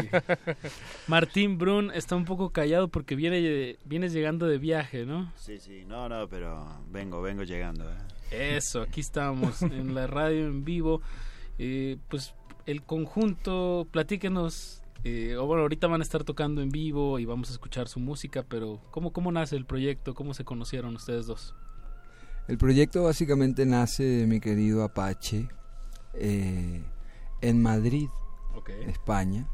Martín 1.06 1.58
Brun 1.58 1.90
está 1.94 2.16
un 2.16 2.24
poco 2.24 2.50
callado 2.50 2.88
porque 2.88 3.14
viene 3.16 3.76
vienes 3.84 4.12
llegando 4.12 4.46
de 4.46 4.56
viaje, 4.58 5.04
¿no? 5.04 5.30
Sí, 5.36 5.58
sí, 5.58 5.84
no, 5.86 6.08
no, 6.08 6.26
pero 6.28 6.66
vengo, 6.90 7.20
vengo 7.20 7.42
llegando. 7.42 7.84
¿eh? 7.90 8.56
Eso, 8.56 8.80
aquí 8.82 9.00
estamos 9.00 9.60
en 9.62 9.94
la 9.94 10.06
radio 10.06 10.46
en 10.46 10.64
vivo. 10.64 11.02
Eh, 11.58 11.98
pues 12.08 12.34
el 12.66 12.82
conjunto, 12.82 13.86
platíquenos. 13.90 14.80
Eh, 15.04 15.36
bueno, 15.36 15.62
ahorita 15.62 15.86
van 15.86 16.00
a 16.00 16.04
estar 16.04 16.24
tocando 16.24 16.62
en 16.62 16.70
vivo 16.70 17.18
y 17.18 17.24
vamos 17.24 17.50
a 17.50 17.52
escuchar 17.52 17.88
su 17.88 18.00
música, 18.00 18.44
pero 18.48 18.80
¿cómo, 18.90 19.12
cómo 19.12 19.30
nace 19.30 19.56
el 19.56 19.66
proyecto? 19.66 20.14
¿Cómo 20.14 20.34
se 20.34 20.44
conocieron 20.44 20.96
ustedes 20.96 21.26
dos? 21.26 21.54
El 22.48 22.58
proyecto 22.58 23.04
básicamente 23.04 23.64
nace, 23.64 24.26
mi 24.26 24.40
querido 24.40 24.82
Apache, 24.82 25.48
eh, 26.14 26.82
en 27.40 27.62
Madrid. 27.62 28.08
España, 28.86 29.46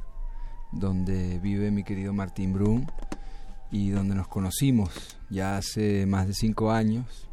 donde 0.72 1.38
vive 1.38 1.70
mi 1.70 1.84
querido 1.84 2.12
Martín 2.12 2.52
Brun 2.52 2.86
y 3.70 3.90
donde 3.90 4.14
nos 4.14 4.28
conocimos 4.28 5.16
ya 5.28 5.56
hace 5.56 6.06
más 6.06 6.26
de 6.26 6.34
cinco 6.34 6.70
años. 6.70 7.28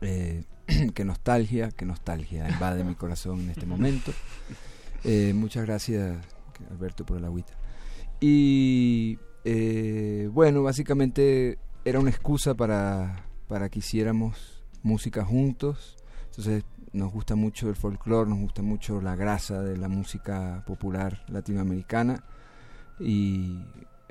Eh, 0.00 0.44
qué 0.94 1.04
nostalgia, 1.04 1.70
qué 1.70 1.84
nostalgia 1.84 2.48
invade 2.48 2.84
mi 2.84 2.94
corazón 2.94 3.40
en 3.40 3.50
este 3.50 3.66
momento. 3.66 4.12
Eh, 5.04 5.32
muchas 5.32 5.64
gracias, 5.64 6.18
Alberto, 6.70 7.04
por 7.04 7.18
el 7.18 7.24
agüita. 7.24 7.52
Y 8.20 9.18
eh, 9.44 10.28
bueno, 10.32 10.62
básicamente 10.62 11.58
era 11.84 12.00
una 12.00 12.10
excusa 12.10 12.54
para, 12.54 13.24
para 13.46 13.68
que 13.68 13.78
hiciéramos 13.78 14.64
música 14.82 15.24
juntos. 15.24 15.96
Entonces 16.26 16.64
nos 16.92 17.12
gusta 17.12 17.34
mucho 17.34 17.68
el 17.68 17.76
folclore, 17.76 18.30
nos 18.30 18.38
gusta 18.40 18.62
mucho 18.62 19.00
la 19.00 19.14
grasa 19.14 19.62
de 19.62 19.76
la 19.76 19.88
música 19.88 20.64
popular 20.66 21.24
latinoamericana 21.28 22.24
y 22.98 23.58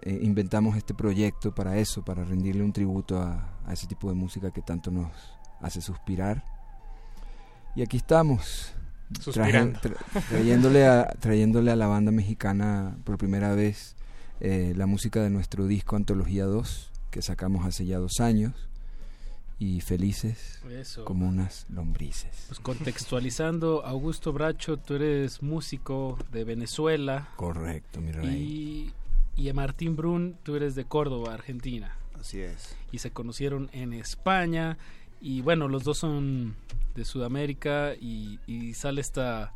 eh, 0.02 0.20
inventamos 0.22 0.78
este 0.78 0.94
proyecto 0.94 1.54
para 1.54 1.78
eso, 1.78 2.04
para 2.04 2.24
rendirle 2.24 2.64
un 2.64 2.72
tributo 2.72 3.20
a, 3.22 3.54
ese 3.72 3.88
tipo 3.88 4.10
de 4.10 4.16
música 4.16 4.52
que 4.52 4.62
tanto 4.62 4.92
nos 4.92 5.12
hace 5.60 5.82
suspirar. 5.82 6.44
Y 7.76 7.82
aquí 7.82 7.98
estamos. 7.98 8.74
Traje- 9.34 9.74
tra- 9.82 10.24
trayéndole, 10.30 10.86
a, 10.86 11.08
trayéndole 11.20 11.72
a 11.72 11.76
la 11.76 11.88
banda 11.88 12.12
mexicana 12.12 12.98
por 13.04 13.18
primera 13.18 13.54
vez 13.56 13.96
eh, 14.40 14.74
la 14.76 14.86
música 14.86 15.22
de 15.22 15.30
nuestro 15.30 15.66
disco 15.68 15.96
Antología 15.96 16.46
2, 16.46 16.92
que 17.12 17.22
sacamos 17.22 17.66
hace 17.66 17.86
ya 17.86 17.98
dos 17.98 18.20
años, 18.20 18.54
y 19.60 19.82
felices 19.82 20.62
Eso. 20.70 21.04
como 21.06 21.28
unas 21.28 21.66
lombrices. 21.70 22.46
Pues 22.48 22.60
contextualizando, 22.60 23.84
Augusto 23.86 24.32
Bracho, 24.34 24.78
tú 24.78 24.94
eres 24.96 25.42
músico 25.42 26.20
de 26.32 26.44
Venezuela. 26.44 27.30
Correcto, 27.38 28.00
mi 28.00 28.12
rey. 28.12 28.94
Y, 29.36 29.48
y 29.50 29.54
Martín 29.54 29.96
Brun, 29.96 30.36
tú 30.44 30.56
eres 30.56 30.76
de 30.76 30.86
Córdoba, 30.86 31.34
Argentina. 31.34 31.98
Así 32.20 32.40
es. 32.40 32.76
Y 32.92 33.00
se 33.00 33.10
conocieron 33.12 33.70
en 33.74 33.94
España. 33.94 34.78
Y 35.22 35.42
bueno, 35.42 35.68
los 35.68 35.84
dos 35.84 35.98
son 36.00 36.56
de 36.96 37.06
Sudamérica 37.06 37.94
y, 38.00 38.40
y 38.48 38.74
sale 38.74 39.02
esta... 39.02 39.54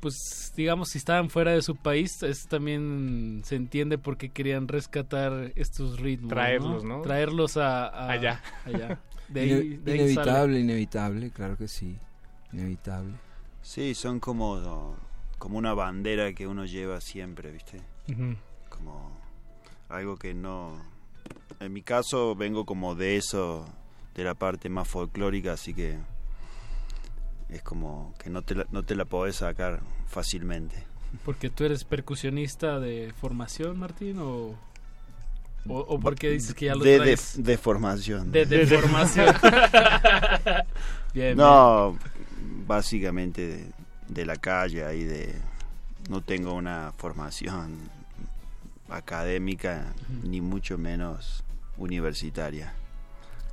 Pues 0.00 0.52
digamos, 0.56 0.90
si 0.90 0.98
estaban 0.98 1.28
fuera 1.28 1.50
de 1.52 1.60
su 1.62 1.74
país, 1.74 2.22
es 2.22 2.46
también 2.46 3.42
se 3.44 3.56
entiende 3.56 3.98
por 3.98 4.16
qué 4.16 4.28
querían 4.28 4.68
rescatar 4.68 5.52
estos 5.56 5.98
ritmos. 5.98 6.28
Traerlos, 6.30 6.84
¿no? 6.84 7.00
Traerlos 7.02 7.56
a, 7.56 7.86
a- 7.88 8.10
Allá. 8.12 8.40
allá. 8.64 9.00
De 9.28 9.40
ahí, 9.40 9.50
Ine- 9.50 9.78
de 9.82 9.92
ahí 9.92 9.98
sale. 9.98 10.02
inevitable, 10.12 10.60
inevitable, 10.60 11.30
claro 11.30 11.56
que 11.58 11.68
sí. 11.68 11.98
Inevitable. 12.52 13.12
Sí, 13.60 13.94
son 13.94 14.20
como, 14.20 14.96
como 15.36 15.58
una 15.58 15.74
bandera 15.74 16.32
que 16.32 16.46
uno 16.46 16.64
lleva 16.64 17.00
siempre, 17.02 17.50
¿viste? 17.50 17.82
Ujú. 18.10 18.36
Como 18.70 19.10
algo 19.90 20.16
que 20.16 20.32
no... 20.32 20.80
En 21.60 21.72
mi 21.74 21.82
caso 21.82 22.36
vengo 22.36 22.64
como 22.64 22.94
de 22.94 23.16
eso, 23.16 23.66
de 24.18 24.24
la 24.24 24.34
parte 24.34 24.68
más 24.68 24.88
folclórica, 24.88 25.52
así 25.52 25.72
que 25.72 25.96
es 27.48 27.62
como 27.62 28.14
que 28.18 28.28
no 28.30 28.42
te 28.42 28.56
la, 28.56 28.66
no 28.72 28.82
te 28.82 28.96
la 28.96 29.04
podés 29.04 29.36
sacar 29.36 29.80
fácilmente. 30.08 30.84
¿Porque 31.24 31.50
tú 31.50 31.62
eres 31.62 31.84
percusionista 31.84 32.80
de 32.80 33.14
formación, 33.20 33.78
Martín? 33.78 34.18
¿O, 34.18 34.56
o, 35.68 35.78
o 35.78 36.00
porque 36.00 36.30
dices 36.30 36.52
que 36.52 36.64
ya 36.66 36.74
lo 36.74 36.82
de, 36.82 36.90
de, 36.90 36.98
traes? 36.98 37.40
de 37.40 37.58
formación. 37.58 38.32
De, 38.32 38.44
de 38.44 38.66
formación. 38.66 39.36
bien, 41.14 41.36
no, 41.36 41.96
básicamente 42.66 43.46
de, 43.46 43.72
de 44.08 44.26
la 44.26 44.34
calle 44.34 44.84
ahí 44.84 45.04
de 45.04 45.32
no 46.10 46.22
tengo 46.22 46.54
una 46.54 46.92
formación 46.96 47.88
académica 48.88 49.94
ni 50.24 50.40
mucho 50.40 50.76
menos 50.76 51.44
universitaria 51.76 52.74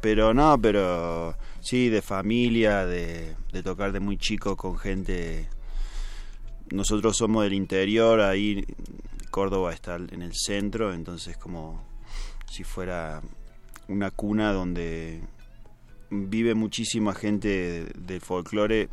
pero 0.06 0.36
no 0.36 0.62
pero 0.62 1.36
sí 1.62 1.90
de 1.90 2.04
familia 2.04 2.86
de, 2.86 3.36
de 3.52 3.64
tocar 3.64 3.92
de 3.92 4.00
muy 4.00 4.18
chico 4.18 4.56
con 4.56 4.78
gente. 4.78 5.50
Nosotros 6.70 7.18
somos 7.18 7.44
del 7.44 7.54
interior 7.54 8.22
ahí 8.22 8.64
Córdoba 9.32 9.74
está 9.74 9.96
en 9.96 10.22
el 10.22 10.34
centro 10.36 10.94
entonces 10.94 11.38
como 11.38 11.84
si 12.46 12.64
fuera 12.64 13.20
una 13.88 14.12
cuna 14.12 14.54
donde 14.54 15.24
vive 16.12 16.54
muchísima 16.54 17.16
gente 17.16 17.88
del 17.98 18.22
folclore. 18.22 18.90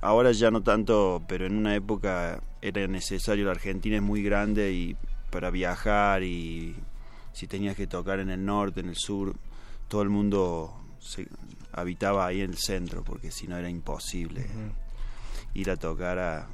Ahora 0.00 0.32
ya 0.32 0.50
no 0.50 0.64
tanto, 0.64 1.22
pero 1.28 1.46
en 1.46 1.56
una 1.56 1.76
época 1.76 2.42
era 2.60 2.88
necesario, 2.88 3.44
la 3.44 3.52
Argentina 3.52 3.94
es 3.94 4.02
muy 4.02 4.20
grande 4.24 4.72
y 4.72 4.96
para 5.30 5.50
viajar 5.50 6.24
y 6.24 6.74
si 7.32 7.46
tenías 7.46 7.76
que 7.76 7.86
tocar 7.86 8.18
en 8.18 8.30
el 8.30 8.44
norte, 8.44 8.80
en 8.80 8.88
el 8.88 8.96
sur, 8.96 9.36
todo 9.88 10.02
el 10.02 10.10
mundo 10.10 10.74
se, 11.00 11.28
habitaba 11.72 12.26
ahí 12.26 12.40
en 12.40 12.50
el 12.50 12.58
centro, 12.58 13.02
porque 13.02 13.30
si 13.30 13.46
no 13.46 13.56
era 13.56 13.68
imposible 13.68 14.46
ir 15.54 15.70
a 15.70 15.76
tocar 15.76 16.18
a, 16.18 16.48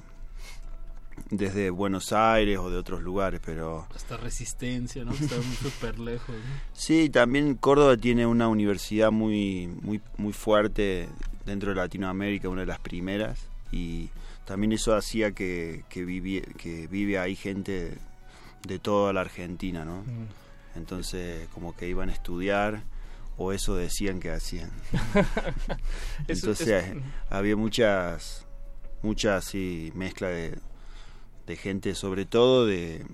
desde 1.31 1.71
Buenos 1.71 2.13
Aires 2.13 2.59
o 2.59 2.71
de 2.71 2.77
otros 2.77 3.03
lugares, 3.03 3.41
pero... 3.45 3.87
Hasta 3.95 4.17
Resistencia, 4.17 5.05
¿no? 5.05 5.13
Está 5.13 5.37
súper 5.63 5.99
lejos. 5.99 6.35
Sí, 6.73 7.11
también 7.11 7.55
Córdoba 7.55 7.97
tiene 7.97 8.27
una 8.27 8.49
universidad 8.49 9.11
muy, 9.11 9.67
muy, 9.67 10.01
muy 10.17 10.33
fuerte 10.33 11.09
dentro 11.45 11.71
de 11.71 11.77
Latinoamérica, 11.77 12.49
una 12.49 12.63
de 12.63 12.67
las 12.67 12.81
primeras, 12.81 13.47
y 13.73 14.09
también 14.45 14.73
eso 14.73 14.95
hacía 14.95 15.33
que, 15.33 15.85
que, 15.89 16.05
vive, 16.05 16.43
que 16.57 16.87
vive 16.87 17.19
ahí 17.19 17.37
gente 17.37 17.99
de 18.67 18.79
toda 18.79 19.13
la 19.13 19.23
Argentina, 19.23 19.85
¿no? 19.85 20.05
Entonces, 20.75 21.49
como 21.53 21.75
que 21.77 21.89
iban 21.89 22.11
a 22.11 22.13
estudiar, 22.13 22.83
o 23.43 23.53
eso 23.53 23.75
decían 23.75 24.21
que 24.21 24.31
hacían. 24.31 24.71
Entonces, 26.29 26.85
había 27.31 27.57
muchas, 27.57 28.47
muchas, 29.01 29.47
sí, 29.47 29.93
mezcla 29.95 30.29
de, 30.29 30.59
de 31.47 31.57
gente, 31.57 31.95
sobre 31.95 32.27
todo 32.27 32.67
de 32.67 33.07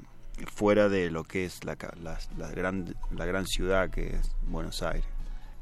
fuera 0.53 0.89
de 0.89 1.13
lo 1.13 1.23
que 1.23 1.45
es 1.45 1.63
la, 1.65 1.79
la, 2.03 2.19
la, 2.37 2.51
gran, 2.51 2.97
la 3.13 3.25
gran 3.25 3.47
ciudad 3.47 3.89
que 3.89 4.17
es 4.17 4.35
Buenos 4.43 4.83
Aires. 4.83 5.07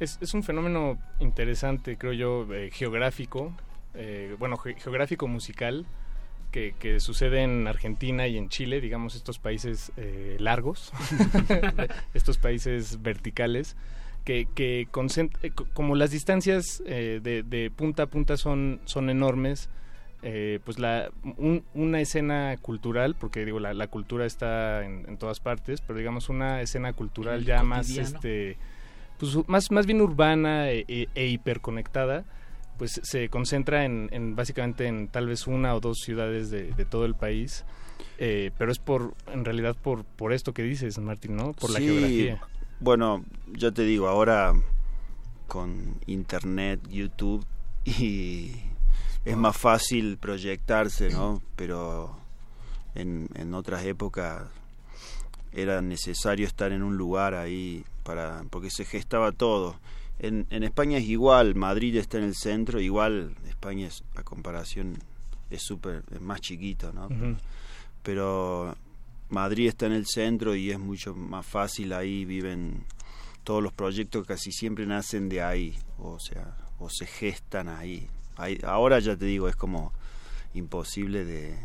Es, 0.00 0.16
es 0.22 0.32
un 0.32 0.42
fenómeno 0.42 0.98
interesante, 1.20 1.98
creo 1.98 2.14
yo, 2.14 2.54
eh, 2.54 2.70
geográfico, 2.72 3.52
eh, 3.92 4.34
bueno, 4.38 4.56
ge 4.56 4.76
geográfico 4.76 5.28
musical, 5.28 5.84
que, 6.52 6.74
que, 6.78 7.00
sucede 7.00 7.42
en 7.42 7.68
Argentina 7.68 8.26
y 8.28 8.38
en 8.38 8.48
Chile, 8.48 8.80
digamos, 8.80 9.14
estos 9.14 9.38
países 9.38 9.92
eh, 9.98 10.38
largos, 10.40 10.90
estos 12.14 12.38
países 12.38 13.02
verticales, 13.02 13.76
que, 14.24 14.48
que 14.54 14.80
eh, 14.82 15.50
como 15.72 15.94
las 15.94 16.10
distancias 16.10 16.82
eh, 16.86 17.20
de, 17.22 17.42
de, 17.42 17.70
punta 17.70 18.04
a 18.04 18.06
punta 18.06 18.36
son, 18.36 18.80
son 18.84 19.10
enormes, 19.10 19.68
eh, 20.22 20.60
pues 20.64 20.78
la, 20.78 21.10
un, 21.36 21.64
una 21.74 22.00
escena 22.00 22.56
cultural, 22.60 23.14
porque 23.14 23.44
digo, 23.44 23.60
la, 23.60 23.74
la 23.74 23.88
cultura 23.88 24.24
está 24.24 24.84
en, 24.84 25.04
en, 25.06 25.18
todas 25.18 25.40
partes, 25.40 25.82
pero 25.82 25.98
digamos 25.98 26.30
una 26.30 26.62
escena 26.62 26.94
cultural 26.94 27.44
ya 27.44 27.62
más, 27.62 27.90
este, 27.90 28.56
pues 29.18 29.36
más, 29.46 29.70
más 29.70 29.84
bien 29.84 30.00
urbana 30.00 30.70
e, 30.70 30.86
e, 30.88 31.08
e 31.14 31.26
hiperconectada, 31.26 32.24
pues 32.78 33.00
se 33.04 33.28
concentra 33.28 33.84
en, 33.84 34.08
en, 34.12 34.34
básicamente 34.34 34.86
en 34.86 35.08
tal 35.08 35.26
vez 35.26 35.46
una 35.46 35.74
o 35.74 35.80
dos 35.80 35.98
ciudades 35.98 36.50
de, 36.50 36.72
de 36.72 36.84
todo 36.86 37.04
el 37.04 37.14
país. 37.14 37.64
Eh, 38.18 38.52
pero 38.58 38.70
es 38.70 38.78
por 38.78 39.14
en 39.32 39.44
realidad 39.44 39.76
por 39.80 40.04
por 40.04 40.32
esto 40.32 40.54
que 40.54 40.62
dices 40.62 40.98
Martín 40.98 41.34
no 41.34 41.52
por 41.52 41.70
sí, 41.70 41.74
la 41.74 41.80
geografía 41.80 42.40
bueno 42.80 43.24
yo 43.52 43.72
te 43.72 43.82
digo 43.82 44.08
ahora 44.08 44.54
con 45.46 45.98
internet 46.06 46.80
YouTube 46.90 47.44
y 47.84 48.52
es 49.24 49.36
más 49.36 49.56
fácil 49.56 50.18
proyectarse 50.18 51.10
no 51.10 51.42
pero 51.56 52.16
en, 52.94 53.28
en 53.34 53.54
otras 53.54 53.84
épocas 53.84 54.42
era 55.52 55.80
necesario 55.82 56.46
estar 56.46 56.72
en 56.72 56.82
un 56.82 56.96
lugar 56.96 57.34
ahí 57.34 57.84
para 58.02 58.44
porque 58.50 58.70
se 58.70 58.84
gestaba 58.84 59.32
todo 59.32 59.76
en, 60.18 60.46
en 60.50 60.62
España 60.62 60.98
es 60.98 61.04
igual, 61.04 61.54
Madrid 61.54 61.96
está 61.96 62.18
en 62.18 62.24
el 62.24 62.34
centro, 62.34 62.80
igual 62.80 63.34
España 63.48 63.88
es, 63.88 64.04
a 64.14 64.22
comparación 64.22 64.98
es 65.50 65.62
súper, 65.62 66.04
es 66.12 66.20
más 66.20 66.40
chiquito, 66.40 66.92
¿no? 66.92 67.06
Uh 67.06 67.10
-huh. 67.10 67.36
Pero 68.02 68.76
Madrid 69.28 69.68
está 69.68 69.86
en 69.86 69.92
el 69.92 70.06
centro 70.06 70.54
y 70.54 70.70
es 70.70 70.78
mucho 70.78 71.14
más 71.14 71.46
fácil, 71.46 71.92
ahí 71.92 72.24
viven 72.24 72.84
todos 73.42 73.62
los 73.62 73.72
proyectos 73.72 74.26
casi 74.26 74.52
siempre 74.52 74.86
nacen 74.86 75.28
de 75.28 75.42
ahí, 75.42 75.76
o 75.98 76.18
sea, 76.18 76.56
o 76.78 76.88
se 76.90 77.06
gestan 77.06 77.68
ahí. 77.68 78.08
ahí 78.36 78.58
ahora 78.64 78.98
ya 78.98 79.16
te 79.16 79.26
digo, 79.26 79.48
es 79.48 79.56
como 79.56 79.92
imposible 80.54 81.24
de... 81.24 81.56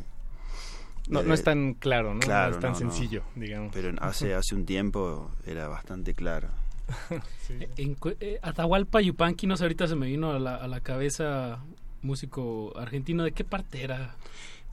No, 1.08 1.24
no 1.24 1.34
es 1.34 1.44
tan 1.44 1.74
claro, 1.74 2.14
¿no? 2.14 2.20
Claro, 2.20 2.52
no 2.52 2.56
es 2.58 2.62
tan 2.62 2.72
no, 2.74 2.78
sencillo, 2.78 3.24
digamos. 3.36 3.72
Pero 3.74 3.92
hace, 4.00 4.36
hace 4.36 4.54
un 4.54 4.66
tiempo 4.66 5.32
era 5.46 5.68
bastante 5.68 6.14
claro. 6.14 6.50
sí. 7.48 7.56
En 7.78 7.98
eh, 8.20 8.40
Atahualpa 8.42 9.02
Yupanqui, 9.02 9.48
no 9.48 9.58
sé, 9.58 9.64
ahorita 9.64 9.88
se 9.88 9.96
me 9.96 10.06
vino 10.06 10.32
a 10.32 10.40
la, 10.40 10.56
a 10.56 10.68
la 10.68 10.82
cabeza 10.82 11.64
músico 12.02 12.78
argentino, 12.78 13.24
¿de 13.24 13.32
qué 13.32 13.44
parte 13.44 13.84
era? 13.84 14.16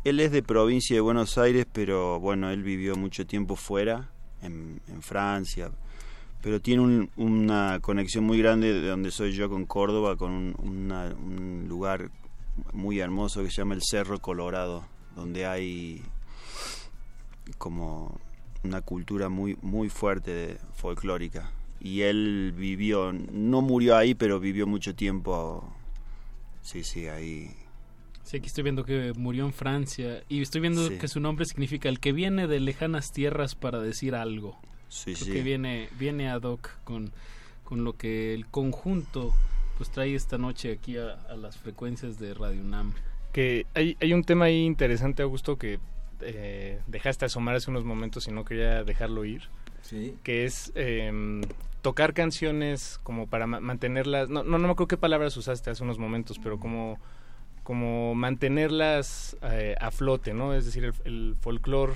Él 0.07 0.21
es 0.21 0.31
de 0.31 0.41
provincia 0.41 0.95
de 0.95 1.01
Buenos 1.01 1.37
Aires, 1.37 1.67
pero 1.73 2.21
bueno, 2.21 2.51
él 2.51 2.63
vivió 2.63 2.95
mucho 2.95 3.27
tiempo 3.27 3.57
fuera, 3.57 4.09
en, 4.41 4.81
Francia, 5.01 5.73
pero 6.41 6.61
tiene 6.61 6.83
un, 6.83 7.11
una 7.17 7.81
conexión 7.81 8.23
muy 8.23 8.39
grande 8.39 8.73
de 8.73 8.87
donde 8.87 9.11
soy 9.11 9.33
yo 9.33 9.51
con 9.51 9.67
Córdoba, 9.67 10.15
con 10.15 10.31
un, 10.31 10.93
un 10.93 11.67
lugar 11.69 12.13
muy 12.73 13.01
hermoso 13.01 13.43
que 13.43 13.51
se 13.51 13.57
llama 13.57 13.75
el 13.75 13.83
Cerro 13.83 14.21
Colorado, 14.21 14.85
donde 15.17 15.45
hay 15.45 16.05
como 17.59 18.21
una 18.63 18.83
cultura 18.83 19.29
muy 19.29 19.59
muy 19.61 19.89
fuerte 19.89 20.31
de, 20.31 20.59
folclórica. 20.75 21.51
Y 21.81 22.03
él 22.03 22.55
vivió 22.57 23.13
no 23.13 23.61
murió 23.61 23.97
ahí 23.97 24.15
pero 24.15 24.39
vivió 24.39 24.69
mucho 24.69 24.95
tiempo 24.95 25.69
sí 26.63 26.85
sí 26.85 27.09
ahí 27.09 27.66
sí 28.27 28.37
aquí 28.37 28.47
estoy 28.47 28.65
viendo 28.65 28.85
que 28.85 29.13
murió 29.17 29.47
en 29.47 29.53
Francia 29.53 30.23
y 30.29 30.43
estoy 30.43 30.61
viendo 30.61 30.89
sí. 30.89 30.99
que 30.99 31.09
su 31.09 31.21
nombre 31.21 31.47
significa 31.47 31.89
el 31.89 32.01
que 32.01 32.13
viene 32.13 32.47
de 32.47 32.61
lejanas 32.61 33.13
tierras 33.13 33.55
para 33.55 33.81
decir 33.81 34.15
algo 34.15 34.59
sí 34.89 35.15
Creo 35.15 35.27
sí 35.27 35.33
que 35.33 35.43
viene 35.43 35.89
viene 35.99 36.29
ad 36.29 36.43
hoc 36.43 36.71
con 36.85 37.13
con 37.65 37.85
lo 37.85 37.95
que 37.95 38.35
el 38.35 38.47
conjunto 38.47 39.33
pues 39.79 39.91
trae 39.91 40.15
esta 40.15 40.39
noche 40.39 40.73
aquí 40.73 40.97
a, 40.99 41.13
a 41.29 41.37
las 41.37 41.57
frecuencias 41.57 42.19
de 42.19 42.35
Radio 42.35 42.61
UNAM 42.61 42.93
que 43.33 43.67
hay, 43.75 43.97
hay 44.01 44.13
un 44.13 44.25
tema 44.25 44.47
ahí 44.47 44.65
interesante 44.65 45.23
Augusto 45.23 45.57
que 45.57 45.79
eh, 46.21 46.81
dejaste 46.87 47.25
asomar 47.25 47.55
hace 47.55 47.71
unos 47.71 47.85
momentos 47.85 48.27
y 48.29 48.31
no 48.31 48.45
quería 48.45 48.85
dejarlo 48.85 49.25
ir. 49.25 49.43
Sí. 49.83 50.17
Que 50.23 50.45
es 50.45 50.73
eh, 50.75 51.41
tocar 51.83 52.15
canciones 52.15 52.99
como 53.03 53.27
para 53.27 53.47
ma 53.47 53.61
mantenerlas. 53.61 54.29
No, 54.29 54.43
no, 54.43 54.59
no 54.59 54.67
me 54.67 54.73
acuerdo 54.73 54.89
qué 54.89 54.97
palabras 54.97 55.37
usaste 55.37 55.71
hace 55.71 55.85
unos 55.85 55.99
momentos, 55.99 56.39
pero 56.43 56.59
como, 56.59 56.99
como 57.67 58.15
mantenerlas 58.15 59.37
eh, 59.43 59.75
a 59.81 59.91
flote, 59.91 60.33
¿no? 60.35 60.55
Es 60.55 60.67
decir, 60.67 60.85
el, 60.85 60.95
el 61.05 61.37
folclore. 61.41 61.95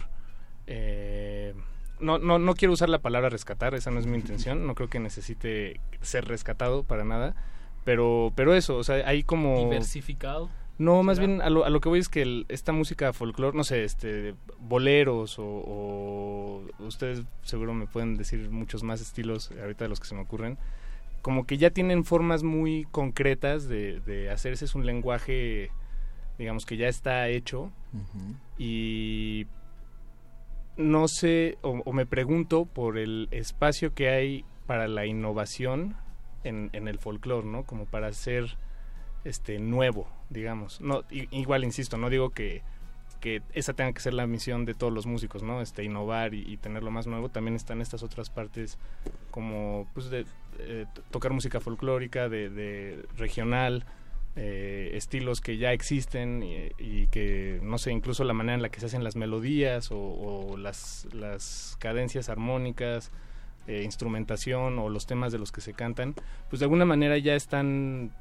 Eh, 0.67 1.55
no, 2.01 2.19
no, 2.19 2.41
no 2.41 2.55
quiero 2.55 2.75
usar 2.75 2.89
la 2.89 2.99
palabra 2.99 3.29
rescatar, 3.29 3.77
esa 3.77 3.93
no 3.93 4.01
es 4.01 4.07
mi 4.07 4.17
intención. 4.17 4.67
No 4.67 4.75
creo 4.75 4.91
que 4.91 4.99
necesite 4.99 5.81
ser 6.01 6.25
rescatado 6.25 6.83
para 6.83 7.05
nada. 7.05 7.37
Pero, 7.85 8.33
pero 8.35 8.53
eso, 8.53 8.79
o 8.79 8.83
sea, 8.83 8.97
hay 9.09 9.23
como. 9.23 9.59
Diversificado. 9.59 10.51
No, 10.79 11.05
más 11.05 11.21
bien 11.21 11.41
a 11.41 11.51
lo, 11.51 11.65
a 11.65 11.71
lo, 11.71 11.81
que 11.81 11.89
voy 11.89 12.01
es 12.01 12.09
que 12.09 12.23
el, 12.23 12.47
esta 12.49 12.73
música 12.73 13.13
folclore, 13.13 13.57
no 13.57 13.63
sé, 13.63 13.85
este, 13.85 14.35
boleros 14.59 15.39
o, 15.39 15.45
o, 15.45 16.65
ustedes 16.81 17.23
seguro 17.43 17.75
me 17.75 17.87
pueden 17.87 18.17
decir 18.17 18.51
muchos 18.51 18.83
más 18.83 19.01
estilos 19.01 19.53
ahorita 19.53 19.85
de 19.85 19.89
los 19.89 20.01
que 20.01 20.09
se 20.09 20.17
me 20.17 20.23
ocurren, 20.23 20.59
como 21.23 21.47
que 21.47 21.59
ya 21.59 21.71
tienen 21.71 22.05
formas 22.05 22.43
muy 22.43 22.87
concretas 22.91 23.69
de, 23.69 24.01
de 24.01 24.31
hacerse, 24.31 24.65
es 24.65 24.75
un 24.75 24.87
lenguaje, 24.87 25.71
digamos, 26.39 26.67
que 26.67 26.77
ya 26.77 26.89
está 26.89 27.29
hecho 27.29 27.71
uh 27.93 27.99
-huh. 27.99 28.37
y 28.59 29.47
no 30.77 31.09
sé, 31.09 31.59
o, 31.63 31.83
o, 31.85 31.93
me 31.93 32.07
pregunto 32.07 32.65
por 32.65 32.97
el 32.97 33.29
espacio 33.33 33.93
que 33.95 34.09
hay 34.09 34.45
para 34.67 34.89
la 34.89 35.05
innovación 35.05 35.97
en, 36.45 36.71
en 36.73 36.89
el 36.89 36.99
folclore, 36.99 37.47
¿no? 37.47 37.65
Como 37.65 37.85
para 37.85 38.07
hacer 38.07 38.57
este 39.25 39.59
nuevo 39.59 40.09
digamos 40.31 40.81
no 40.81 41.05
igual 41.11 41.65
insisto 41.65 41.99
no 41.99 42.09
digo 42.09 42.31
que 42.31 42.63
que 43.21 43.43
esa 43.53 43.75
tenga 43.75 43.93
que 43.93 44.01
ser 44.01 44.15
la 44.15 44.27
misión 44.27 44.65
de 44.65 44.75
todos 44.75 44.93
los 44.93 45.07
músicos 45.07 45.43
no 45.43 45.61
este 45.61 45.85
innovar 45.85 46.35
y, 46.35 46.41
y 46.51 46.57
tenerlo 46.57 46.91
más 46.91 47.07
nuevo. 47.07 47.29
También 47.29 47.55
están 47.55 47.81
estas 47.81 48.03
otras 48.03 48.31
partes 48.31 48.79
como 49.31 49.87
pues 49.95 50.11
eh, 50.13 50.87
tocar 51.11 51.33
música 51.33 51.61
folclórica 51.61 52.29
de, 52.29 53.05
regional 53.17 53.85
eh, 54.37 54.93
estilos 54.95 55.41
que 55.41 55.57
ya 55.57 55.73
existen 55.73 56.43
y, 56.79 57.07
que, 57.09 57.61
no 57.63 57.79
sé, 57.79 57.93
incluso 57.93 58.25
la 58.25 58.33
manera 58.33 58.55
en 58.55 58.63
la 58.63 58.69
que 58.69 58.81
se 58.81 58.87
hacen 58.87 59.05
las 59.05 59.17
melodías 59.17 59.91
o, 59.91 60.57
las 60.57 61.77
cadencias 61.79 62.29
armónicas, 62.29 63.11
eh, 63.67 63.83
instrumentación 63.85 64.79
o 64.79 64.89
los 64.89 65.07
temas 65.07 65.33
de 65.33 65.39
los 65.39 65.53
que 65.53 65.61
se 65.61 65.75
cantan, 65.75 66.15
pues 66.49 66.61
de 66.61 66.65
alguna 66.65 66.85
manera 66.85 67.19
ya 67.19 67.35
están, 67.35 68.13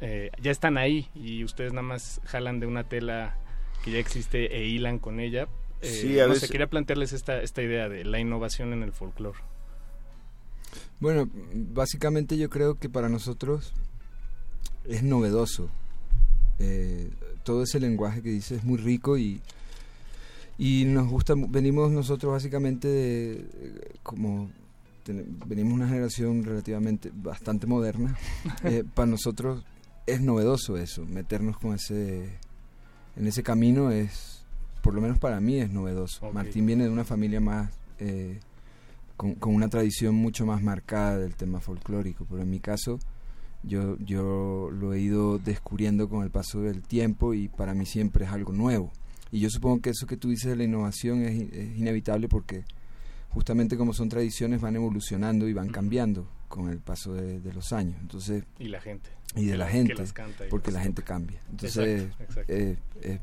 eh, 0.00 0.30
ya 0.40 0.50
están 0.50 0.76
ahí 0.76 1.08
y 1.14 1.44
ustedes 1.44 1.72
nada 1.72 1.86
más 1.86 2.20
jalan 2.24 2.60
de 2.60 2.66
una 2.66 2.84
tela 2.84 3.36
que 3.82 3.90
ya 3.92 3.98
existe 3.98 4.56
e 4.56 4.66
hilan 4.66 4.98
con 4.98 5.20
ella. 5.20 5.48
Eh, 5.80 5.88
Sí, 5.88 6.20
a 6.20 6.26
no 6.26 6.34
sé, 6.34 6.40
veces- 6.40 6.50
quería 6.50 6.68
plantearles 6.68 7.12
esta, 7.12 7.40
esta 7.42 7.62
idea 7.62 7.88
de 7.88 8.04
la 8.04 8.18
innovación 8.20 8.72
en 8.72 8.82
el 8.82 8.92
folclore. 8.92 9.38
Bueno, 11.00 11.28
básicamente 11.54 12.36
yo 12.38 12.48
creo 12.48 12.76
que 12.78 12.88
para 12.88 13.08
nosotros 13.08 13.72
es 14.84 15.02
novedoso. 15.02 15.68
Eh, 16.58 17.10
todo 17.42 17.64
ese 17.64 17.80
lenguaje 17.80 18.22
que 18.22 18.30
dice 18.30 18.54
es 18.56 18.64
muy 18.64 18.78
rico 18.78 19.18
y, 19.18 19.40
y 20.58 20.84
nos 20.84 21.08
gusta, 21.08 21.34
venimos 21.36 21.90
nosotros 21.90 22.32
básicamente 22.32 22.86
de, 22.86 23.32
eh, 23.32 23.92
como 24.04 24.48
ten- 25.02 25.36
venimos 25.46 25.72
una 25.72 25.88
generación 25.88 26.44
relativamente 26.44 27.10
bastante 27.12 27.66
moderna. 27.66 28.16
Eh, 28.64 28.84
para 28.94 29.06
nosotros 29.06 29.64
es 30.06 30.20
novedoso 30.20 30.76
eso, 30.76 31.04
meternos 31.06 31.58
con 31.58 31.74
ese, 31.74 32.38
en 33.16 33.26
ese 33.26 33.42
camino 33.42 33.90
es, 33.90 34.44
por 34.82 34.94
lo 34.94 35.00
menos 35.00 35.18
para 35.18 35.40
mí 35.40 35.58
es 35.58 35.70
novedoso. 35.70 36.32
Martín 36.32 36.66
viene 36.66 36.84
de 36.84 36.90
una 36.90 37.04
familia 37.04 37.40
más... 37.40 37.70
eh, 37.98 38.40
con, 39.16 39.34
con 39.34 39.54
una 39.54 39.68
tradición 39.68 40.14
mucho 40.14 40.46
más 40.46 40.62
marcada 40.62 41.18
del 41.18 41.34
tema 41.36 41.60
folclórico, 41.60 42.26
pero 42.28 42.42
en 42.42 42.50
mi 42.50 42.60
caso 42.60 42.98
yo, 43.62 43.96
yo 43.98 44.70
lo 44.72 44.94
he 44.94 45.00
ido 45.00 45.38
descubriendo 45.38 46.08
con 46.08 46.24
el 46.24 46.30
paso 46.30 46.62
del 46.62 46.82
tiempo 46.82 47.34
y 47.34 47.48
para 47.48 47.74
mí 47.74 47.86
siempre 47.86 48.24
es 48.24 48.32
algo 48.32 48.52
nuevo. 48.52 48.90
Y 49.30 49.38
yo 49.40 49.48
supongo 49.48 49.80
que 49.80 49.90
eso 49.90 50.06
que 50.06 50.16
tú 50.16 50.30
dices 50.30 50.50
de 50.50 50.56
la 50.56 50.64
innovación 50.64 51.22
es, 51.22 51.52
es 51.52 51.78
inevitable 51.78 52.28
porque 52.28 52.64
justamente 53.30 53.76
como 53.76 53.94
son 53.94 54.08
tradiciones 54.08 54.60
van 54.60 54.76
evolucionando 54.76 55.48
y 55.48 55.52
van 55.52 55.68
cambiando 55.68 56.26
con 56.52 56.68
el 56.68 56.80
paso 56.80 57.14
de, 57.14 57.40
de 57.40 57.52
los 57.54 57.72
años. 57.72 57.96
Entonces, 58.02 58.44
Y 58.58 58.68
la 58.68 58.78
gente. 58.78 59.08
Y 59.34 59.46
de 59.46 59.56
la 59.56 59.66
gente, 59.68 59.94
porque 60.50 60.70
la 60.70 60.82
gente 60.82 61.02
cambia. 61.02 61.40
Entonces, 61.50 62.02
Exacto, 62.02 62.22
exacto. 62.24 62.52
eh, 62.52 62.76
es 63.00 63.20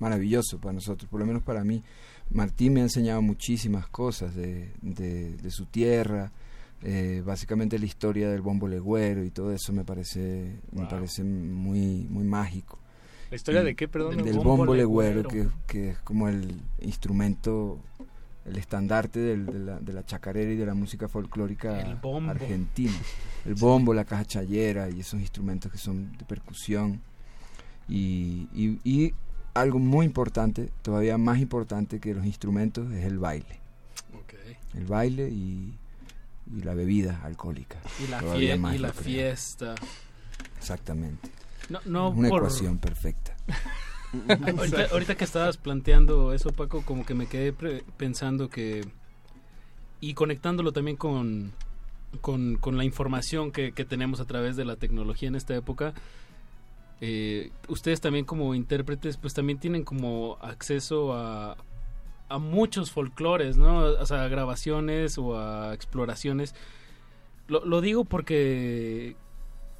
maravilloso 0.00 0.58
para 0.58 0.72
nosotros, 0.72 1.08
por 1.10 1.20
lo 1.20 1.26
menos 1.26 1.42
para 1.42 1.62
mí. 1.64 1.82
Martín 2.30 2.72
me 2.72 2.80
ha 2.80 2.84
enseñado 2.84 3.20
muchísimas 3.20 3.86
cosas 3.88 4.34
de, 4.34 4.72
de, 4.80 5.36
de 5.36 5.50
su 5.50 5.66
tierra, 5.66 6.32
eh, 6.82 7.22
básicamente 7.24 7.78
la 7.78 7.84
historia 7.84 8.30
del 8.30 8.40
bombo 8.40 8.66
legüero 8.66 9.22
y 9.22 9.30
todo 9.30 9.52
eso 9.52 9.72
me 9.74 9.84
parece 9.84 10.58
me 10.72 10.80
Wow. 10.80 10.88
parece 10.88 11.22
muy 11.24 12.06
muy 12.08 12.24
mágico. 12.24 12.78
¿La 13.30 13.36
historia 13.36 13.60
Y 13.62 13.64
de 13.66 13.74
qué, 13.76 13.88
perdón? 13.88 14.16
Del 14.16 14.24
Del 14.24 14.36
bombo, 14.36 14.56
bombo 14.56 14.74
legüero, 14.74 15.22
legüero. 15.22 15.52
que, 15.66 15.72
que 15.72 15.90
es 15.90 15.98
como 15.98 16.28
el 16.28 16.60
instrumento, 16.80 17.78
el 18.44 18.56
estandarte 18.56 19.20
del- 19.20 19.46
de, 19.46 19.58
la, 19.60 19.78
de 19.78 19.92
la 19.92 20.04
chacarera 20.04 20.50
y 20.52 20.56
de 20.56 20.66
la 20.66 20.74
música 20.74 21.08
folclórica 21.08 21.80
El 21.80 21.98
argentina. 22.28 22.92
El 23.44 23.54
bombo, 23.54 23.92
la 23.94 24.04
caja 24.04 24.24
chayera 24.24 24.88
y 24.90 25.00
esos 25.00 25.20
instrumentos 25.20 25.70
que 25.72 25.78
son 25.78 26.16
de 26.16 26.24
percusión. 26.24 27.00
Y, 27.88 28.46
y, 28.54 28.78
y 28.84 29.14
algo 29.54 29.78
muy 29.80 30.06
importante, 30.06 30.70
todavía 30.82 31.18
más 31.18 31.38
importante 31.40 31.98
que 32.00 32.14
los 32.14 32.24
instrumentos, 32.24 32.90
es 32.92 33.04
el 33.04 33.18
baile. 33.18 33.60
El 34.74 34.86
baile 34.86 35.28
y, 35.28 35.74
y 36.56 36.62
la 36.62 36.72
bebida 36.74 37.20
alcohólica. 37.24 37.76
Y 38.02 38.08
la, 38.08 38.20
fie- 38.22 38.58
más, 38.58 38.92
fiesta. 38.94 39.74
Exactamente. 40.56 41.28
No, 41.68 41.80
no 41.84 42.08
Una 42.10 42.28
por- 42.28 42.38
ecuación 42.38 42.78
perfecta. 42.78 43.36
ahorita, 44.56 44.86
ahorita 44.92 45.14
que 45.16 45.24
estabas 45.24 45.56
planteando 45.56 46.32
eso, 46.32 46.50
Paco, 46.52 46.82
como 46.82 47.06
que 47.06 47.14
me 47.14 47.26
quedé 47.26 47.52
pre- 47.52 47.84
pensando 47.96 48.48
que... 48.48 48.84
Y 50.00 50.14
conectándolo 50.14 50.72
también 50.72 50.96
con, 50.96 51.52
con, 52.20 52.56
con 52.56 52.76
la 52.76 52.84
información 52.84 53.52
que, 53.52 53.72
que 53.72 53.84
tenemos 53.84 54.20
a 54.20 54.24
través 54.24 54.56
de 54.56 54.64
la 54.64 54.76
tecnología 54.76 55.28
en 55.28 55.36
esta 55.36 55.54
época, 55.54 55.94
eh, 57.00 57.50
ustedes 57.68 58.00
también 58.00 58.24
como 58.24 58.54
intérpretes, 58.54 59.16
pues 59.16 59.32
también 59.32 59.60
tienen 59.60 59.84
como 59.84 60.38
acceso 60.40 61.14
a, 61.14 61.56
a 62.28 62.38
muchos 62.38 62.90
folclores, 62.90 63.56
¿no? 63.56 63.78
O 63.78 64.06
sea, 64.06 64.24
a 64.24 64.28
grabaciones 64.28 65.18
o 65.18 65.38
a 65.38 65.72
exploraciones. 65.72 66.54
Lo, 67.46 67.64
lo 67.64 67.80
digo 67.80 68.04
porque 68.04 69.14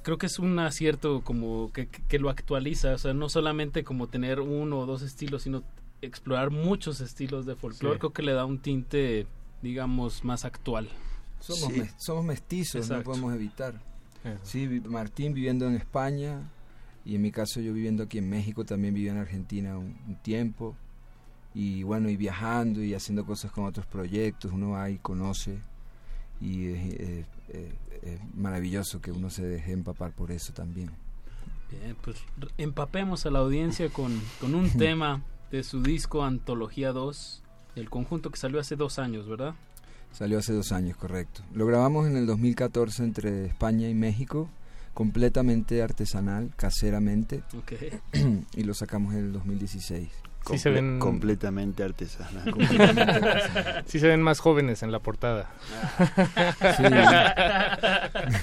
creo 0.03 0.17
que 0.17 0.25
es 0.27 0.37
un 0.39 0.59
acierto 0.59 1.21
como 1.23 1.71
que, 1.73 1.87
que- 1.87 2.19
lo 2.19 2.29
actualiza, 2.29 2.93
o 2.93 2.97
sea, 2.97 3.13
no 3.13 3.29
solamente 3.29 3.83
como 3.83 4.07
tener 4.07 4.39
uno 4.39 4.79
o 4.79 4.85
dos 4.85 5.01
estilos, 5.01 5.43
sino 5.43 5.63
explorar 6.01 6.49
muchos 6.51 6.99
estilos 7.01 7.45
de 7.45 7.55
folclore, 7.55 7.95
Sí. 7.95 7.99
creo 7.99 8.13
que 8.13 8.21
le 8.21 8.33
da 8.33 8.45
un 8.45 8.59
tinte, 8.59 9.25
digamos, 9.61 10.23
más 10.23 10.45
actual. 10.45 10.89
Somos, 11.39 11.73
Sí. 11.73 11.79
mes- 11.79 11.93
somos 11.97 12.23
mestizos, 12.25 12.81
Exacto. 12.81 12.97
no 12.97 13.03
podemos 13.03 13.33
evitar. 13.35 13.81
Eso. 14.23 14.39
Sí, 14.43 14.67
Martín 14.87 15.33
viviendo 15.33 15.67
en 15.67 15.75
España 15.75 16.49
y 17.05 17.15
en 17.15 17.21
mi 17.21 17.31
caso 17.31 17.59
yo 17.59 17.73
viviendo 17.73 18.03
aquí 18.03 18.17
en 18.19 18.29
México, 18.29 18.63
también 18.65 18.93
viví 18.93 19.09
en 19.09 19.17
Argentina 19.17 19.77
un, 19.77 19.97
un 20.07 20.15
tiempo 20.21 20.75
y 21.53 21.83
bueno, 21.83 22.09
y 22.09 22.15
viajando 22.17 22.81
y 22.83 22.93
haciendo 22.93 23.25
cosas 23.25 23.51
con 23.51 23.65
otros 23.65 23.85
proyectos, 23.85 24.51
uno 24.53 24.71
va 24.71 24.89
y 24.89 24.97
conoce 24.99 25.59
y 26.41 26.67
es, 26.67 27.25
es- 27.49 28.03
es- 28.03 28.19
maravilloso 28.35 29.01
que 29.01 29.11
uno 29.11 29.29
se 29.29 29.45
deje 29.45 29.71
empapar 29.71 30.11
por 30.11 30.31
eso 30.31 30.53
también. 30.53 30.89
Bien, 31.71 31.95
pues 32.03 32.17
empapemos 32.57 33.25
a 33.25 33.31
la 33.31 33.39
audiencia 33.39 33.89
con, 33.89 34.19
con 34.39 34.53
un 34.55 34.69
tema 34.77 35.23
de 35.51 35.63
su 35.63 35.81
disco 35.81 36.23
Antología 36.23 36.91
2, 36.91 37.41
el 37.75 37.89
conjunto 37.89 38.29
que 38.29 38.37
salió 38.37 38.59
hace 38.59 38.75
dos 38.75 38.99
años, 38.99 39.27
¿verdad? 39.27 39.55
Salió 40.11 40.37
hace 40.37 40.53
dos 40.53 40.71
años, 40.71 40.95
correcto. 40.97 41.41
Lo 41.55 41.65
grabamos 41.65 42.05
en 42.07 42.15
el 42.17 42.27
2014 42.27 43.03
entre 43.03 43.45
España 43.47 43.89
y 43.89 43.95
México, 43.95 44.47
completamente 44.93 45.81
artesanal, 45.81 46.51
caseramente, 46.55 47.41
Ok. 47.57 47.73
y 48.55 48.63
lo 48.63 48.73
sacamos 48.75 49.13
en 49.15 49.19
el 49.25 49.33
2016. 49.33 50.09
Sí 50.45 50.57
se 50.57 50.69
ven- 50.69 50.99
Completamente 50.99 51.83
artesanal. 51.83 52.51
Completamente. 52.51 53.83
Sí 53.85 53.99
se 53.99 54.07
ven 54.07 54.21
más 54.21 54.39
jóvenes 54.39 54.83
en 54.83 54.91
la 54.91 54.99
portada. 54.99 55.49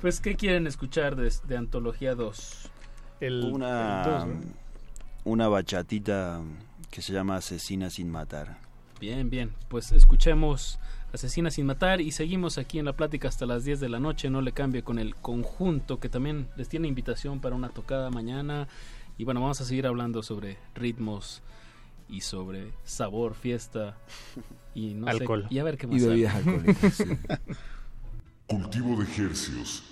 pues, 0.00 0.20
¿qué 0.20 0.36
quieren 0.36 0.66
escuchar 0.66 1.16
de, 1.16 1.32
de 1.46 1.56
Antología 1.56 2.14
2? 2.14 2.70
una, 3.20 4.26
una 5.24 5.48
bachatita 5.48 6.40
que 6.90 7.02
se 7.02 7.12
llama 7.12 7.36
Asesina 7.36 7.90
sin 7.90 8.10
matar. 8.10 8.58
Bien, 9.00 9.28
bien. 9.30 9.52
Pues 9.68 9.92
escuchemos 9.92 10.78
Asesina 11.12 11.50
sin 11.50 11.66
matar 11.66 12.00
y 12.00 12.12
seguimos 12.12 12.58
aquí 12.58 12.78
en 12.78 12.84
la 12.84 12.92
plática 12.92 13.28
hasta 13.28 13.46
las 13.46 13.64
10 13.64 13.80
de 13.80 13.88
la 13.88 13.98
noche. 13.98 14.30
No 14.30 14.40
le 14.40 14.52
cambie 14.52 14.82
con 14.84 14.98
el 14.98 15.14
conjunto 15.16 15.98
que 16.00 16.08
también 16.08 16.48
les 16.56 16.68
tiene 16.68 16.86
invitación 16.88 17.40
para 17.40 17.56
una 17.56 17.70
tocada 17.70 18.10
mañana. 18.10 18.68
Y 19.18 19.24
bueno, 19.24 19.40
vamos 19.40 19.60
a 19.60 19.64
seguir 19.64 19.86
hablando 19.86 20.22
sobre 20.22 20.58
ritmos 20.74 21.42
y 22.08 22.20
sobre 22.22 22.72
sabor, 22.84 23.34
fiesta 23.34 23.98
y 24.74 24.94
no 24.94 25.06
sé, 25.06 25.10
Alcohol. 25.12 25.46
y 25.50 25.58
a 25.58 25.64
ver 25.64 25.76
qué 25.76 25.86
más 25.86 26.00
Y 26.00 26.06
bebidas 26.06 26.34
alcohólicas, 26.36 26.94
sí. 26.94 27.04
Cultivo 28.46 28.96
de 28.96 29.04
hercios. 29.24 29.82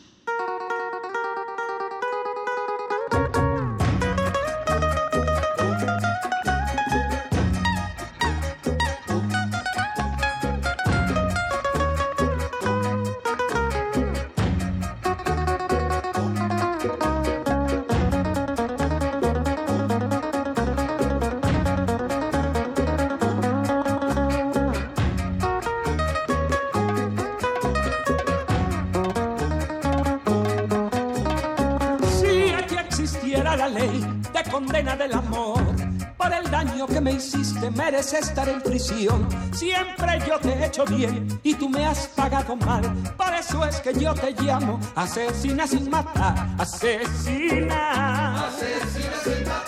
Mereces 38.06 38.28
estar 38.28 38.48
en 38.48 38.60
prisión. 38.60 39.28
Siempre 39.52 40.20
yo 40.26 40.38
te 40.38 40.50
he 40.50 40.66
hecho 40.66 40.84
bien 40.84 41.40
y 41.42 41.54
tú 41.54 41.68
me 41.68 41.84
has 41.84 42.06
pagado 42.08 42.54
mal. 42.56 42.82
Por 43.16 43.34
eso 43.34 43.64
es 43.64 43.80
que 43.80 43.92
yo 43.94 44.14
te 44.14 44.32
llamo 44.42 44.78
asesina 44.94 45.66
sin 45.66 45.90
matar. 45.90 46.48
Asesina. 46.58 48.46
Asesina 48.46 49.16
sin 49.24 49.48
matar. 49.48 49.65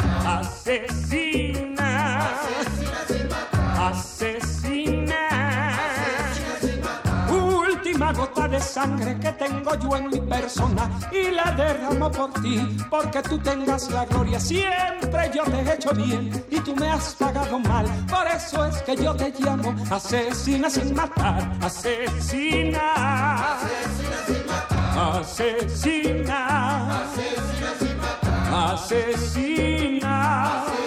Sangre 8.61 9.19
que 9.19 9.33
tengo 9.33 9.75
yo 9.77 9.97
en 9.97 10.09
mi 10.09 10.21
persona 10.21 10.91
y 11.13 11.31
la 11.31 11.53
derramo 11.53 12.11
por 12.11 12.33
ti, 12.35 12.77
porque 12.91 13.23
tú 13.23 13.39
tengas 13.39 13.91
la 13.91 14.05
gloria. 14.05 14.39
Siempre 14.41 15.31
yo 15.35 15.45
te 15.45 15.61
he 15.61 15.75
hecho 15.75 15.93
bien 15.93 16.45
y 16.51 16.61
tú 16.61 16.75
me 16.77 16.91
has 16.91 17.15
pagado 17.15 17.59
mal. 17.59 17.87
Por 18.09 18.27
eso 18.27 18.65
es 18.67 18.83
que 18.83 18.97
yo 18.97 19.15
te 19.15 19.33
llamo 19.39 19.75
asesina 19.91 20.69
sin 20.71 20.95
matar, 20.95 21.51
asesina. 21.61 23.55
Asesina 23.55 24.17
sin 24.27 24.47
matar. 24.47 25.21
Asesina. 25.21 27.03
Asesina 27.03 27.71
sin 27.79 27.97
matar. 27.99 28.75
Asesina. 28.75 30.78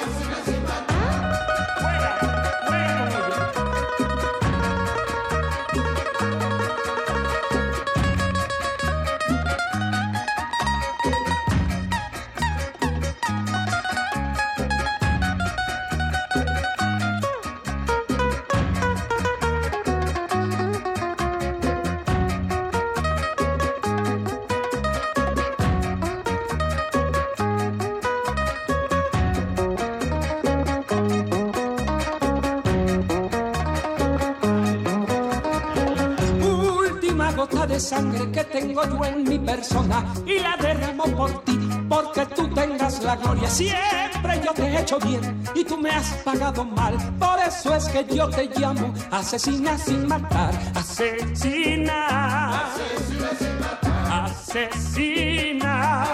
Y 40.26 40.40
la 40.40 40.58
derramo 40.58 41.04
por 41.16 41.44
ti, 41.44 41.58
porque 41.88 42.26
tú 42.36 42.48
tengas 42.54 43.04
la 43.04 43.16
gloria. 43.16 43.48
Siempre 43.48 44.42
yo 44.44 44.54
te 44.54 44.64
he 44.64 44.82
hecho 44.82 44.98
bien 45.00 45.44
y 45.54 45.64
tú 45.64 45.78
me 45.78 45.92
has 45.92 46.08
pagado 46.24 46.66
mal. 46.66 46.98
Por 47.20 47.40
eso 47.40 47.76
es 47.76 47.88
que 47.90 48.04
yo 48.16 48.28
te 48.28 48.50
llamo 48.58 48.92
asesina 49.12 49.78
sin 49.78 50.08
matar, 50.08 50.52
asesina. 50.74 52.64
Asesina 52.66 53.30
sin 53.38 53.60
matar. 53.60 53.92
Asesina. 54.24 56.06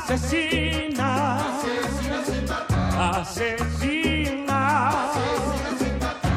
Asesina. 0.00 1.10
Asesina. 3.18 4.90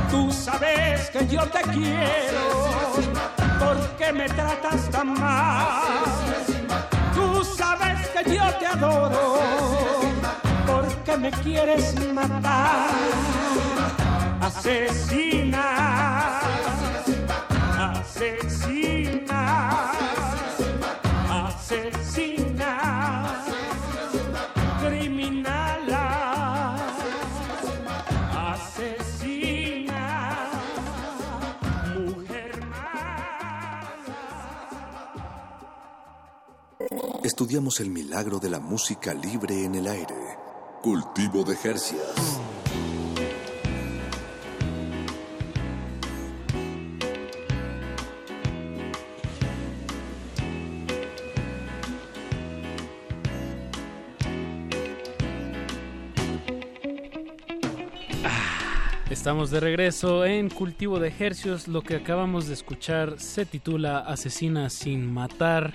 Tú 0.10 0.32
sabes 0.32 1.12
que 1.12 1.28
yo 1.28 1.44
te 1.50 1.62
quiero. 1.62 2.75
¿Por 4.06 4.14
qué 4.14 4.20
me 4.22 4.30
tratas 4.30 4.90
tan 4.92 5.20
mal? 5.20 6.04
Tú 7.16 7.44
sabes 7.44 8.08
que 8.10 8.36
yo 8.36 8.44
te 8.60 8.68
adoro. 8.68 9.40
¿Por 10.68 10.88
qué 11.04 11.18
me 11.18 11.32
quieres 11.32 11.96
matar? 12.14 12.90
Asesina. 14.42 15.64
Asesina. 17.80 19.42
Asesina. 21.28 22.35
Estudiamos 37.26 37.80
el 37.80 37.90
milagro 37.90 38.38
de 38.38 38.52
la 38.52 38.60
música 38.60 39.12
libre 39.12 39.66
en 39.66 39.74
el 39.74 39.88
aire. 39.88 40.14
Cultivo 40.84 41.44
de 41.44 41.56
Jercias. 41.56 42.40
Estamos 59.10 59.50
de 59.50 59.60
regreso 59.60 60.26
en 60.26 60.52
Cultivo 60.52 61.00
de 61.00 61.12
Hercios. 61.18 61.68
Lo 61.68 61.82
que 61.82 61.96
acabamos 61.96 62.46
de 62.46 62.54
escuchar 62.54 63.20
se 63.20 63.48
titula 63.48 63.98
Asesina 63.98 64.70
sin 64.70 65.12
matar 65.12 65.74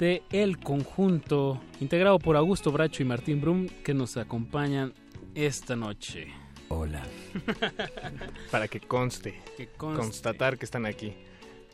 de 0.00 0.22
El 0.32 0.58
Conjunto, 0.58 1.60
integrado 1.80 2.18
por 2.18 2.36
Augusto 2.36 2.72
Bracho 2.72 3.02
y 3.02 3.06
Martín 3.06 3.40
Brum, 3.40 3.68
que 3.84 3.94
nos 3.94 4.16
acompañan 4.16 4.92
esta 5.34 5.76
noche. 5.76 6.28
Hola. 6.68 7.02
Para 8.50 8.66
que 8.66 8.80
conste, 8.80 9.34
Que 9.56 9.66
conste. 9.68 10.00
constatar 10.00 10.56
que 10.58 10.64
están 10.64 10.86
aquí. 10.86 11.12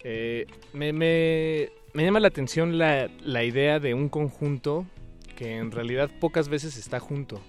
Eh, 0.03 0.47
me, 0.73 0.93
me- 0.93 1.71
me 1.95 2.05
llama 2.05 2.21
la 2.21 2.29
atención 2.29 2.79
la, 2.79 3.09
la 3.25 3.45
idea 3.45 3.79
de 3.81 3.95
un 3.95 4.09
conjunto 4.09 4.87
que 5.37 5.57
en 5.57 5.71
realidad 5.71 6.11
pocas 6.21 6.49
veces 6.49 6.77
está 6.77 6.99
junto. 6.99 7.41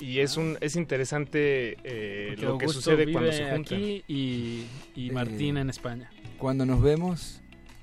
Y 0.00 0.18
es 0.20 0.36
un 0.36 0.56
es 0.62 0.74
interesante 0.74 1.76
eh, 1.84 2.34
lo 2.38 2.56
que 2.58 2.66
sucede 2.68 3.12
cuando 3.12 3.30
se 3.30 3.44
juntan. 3.50 3.78
aquí 3.78 4.02
y, 4.08 4.64
y 4.96 5.10
Martín 5.10 5.58
Eh, 5.58 5.60
en 5.60 5.70
España. 5.70 6.10
Cuando 6.38 6.64
nos 6.66 6.80
vemos, 6.82 7.41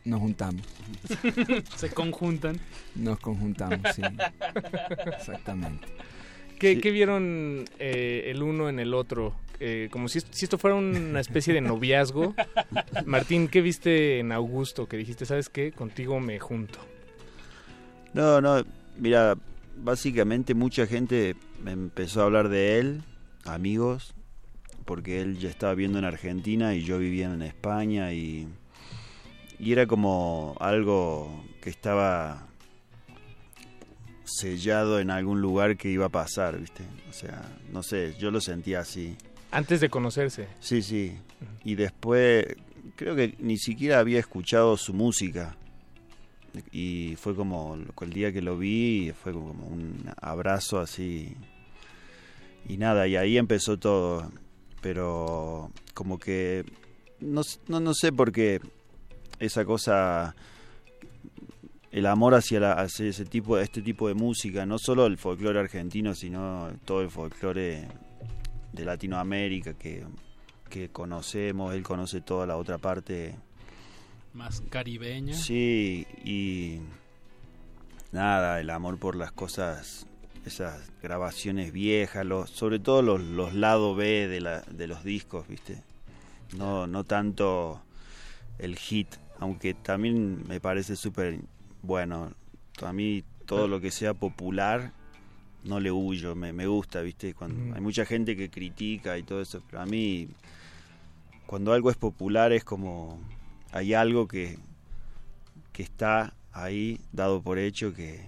nos 0.09 0.19
juntamos. 0.19 0.63
Se 1.75 1.89
conjuntan. 1.89 2.59
Nos 2.95 3.19
conjuntamos, 3.19 3.79
sí. 3.95 4.01
Exactamente. 5.17 5.87
¿Qué, 6.57 6.79
qué 6.79 6.91
vieron 6.91 7.65
eh, 7.79 8.23
el 8.27 8.43
uno 8.43 8.67
en 8.69 8.79
el 8.79 8.93
otro? 8.93 9.35
Eh, 9.61 9.89
como 9.91 10.07
si, 10.07 10.21
si 10.21 10.45
esto 10.45 10.57
fuera 10.57 10.75
una 10.75 11.19
especie 11.19 11.53
de 11.53 11.61
noviazgo. 11.61 12.33
Martín, 13.05 13.47
¿qué 13.47 13.61
viste 13.61 14.19
en 14.19 14.31
Augusto? 14.31 14.87
Que 14.87 14.97
dijiste, 14.97 15.25
¿sabes 15.25 15.49
qué? 15.49 15.71
Contigo 15.71 16.19
me 16.19 16.39
junto. 16.39 16.79
No, 18.13 18.41
no, 18.41 18.63
mira, 18.97 19.37
básicamente 19.77 20.53
mucha 20.53 20.87
gente 20.87 21.35
me 21.63 21.71
empezó 21.71 22.21
a 22.21 22.25
hablar 22.25 22.49
de 22.49 22.79
él, 22.79 23.01
amigos, 23.45 24.13
porque 24.85 25.21
él 25.21 25.37
ya 25.37 25.49
estaba 25.49 25.73
viviendo 25.75 25.99
en 25.99 26.05
Argentina 26.05 26.73
y 26.73 26.83
yo 26.83 26.97
vivía 26.97 27.31
en 27.31 27.41
España 27.41 28.13
y, 28.13 28.47
y 29.59 29.73
era 29.73 29.85
como 29.85 30.55
algo 30.59 31.43
que 31.61 31.69
estaba 31.69 32.47
sellado 34.23 34.99
en 34.99 35.11
algún 35.11 35.41
lugar 35.41 35.75
que 35.75 35.89
iba 35.89 36.05
a 36.05 36.09
pasar, 36.09 36.59
¿viste? 36.59 36.83
O 37.09 37.13
sea, 37.13 37.41
no 37.71 37.83
sé, 37.83 38.15
yo 38.17 38.31
lo 38.31 38.39
sentía 38.39 38.79
así. 38.79 39.17
Antes 39.51 39.81
de 39.81 39.89
conocerse. 39.89 40.47
Sí, 40.59 40.81
sí. 40.81 41.17
Y 41.65 41.75
después, 41.75 42.45
creo 42.95 43.15
que 43.15 43.35
ni 43.39 43.57
siquiera 43.57 43.99
había 43.99 44.19
escuchado 44.19 44.77
su 44.77 44.93
música. 44.93 45.57
Y 46.71 47.15
fue 47.17 47.35
como 47.35 47.77
el 48.01 48.13
día 48.13 48.31
que 48.31 48.41
lo 48.41 48.57
vi, 48.57 49.11
fue 49.11 49.33
como 49.33 49.51
un 49.51 50.09
abrazo 50.21 50.79
así. 50.79 51.35
Y 52.67 52.77
nada, 52.77 53.07
y 53.07 53.17
ahí 53.17 53.37
empezó 53.37 53.77
todo. 53.77 54.31
Pero 54.81 55.71
como 55.93 56.17
que 56.17 56.63
no, 57.19 57.41
no, 57.67 57.79
no 57.79 57.93
sé 57.93 58.13
por 58.13 58.31
qué 58.31 58.61
esa 59.39 59.65
cosa, 59.65 60.35
el 61.91 62.05
amor 62.05 62.35
hacia, 62.35 62.59
la- 62.59 62.73
hacia 62.73 63.07
ese 63.07 63.25
tipo, 63.25 63.57
este 63.57 63.81
tipo 63.81 64.07
de 64.07 64.13
música, 64.13 64.65
no 64.65 64.77
solo 64.77 65.05
el 65.05 65.17
folclore 65.17 65.59
argentino, 65.59 66.13
sino 66.13 66.69
todo 66.85 67.01
el 67.01 67.09
folclore 67.09 67.87
de 68.73 68.85
Latinoamérica 68.85 69.73
que, 69.73 70.05
que 70.69 70.89
conocemos, 70.89 71.73
él 71.73 71.83
conoce 71.83 72.21
toda 72.21 72.45
la 72.45 72.57
otra 72.57 72.77
parte. 72.77 73.35
Más 74.33 74.61
caribeña. 74.69 75.33
Sí, 75.33 76.05
y 76.23 76.79
nada, 78.11 78.59
el 78.59 78.69
amor 78.69 78.99
por 78.99 79.15
las 79.15 79.31
cosas, 79.31 80.05
esas 80.45 80.91
grabaciones 81.01 81.71
viejas, 81.73 82.25
los, 82.25 82.49
sobre 82.51 82.77
todo 82.79 83.01
los, 83.01 83.21
los 83.21 83.53
lado 83.55 83.95
B 83.95 84.27
de, 84.27 84.41
la, 84.41 84.61
de 84.61 84.87
los 84.87 85.03
discos, 85.03 85.47
¿viste? 85.47 85.81
No, 86.55 86.85
no 86.87 87.03
tanto 87.03 87.81
el 88.59 88.77
hit, 88.77 89.15
aunque 89.39 89.73
también 89.73 90.47
me 90.47 90.59
parece 90.59 90.95
súper 90.95 91.39
bueno. 91.81 92.31
A 92.81 92.93
mí 92.93 93.23
todo 93.45 93.67
lo 93.67 93.81
que 93.81 93.91
sea 93.91 94.13
popular 94.13 94.93
no 95.63 95.79
le 95.79 95.91
huyo, 95.91 96.35
me, 96.35 96.53
me 96.53 96.67
gusta, 96.67 97.01
¿viste? 97.01 97.33
Cuando, 97.33 97.61
Ujú. 97.63 97.73
Hay 97.73 97.81
mucha 97.81 98.05
gente 98.05 98.35
que 98.35 98.49
critica 98.49 99.17
y 99.17 99.23
todo 99.23 99.41
eso, 99.41 99.61
pero 99.69 99.81
a 99.81 99.85
mí 99.85 100.29
cuando 101.45 101.73
algo 101.73 101.89
es 101.89 101.97
popular 101.97 102.53
es 102.53 102.63
como 102.63 103.19
hay 103.71 103.93
algo 103.93 104.27
que, 104.27 104.57
que 105.73 105.83
está 105.83 106.33
ahí 106.51 106.99
dado 107.11 107.41
por 107.41 107.57
hecho 107.57 107.93
que, 107.93 108.21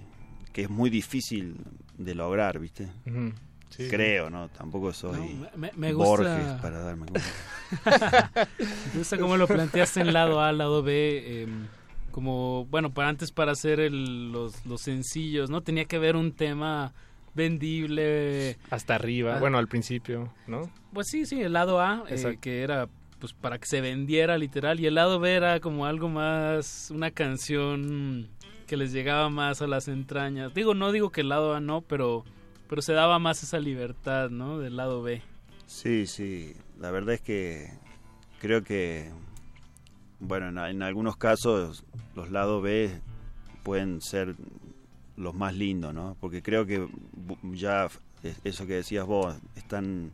que 0.53 0.63
es 0.63 0.69
muy 0.69 0.89
difícil 0.89 1.55
de 1.97 2.15
lograr, 2.15 2.59
¿viste? 2.59 2.89
Ujú. 3.05 3.31
Sí. 3.71 3.87
Creo, 3.89 4.29
¿no? 4.29 4.49
Tampoco 4.49 4.93
soy 4.93 5.35
no, 5.35 5.49
me, 5.55 5.71
me 5.75 5.93
gusta... 5.93 6.09
Borges 6.09 6.61
para 6.61 6.79
darme 6.79 7.07
cuenta. 7.07 8.29
me 8.93 8.99
gusta 8.99 9.17
cómo 9.17 9.37
lo 9.37 9.47
planteaste 9.47 10.01
en 10.01 10.13
lado 10.13 10.41
A, 10.41 10.51
lado 10.51 10.83
B. 10.83 11.23
Eh, 11.25 11.47
como, 12.11 12.65
bueno, 12.65 12.93
para 12.93 13.09
antes 13.09 13.31
para 13.31 13.53
hacer 13.53 13.79
el, 13.79 14.31
los, 14.31 14.65
los 14.65 14.81
sencillos, 14.81 15.49
¿no? 15.49 15.61
Tenía 15.61 15.85
que 15.85 15.95
haber 15.95 16.15
un 16.15 16.33
tema 16.33 16.93
vendible. 17.33 18.57
Hasta 18.69 18.95
arriba, 18.95 19.37
ah, 19.37 19.39
bueno, 19.39 19.57
al 19.57 19.67
principio, 19.67 20.33
¿no? 20.47 20.69
Pues 20.93 21.07
sí, 21.07 21.25
sí, 21.25 21.41
el 21.41 21.53
lado 21.53 21.79
A, 21.79 22.03
eh, 22.09 22.37
que 22.39 22.61
era 22.61 22.87
pues 23.19 23.33
para 23.33 23.59
que 23.59 23.67
se 23.67 23.81
vendiera 23.81 24.37
literal, 24.37 24.79
y 24.79 24.87
el 24.87 24.95
lado 24.95 25.19
B 25.19 25.31
era 25.31 25.59
como 25.59 25.85
algo 25.85 26.09
más, 26.09 26.89
una 26.91 27.11
canción 27.11 28.29
que 28.65 28.77
les 28.77 28.91
llegaba 28.91 29.29
más 29.29 29.61
a 29.61 29.67
las 29.67 29.87
entrañas. 29.87 30.53
Digo, 30.55 30.73
no 30.73 30.91
digo 30.91 31.11
que 31.11 31.21
el 31.21 31.29
lado 31.29 31.53
A 31.53 31.59
no, 31.59 31.81
pero, 31.81 32.25
pero 32.71 32.81
se 32.81 32.93
daba 32.93 33.19
más 33.19 33.43
esa 33.43 33.59
libertad, 33.59 34.29
¿no? 34.29 34.57
Del 34.57 34.77
lado 34.77 35.01
B. 35.01 35.21
Sí, 35.65 36.07
sí, 36.07 36.55
la 36.79 36.89
verdad 36.89 37.15
es 37.15 37.19
que 37.19 37.69
creo 38.39 38.63
que, 38.63 39.11
bueno, 40.21 40.47
en, 40.47 40.57
en 40.57 40.81
algunos 40.81 41.17
casos 41.17 41.83
los 42.15 42.31
lados 42.31 42.63
B 42.63 42.89
pueden 43.63 43.99
ser 43.99 44.35
los 45.17 45.35
más 45.35 45.53
lindos, 45.53 45.93
¿no? 45.93 46.15
Porque 46.21 46.41
creo 46.41 46.65
que 46.65 46.87
ya 47.51 47.89
eso 48.45 48.65
que 48.65 48.75
decías 48.75 49.05
vos, 49.05 49.35
están 49.57 50.13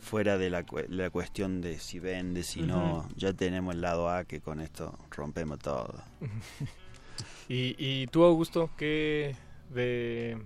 fuera 0.00 0.38
de 0.38 0.48
la, 0.48 0.64
la 0.88 1.10
cuestión 1.10 1.60
de 1.60 1.80
si 1.80 1.98
vende, 1.98 2.44
si 2.44 2.62
no, 2.62 3.08
ya 3.16 3.32
tenemos 3.32 3.74
el 3.74 3.80
lado 3.80 4.08
A 4.10 4.22
que 4.22 4.40
con 4.40 4.60
esto 4.60 4.96
rompemos 5.10 5.58
todo. 5.58 6.04
¿Y, 7.48 7.74
y 7.80 8.06
tú, 8.06 8.22
Augusto, 8.22 8.70
qué 8.76 9.34
de, 9.70 10.38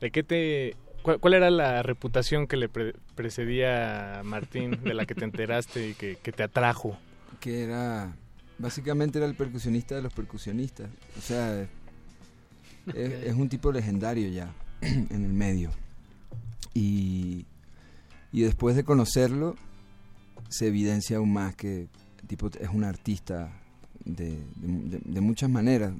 de 0.00 0.10
qué 0.12 0.22
te... 0.22 0.76
Cuál, 1.02 1.34
era 1.34 1.50
la 1.50 1.82
reputación 1.82 2.46
que 2.46 2.56
le 2.56 2.68
precedía 2.68 4.20
a 4.20 4.22
Martín, 4.22 4.82
de 4.82 4.94
la 4.94 5.06
que 5.06 5.14
te 5.14 5.24
enteraste 5.24 5.88
y 5.88 5.94
que, 5.94 6.16
que 6.16 6.32
te 6.32 6.42
atrajo? 6.42 6.98
Que 7.40 7.62
era... 7.64 8.14
Básicamente 8.58 9.18
era 9.18 9.26
el 9.26 9.34
percusionista 9.34 9.94
de 9.94 10.02
los 10.02 10.12
percusionistas. 10.12 10.90
O 11.18 11.20
sea, 11.22 11.66
es, 12.94 13.34
un 13.34 13.48
tipo 13.48 13.72
legendario 13.72 14.28
ya 14.28 14.52
en 14.80 15.24
el 15.24 15.32
medio. 15.32 15.70
Y, 16.74 17.46
y 18.32 18.42
después 18.42 18.76
de 18.76 18.84
conocerlo, 18.84 19.56
se 20.48 20.66
evidencia 20.66 21.18
aún 21.18 21.32
más 21.32 21.54
que 21.54 21.88
el 22.22 22.28
tipo 22.28 22.50
es 22.60 22.68
un 22.68 22.84
artista 22.84 23.52
de, 24.04 24.38
de, 24.56 25.20
muchas 25.20 25.50
maneras. 25.50 25.92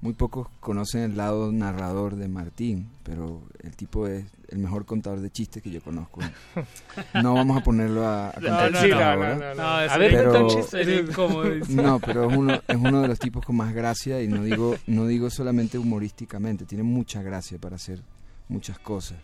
Muy 0.00 0.12
pocos 0.12 0.46
conocen 0.60 1.02
el 1.02 1.16
lado 1.16 1.50
narrador 1.50 2.14
de 2.14 2.28
Martín, 2.28 2.88
pero 3.02 3.42
el 3.64 3.74
tipo 3.74 4.06
es 4.06 4.24
el 4.48 4.58
mejor 4.58 4.86
contador 4.86 5.20
de 5.20 5.30
chistes 5.30 5.60
que 5.60 5.70
yo 5.70 5.80
conozco. 5.80 6.20
No 7.14 7.34
vamos 7.34 7.56
a 7.56 7.60
ponerlo 7.62 8.06
a, 8.06 8.32
contar 8.32 8.72
chistes 8.72 8.92
ahora. 8.92 9.92
a 9.92 9.98
ver, 9.98 10.12
pero, 10.12 10.48
No, 11.68 11.98
pero 11.98 12.30
es 12.30 12.36
uno, 12.36 12.54
es 12.66 12.76
uno 12.76 13.02
de 13.02 13.08
los 13.08 13.18
tipos 13.18 13.44
con 13.44 13.56
más 13.56 13.74
gracia 13.74 14.22
y 14.22 14.28
no 14.28 14.44
digo, 14.44 14.76
no 14.86 15.06
digo 15.06 15.30
solamente 15.30 15.78
humorísticamente, 15.78 16.64
tiene 16.64 16.84
mucha 16.84 17.22
gracia 17.22 17.58
para 17.58 17.76
hacer 17.76 18.00
muchas 18.48 18.78
cosas. 18.78 19.18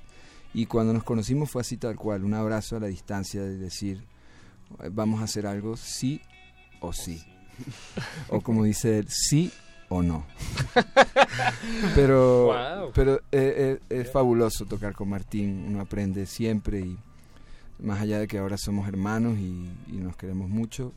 Y 0.52 0.66
cuando 0.66 0.92
nos 0.92 1.04
conocimos 1.04 1.50
fue 1.50 1.60
así 1.60 1.76
tal 1.76 1.94
cual, 1.96 2.24
un 2.24 2.34
abrazo 2.34 2.76
a 2.76 2.80
la 2.80 2.88
distancia 2.88 3.42
de 3.42 3.58
decir, 3.58 4.04
vamos 4.90 5.20
a 5.20 5.24
hacer 5.24 5.46
algo 5.46 5.76
sí 5.76 6.20
o 6.80 6.92
sí. 6.92 7.22
O 8.28 8.40
como 8.40 8.64
dice 8.64 8.98
él, 8.98 9.06
sí 9.08 9.52
o 9.94 10.02
no. 10.02 10.26
pero 11.94 12.92
pero 12.94 13.16
eh, 13.32 13.80
eh, 13.80 13.80
es 13.88 14.10
fabuloso 14.10 14.66
tocar 14.66 14.94
con 14.94 15.08
Martín, 15.08 15.64
uno 15.68 15.80
aprende 15.80 16.26
siempre 16.26 16.80
y 16.80 16.98
más 17.80 18.00
allá 18.00 18.18
de 18.18 18.28
que 18.28 18.38
ahora 18.38 18.56
somos 18.56 18.88
hermanos 18.88 19.38
y, 19.38 19.68
nos 19.92 20.16
queremos 20.16 20.48
mucho, 20.48 20.92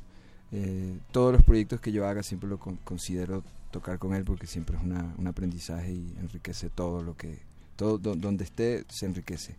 eh, 0.51 0.97
todos 1.11 1.33
los 1.33 1.43
proyectos 1.43 1.81
que 1.81 1.91
yo 1.91 2.07
haga 2.07 2.23
siempre 2.23 2.49
lo 2.49 2.59
considero 2.59 3.43
tocar 3.71 3.99
con 3.99 4.13
él 4.13 4.23
porque 4.23 4.47
siempre 4.47 4.77
es 4.77 4.83
una, 4.83 5.13
un 5.17 5.27
aprendizaje 5.27 5.91
y 5.91 6.15
enriquece 6.19 6.69
todo 6.69 7.01
lo 7.01 7.15
que, 7.15 7.39
todo 7.75 7.97
donde 7.97 8.43
esté 8.43 8.85
se 8.89 9.05
enriquece, 9.05 9.55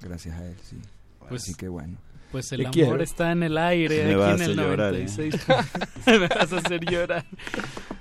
gracias 0.00 0.38
a 0.38 0.46
él, 0.46 0.56
sí. 0.62 0.76
Pues, 1.28 1.42
Así 1.42 1.54
que 1.54 1.68
bueno. 1.68 1.96
Pues 2.30 2.52
el 2.52 2.66
amor 2.66 3.02
está 3.02 3.32
en 3.32 3.42
el 3.42 3.58
aire 3.58 4.14
aquí 4.14 4.42
en 4.42 4.50
el 4.50 4.56
96. 4.56 5.34
Me 6.06 6.18
vas 6.28 6.52
a 6.52 6.58
hacer 6.58 6.84
llorar. 6.84 7.24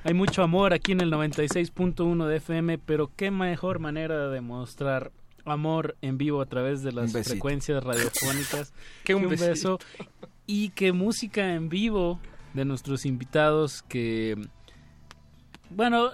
Hay 0.03 0.13
mucho 0.13 0.43
amor 0.43 0.73
aquí 0.73 0.91
en 0.91 1.01
el 1.01 1.11
96.1 1.11 2.27
de 2.27 2.37
FM, 2.37 2.77
pero 2.77 3.11
qué 3.15 3.31
mejor 3.31 3.79
manera 3.79 4.27
de 4.27 4.33
demostrar 4.33 5.11
amor 5.45 5.95
en 6.01 6.17
vivo 6.17 6.41
a 6.41 6.45
través 6.45 6.83
de 6.83 6.91
las 6.91 7.11
frecuencias 7.11 7.83
radiofónicas 7.83 8.73
que 9.03 9.15
un, 9.15 9.27
beso 9.29 9.79
y 10.45 10.69
que 10.69 10.93
música 10.93 11.53
en 11.53 11.69
vivo 11.69 12.19
de 12.53 12.65
nuestros 12.65 13.05
invitados 13.05 13.83
que 13.83 14.35
bueno, 15.69 16.11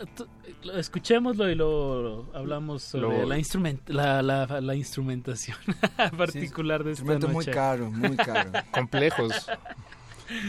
escuchémoslo 0.73 1.49
y 1.49 1.55
lo 1.55 2.29
hablamos 2.33 2.83
sobre 2.83 3.25
la, 3.25 3.37
instrument, 3.37 3.87
la, 3.89 4.21
la, 4.21 4.75
instrumentación 4.75 5.57
particular 6.17 6.83
de 6.83 6.91
esta 6.93 7.05
noche. 7.05 7.27
muy 7.27 7.45
caro, 7.45 7.91
muy 7.91 8.17
caro. 8.17 8.51
Complejos. 8.71 9.47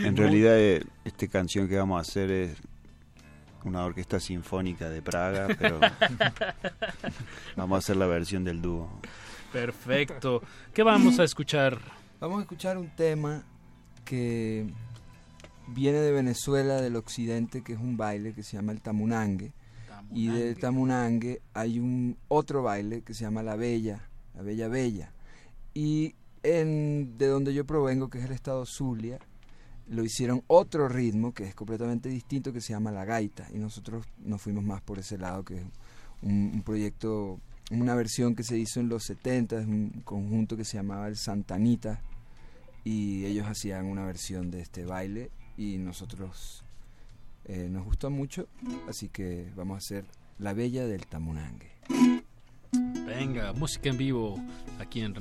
En 0.02 0.16
realidad, 0.16 0.58
eh, 0.58 0.84
esta 1.04 1.26
canción 1.28 1.68
que 1.68 1.76
vamos 1.76 1.98
a 1.98 2.00
hacer 2.00 2.30
es 2.30 2.56
una 3.64 3.84
orquesta 3.84 4.20
sinfónica 4.20 4.88
de 4.88 5.02
Praga, 5.02 5.48
pero 5.58 5.80
vamos 7.56 7.76
a 7.76 7.78
hacer 7.78 7.96
la 7.96 8.06
versión 8.06 8.44
del 8.44 8.62
dúo. 8.62 8.88
Perfecto. 9.52 10.42
¿Qué 10.72 10.82
vamos 10.82 11.18
a 11.18 11.24
escuchar? 11.24 11.78
Vamos 12.20 12.38
a 12.38 12.42
escuchar 12.42 12.78
un 12.78 12.88
tema 12.94 13.44
que 14.04 14.66
viene 15.66 15.98
de 15.98 16.12
Venezuela, 16.12 16.80
del 16.80 16.96
occidente, 16.96 17.62
que 17.62 17.74
es 17.74 17.78
un 17.78 17.96
baile 17.96 18.32
que 18.32 18.42
se 18.42 18.56
llama 18.56 18.72
el 18.72 18.80
tamunangue. 18.80 19.52
Y 20.12 20.28
del 20.28 20.56
tamunangue 20.58 21.42
hay 21.52 21.80
un 21.80 22.16
otro 22.28 22.62
baile 22.62 23.02
que 23.02 23.12
se 23.12 23.24
llama 23.24 23.42
la 23.42 23.56
bella, 23.56 24.08
la 24.34 24.42
bella 24.42 24.68
bella. 24.68 25.12
Y 25.74 26.14
en, 26.42 27.18
de 27.18 27.26
donde 27.26 27.52
yo 27.52 27.66
provengo, 27.66 28.08
que 28.08 28.18
es 28.18 28.24
el 28.24 28.32
estado 28.32 28.64
Zulia, 28.66 29.18
lo 29.88 30.04
hicieron 30.04 30.42
otro 30.46 30.88
ritmo 30.88 31.32
que 31.32 31.44
es 31.44 31.54
completamente 31.54 32.08
distinto, 32.08 32.52
que 32.52 32.60
se 32.60 32.72
llama 32.72 32.92
la 32.92 33.04
gaita. 33.04 33.48
Y 33.52 33.58
nosotros 33.58 34.06
nos 34.18 34.40
fuimos 34.40 34.64
más 34.64 34.80
por 34.82 34.98
ese 34.98 35.18
lado, 35.18 35.44
que 35.44 35.58
es 35.58 35.64
un, 36.22 36.62
proyecto, 36.64 37.40
una 37.70 37.94
versión 37.94 38.36
que 38.36 38.44
se 38.44 38.58
hizo 38.58 38.80
en 38.80 38.88
los 38.88 39.04
70, 39.04 39.60
es 39.60 39.66
un 39.66 40.02
conjunto 40.04 40.56
que 40.56 40.64
se 40.64 40.76
llamaba 40.76 41.08
el 41.08 41.16
Santanita. 41.16 42.00
Y 42.84 43.24
ellos 43.24 43.48
hacían 43.48 43.86
una 43.86 44.04
versión 44.04 44.52
de 44.52 44.60
este 44.60 44.84
baile 44.84 45.30
y 45.56 45.78
nosotros 45.78 46.62
eh, 47.44 47.68
nos 47.70 47.84
gustó 47.84 48.10
mucho, 48.10 48.48
así 48.88 49.08
que 49.08 49.50
vamos 49.54 49.76
a 49.76 49.78
hacer 49.78 50.04
La 50.38 50.52
Bella 50.52 50.86
del 50.86 51.06
Tamunangue. 51.06 51.70
Venga, 53.06 53.52
música 53.52 53.88
en 53.88 53.96
vivo 53.96 54.38
aquí 54.80 55.00
en 55.00 55.14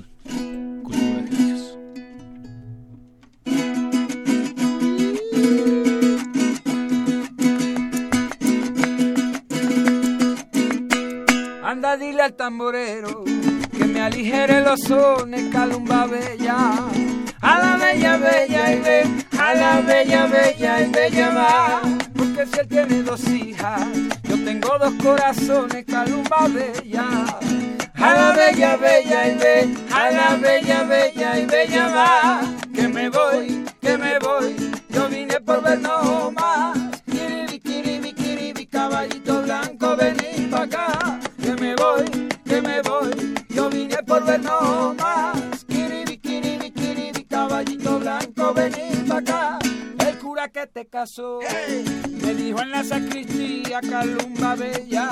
Cultura 0.84 1.22
de 1.22 1.28
Jesús. 1.30 1.78
Anda, 11.64 11.98
dile 11.98 12.22
al 12.24 12.34
tamborero 12.34 13.24
que 13.78 13.86
me 13.86 14.02
aligere 14.02 14.62
los 14.62 14.80
sones, 14.82 15.52
calumba 15.52 16.07
bella 16.07 16.90
a 17.41 17.60
la 17.60 17.78
bella, 17.78 18.18
bella 18.18 18.74
y 18.74 18.80
ve, 18.80 19.24
a 19.46 19.54
la 19.54 19.82
bella, 19.82 20.26
bella 20.26 20.82
y 20.82 20.90
bella 20.90 21.30
va. 21.30 21.82
Porque 22.18 22.48
si 22.48 22.60
él 22.60 22.68
tiene 22.68 23.04
dos 23.04 23.24
hijas, 23.28 23.88
yo 24.24 24.44
tengo 24.44 24.78
dos 24.80 24.94
corazones, 25.04 25.86
calumba 25.86 26.48
bella. 26.48 27.06
A 27.96 28.14
la 28.14 28.32
bella, 28.34 28.76
bella 28.76 29.28
y 29.28 29.36
ve, 29.38 29.76
a 29.92 30.12
la 30.12 30.36
bella, 30.36 30.84
bella 30.84 31.40
y 31.40 31.46
bella 31.46 31.88
va. 31.90 32.42
Que 32.74 32.88
me 32.88 33.10
voy, 33.10 33.66
que 33.82 33.98
me 33.98 34.18
voy, 34.20 34.56
yo 34.90 35.08
vine 35.10 35.40
por 35.42 35.62
ver 35.62 35.80
no 35.80 36.32
más. 36.32 36.78
Kiribi, 37.06 37.60
kiribi, 37.60 38.14
kiribi, 38.14 38.66
caballito 38.66 39.44
blanco, 39.44 39.96
vení 39.96 40.48
pa' 40.50 40.64
acá. 40.64 41.20
Que 41.42 41.54
me 41.54 41.76
voy, 41.76 42.06
que 42.46 42.62
me 42.62 42.82
voy, 42.82 43.36
yo 43.50 43.70
vine 43.70 43.98
por 44.04 44.26
ver 44.26 44.42
no 44.42 44.96
más 44.96 45.45
blanco, 48.46 48.54
vení 48.54 49.08
pa' 49.08 49.18
acá. 49.18 49.60
El 50.00 50.18
cura 50.20 50.48
que 50.50 50.68
te 50.68 50.86
casó 50.86 51.40
me 52.22 52.34
dijo 52.36 52.62
en 52.62 52.72
la 52.72 52.84
sacristía, 52.84 53.80
calumba 53.82 54.56
bella. 54.56 55.10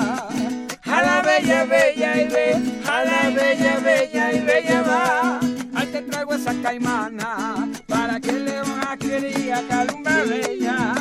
A 0.84 1.02
la 1.02 1.22
bella, 1.22 1.64
bella 1.64 2.22
y 2.22 2.28
ve, 2.28 2.82
a 2.86 3.04
la 3.04 3.30
bella, 3.30 3.78
bella 3.78 4.32
y 4.32 4.40
bella 4.40 4.82
va. 4.82 5.40
Ahí 5.74 5.86
te 5.88 6.02
traigo 6.02 6.34
esa 6.34 6.54
caimana 6.62 7.68
para 7.88 8.20
que 8.20 8.32
le 8.32 8.58
a 8.58 8.96
quería 8.98 9.62
calumba 9.68 10.22
bella. 10.24 10.92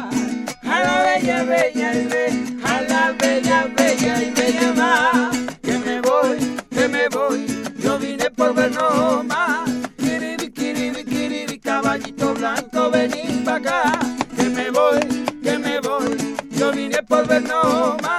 A 0.63 0.79
la 0.79 1.03
bella, 1.03 1.43
bella 1.43 1.93
y 1.93 2.05
ve, 2.07 2.57
a 2.63 2.81
la 2.81 3.11
bella, 3.11 3.67
bella 3.75 4.23
y 4.23 4.31
bella 4.31 4.73
va. 4.73 5.31
Que 5.61 5.77
me 5.77 6.01
voy, 6.01 6.37
que 6.71 6.87
me 6.87 7.09
voy, 7.09 7.45
yo 7.77 7.99
vine 7.99 8.31
por 8.31 8.53
vernos 8.55 9.21
Una 9.21 9.52
acá, 13.53 13.99
que 14.35 14.49
me 14.49 14.71
voy, 14.71 14.99
que 15.43 15.57
me 15.59 15.79
voy, 15.79 16.35
yo 16.51 16.71
vine 16.71 17.03
por 17.03 17.27
ver 17.27 17.43
no 17.43 17.97
más. 18.01 18.12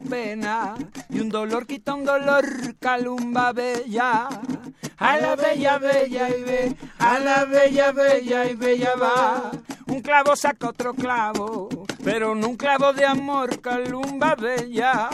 Pena 0.00 0.74
y 1.08 1.20
un 1.20 1.28
dolor 1.28 1.66
quita 1.66 1.94
un 1.94 2.04
dolor, 2.04 2.44
calumba 2.78 3.52
bella. 3.52 4.28
A 4.96 5.16
la 5.18 5.34
bella, 5.36 5.78
bella 5.78 6.28
y 6.28 6.42
ve, 6.42 6.76
a 6.98 7.18
la 7.18 7.44
bella, 7.44 7.92
bella 7.92 8.46
y 8.46 8.54
bella 8.54 8.94
va. 8.96 9.50
Un 9.86 10.00
clavo 10.00 10.36
saca 10.36 10.68
otro 10.68 10.94
clavo, 10.94 11.68
pero 12.04 12.34
no 12.34 12.48
un 12.48 12.56
clavo 12.56 12.92
de 12.92 13.04
amor, 13.04 13.60
calumba 13.60 14.34
bella. 14.34 15.08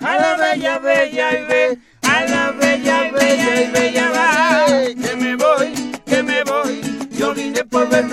A 0.00 0.16
la 0.16 0.36
bella, 0.36 0.78
bella 0.78 1.38
y 1.38 1.44
ve, 1.44 1.78
a 2.02 2.24
la 2.24 2.50
bella, 2.52 3.10
bella 3.12 3.62
y 3.62 3.70
bella 3.70 4.10
va. 4.10 4.66
Que 4.66 5.16
me 5.16 5.36
voy, 5.36 5.72
que 6.04 6.22
me 6.22 6.42
voy, 6.44 7.08
yo 7.12 7.34
vine 7.34 7.64
por 7.64 7.88
ver 7.88 8.08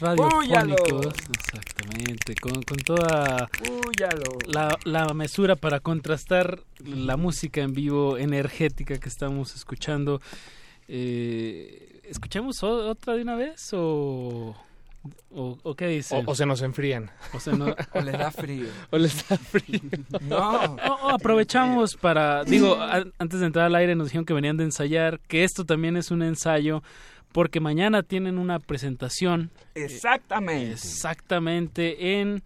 Radiofónicos. 0.00 1.14
Exactamente, 1.38 2.34
con, 2.36 2.62
con 2.62 2.76
toda 2.78 3.48
la, 4.46 4.76
la 4.84 5.06
mesura 5.14 5.56
para 5.56 5.80
contrastar 5.80 6.60
la 6.84 7.16
música 7.16 7.60
en 7.62 7.72
vivo 7.72 8.16
energética 8.18 8.98
que 8.98 9.08
estamos 9.08 9.54
escuchando. 9.54 10.20
Eh, 10.88 12.00
¿Escuchamos 12.04 12.62
otra 12.62 13.14
de 13.14 13.22
una 13.22 13.34
vez 13.34 13.70
o, 13.72 14.54
o, 15.34 15.58
o 15.62 15.74
qué 15.74 15.88
dice? 15.88 16.14
O, 16.16 16.22
o 16.30 16.34
se 16.34 16.44
nos 16.44 16.60
enfrían. 16.62 17.10
O 17.32 17.40
se 17.40 17.52
no- 17.56 17.74
O 17.94 18.00
les 18.02 18.18
da 18.18 18.30
frío. 18.30 18.66
o 18.90 18.98
les 18.98 19.26
da 19.28 19.36
frío. 19.38 19.80
No. 20.20 20.50
O- 20.60 21.06
o 21.06 21.08
aprovechamos 21.10 21.96
para, 21.96 22.44
digo, 22.44 22.74
a- 22.74 23.04
antes 23.18 23.40
de 23.40 23.46
entrar 23.46 23.66
al 23.66 23.74
aire 23.74 23.94
nos 23.96 24.08
dijeron 24.08 24.26
que 24.26 24.34
venían 24.34 24.56
de 24.58 24.64
ensayar, 24.64 25.18
que 25.26 25.44
esto 25.44 25.64
también 25.64 25.96
es 25.96 26.10
un 26.10 26.22
ensayo, 26.22 26.82
porque 27.34 27.58
mañana 27.58 28.04
tienen 28.04 28.38
una 28.38 28.60
presentación 28.60 29.50
Exactamente. 29.74 30.70
exactamente 30.72 32.20
en 32.20 32.42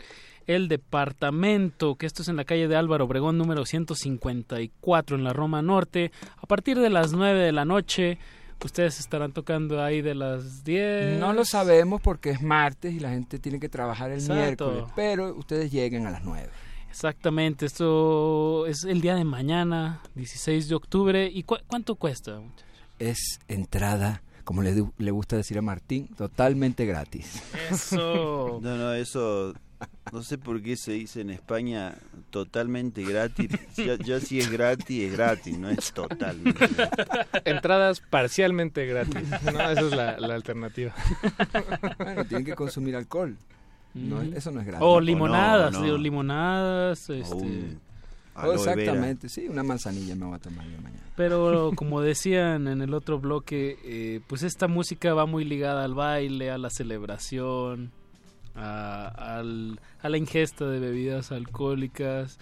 el 0.47 0.69
departamento, 0.69 1.97
que 1.97 2.07
esto 2.07 2.23
es 2.23 2.29
en 2.29 2.37
la 2.37 2.45
calle 2.45 2.69
de 2.69 2.75
Álvaro 2.77 3.05
Obregón 3.05 3.37
número 3.37 3.67
154 3.67 5.17
en 5.17 5.25
la 5.25 5.35
Roma 5.35 5.61
Norte, 5.61 6.11
a 6.39 6.47
partir 6.47 6.79
de 6.79 6.89
las 6.89 7.13
9 7.13 7.39
de 7.39 7.53
la 7.53 7.67
noche. 7.67 8.17
Ustedes 8.65 8.99
estarán 8.99 9.33
tocando 9.33 9.81
ahí 9.85 10.01
de 10.03 10.15
las 10.17 10.65
10. 10.65 11.21
No 11.21 11.33
lo 11.35 11.45
sabemos 11.45 12.01
porque 12.01 12.31
es 12.31 12.43
martes 12.43 12.93
y 12.95 12.99
la 12.99 13.11
gente 13.11 13.39
tiene 13.39 13.61
que 13.61 13.69
trabajar 13.69 14.11
el 14.11 14.19
Exacto. 14.21 14.71
miércoles, 14.73 14.85
pero 14.97 15.35
ustedes 15.37 15.71
lleguen 15.71 16.07
a 16.07 16.11
las 16.11 16.25
9. 16.25 16.49
Exactamente, 16.91 17.67
esto 17.67 18.67
es 18.67 18.83
el 18.85 19.01
día 19.03 19.15
de 19.15 19.23
mañana, 19.25 20.01
16 20.15 20.69
de 20.69 20.75
octubre. 20.75 21.31
¿Y 21.33 21.43
cu- 21.45 21.59
cuánto 21.69 21.95
cuesta? 21.95 22.41
Es 22.99 23.39
entrada, 23.47 24.23
como 24.49 24.63
le, 24.63 24.73
du- 24.75 24.95
le 24.97 25.11
gusta 25.11 25.37
decir 25.37 25.59
a 25.59 25.63
Martín, 25.63 26.09
totalmente 26.17 26.87
gratis. 26.87 27.43
Eso. 27.71 28.61
No, 28.63 28.77
no, 28.79 28.95
eso 28.95 29.53
no 30.11 30.23
sé 30.23 30.39
por 30.39 30.63
qué 30.63 30.75
se 30.77 30.93
dice 30.93 31.21
en 31.21 31.29
España 31.29 31.95
totalmente 32.31 33.05
gratis. 33.05 33.51
Ya, 33.77 33.97
ya 33.97 34.21
si 34.21 34.39
es 34.41 34.51
gratis, 34.51 35.03
es 35.05 35.13
gratis, 35.13 35.59
no 35.59 35.69
es 35.69 35.93
totalmente 35.93 36.67
gratis. 36.67 37.43
Entradas 37.45 38.01
parcialmente 38.01 38.87
gratis. 38.87 39.23
¿no? 39.45 39.51
Esa 39.71 39.73
es 39.83 39.91
la, 39.95 40.19
la 40.19 40.35
alternativa. 40.35 40.95
Bueno, 41.99 42.25
tienen 42.25 42.47
que 42.47 42.55
consumir 42.55 42.97
alcohol. 42.97 43.37
No, 43.93 44.17
Ujú. 44.17 44.33
eso 44.35 44.51
no 44.51 44.61
es 44.61 44.67
gratis. 44.67 44.87
O 44.89 44.99
limonadas, 44.99 45.73
no. 45.75 45.83
digo, 45.83 45.99
limonadas, 45.99 47.11
este, 47.11 47.35
un 47.35 47.81
Oh, 48.39 48.53
aloe 48.53 48.65
vera. 48.65 48.73
exactamente, 48.73 49.29
sí, 49.29 49.49
una 49.49 49.63
manzanilla 49.63 50.15
me 50.15 50.27
voy 50.27 50.37
a 50.37 50.39
tomar 50.39 50.67
yo 50.67 50.79
mañana. 50.81 51.03
pero 51.17 51.71
como 51.77 52.01
decían 52.01 52.69
en 52.69 52.81
el 52.83 52.95
otro 52.95 53.19
bloque, 53.19 53.79
eh, 53.85 54.21
pues 54.27 54.43
esta 54.43 54.69
música 54.69 55.15
va 55.15 55.27
muy 55.27 55.45
ligada 55.45 55.85
al 55.85 55.95
baile, 55.95 56.51
a 56.51 56.59
la 56.59 56.71
celebración, 56.71 57.91
a, 58.55 59.09
al- 59.39 59.81
a 60.03 60.09
la 60.09 60.17
ingesta 60.17 60.67
de 60.67 60.79
bebidas 60.81 61.31
alcohólicas. 61.33 62.39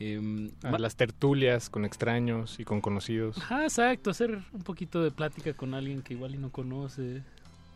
em, 0.00 0.50
A 0.62 0.78
las 0.78 0.94
tertulias 0.96 1.70
con 1.70 1.84
extraños 1.84 2.60
y 2.60 2.64
con 2.64 2.80
conocidos. 2.80 3.36
Ajá, 3.38 3.64
exacto, 3.64 4.10
hacer 4.10 4.38
un 4.52 4.62
poquito 4.62 5.02
de 5.02 5.10
plática 5.10 5.52
con 5.54 5.74
alguien 5.74 6.02
que 6.02 6.14
igual 6.14 6.34
y 6.34 6.38
no 6.38 6.50
conoce. 6.50 7.22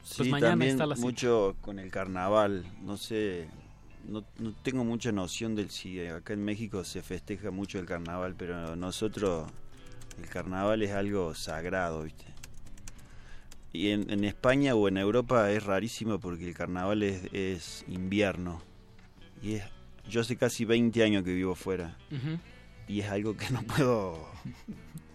Pues 0.03 0.15
Sí, 0.27 0.31
mañana 0.31 0.51
también 0.53 0.73
está 0.73 0.86
la 0.86 0.97
cita. 0.97 1.07
mucho 1.07 1.57
con 1.61 1.78
el 1.78 1.90
carnaval. 1.90 2.65
No 2.82 2.97
sé, 2.97 3.49
no, 4.07 4.24
no 4.39 4.53
tengo 4.62 4.85
mucha 4.85 5.12
noción 5.12 5.55
del 5.55 5.70
si 5.70 6.05
acá 6.07 6.33
en 6.33 6.45
México 6.45 6.85
se 6.85 7.03
festeja 7.03 7.51
mucho 7.51 7.79
el 7.79 7.87
carnaval, 7.87 8.35
pero 8.37 8.77
nosotros 8.77 9.51
el 10.19 10.29
carnaval 10.29 10.83
es 10.83 10.93
algo 10.93 11.35
sagrado, 11.35 12.03
¿viste? 12.03 12.27
Y 13.73 13.91
en, 13.91 14.11
en 14.11 14.24
España 14.24 14.74
o 14.74 14.87
en 14.89 14.99
Europa 14.99 15.51
es 15.51 15.65
rarísimo 15.65 16.20
porque 16.20 16.47
el 16.47 16.55
carnaval 16.55 17.03
es, 17.03 17.23
es 17.33 17.85
invierno. 17.89 18.61
Y 19.43 19.55
es, 19.55 19.65
yo 20.09 20.20
hace 20.20 20.37
casi 20.37 20.65
20 20.65 21.03
años 21.03 21.24
que 21.24 21.33
vivo 21.33 21.55
fuera. 21.55 21.97
Y 22.87 23.01
es 23.01 23.09
algo 23.09 23.35
que 23.37 23.49
no 23.51 23.62
puedo 23.62 24.29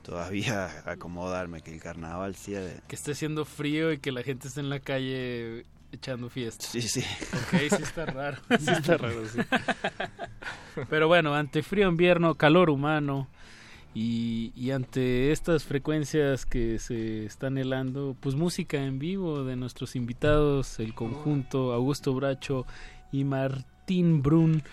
todavía 0.01 0.89
acomodarme, 0.89 1.61
que 1.61 1.73
el 1.73 1.81
carnaval 1.81 2.35
sea 2.35 2.61
de... 2.61 2.81
Que 2.88 2.95
esté 2.95 3.11
haciendo 3.11 3.45
frío 3.45 3.91
y 3.91 3.99
que 3.99 4.11
la 4.11 4.23
gente 4.23 4.47
esté 4.47 4.61
en 4.61 4.69
la 4.69 4.80
calle 4.80 5.65
echando 5.97 6.29
fiesta. 6.29 6.65
Sí, 6.65 6.81
sí. 6.81 7.03
Ok, 7.33 7.59
sí 7.77 7.83
está 7.83 8.05
raro. 8.05 8.37
sí 8.59 8.71
está 8.71 8.97
raro, 8.97 9.25
sí. 9.27 9.39
Pero 10.89 11.07
bueno, 11.07 11.35
ante 11.35 11.63
frío 11.63 11.89
invierno, 11.89 12.35
calor 12.35 12.69
humano 12.69 13.27
y, 13.93 14.51
y 14.55 14.71
ante 14.71 15.31
estas 15.31 15.63
frecuencias 15.63 16.45
que 16.45 16.79
se 16.79 17.25
están 17.25 17.57
helando, 17.57 18.15
pues 18.19 18.35
música 18.35 18.77
en 18.77 18.99
vivo 18.99 19.43
de 19.43 19.55
nuestros 19.55 19.95
invitados, 19.95 20.79
el 20.79 20.93
conjunto 20.93 21.73
Augusto 21.73 22.13
Bracho 22.13 22.65
y 23.11 23.23
Martín 23.23 24.21
Brun. 24.21 24.63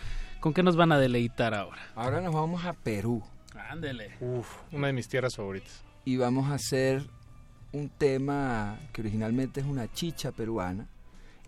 ¿Con 0.40 0.52
qué 0.52 0.62
nos 0.62 0.76
van 0.76 0.92
a 0.92 0.98
deleitar 0.98 1.54
ahora? 1.54 1.80
Ahora 1.94 2.20
nos 2.20 2.34
vamos 2.34 2.64
a 2.66 2.74
Perú 2.74 3.22
Ándele. 3.70 4.10
Uf, 4.20 4.48
una 4.72 4.88
de 4.88 4.92
mis 4.92 5.08
tierras 5.08 5.36
favoritas. 5.36 5.82
y 6.04 6.16
vamos 6.16 6.50
a 6.50 6.54
hacer 6.54 7.02
un 7.72 7.88
tema 7.88 8.78
que 8.92 9.00
originalmente 9.00 9.60
es 9.60 9.66
una 9.66 9.90
chicha 9.92 10.32
peruana 10.32 10.86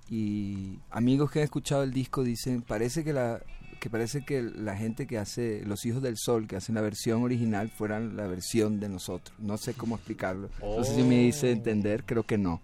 y 0.08 0.78
amigos 0.90 1.30
que 1.30 1.40
han 1.40 1.44
escuchado 1.44 1.82
el 1.82 1.92
disco 1.92 2.22
dicen 2.22 2.62
parece 2.62 3.02
que 3.02 3.12
la 3.12 3.40
que 3.80 3.90
parece 3.90 4.24
que 4.24 4.42
la 4.42 4.76
gente 4.76 5.06
que 5.06 5.18
hace 5.18 5.62
los 5.66 5.84
hijos 5.84 6.02
del 6.02 6.16
sol 6.16 6.46
que 6.46 6.56
hacen 6.56 6.76
la 6.76 6.80
versión 6.80 7.22
original 7.22 7.70
fueran 7.70 8.16
la 8.16 8.26
versión 8.26 8.80
de 8.80 8.88
nosotros. 8.88 9.36
No 9.38 9.58
sé 9.58 9.74
cómo 9.74 9.96
explicarlo. 9.96 10.48
No 10.62 10.82
sé 10.84 10.94
si 10.94 11.02
me 11.02 11.22
hice 11.22 11.50
entender 11.50 12.04
creo 12.04 12.22
que 12.22 12.38
no. 12.38 12.62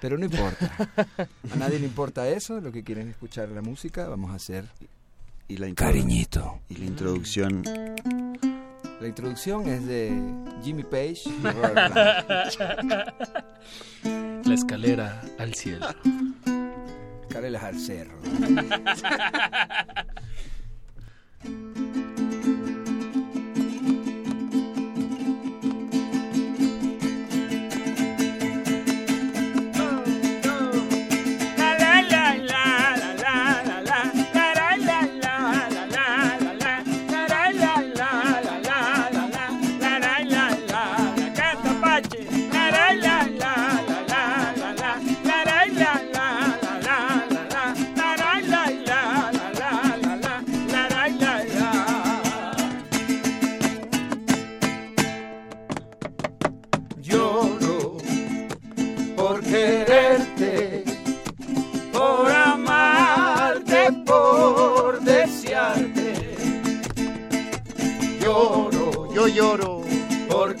Pero 0.00 0.16
no 0.18 0.24
importa. 0.24 0.90
A 1.52 1.56
nadie 1.56 1.78
le 1.78 1.86
importa 1.86 2.28
eso 2.28 2.60
lo 2.60 2.72
que 2.72 2.82
quieren 2.84 3.08
es 3.08 3.14
escuchar 3.14 3.48
la 3.50 3.62
música 3.62 4.08
vamos 4.08 4.30
a 4.30 4.34
hacer 4.34 4.64
Y 5.48 5.58
la 5.58 5.72
cariñito. 5.74 6.60
Y 6.68 6.76
la 6.76 6.86
introducción. 6.86 7.62
La 9.00 9.08
introducción 9.08 9.68
es 9.68 9.86
de 9.86 10.10
Jimmy 10.62 10.84
Page 10.84 11.22
y. 11.26 11.42
La 14.46 14.54
escalera 14.54 15.22
al 15.38 15.54
cielo. 15.54 15.86
Carelas 17.28 17.62
al 17.62 17.78
cerro. 17.78 18.16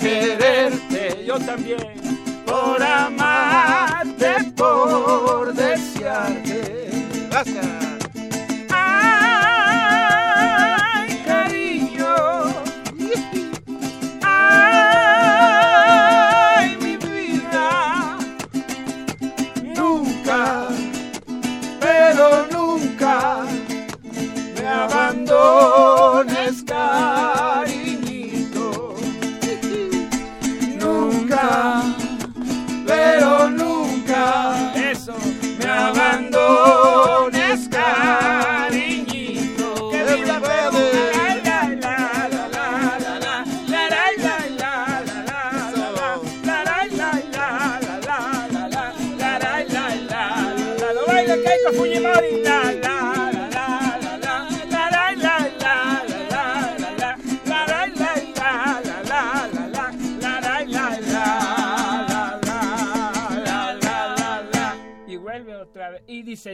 quererte 0.06 1.24
yo 1.26 1.38
también, 1.38 1.78
por 2.46 2.82
amarte, 2.82 4.52
por 4.56 5.52
desearte. 5.52 6.90
Gracias. 7.30 7.85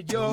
yo. 0.08 0.31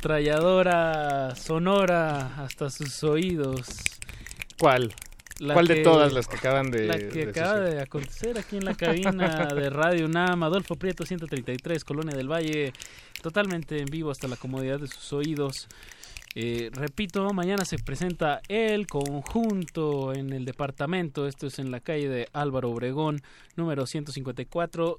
Ametralladora 0.00 1.34
sonora 1.36 2.34
hasta 2.42 2.70
sus 2.70 3.04
oídos. 3.04 3.66
¿Cuál? 4.58 4.94
¿Cuál 5.38 5.66
de 5.66 5.76
todas 5.82 6.12
las 6.14 6.26
que 6.26 6.36
acaban 6.36 6.70
de- 6.70 6.86
La 6.86 6.96
que 6.98 7.04
de 7.26 7.30
acaba 7.30 7.52
suceder? 7.56 7.74
de 7.74 7.82
acontecer 7.82 8.38
aquí 8.38 8.56
en 8.56 8.64
la 8.64 8.74
cabina 8.74 9.46
de 9.54 9.68
Radio 9.70 10.06
UNAM, 10.06 10.42
Adolfo 10.42 10.76
Prieto 10.76 11.04
133, 11.04 11.84
Colonia 11.84 12.16
del 12.16 12.28
Valle, 12.30 12.72
totalmente 13.22 13.78
en 13.78 13.86
vivo 13.86 14.10
hasta 14.10 14.26
la 14.28 14.36
comodidad 14.36 14.80
de 14.80 14.86
sus 14.88 15.12
oídos. 15.12 15.68
Eh, 16.34 16.70
repito, 16.72 17.30
mañana 17.34 17.64
se 17.66 17.78
presenta 17.78 18.40
el 18.48 18.86
conjunto 18.86 20.14
en 20.14 20.32
el 20.32 20.44
departamento, 20.46 21.26
esto 21.26 21.46
es 21.46 21.58
en 21.58 21.70
la 21.70 21.80
calle 21.80 22.08
de 22.08 22.28
Álvaro 22.32 22.70
Obregón, 22.70 23.20
número 23.56 23.84
154, 23.86 24.98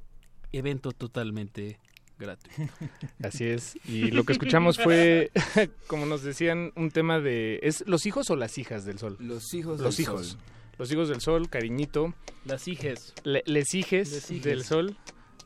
evento 0.51 0.91
totalmente 0.91 1.79
gratuito. 2.21 2.71
Así 3.23 3.45
es. 3.45 3.77
Y 3.85 4.11
lo 4.11 4.23
que 4.23 4.33
escuchamos 4.33 4.77
fue, 4.77 5.31
como 5.87 6.05
nos 6.05 6.23
decían, 6.23 6.71
un 6.75 6.91
tema 6.91 7.19
de... 7.19 7.59
¿Es 7.63 7.83
los 7.87 8.05
hijos 8.05 8.29
o 8.29 8.35
las 8.37 8.57
hijas 8.57 8.85
del 8.85 8.97
sol? 8.99 9.17
Los 9.19 9.53
hijos 9.53 9.81
Los 9.81 9.97
del 9.97 10.03
hijos. 10.05 10.27
sol. 10.27 10.39
Los 10.77 10.91
hijos 10.91 11.09
del 11.09 11.21
sol, 11.21 11.49
cariñito. 11.49 12.13
Las 12.45 12.67
hijes. 12.67 13.13
Le- 13.23 13.43
les 13.45 13.73
hijes 13.75 14.11
Les 14.11 14.31
hijes. 14.31 14.43
del 14.43 14.63
sol. 14.63 14.95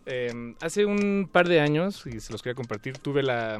Eh, 0.05 0.53
hace 0.61 0.85
un 0.85 1.27
par 1.31 1.47
de 1.49 1.59
años, 1.59 2.05
y 2.05 2.19
se 2.19 2.31
los 2.31 2.41
quería 2.43 2.55
compartir, 2.55 2.97
tuve 2.99 3.23
la... 3.23 3.59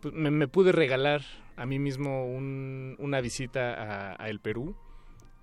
pues, 0.00 0.12
Me, 0.12 0.30
me 0.30 0.48
pude 0.48 0.72
regalar 0.72 1.22
a 1.56 1.64
mí 1.64 1.78
mismo 1.78 2.26
un- 2.26 2.96
una 2.98 3.20
visita 3.20 3.74
a, 4.12 4.22
a 4.22 4.28
el 4.28 4.40
Perú. 4.40 4.76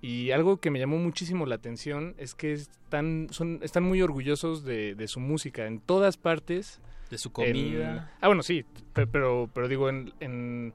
Y 0.00 0.32
algo 0.32 0.58
que 0.58 0.70
me 0.70 0.78
llamó 0.78 0.98
muchísimo 0.98 1.46
la 1.46 1.54
atención 1.54 2.14
es 2.18 2.34
que 2.34 2.52
están, 2.52 3.28
son, 3.30 3.60
están 3.62 3.84
muy 3.84 4.02
orgullosos 4.02 4.62
de, 4.62 4.94
de 4.94 5.08
su 5.08 5.18
música 5.18 5.66
en 5.66 5.80
todas 5.80 6.18
partes. 6.18 6.78
De 7.14 7.18
su 7.18 7.28
En- 7.28 7.32
comida. 7.32 8.10
ah, 8.20 8.26
bueno, 8.26 8.42
sí, 8.42 8.64
pe- 8.92 9.06
pero, 9.06 9.48
pero 9.54 9.68
digo, 9.68 9.88
en, 9.88 10.12
en, 10.20 10.74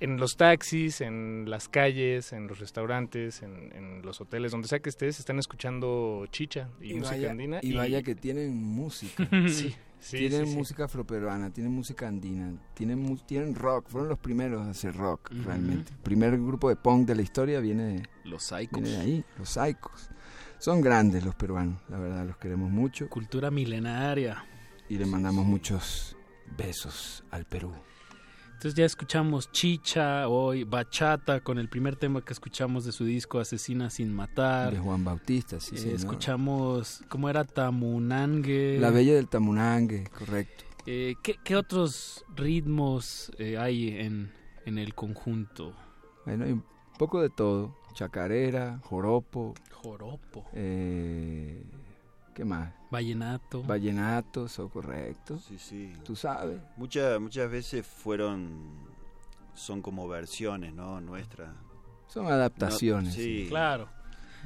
en 0.00 0.16
los 0.18 0.36
taxis, 0.36 1.00
en 1.00 1.46
las 1.48 1.68
calles, 1.68 2.32
en 2.32 2.46
los 2.46 2.58
restaurantes, 2.58 3.42
en, 3.42 3.72
en 3.74 4.02
los 4.02 4.20
hoteles, 4.20 4.52
donde 4.52 4.68
sea 4.68 4.80
que 4.80 4.90
estés, 4.90 5.18
están 5.18 5.38
escuchando 5.38 6.26
chicha 6.30 6.68
y, 6.80 6.92
Y 6.92 6.94
música 6.94 7.16
vaya, 7.16 7.30
andina. 7.30 7.58
y 7.62 7.72
vaya 7.74 8.02
que 8.02 8.14
tienen 8.14 8.54
música. 8.62 9.26
Sí, 10.00 10.16
sí, 10.16 10.16
tienen 10.16 10.46
sí, 10.46 10.52
sí. 10.52 10.56
música 10.58 10.84
afroperuana, 10.84 11.50
tienen 11.52 11.72
música 11.74 12.08
andina, 12.08 12.54
tienen, 12.72 12.98
mu- 13.00 13.18
tienen 13.18 13.54
rock. 13.54 13.88
Fueron 13.90 14.08
los 14.08 14.18
primeros 14.18 14.66
a 14.66 14.70
hacer 14.70 14.94
rock, 14.96 15.30
realmente. 15.44 15.92
El 15.92 15.98
primer 15.98 16.38
grupo 16.38 16.70
de 16.70 16.76
punk 16.76 17.06
de 17.06 17.14
la 17.16 17.20
historia 17.22 17.60
viene, 17.60 18.02
Los 18.24 18.44
Psychos. 18.44 18.80
viene 18.82 18.96
de 18.96 18.96
ahí, 19.02 19.24
los 19.38 19.50
Psychos. 19.50 20.08
Son 20.58 20.80
grandes 20.82 21.24
los 21.24 21.34
peruanos, 21.34 21.80
la 21.90 21.98
verdad, 21.98 22.26
los 22.26 22.36
queremos 22.38 22.70
mucho. 22.70 23.08
Cultura 23.10 23.50
milenaria. 23.50 24.44
Y 24.90 24.98
le 24.98 25.06
mandamos 25.06 25.46
muchos 25.46 26.16
besos 26.58 27.22
al 27.30 27.44
Perú. 27.44 27.72
Entonces 28.46 28.74
ya 28.74 28.84
escuchamos 28.84 29.52
Chicha, 29.52 30.26
hoy 30.28 30.64
Bachata 30.64 31.40
con 31.40 31.58
el 31.58 31.68
primer 31.68 31.94
tema 31.94 32.22
que 32.22 32.32
escuchamos 32.32 32.84
de 32.84 32.90
su 32.90 33.04
disco 33.04 33.38
Asesina 33.38 33.88
sin 33.88 34.12
matar. 34.12 34.72
De 34.74 34.80
Juan 34.80 35.04
Bautista, 35.04 35.60
sí, 35.60 35.76
Eh. 35.76 35.94
Escuchamos, 35.94 37.04
¿cómo 37.08 37.30
era? 37.30 37.44
Tamunangue. 37.44 38.78
La 38.80 38.90
Bella 38.90 39.14
del 39.14 39.28
Tamunangue, 39.28 40.08
correcto. 40.08 40.64
Eh, 40.86 41.14
¿qué, 41.22 41.36
qué 41.44 41.54
otros 41.54 42.24
ritmos 42.34 43.30
eh, 43.38 43.56
hay 43.58 43.96
en, 43.96 44.32
en 44.66 44.76
el 44.76 44.94
conjunto? 44.96 45.72
Bueno, 46.26 46.46
hay 46.46 46.52
un 46.52 46.64
poco 46.98 47.22
de 47.22 47.30
todo. 47.30 47.76
Chacarera, 47.94 48.80
joropo. 48.82 49.54
Joropo. 49.70 50.46
¿Qué 52.40 52.46
más? 52.46 52.72
Vallenato. 52.90 53.62
Vallenato, 53.64 54.46
eso 54.46 54.66
correcto. 54.70 55.38
Sí, 55.46 55.58
sí. 55.58 55.92
Tú 56.06 56.16
sabes. 56.16 56.58
Muchas 56.78 57.20
muchas 57.20 57.50
veces 57.50 57.86
fueron 57.86 58.88
son 59.54 59.82
como 59.82 60.08
versiones, 60.08 60.72
¿no? 60.72 61.02
Nuestras. 61.02 61.50
Son 62.06 62.28
adaptaciones, 62.28 63.08
No- 63.14 63.22
sí. 63.22 63.44
Claro. 63.50 63.90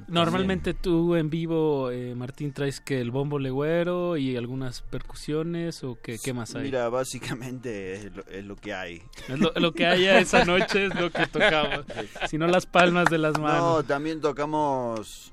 Normalmente 0.09 0.75
tú 0.75 1.15
en 1.15 1.31
vivo, 1.31 1.93
eh, 1.93 2.17
Martín, 2.17 2.53
traes 2.53 2.81
que 2.81 3.01
el 3.01 3.13
bombo 3.13 3.39
legüero 3.39 4.17
y 4.17 4.37
algunas 4.37 4.83
percusiones 4.83 5.85
o 5.85 5.97
qué, 6.03 6.19
qué 6.19 6.33
más 6.35 6.57
hay. 6.57 6.65
Mira, 6.65 6.89
básicamente 6.89 7.93
es 7.95 8.13
lo, 8.17 8.27
es 8.27 8.45
lo 8.45 8.57
que 8.57 8.75
hay. 8.75 9.03
Es 9.29 9.39
lo, 9.39 9.53
lo 9.55 9.73
que 9.73 9.87
haya 9.87 10.19
esa 10.19 10.45
noche 10.45 10.87
es 10.87 10.95
lo 11.01 11.13
que 11.13 11.27
tocamos. 11.29 11.85
Si 12.29 12.39
no 12.39 12.49
las 12.49 12.67
palmas 12.67 13.09
de 13.09 13.19
las 13.19 13.35
No, 13.35 13.43
manos. 13.45 13.87
también 13.87 14.21
tocamos. 14.21 15.31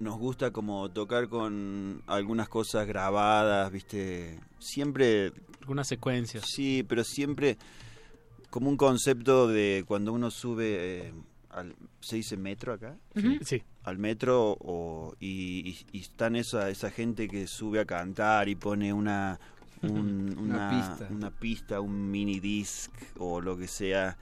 Nos 0.00 0.16
gusta 0.18 0.52
como 0.52 0.88
tocar 0.90 1.28
con 1.28 2.02
algunas 2.06 2.48
cosas 2.48 2.86
grabadas, 2.86 3.70
¿viste? 3.72 4.38
Siempre. 4.60 5.32
Algunas 5.60 5.88
secuencias. 5.88 6.44
Sí, 6.46 6.84
pero 6.88 7.02
siempre 7.04 7.58
como 8.50 8.70
un 8.70 8.76
concepto 8.76 9.48
de 9.48 9.84
cuando 9.86 10.12
uno 10.12 10.30
sube. 10.30 11.06
eh, 11.08 11.12
al, 11.50 11.74
¿Se 12.00 12.16
dice 12.16 12.36
metro 12.36 12.72
acá? 12.74 12.96
Sí. 13.42 13.62
Al 13.82 13.98
metro 13.98 14.56
o, 14.60 15.14
y, 15.18 15.68
y- 15.70 15.86
y 15.92 16.00
están 16.00 16.36
esa, 16.36 16.68
esa 16.70 16.90
gente 16.90 17.26
que 17.26 17.46
sube 17.46 17.80
a 17.80 17.84
cantar 17.84 18.48
y 18.48 18.54
pone 18.54 18.92
una. 18.92 19.38
un- 19.82 20.34
Una 20.38 20.68
una, 20.68 20.70
pista. 20.70 21.08
una 21.12 21.30
pista, 21.30 21.80
un 21.80 22.10
mini 22.10 22.38
disc 22.38 22.90
o 23.18 23.40
lo 23.40 23.56
que 23.56 23.66
sea, 23.66 24.16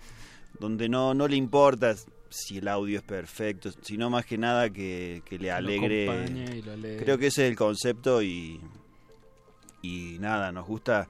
donde 0.59 0.89
no, 0.89 1.13
no 1.15 1.29
le 1.29 1.37
importa 1.37 1.95
si 2.31 2.59
el 2.59 2.69
audio 2.69 2.99
es 2.99 3.05
perfecto, 3.05 3.71
sino 3.83 4.11
más 4.11 4.27
que 4.27 4.37
nada 4.39 4.71
que, 4.71 5.23
que 5.25 5.39
le 5.39 5.51
alegre. 5.51 6.09
acompañe 6.11 6.57
y 6.59 6.63
lo 6.63 6.73
alegre. 6.73 7.05
Creo 7.05 7.19
que 7.19 7.29
ese 7.29 7.45
es 7.47 7.51
el 7.51 7.57
concepto 7.57 8.23
y, 8.23 8.61
y 9.83 10.19
nada, 10.21 10.53
nos 10.53 10.67
gusta, 10.67 11.09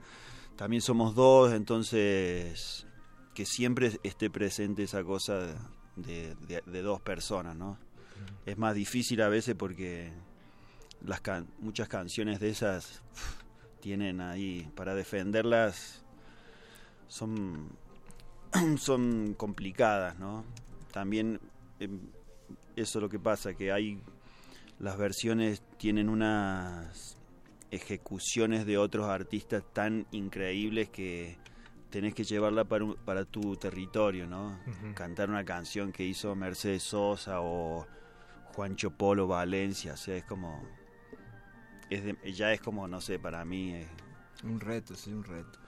también 0.55 0.81
somos 0.81 1.15
dos, 1.15 1.53
entonces 1.53 2.85
que 3.33 3.45
siempre 3.45 3.99
esté 4.03 4.29
presente 4.29 4.83
esa 4.83 5.03
cosa 5.03 5.55
de, 5.95 6.35
de- 6.47 6.63
de 6.65 6.81
dos 6.81 7.01
personas, 7.01 7.55
¿no? 7.55 7.77
Es 8.45 8.57
más 8.57 8.73
difícil 8.75 9.21
a 9.21 9.29
veces 9.29 9.55
porque 9.55 10.11
las 11.05 11.21
can- 11.21 11.47
muchas 11.59 11.87
canciones 11.87 12.39
de 12.39 12.49
esas 12.49 13.01
tienen 13.81 14.21
ahí, 14.21 14.69
para 14.75 14.95
defenderlas, 14.95 16.03
son, 17.07 17.69
son 18.77 19.33
complicadas, 19.35 20.17
¿no? 20.17 20.43
También 20.97 21.39
em, 21.79 21.99
eso 22.75 22.97
es 22.97 23.01
lo 23.03 23.07
que 23.07 23.19
pasa, 23.19 23.53
que 23.53 23.71
hay 23.71 24.01
las 24.79 24.97
versiones 24.97 25.61
tienen 25.77 26.09
unas 26.09 27.19
ejecuciones 27.69 28.65
de 28.65 28.79
otros 28.79 29.05
artistas 29.07 29.63
tan 29.73 30.07
increíbles 30.09 30.89
que 30.89 31.37
tenés 31.91 32.15
que 32.15 32.23
llevarla 32.23 32.63
para, 32.63 32.83
un- 32.85 32.95
para 32.95 33.25
tu 33.25 33.55
territorio, 33.57 34.25
¿no? 34.25 34.57
Cantar 34.95 35.29
una 35.29 35.45
canción 35.45 35.91
que 35.91 36.03
hizo 36.03 36.33
Mercedes 36.35 36.81
Sosa 36.81 37.41
o 37.41 37.85
Juancho 38.55 38.89
Polo 38.89 39.27
Valencia, 39.27 39.93
o 39.93 39.97
sea, 39.97 40.15
es 40.15 40.23
como... 40.23 40.63
Es 41.91 42.03
de- 42.03 42.33
ya 42.33 42.51
es 42.53 42.59
como, 42.59 42.87
no 42.87 43.01
sé, 43.01 43.19
para 43.19 43.45
mí... 43.45 43.85
Un 44.43 44.59
reto, 44.59 44.95
sí, 44.95 45.13
un 45.13 45.23
reto. 45.23 45.59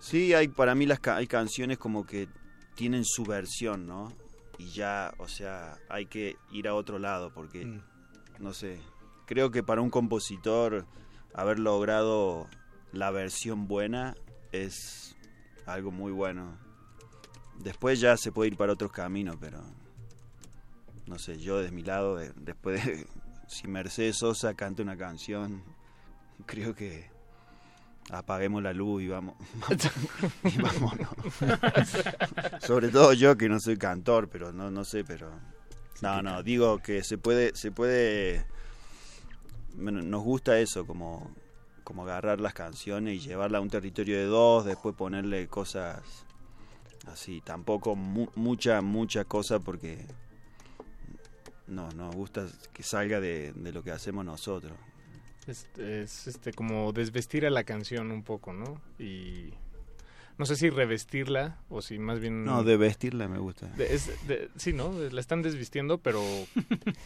Sí, 0.00 0.34
hay 0.34 0.48
para 0.48 0.74
mí 0.74 0.84
las 0.84 0.98
hay 1.06 1.28
canciones 1.28 1.78
como 1.78 2.04
que 2.04 2.28
tienen 2.74 3.04
su 3.04 3.22
versión, 3.24 3.86
¿no? 3.86 4.12
Y 4.58 4.70
ya, 4.70 5.14
o 5.18 5.28
sea, 5.28 5.78
hay 5.88 6.06
que 6.06 6.36
ir 6.50 6.66
a 6.68 6.74
otro 6.74 6.98
lado 6.98 7.30
porque 7.32 7.64
Mm. 7.64 7.80
no 8.40 8.52
sé, 8.52 8.80
creo 9.26 9.50
que 9.50 9.62
para 9.62 9.80
un 9.80 9.90
compositor 9.90 10.84
haber 11.32 11.58
logrado 11.58 12.48
la 12.92 13.10
versión 13.10 13.68
buena 13.68 14.16
es 14.52 15.16
algo 15.66 15.90
muy 15.90 16.12
bueno. 16.12 16.58
Después 17.60 18.00
ya 18.00 18.16
se 18.16 18.32
puede 18.32 18.50
ir 18.50 18.56
para 18.56 18.72
otros 18.72 18.90
caminos, 18.92 19.36
pero 19.40 19.60
no 21.06 21.18
sé, 21.18 21.38
yo 21.38 21.58
de 21.60 21.70
mi 21.70 21.82
lado, 21.82 22.16
de- 22.16 22.32
después 22.36 22.84
de 22.84 23.06
si 23.48 23.66
Mercedes 23.68 24.18
Sosa 24.18 24.54
canta 24.54 24.82
una 24.82 24.96
canción, 24.96 25.62
creo 26.46 26.74
que 26.74 27.10
apaguemos 28.10 28.62
la 28.62 28.72
luz 28.72 29.02
y 29.02 29.08
vamos, 29.08 29.34
y 30.44 30.58
vámonos. 30.58 31.08
Sobre 32.66 32.88
todo 32.88 33.12
yo 33.12 33.36
que 33.36 33.48
no 33.48 33.60
soy 33.60 33.76
cantor, 33.76 34.28
pero 34.28 34.52
no 34.52 34.70
no 34.70 34.84
sé, 34.84 35.04
pero 35.04 35.30
no, 36.00 36.22
no, 36.22 36.42
digo 36.42 36.78
que 36.78 37.02
se 37.04 37.18
puede 37.18 37.54
se 37.54 37.70
puede 37.72 38.46
bueno, 39.74 40.02
nos 40.02 40.22
gusta 40.22 40.58
eso 40.58 40.86
como 40.86 41.30
como 41.84 42.02
agarrar 42.02 42.40
las 42.40 42.52
canciones 42.54 43.14
y 43.14 43.20
llevarla 43.20 43.58
a 43.58 43.60
un 43.62 43.70
territorio 43.70 44.16
de 44.18 44.24
dos, 44.26 44.64
después 44.66 44.94
ponerle 44.94 45.46
cosas 45.48 46.02
así, 47.06 47.40
tampoco 47.40 47.96
mu- 47.96 48.30
mucha 48.34 48.82
mucha 48.82 49.24
cosa 49.24 49.58
porque 49.60 50.04
no, 51.66 51.88
nos 51.92 52.14
gusta 52.14 52.46
que 52.72 52.82
salga 52.82 53.20
de, 53.20 53.52
de 53.52 53.72
lo 53.72 53.82
que 53.82 53.90
hacemos 53.92 54.24
nosotros. 54.24 54.72
Es, 55.48 55.66
es, 55.78 56.26
este 56.28 56.52
como 56.52 56.92
desvestir 56.92 57.46
a 57.46 57.50
la 57.50 57.64
canción 57.64 58.10
un 58.12 58.22
poco, 58.22 58.52
¿no? 58.52 58.80
Y 58.98 59.52
no 60.36 60.44
sé 60.46 60.54
si 60.54 60.70
revestirla 60.70 61.56
o 61.68 61.82
si 61.82 61.98
más 61.98 62.20
bien 62.20 62.44
No, 62.44 62.62
de 62.62 62.76
vestirla 62.76 63.26
me 63.26 63.38
gusta. 63.38 63.66
de- 63.68 63.92
es- 63.94 64.28
de- 64.28 64.50
sí, 64.56 64.72
¿no? 64.72 64.92
La 65.10 65.20
están 65.20 65.42
desvistiendo, 65.42 65.98
pero 65.98 66.22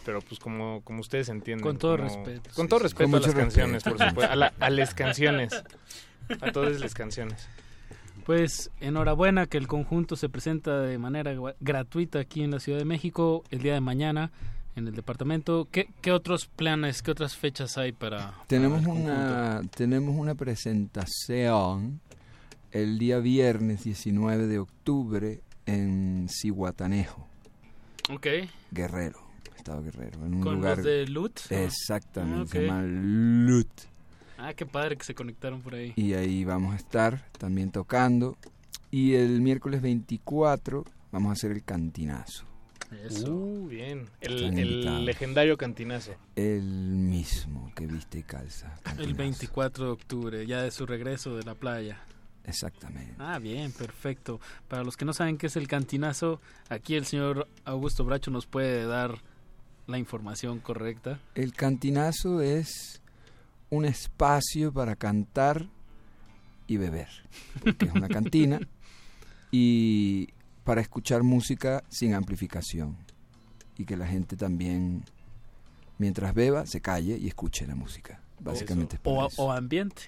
pero 0.05 0.21
pues 0.21 0.39
como 0.39 0.81
como 0.83 0.99
ustedes 1.01 1.29
entienden. 1.29 1.63
Con 1.63 1.77
todo 1.77 1.97
como- 1.97 2.09
respeto. 2.09 2.49
Con 2.53 2.65
Sí, 2.65 2.69
todo 2.69 2.79
sí. 2.79 2.83
respeto 2.83 3.09
Con 3.11 3.23
a 3.23 3.25
las 3.25 3.35
canciones, 3.35 3.73
respeto. 3.83 3.97
por 3.97 4.07
supuesto, 4.09 4.31
a, 4.33 4.35
la- 4.35 4.53
a 4.59 4.69
las 4.69 4.93
canciones. 4.93 5.53
A 6.41 6.51
todas 6.51 6.79
las 6.79 6.93
canciones. 6.93 7.47
Pues 8.25 8.71
enhorabuena 8.79 9.47
que 9.47 9.57
el 9.57 9.67
conjunto 9.67 10.15
se 10.15 10.29
presenta 10.29 10.79
de 10.81 10.97
manera 10.97 11.33
gratuita 11.59 12.19
aquí 12.19 12.41
en 12.43 12.51
la 12.51 12.59
Ciudad 12.61 12.79
de 12.79 12.85
México 12.85 13.43
el 13.49 13.61
día 13.61 13.73
de 13.73 13.81
mañana 13.81 14.31
en 14.75 14.87
el 14.87 14.95
departamento. 14.95 15.67
¿Qué, 15.71 15.87
qué 16.01 16.11
otros 16.11 16.45
planes, 16.47 17.01
qué 17.01 17.11
otras 17.11 17.35
fechas 17.35 17.77
hay 17.77 17.91
para, 17.91 18.33
Tenemos 18.47 18.81
para 18.81 18.93
una, 18.93 19.61
tenemos 19.75 20.15
una 20.15 20.35
presentación 20.35 21.99
el 22.71 22.97
día 22.97 23.19
viernes 23.19 23.83
19 23.83 24.47
de 24.47 24.59
octubre 24.59 25.41
en 25.65 26.27
Cihuatanejo, 26.29 27.27
Ok, 28.11 28.27
Guerrero, 28.71 29.19
Estado 29.55 29.81
Guerrero, 29.83 30.25
en 30.25 30.35
un 30.35 30.41
con 30.41 30.55
lugar 30.55 30.77
los 30.77 30.85
de 30.85 31.07
Lut. 31.07 31.39
exactamente, 31.51 32.51
se 32.51 32.57
Ok. 32.59 32.65
llama 32.65 32.81
Lut. 32.83 33.69
Ah, 34.37 34.53
qué 34.53 34.65
padre 34.65 34.97
que 34.97 35.05
se 35.05 35.15
conectaron 35.15 35.61
por 35.61 35.75
ahí. 35.75 35.93
Y 35.95 36.13
ahí 36.15 36.43
vamos 36.43 36.73
a 36.73 36.77
estar 36.77 37.23
también 37.37 37.71
tocando. 37.71 38.35
Y 38.91 39.13
el 39.13 39.39
miércoles 39.39 39.81
24 39.81 40.83
vamos 41.11 41.29
a 41.29 41.33
hacer 41.33 41.51
el 41.51 41.63
cantinazo. 41.63 42.43
Eso. 43.03 43.33
Uh, 43.33 43.67
bien. 43.67 44.07
El, 44.21 45.05
legendario 45.05 45.57
cantinazo. 45.57 46.15
El 46.35 46.63
mismo 46.63 47.71
que 47.75 47.87
viste 47.87 48.19
y 48.19 48.23
calza. 48.23 48.75
el 48.75 48.81
Cantinazo. 48.83 49.17
24 49.17 49.85
de 49.85 49.91
octubre, 49.91 50.47
ya 50.47 50.61
de 50.61 50.71
su 50.71 50.85
regreso 50.85 51.35
de 51.35 51.43
la 51.43 51.55
playa. 51.55 51.99
Exactamente. 52.45 53.15
Ah, 53.19 53.39
bien, 53.39 53.71
perfecto. 53.71 54.39
Para 54.67 54.83
los 54.83 54.97
que 54.97 55.05
no 55.05 55.13
saben 55.13 55.37
qué 55.37 55.47
es 55.47 55.55
el 55.55 55.67
cantinazo, 55.67 56.41
aquí 56.69 56.95
el 56.95 57.05
señor 57.05 57.47
Augusto 57.65 58.03
Bracho 58.03 58.31
nos 58.31 58.45
puede 58.45 58.85
dar 58.85 59.19
la 59.87 59.97
información 59.97 60.59
correcta. 60.59 61.19
El 61.35 61.53
cantinazo 61.53 62.41
es 62.41 63.01
un 63.69 63.85
espacio 63.85 64.71
para 64.71 64.95
cantar 64.95 65.67
y 66.67 66.77
beber, 66.77 67.09
porque 67.63 67.85
es 67.85 67.93
una 67.93 68.07
cantina, 68.07 68.59
y 69.51 70.29
para 70.63 70.81
escuchar 70.81 71.23
música 71.23 71.83
sin 71.89 72.13
amplificación, 72.13 72.97
y 73.77 73.85
que 73.85 73.97
la 73.97 74.07
gente 74.07 74.35
también, 74.37 75.03
mientras 75.97 76.33
beba, 76.33 76.65
se 76.65 76.81
calle 76.81 77.17
y 77.17 77.27
escuche 77.27 77.65
la 77.67 77.75
música. 77.75 78.19
Básicamente 78.39 78.95
es 78.97 79.01
O, 79.03 79.27
eso. 79.27 79.43
o 79.43 79.51
ambiente. 79.51 80.03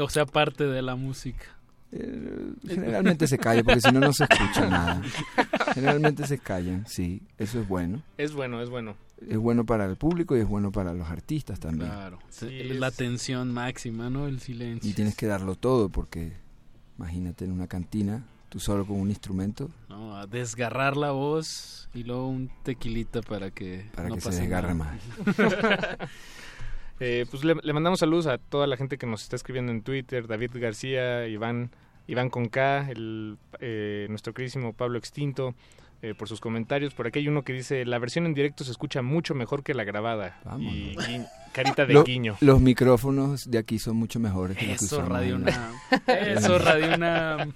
O 0.00 0.08
sea, 0.08 0.24
parte 0.26 0.64
de 0.66 0.82
la 0.82 0.94
música. 0.96 1.44
Eh, 1.92 2.52
Generalmente 2.66 3.26
se 3.28 3.38
calla, 3.38 3.62
porque 3.62 3.80
si 3.80 3.92
no, 3.92 4.00
no 4.00 4.12
se 4.12 4.24
escucha 4.24 4.68
nada. 4.68 5.02
Generalmente 5.74 6.26
se 6.26 6.38
callan, 6.38 6.86
sí, 6.88 7.22
eso 7.38 7.60
es 7.60 7.68
bueno. 7.68 8.02
Es 8.18 8.32
bueno, 8.32 8.60
es 8.62 8.68
bueno. 8.70 8.96
Es 9.28 9.38
bueno 9.38 9.64
para 9.64 9.84
el 9.86 9.96
público 9.96 10.36
y 10.36 10.40
es 10.40 10.46
bueno 10.48 10.72
para 10.72 10.92
los 10.92 11.08
artistas 11.08 11.60
también. 11.60 11.88
Claro. 11.90 12.18
Sí, 12.30 12.64
la 12.64 12.88
es- 12.88 12.96
tensión 12.96 13.52
máxima, 13.52 14.10
¿no? 14.10 14.26
El 14.26 14.40
silencio. 14.40 14.90
Y 14.90 14.94
tienes 14.94 15.14
que 15.14 15.26
darlo 15.26 15.54
todo 15.54 15.88
porque 15.88 16.32
imagínate 16.98 17.44
en 17.44 17.52
una 17.52 17.66
cantina, 17.68 18.24
tú 18.54 18.60
solo 18.60 18.86
con 18.86 19.00
un 19.00 19.08
instrumento 19.08 19.68
No, 19.88 20.16
a 20.16 20.28
desgarrar 20.28 20.96
la 20.96 21.10
voz 21.10 21.88
y 21.92 22.04
luego 22.04 22.28
un 22.28 22.48
tequilita 22.62 23.20
para 23.20 23.50
que 23.50 23.90
para 23.96 24.08
no 24.08 24.14
que 24.14 24.20
se 24.20 24.30
desgarre 24.30 24.74
nada. 24.74 24.96
más. 25.36 26.08
Eh, 27.00 27.26
pues 27.28 27.42
le, 27.42 27.56
le 27.60 27.72
mandamos 27.72 27.98
saludos 27.98 28.28
a 28.28 28.38
toda 28.38 28.68
la 28.68 28.76
gente 28.76 28.98
que 28.98 29.06
nos 29.06 29.24
está 29.24 29.34
escribiendo 29.34 29.72
en 29.72 29.82
Twitter, 29.82 30.28
David 30.28 30.52
García, 30.54 31.26
Iván, 31.26 31.72
Iván 32.06 32.30
con 32.30 32.48
K, 32.48 32.88
el, 32.88 33.36
eh, 33.58 34.06
nuestro 34.08 34.32
queridísimo 34.32 34.72
Pablo 34.74 34.96
Extinto, 34.96 35.56
eh, 36.02 36.14
por 36.14 36.28
sus 36.28 36.40
comentarios. 36.40 36.94
Por 36.94 37.08
aquí 37.08 37.18
hay 37.18 37.26
uno 37.26 37.42
que 37.42 37.52
dice, 37.52 37.84
la 37.84 37.98
versión 37.98 38.26
en 38.26 38.34
directo 38.34 38.62
se 38.62 38.70
escucha 38.70 39.02
mucho 39.02 39.34
mejor 39.34 39.64
que 39.64 39.74
la 39.74 39.82
grabada. 39.82 40.38
Y, 40.60 40.96
y 40.96 41.26
carita 41.54 41.86
de 41.86 41.94
Lo- 41.94 42.04
guiño. 42.04 42.36
Los 42.40 42.60
micrófonos 42.60 43.50
de 43.50 43.56
aquí 43.58 43.78
son 43.78 43.96
mucho 43.96 44.20
mejores 44.20 44.58
que 44.58 44.66
los 44.66 44.78
que 44.80 44.84
Eso, 44.84 45.02
Radio 45.06 45.36
UNAM. 45.36 45.72
Eso, 46.06 46.58
Radio 46.58 46.94
UNAM. 46.94 47.52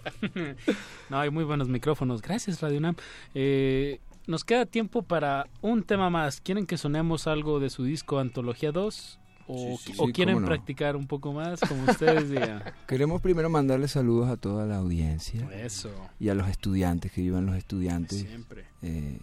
No, 1.10 1.18
hay 1.20 1.30
muy 1.30 1.44
buenos 1.44 1.68
micrófonos. 1.68 2.22
Gracias, 2.22 2.60
Radio 2.62 2.78
UNAM. 2.78 2.94
Eh, 3.34 4.00
nos 4.26 4.44
queda 4.44 4.64
tiempo 4.66 5.02
para 5.02 5.46
un 5.60 5.82
tema 5.82 6.08
más. 6.10 6.40
¿Quieren 6.40 6.66
que 6.66 6.76
sonemos 6.78 7.26
algo 7.26 7.60
de 7.60 7.68
su 7.70 7.84
disco 7.84 8.18
Antología 8.18 8.72
2? 8.72 9.18
¿O, 9.50 9.78
Sí, 9.78 9.92
sí, 9.92 9.98
o 9.98 10.06
sí, 10.06 10.12
quieren 10.12 10.40
no. 10.42 10.46
practicar 10.46 10.94
un 10.94 11.06
poco 11.06 11.32
más? 11.32 11.58
Como 11.60 11.84
ustedes 11.84 12.28
digan. 12.30 12.62
Queremos 12.86 13.22
primero 13.22 13.48
mandarle 13.48 13.88
saludos 13.88 14.28
a 14.28 14.36
toda 14.36 14.66
la 14.66 14.76
audiencia. 14.76 15.48
Eso. 15.52 15.90
Y 16.20 16.28
a 16.28 16.34
los 16.34 16.48
estudiantes, 16.48 17.10
que 17.12 17.22
vivan 17.22 17.46
los 17.46 17.56
estudiantes. 17.56 18.18
Siempre. 18.20 18.64
eh, 18.82 19.18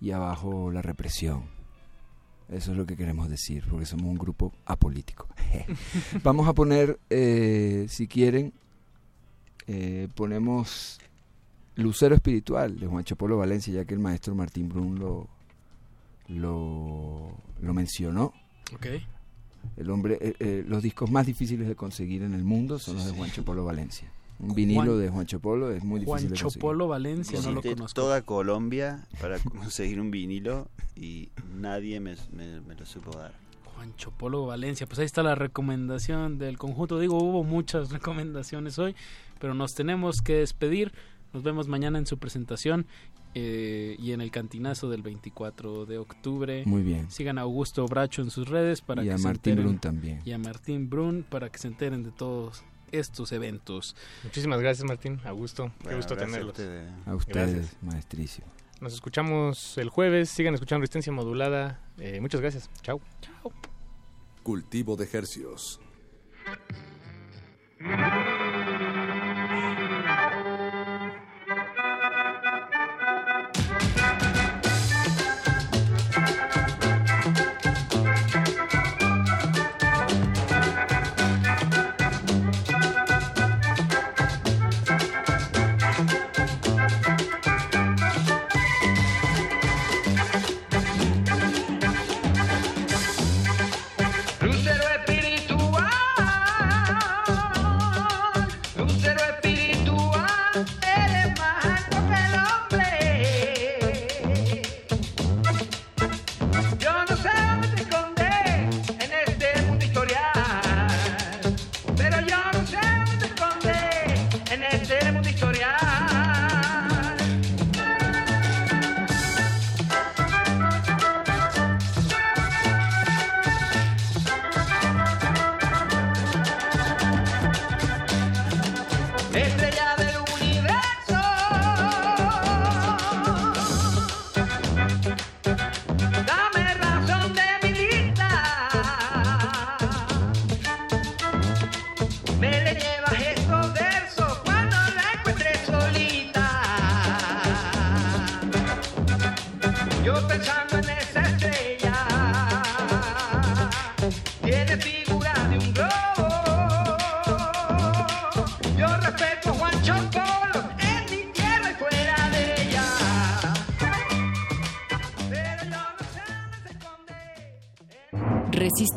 y 0.00 0.12
abajo 0.12 0.70
la 0.70 0.80
represión. 0.82 1.42
Eso 2.50 2.72
es 2.72 2.76
lo 2.76 2.84
que 2.84 2.96
queremos 2.96 3.28
decir, 3.28 3.64
porque 3.68 3.86
somos 3.86 4.06
un 4.06 4.18
grupo 4.18 4.52
apolítico. 4.66 5.28
Vamos 6.24 6.48
a 6.48 6.52
poner, 6.52 6.98
eh, 7.08 7.86
si 7.88 8.08
quieren, 8.08 8.52
eh, 9.68 10.08
ponemos 10.16 10.98
Lucero 11.76 12.14
Espiritual 12.14 12.78
de 12.78 12.86
Juancho 12.86 13.14
Polo 13.16 13.38
Valencia, 13.38 13.72
ya 13.72 13.84
que 13.84 13.94
el 13.94 14.00
maestro 14.00 14.34
Martín 14.34 14.68
Brun 14.68 14.98
lo, 14.98 15.28
lo, 16.28 17.30
lo 17.62 17.74
mencionó. 17.74 18.32
Ok. 18.74 18.86
El 19.76 19.90
hombre, 19.90 20.18
eh, 20.20 20.34
eh, 20.40 20.64
los 20.66 20.82
discos 20.82 21.10
más 21.10 21.26
difíciles 21.26 21.68
de 21.68 21.76
conseguir 21.76 22.22
en 22.22 22.34
el 22.34 22.44
mundo 22.44 22.78
son 22.78 22.96
los 22.96 23.06
de 23.06 23.12
Juancho 23.12 23.44
Polo 23.44 23.64
Valencia. 23.64 24.10
Un 24.40 24.54
vinilo 24.54 24.82
Juan- 24.84 24.98
de 25.00 25.08
Juancho 25.10 25.40
Polo 25.40 25.70
es 25.70 25.84
muy 25.84 26.00
difícil 26.00 26.22
de 26.22 26.28
Juancho 26.28 26.44
conseguir. 26.44 26.60
Polo 26.62 26.88
Valencia, 26.88 27.40
no 27.42 27.52
lo 27.52 27.62
conozco. 27.62 28.00
toda 28.00 28.22
Colombia 28.22 29.06
para 29.20 29.38
conseguir 29.40 30.00
un 30.00 30.10
vinilo 30.10 30.68
y 30.96 31.28
nadie 31.56 32.00
me, 32.00 32.16
me- 32.32 32.60
me 32.62 32.74
lo 32.74 32.86
supo 32.86 33.10
dar. 33.18 33.32
Juancho 33.76 34.10
Polo 34.12 34.46
Valencia. 34.46 34.86
Pues 34.86 34.98
ahí 34.98 35.04
está 35.06 35.22
la 35.22 35.34
recomendación 35.34 36.38
del 36.38 36.58
conjunto. 36.58 36.98
Digo, 36.98 37.18
hubo 37.22 37.44
muchas 37.44 37.90
recomendaciones 37.92 38.78
hoy, 38.78 38.94
pero 39.38 39.54
nos 39.54 39.74
tenemos 39.74 40.20
que 40.22 40.34
despedir. 40.36 40.92
Nos 41.32 41.42
vemos 41.44 41.68
mañana 41.68 41.96
en 41.98 42.06
su 42.06 42.18
presentación 42.18 42.86
eh, 43.34 43.94
y 44.00 44.10
en 44.12 44.20
el 44.20 44.30
cantinazo 44.32 44.90
del 44.90 45.02
24 45.02 45.86
de 45.86 45.98
octubre. 45.98 46.64
Muy 46.66 46.82
bien. 46.82 47.08
Sigan 47.10 47.38
a 47.38 47.42
Augusto 47.42 47.86
Bracho 47.86 48.20
en 48.22 48.30
sus 48.30 48.48
redes 48.48 48.80
para 48.80 49.02
Y 49.04 49.06
que 49.06 49.12
a 49.12 49.18
se 49.18 49.24
Martín 49.24 49.52
enteren- 49.54 49.62
Brun 49.62 49.78
también. 49.78 50.20
Y 50.24 50.32
a 50.32 50.38
Martín 50.38 50.90
Brun 50.90 51.24
para 51.28 51.48
que 51.50 51.58
se 51.58 51.68
enteren 51.68 52.02
de 52.02 52.10
todos 52.10 52.64
estos 52.92 53.32
eventos. 53.32 53.96
Muchísimas 54.24 54.60
gracias, 54.60 54.86
Martín. 54.86 55.20
A 55.24 55.30
gusto. 55.32 55.66
Qué 55.78 55.84
Bueno, 55.84 55.96
gusto 55.98 56.14
a 56.14 56.16
tenerlos. 56.16 56.58
A 57.06 57.14
ustedes, 57.14 57.52
Gracias. 57.54 57.76
maestrísimo. 57.82 58.46
Nos 58.80 58.94
escuchamos 58.94 59.76
el 59.78 59.90
jueves. 59.90 60.30
Sigan 60.30 60.54
escuchando 60.54 60.80
Resistencia 60.82 61.12
Modulada. 61.12 61.80
Eh, 61.98 62.20
muchas 62.20 62.40
gracias. 62.40 62.70
Chao. 62.82 63.00
Chao. 63.20 63.52
Cultivo 64.42 64.96
de 64.96 65.08
hercios. 65.12 65.80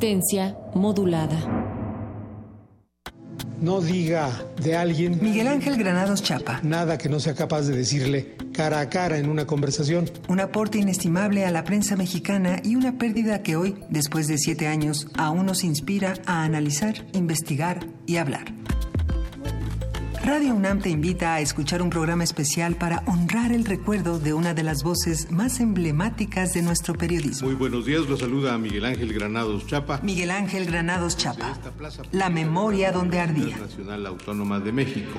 Resistencia 0.03 0.57
modulada. 0.75 1.39
No 3.61 3.79
diga 3.79 4.29
de 4.61 4.75
alguien. 4.75 5.17
Miguel 5.21 5.47
Ángel 5.47 5.77
Granados 5.77 6.21
Chapa. 6.21 6.59
Nada 6.61 6.97
que 6.97 7.07
no 7.07 7.21
sea 7.21 7.33
capaz 7.35 7.61
de 7.61 7.77
decirle 7.77 8.35
cara 8.51 8.81
a 8.81 8.89
cara 8.89 9.17
en 9.17 9.29
una 9.29 9.47
conversación. 9.47 10.11
Un 10.27 10.41
aporte 10.41 10.77
inestimable 10.77 11.45
a 11.45 11.51
la 11.51 11.63
prensa 11.63 11.95
mexicana 11.95 12.59
y 12.65 12.75
una 12.75 12.97
pérdida 12.97 13.43
que 13.43 13.55
hoy, 13.55 13.77
después 13.87 14.27
de 14.27 14.37
siete 14.37 14.67
años, 14.67 15.07
aún 15.15 15.45
nos 15.45 15.63
inspira 15.63 16.15
a 16.25 16.43
analizar, 16.43 16.95
investigar 17.13 17.87
y 18.05 18.17
hablar. 18.17 18.52
Radio 20.23 20.55
UNAM 20.55 20.79
te 20.79 20.89
invita 20.89 21.33
a 21.33 21.41
escuchar 21.41 21.81
un 21.81 21.89
programa 21.89 22.23
especial 22.23 22.75
para 22.75 23.03
honrar 23.07 23.51
el 23.51 23.65
recuerdo 23.65 24.19
de 24.19 24.33
una 24.33 24.53
de 24.53 24.63
las 24.63 24.81
voces 24.81 25.29
más 25.31 25.59
emblemáticas 25.59 26.53
de 26.53 26.61
nuestro 26.61 26.93
periodismo. 26.93 27.49
Muy 27.49 27.57
buenos 27.57 27.85
días, 27.85 28.07
los 28.07 28.21
saluda 28.21 28.57
Miguel 28.57 28.85
Ángel 28.85 29.11
Granados 29.13 29.67
Chapa. 29.67 29.99
Miguel 30.01 30.31
Ángel 30.31 30.65
Granados 30.65 31.17
Chapa. 31.17 31.57
La 32.13 32.29
memoria 32.29 32.93
donde 32.93 33.19
ardía. 33.19 33.57
Nacional 33.57 34.05
Autónoma 34.05 34.61
de 34.61 34.71
México. 34.71 35.11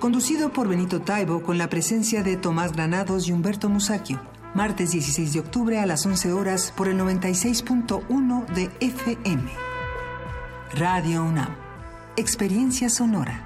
Conducido 0.00 0.50
por 0.50 0.68
Benito 0.68 1.02
Taibo 1.02 1.42
con 1.42 1.58
la 1.58 1.68
presencia 1.68 2.22
de 2.22 2.38
Tomás 2.38 2.72
Granados 2.72 3.28
y 3.28 3.32
Humberto 3.32 3.68
Musacchio. 3.68 4.22
Martes 4.54 4.90
16 4.92 5.34
de 5.34 5.40
octubre 5.40 5.80
a 5.80 5.84
las 5.84 6.06
11 6.06 6.32
horas 6.32 6.72
por 6.74 6.88
el 6.88 6.98
96.1 6.98 8.46
de 8.46 8.70
FM. 8.80 9.50
Radio 10.72 11.24
UNAM. 11.24 11.54
Experiencia 12.16 12.88
sonora. 12.88 13.45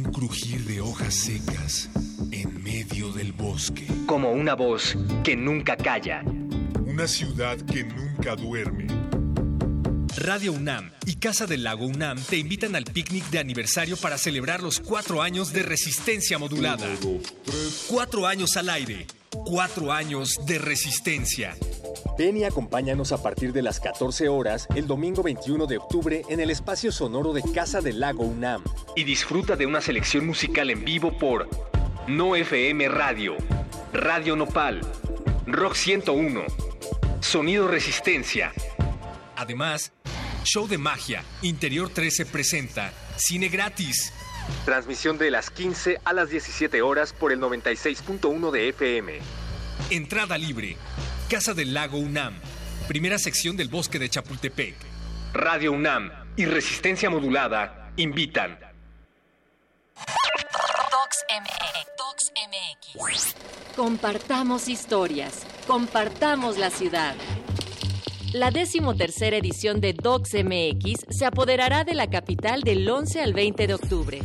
crujir 0.21 0.63
de 0.65 0.79
hojas 0.79 1.15
secas 1.15 1.89
en 2.31 2.61
medio 2.61 3.11
del 3.11 3.33
bosque. 3.33 3.87
Como 4.05 4.31
una 4.31 4.53
voz 4.53 4.95
que 5.23 5.35
nunca 5.35 5.75
calla. 5.75 6.23
Una 6.85 7.07
ciudad 7.07 7.57
que 7.61 7.83
nunca 7.83 8.35
duerme. 8.35 8.85
Radio 10.17 10.53
UNAM 10.53 10.91
y 11.07 11.15
Casa 11.15 11.47
del 11.47 11.63
Lago 11.63 11.87
UNAM 11.87 12.21
te 12.21 12.37
invitan 12.37 12.75
al 12.75 12.83
picnic 12.83 13.31
de 13.31 13.39
aniversario 13.39 13.97
para 13.97 14.19
celebrar 14.19 14.61
los 14.61 14.79
cuatro 14.79 15.23
años 15.23 15.53
de 15.53 15.63
resistencia 15.63 16.37
modulada. 16.37 16.87
Cuatro 17.87 18.27
años 18.27 18.55
al 18.57 18.69
aire. 18.69 19.07
Cuatro 19.31 19.93
años 19.93 20.45
de 20.45 20.59
resistencia. 20.59 21.55
Ven 22.17 22.35
y 22.35 22.43
acompáñanos 22.43 23.13
a 23.13 23.23
partir 23.23 23.53
de 23.53 23.61
las 23.61 23.79
14 23.79 24.27
horas 24.27 24.67
el 24.75 24.87
domingo 24.87 25.23
21 25.23 25.67
de 25.67 25.77
octubre 25.77 26.23
en 26.29 26.41
el 26.41 26.49
espacio 26.49 26.91
sonoro 26.91 27.31
de 27.31 27.41
Casa 27.53 27.79
del 27.79 28.01
Lago 28.01 28.23
UNAM. 28.23 28.61
Y 28.95 29.05
disfruta 29.05 29.55
de 29.55 29.65
una 29.65 29.79
selección 29.79 30.27
musical 30.27 30.69
en 30.69 30.83
vivo 30.83 31.17
por 31.17 31.47
No 32.07 32.35
FM 32.35 32.89
Radio, 32.89 33.37
Radio 33.93 34.35
Nopal, 34.35 34.81
Rock 35.47 35.75
101, 35.75 36.41
Sonido 37.21 37.67
Resistencia. 37.69 38.51
Además, 39.37 39.93
Show 40.43 40.67
de 40.67 40.77
Magia, 40.77 41.23
Interior 41.41 41.89
13 41.89 42.25
presenta 42.25 42.91
Cine 43.15 43.47
Gratis. 43.47 44.11
Transmisión 44.65 45.17
de 45.17 45.31
las 45.31 45.49
15 45.49 45.99
a 46.03 46.13
las 46.13 46.29
17 46.29 46.81
horas 46.81 47.13
por 47.13 47.31
el 47.31 47.39
96.1 47.39 48.51
de 48.51 48.69
FM. 48.69 49.19
Entrada 49.89 50.37
libre. 50.37 50.77
Casa 51.29 51.53
del 51.53 51.73
Lago 51.73 51.97
UNAM. 51.97 52.35
Primera 52.87 53.17
sección 53.17 53.57
del 53.57 53.69
Bosque 53.69 53.99
de 53.99 54.09
Chapultepec. 54.09 54.75
Radio 55.33 55.71
UNAM 55.71 56.11
y 56.35 56.45
Resistencia 56.45 57.09
Modulada 57.09 57.91
invitan. 57.95 58.59
Docs 60.91 62.31
MX. 62.95 63.35
Compartamos 63.75 64.67
historias. 64.67 65.45
Compartamos 65.67 66.57
la 66.57 66.69
ciudad. 66.69 67.15
La 68.33 68.49
decimotercera 68.49 69.35
edición 69.35 69.81
de 69.81 69.91
Docs 69.91 70.35
MX 70.35 71.05
se 71.09 71.25
apoderará 71.25 71.83
de 71.83 71.93
la 71.93 72.09
capital 72.09 72.61
del 72.61 72.89
11 72.89 73.21
al 73.21 73.33
20 73.33 73.67
de 73.67 73.73
octubre. 73.73 74.21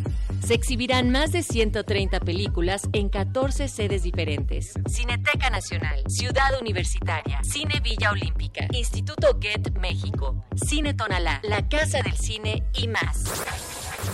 Se 0.47 0.55
exhibirán 0.55 1.11
más 1.11 1.33
de 1.33 1.43
130 1.43 2.21
películas 2.21 2.89
en 2.93 3.09
14 3.09 3.67
sedes 3.67 4.05
diferentes. 4.05 4.75
Cineteca 4.89 5.51
Nacional, 5.51 6.05
Ciudad 6.07 6.53
Universitaria, 6.61 7.43
Cine 7.43 7.81
Villa 7.81 8.13
Olímpica, 8.13 8.69
Instituto 8.71 9.39
Get 9.41 9.73
México, 9.81 10.45
Cine 10.55 10.95
Tonalá, 10.95 11.41
La 11.43 11.69
Casa 11.69 12.01
del 12.03 12.17
Cine 12.17 12.63
y 12.75 12.87
más. 12.87 13.25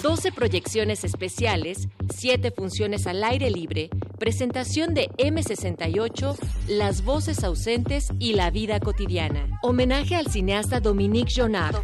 12 0.01 0.32
proyecciones 0.32 1.05
especiales, 1.05 1.89
7 2.14 2.52
funciones 2.52 3.06
al 3.06 3.23
aire 3.24 3.51
libre, 3.51 3.90
presentación 4.19 4.94
de 4.94 5.09
M68, 5.19 6.36
Las 6.69 7.05
voces 7.05 7.43
ausentes 7.44 8.09
y 8.19 8.35
la 8.35 8.51
vida 8.51 8.81
cotidiana. 8.81 9.59
Homenaje 9.62 10.14
al 10.14 10.28
cineasta 10.28 10.81
Dominique 10.81 11.32
Jonard, 11.35 11.77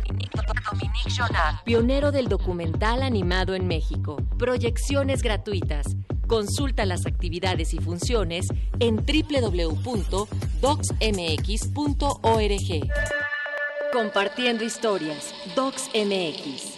pionero 1.65 2.13
del 2.13 2.29
documental 2.29 3.03
animado 3.03 3.55
en 3.55 3.67
México. 3.67 4.17
Proyecciones 4.39 5.23
gratuitas. 5.23 5.97
Consulta 6.27 6.85
las 6.87 7.07
actividades 7.07 7.75
y 7.75 7.79
funciones 7.79 8.47
en 8.81 8.97
www.docsmx.org. 8.97 10.29
Compartiendo 13.93 14.65
historias, 14.65 15.35
DocsMX. 15.57 16.78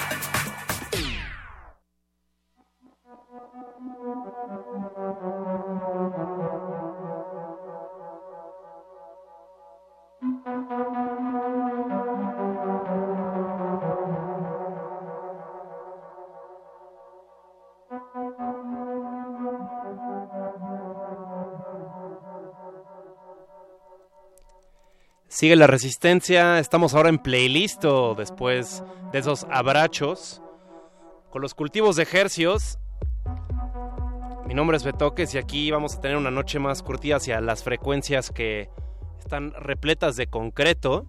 Sigue 25.31 25.55
la 25.55 25.65
resistencia, 25.65 26.59
estamos 26.59 26.93
ahora 26.93 27.07
en 27.07 27.17
playlist 27.17 27.85
después 28.17 28.83
de 29.13 29.19
esos 29.19 29.47
abrachos 29.49 30.41
con 31.29 31.41
los 31.41 31.55
cultivos 31.55 31.95
de 31.95 32.03
ejercios. 32.03 32.79
Mi 34.45 34.53
nombre 34.53 34.75
es 34.75 34.83
Betoques 34.83 35.33
y 35.33 35.37
aquí 35.37 35.71
vamos 35.71 35.95
a 35.95 36.01
tener 36.01 36.17
una 36.17 36.31
noche 36.31 36.59
más 36.59 36.83
curtida 36.83 37.15
hacia 37.15 37.39
las 37.39 37.63
frecuencias 37.63 38.29
que 38.29 38.69
están 39.19 39.53
repletas 39.53 40.17
de 40.17 40.27
concreto, 40.27 41.07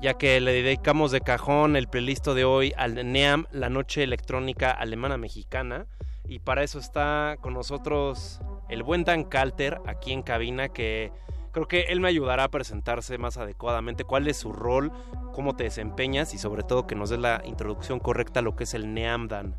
ya 0.00 0.14
que 0.14 0.40
le 0.40 0.52
dedicamos 0.52 1.10
de 1.10 1.20
cajón 1.20 1.74
el 1.74 1.88
playlist 1.88 2.28
de 2.28 2.44
hoy 2.44 2.72
al 2.76 2.94
NEAM, 3.10 3.46
la 3.50 3.70
noche 3.70 4.04
electrónica 4.04 4.70
alemana 4.70 5.16
mexicana, 5.16 5.88
y 6.28 6.38
para 6.38 6.62
eso 6.62 6.78
está 6.78 7.38
con 7.40 7.54
nosotros 7.54 8.40
el 8.68 8.84
buen 8.84 9.02
Dan 9.02 9.24
Calter 9.24 9.80
aquí 9.84 10.12
en 10.12 10.22
cabina 10.22 10.68
que 10.68 11.10
creo 11.54 11.68
que 11.68 11.82
él 11.82 12.00
me 12.00 12.08
ayudará 12.08 12.44
a 12.44 12.50
presentarse 12.50 13.16
más 13.16 13.38
adecuadamente, 13.38 14.04
cuál 14.04 14.26
es 14.26 14.36
su 14.36 14.52
rol, 14.52 14.92
cómo 15.32 15.54
te 15.54 15.64
desempeñas 15.64 16.34
y 16.34 16.38
sobre 16.38 16.64
todo 16.64 16.86
que 16.86 16.96
nos 16.96 17.10
dé 17.10 17.16
la 17.16 17.42
introducción 17.46 18.00
correcta 18.00 18.40
a 18.40 18.42
lo 18.42 18.56
que 18.56 18.64
es 18.64 18.74
el 18.74 18.92
NEAM 18.92 19.28
Dan. 19.28 19.54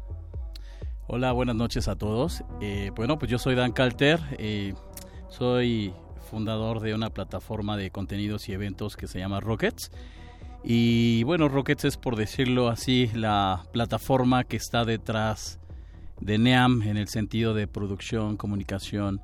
Hola, 1.07 1.31
buenas 1.31 1.55
noches 1.55 1.87
a 1.87 1.95
todos. 1.95 2.43
Eh, 2.61 2.91
bueno, 2.95 3.17
pues 3.17 3.31
yo 3.31 3.39
soy 3.39 3.55
Dan 3.55 3.71
Calter, 3.71 4.19
eh, 4.37 4.73
soy 5.29 5.93
fundador 6.29 6.81
de 6.81 6.93
una 6.93 7.11
plataforma 7.11 7.77
de 7.77 7.89
contenidos 7.91 8.49
y 8.49 8.53
eventos 8.53 8.97
que 8.97 9.07
se 9.07 9.19
llama 9.19 9.39
Rockets. 9.39 9.89
Y 10.65 11.23
bueno, 11.23 11.47
Rockets 11.47 11.85
es 11.85 11.97
por 11.97 12.17
decirlo 12.17 12.67
así 12.67 13.09
la 13.13 13.63
plataforma 13.71 14.43
que 14.43 14.57
está 14.57 14.83
detrás 14.83 15.59
de 16.19 16.39
NEAM 16.39 16.81
en 16.81 16.97
el 16.97 17.07
sentido 17.07 17.53
de 17.53 17.67
producción, 17.67 18.35
comunicación. 18.35 19.21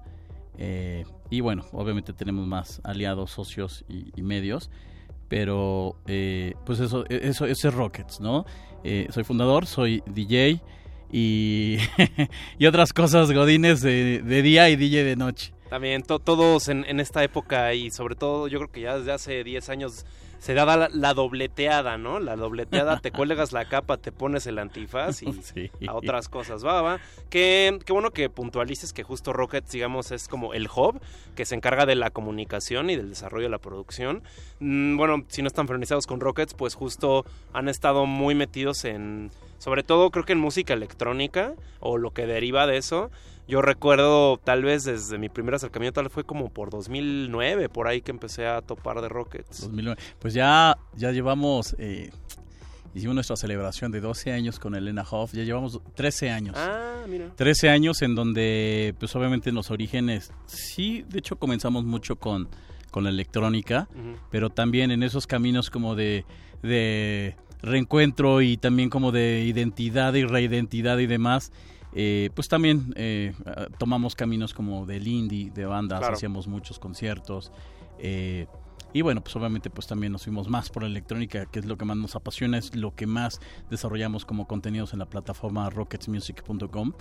Eh, 0.58 1.04
y 1.32 1.40
bueno, 1.42 1.66
obviamente 1.72 2.14
tenemos 2.14 2.46
más 2.46 2.80
aliados, 2.84 3.32
socios 3.32 3.84
y, 3.90 4.22
medios. 4.22 4.70
Pero 5.28 5.96
eh, 6.08 6.56
pues 6.66 6.80
eso, 6.82 7.06
eso, 7.10 7.46
eso 7.46 7.68
es 7.70 7.74
Rockets, 7.74 8.20
¿no? 8.20 8.46
Eh, 8.84 9.08
soy 9.12 9.24
fundador, 9.24 9.66
soy 9.66 10.04
DJ 10.06 10.62
y, 11.12 11.78
y 12.60 12.66
otras 12.66 12.92
cosas 12.94 13.32
godines 13.32 13.82
de, 13.82 14.22
de 14.22 14.42
día 14.42 14.70
y 14.70 14.76
DJ 14.76 15.04
de 15.06 15.16
noche. 15.16 15.54
También 15.70 16.04
to- 16.04 16.20
todos 16.20 16.68
en, 16.68 16.84
en 16.86 17.00
esta 17.00 17.24
época 17.24 17.74
y 17.74 17.92
sobre 17.92 18.16
todo 18.16 18.50
yo 18.50 18.60
creo 18.60 18.72
que 18.72 18.82
ya 18.82 18.98
desde 18.98 19.14
hace 19.14 19.44
10 19.46 19.70
años 19.70 20.06
se 20.42 20.56
daba 20.56 20.76
la, 20.76 20.90
la 20.92 21.14
dobleteada, 21.14 22.00
¿no? 22.00 22.20
La 22.20 22.36
dobleteada, 22.36 23.00
te 23.00 23.12
cuelgas 23.12 23.52
la 23.52 23.66
capa, 23.66 23.98
te 23.98 24.12
pones 24.12 24.48
el 24.48 24.58
antifaz 24.58 25.22
y 25.22 25.32
Sí. 25.44 25.70
a 25.88 25.94
otras 25.94 26.30
cosas, 26.30 26.66
va, 26.66 26.82
va. 26.82 27.00
Qué, 27.30 27.78
qué 27.86 27.94
bueno 27.94 28.10
que 28.10 28.28
puntualices 28.32 28.92
que 28.92 29.04
justo 29.04 29.34
Rockets, 29.34 29.70
digamos, 29.72 30.12
es 30.12 30.28
como 30.28 30.56
el 30.56 30.68
hub 30.76 31.00
que 31.36 31.46
se 31.46 31.54
encarga 31.54 31.86
de 31.86 31.94
la 31.94 32.10
comunicación 32.10 32.90
y 32.90 32.96
del 32.96 33.10
desarrollo 33.10 33.44
de 33.46 33.50
la 33.52 33.60
producción. 33.60 34.24
Mm, 34.60 34.98
bueno, 34.98 35.24
si 35.28 35.44
no 35.44 35.48
están 35.48 35.68
familiarizados 35.68 36.08
con 36.08 36.20
Rockets, 36.20 36.56
pues 36.56 36.74
justo 36.74 37.24
han 37.54 37.70
estado 37.70 38.08
muy 38.08 38.34
metidos 38.34 38.84
en, 38.84 39.30
sobre 39.60 39.84
todo 39.84 40.10
creo 40.10 40.26
que 40.26 40.34
en 40.34 40.40
música 40.40 40.74
electrónica 40.74 41.54
o 41.80 42.00
lo 42.00 42.12
que 42.12 42.26
deriva 42.26 42.66
de 42.66 42.78
eso. 42.78 43.12
Yo 43.48 43.62
recuerdo 43.62 44.38
tal 44.38 44.64
vez 44.64 44.84
desde 44.86 45.18
mi 45.18 45.30
primer 45.30 45.56
acercamiento, 45.56 45.96
tal 45.96 46.06
vez 46.06 46.14
fue 46.14 46.24
como 46.24 46.50
por 46.50 46.70
2009, 46.70 47.70
por 47.70 47.88
ahí 47.88 48.02
que 48.02 48.12
empecé 48.12 48.48
a 48.48 48.62
topar 48.62 49.02
de 49.02 49.10
Rockets. 49.10 49.62
2009. 49.62 50.02
Pues 50.20 50.34
ya, 50.34 50.78
ya 50.96 51.12
llevamos, 51.12 51.76
eh, 51.78 52.12
hicimos 52.94 53.16
nuestra 53.16 53.36
celebración 53.36 53.92
de 53.92 54.00
12 54.00 54.32
años 54.32 54.60
con 54.60 54.76
Elena 54.76 55.06
Hoff, 55.10 55.34
ya 55.34 55.44
llevamos 55.44 55.82
13 55.96 56.30
años. 56.30 56.56
Ah, 56.58 57.04
mira. 57.08 57.30
13 57.36 57.70
años 57.70 58.02
en 58.02 58.16
donde, 58.16 58.96
pues 59.00 59.16
obviamente 59.16 59.50
en 59.50 59.56
los 59.56 59.72
orígenes, 59.72 60.32
sí, 60.46 61.04
de 61.10 61.20
hecho 61.20 61.38
comenzamos 61.38 61.84
mucho 61.84 62.18
con, 62.18 62.48
con 62.92 63.04
la 63.04 63.10
electrónica, 63.10 63.90
pero 64.30 64.50
también 64.50 64.92
en 64.92 65.04
esos 65.04 65.28
caminos 65.28 65.70
como 65.70 65.96
de, 65.96 66.26
de 66.62 67.36
reencuentro 67.62 68.42
y 68.42 68.58
también 68.58 68.90
como 68.90 69.12
de 69.12 69.44
identidad 69.44 70.14
y 70.14 70.24
reidentidad 70.26 70.98
y 71.00 71.08
demás. 71.08 71.52
Eh, 71.94 72.30
pues 72.34 72.48
también 72.48 72.94
eh, 72.96 73.34
tomamos 73.78 74.16
caminos 74.16 74.54
como 74.54 74.86
del 74.86 75.08
indie, 75.08 75.50
de 75.52 75.66
bandas, 75.66 76.00
Claro. 76.00 76.14
hacíamos 76.16 76.48
muchos 76.48 76.80
conciertos. 76.80 77.52
eh, 78.00 78.48
Y 78.94 79.02
bueno, 79.04 79.22
pues 79.22 79.34
obviamente 79.38 79.70
pues 79.70 79.88
también 79.88 80.12
nos 80.12 80.24
fuimos 80.26 80.50
más 80.50 80.70
por 80.70 80.84
la 80.84 80.90
electrónica, 80.90 81.46
que 81.46 81.60
es 81.60 81.66
lo 81.66 81.78
que 81.78 81.86
más 81.86 81.96
nos 81.96 82.16
apasiona, 82.18 82.58
es 82.58 82.76
lo 82.76 82.94
que 82.94 83.08
más 83.08 83.40
desarrollamos 83.70 84.26
como 84.26 84.48
contenidos 84.48 84.92
en 84.92 85.00
la 85.00 85.06
plataforma 85.06 85.70
rocketsmusic.com 85.70 86.92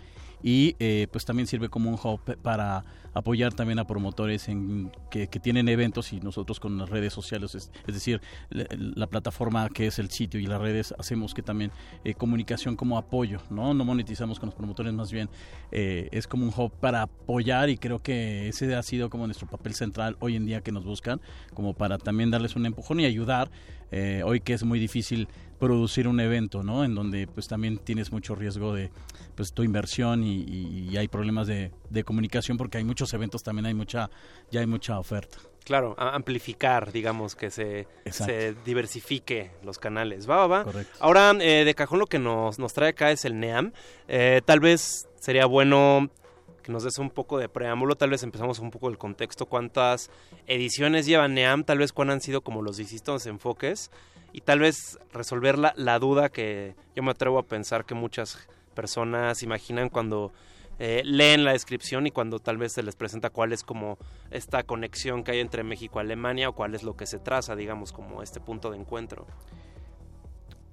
y 0.42 0.76
eh, 0.78 1.06
pues 1.10 1.24
también 1.24 1.46
sirve 1.46 1.68
como 1.68 1.90
un 1.90 1.98
hub 2.02 2.20
para 2.42 2.84
apoyar 3.12 3.52
también 3.52 3.78
a 3.78 3.86
promotores 3.86 4.48
en 4.48 4.90
que, 5.10 5.26
tienen 5.26 5.68
eventos 5.68 6.12
y 6.12 6.20
nosotros 6.20 6.60
con 6.60 6.78
las 6.78 6.88
redes 6.88 7.12
sociales, 7.12 7.54
es, 7.54 7.70
decir, 7.86 8.20
la, 8.50 9.06
plataforma 9.08 9.68
que 9.68 9.86
es 9.86 9.98
el 9.98 10.10
sitio 10.10 10.38
y 10.38 10.46
las 10.46 10.60
redes 10.60 10.94
hacemos 10.98 11.34
que 11.34 11.42
también 11.42 11.72
eh, 12.04 12.14
comunicación 12.14 12.76
como 12.76 12.98
apoyo, 12.98 13.40
¿no? 13.50 13.74
No 13.74 13.84
monetizamos 13.84 14.38
con 14.38 14.48
los 14.48 14.54
promotores, 14.54 14.92
más 14.92 15.10
bien 15.10 15.28
eh, 15.72 16.08
es 16.12 16.28
como 16.28 16.44
un 16.44 16.52
hub 16.56 16.70
para 16.72 17.02
apoyar 17.02 17.68
y 17.68 17.78
creo 17.78 18.00
que 18.00 18.48
ese 18.48 18.74
ha 18.76 18.82
sido 18.82 19.10
como 19.10 19.26
nuestro 19.26 19.48
papel 19.48 19.74
central 19.74 20.16
hoy 20.20 20.36
en 20.36 20.46
día 20.46 20.60
que 20.60 20.70
nos 20.70 20.84
buscan, 20.84 21.20
como 21.54 21.74
para 21.74 21.98
también 21.98 22.30
darles 22.30 22.54
un 22.54 22.66
empujón 22.66 23.00
y 23.00 23.06
ayudar 23.06 23.50
hoy 24.24 24.38
que 24.38 24.52
es 24.52 24.62
muy 24.62 24.78
difícil 24.78 25.26
producir 25.60 26.08
un 26.08 26.18
evento, 26.18 26.64
¿no? 26.64 26.82
En 26.84 26.96
donde 26.96 27.28
pues 27.28 27.46
también 27.46 27.78
tienes 27.78 28.10
mucho 28.10 28.34
riesgo 28.34 28.74
de 28.74 28.90
pues 29.36 29.52
tu 29.52 29.62
inversión 29.62 30.24
y, 30.24 30.96
hay 30.96 31.06
problemas 31.06 31.46
de, 31.46 31.70
comunicación 32.04 32.56
porque 32.56 32.78
hay 32.78 32.84
muchos 32.84 33.12
eventos, 33.14 33.42
también 33.42 33.66
hay 33.66 33.74
mucha, 33.74 34.10
ya 34.50 34.60
hay 34.60 34.66
mucha 34.66 34.98
oferta. 34.98 35.38
Claro, 35.64 35.94
amplificar, 35.98 36.90
digamos, 36.90 37.36
que 37.36 37.50
se, 37.50 37.86
se, 38.10 38.54
diversifique 38.64 39.52
los 39.62 39.78
canales. 39.78 40.28
Va, 40.28 40.36
va, 40.38 40.46
va. 40.46 40.64
Correcto. 40.64 40.96
Ahora, 40.98 41.32
eh, 41.38 41.64
de 41.64 41.74
cajón 41.74 41.98
lo 41.98 42.06
que 42.06 42.18
nos, 42.18 42.58
nos 42.58 42.72
trae 42.72 42.88
acá 42.88 43.12
es 43.12 43.26
el 43.26 43.38
NEAM. 43.38 43.72
Eh, 44.08 44.40
tal 44.44 44.58
vez 44.58 45.06
sería 45.20 45.44
bueno 45.44 46.10
que 46.62 46.72
nos 46.72 46.82
des 46.84 46.98
un 46.98 47.10
poco 47.10 47.38
de 47.38 47.48
preámbulo, 47.48 47.96
tal 47.96 48.10
vez 48.10 48.22
empezamos 48.22 48.58
un 48.58 48.70
poco 48.70 48.88
el 48.88 48.98
contexto, 48.98 49.46
cuántas 49.46 50.10
ediciones 50.46 51.06
lleva 51.06 51.28
NEAM, 51.28 51.64
tal 51.64 51.78
vez 51.78 51.92
cuáles 51.92 52.14
han 52.14 52.20
sido 52.22 52.40
como 52.40 52.62
los 52.62 52.78
distintos 52.78 53.26
enfoques 53.26 53.90
y 54.32 54.40
tal 54.42 54.60
vez 54.60 54.98
resolver 55.12 55.58
la, 55.58 55.72
la 55.76 55.98
duda 55.98 56.28
que 56.28 56.74
yo 56.94 57.02
me 57.02 57.10
atrevo 57.10 57.38
a 57.38 57.42
pensar 57.44 57.84
que 57.84 57.94
muchas 57.94 58.48
personas 58.74 59.42
imaginan 59.42 59.88
cuando 59.88 60.32
eh, 60.82 61.02
leen 61.04 61.44
la 61.44 61.52
descripción 61.52 62.06
y 62.06 62.10
cuando 62.10 62.38
tal 62.38 62.56
vez 62.56 62.72
se 62.72 62.82
les 62.82 62.96
presenta 62.96 63.28
cuál 63.28 63.52
es 63.52 63.62
como 63.64 63.98
esta 64.30 64.62
conexión 64.62 65.22
que 65.22 65.32
hay 65.32 65.40
entre 65.40 65.62
México 65.62 65.98
y 65.98 66.00
Alemania 66.00 66.48
o 66.48 66.54
cuál 66.54 66.74
es 66.74 66.82
lo 66.82 66.96
que 66.96 67.04
se 67.04 67.18
traza, 67.18 67.54
digamos, 67.54 67.92
como 67.92 68.22
este 68.22 68.40
punto 68.40 68.70
de 68.70 68.78
encuentro. 68.78 69.26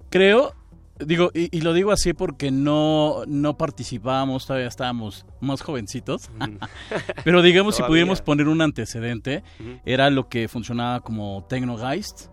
Creo, 0.08 0.54
digo, 0.98 1.30
y, 1.34 1.60
lo 1.60 1.74
digo 1.74 1.92
así 1.92 2.14
porque 2.14 2.50
no, 2.50 3.24
no 3.26 3.58
participábamos, 3.58 4.46
todavía 4.46 4.68
estábamos 4.68 5.26
más 5.40 5.60
jovencitos, 5.60 6.30
pero 7.24 7.42
digamos 7.42 7.76
si 7.76 7.82
pudiéramos 7.82 8.22
poner 8.22 8.48
un 8.48 8.62
antecedente, 8.62 9.44
era 9.84 10.08
lo 10.08 10.30
que 10.30 10.48
funcionaba 10.48 11.00
como 11.00 11.44
Technogeist, 11.50 12.28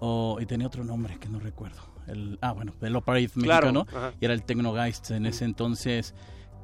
o, 0.00 0.38
y 0.40 0.46
tenía 0.46 0.66
otro 0.66 0.84
nombre 0.84 1.18
que 1.18 1.28
no 1.28 1.38
recuerdo 1.40 1.96
el, 2.06 2.38
ah, 2.40 2.52
bueno, 2.52 2.72
el 2.80 2.96
Operative 2.96 3.32
mexicano, 3.36 3.86
y 4.20 4.24
era 4.24 4.34
el 4.34 4.42
Tecnogeist 4.42 5.10
en 5.10 5.26
ese 5.26 5.44
entonces 5.44 6.14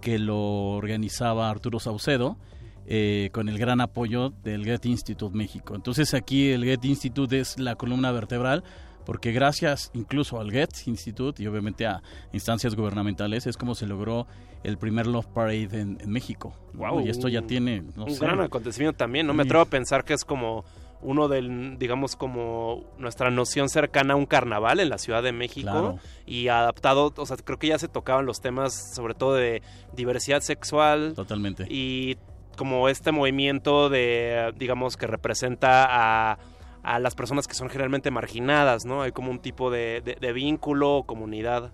que 0.01 0.19
lo 0.19 0.39
organizaba 0.39 1.51
Arturo 1.51 1.81
Saucedo. 1.81 2.37
Eh, 2.85 3.31
con 3.33 3.49
el 3.49 3.59
gran 3.59 3.81
apoyo 3.81 4.31
del 4.43 4.65
Get 4.65 4.87
Institute 4.87 5.37
México. 5.37 5.77
Entonces 5.77 6.15
aquí 6.15 6.51
el 6.51 6.65
Get 6.65 6.85
Institute 6.85 7.39
es 7.39 7.57
la 7.61 7.77
columna 7.77 8.11
vertebral 8.11 8.65
porque 9.07 9.31
gracias 9.31 9.93
incluso 9.95 10.41
al 10.41 10.51
Get 10.51 10.71
Institute 10.87 11.41
y 11.41 11.47
obviamente 11.47 11.87
a 11.87 12.03
instancias 12.33 12.75
gubernamentales 12.75 13.47
es 13.47 13.57
como 13.57 13.77
se 13.77 13.87
logró 13.87 14.27
el 14.65 14.79
primer 14.79 15.07
Love 15.07 15.29
Parade 15.29 15.81
en, 15.81 15.99
México. 16.07 16.55
Wow, 16.75 17.07
y 17.07 17.09
esto 17.09 17.29
ya 17.29 17.43
tiene 17.43 17.85
un 17.97 18.19
gran 18.19 18.41
acontecimiento 18.41 18.97
también. 18.97 19.29
No 19.29 19.33
me 19.33 19.45
atrevo 19.45 19.63
a 19.63 19.67
pensar 19.67 20.05
que 20.05 20.15
es 20.15 20.25
como 20.25 20.65
uno 21.03 21.29
del, 21.29 21.79
digamos, 21.79 22.17
como 22.17 22.85
nuestra 22.99 23.31
noción 23.31 23.69
cercana 23.69 24.15
a 24.15 24.17
un 24.17 24.27
carnaval 24.27 24.81
en 24.81 24.89
la 24.89 24.99
Ciudad 24.99 25.23
de 25.23 25.33
México 25.33 25.99
y 26.27 26.49
adaptado, 26.49 27.13
o 27.17 27.27
sea, 27.27 27.37
creo 27.37 27.59
que 27.59 27.69
ya 27.69 27.79
se 27.79 27.89
tocaban 27.89 28.25
los 28.25 28.41
temas 28.41 28.95
sobre 28.95 29.15
todo 29.15 29.35
de 29.35 29.63
diversidad 29.95 30.41
sexual. 30.41 31.15
Totalmente. 31.15 31.67
Y 31.69 32.17
como 32.57 32.89
este 32.89 33.13
movimiento 33.13 33.89
de, 33.89 34.53
digamos, 34.57 34.97
que 34.97 35.07
representa 35.07 35.87
a, 35.89 36.39
a 36.83 36.99
las 36.99 37.15
personas 37.15 37.47
que 37.47 37.55
son 37.55 37.69
generalmente 37.69 38.11
marginadas, 38.11 38.85
¿no? 38.85 39.03
Hay 39.03 39.13
como 39.13 39.31
un 39.31 39.39
tipo 39.39 39.71
de, 39.71 40.01
de, 40.01 40.33
vínculo 40.33 40.97
o 40.97 41.07
comunidad. 41.07 41.73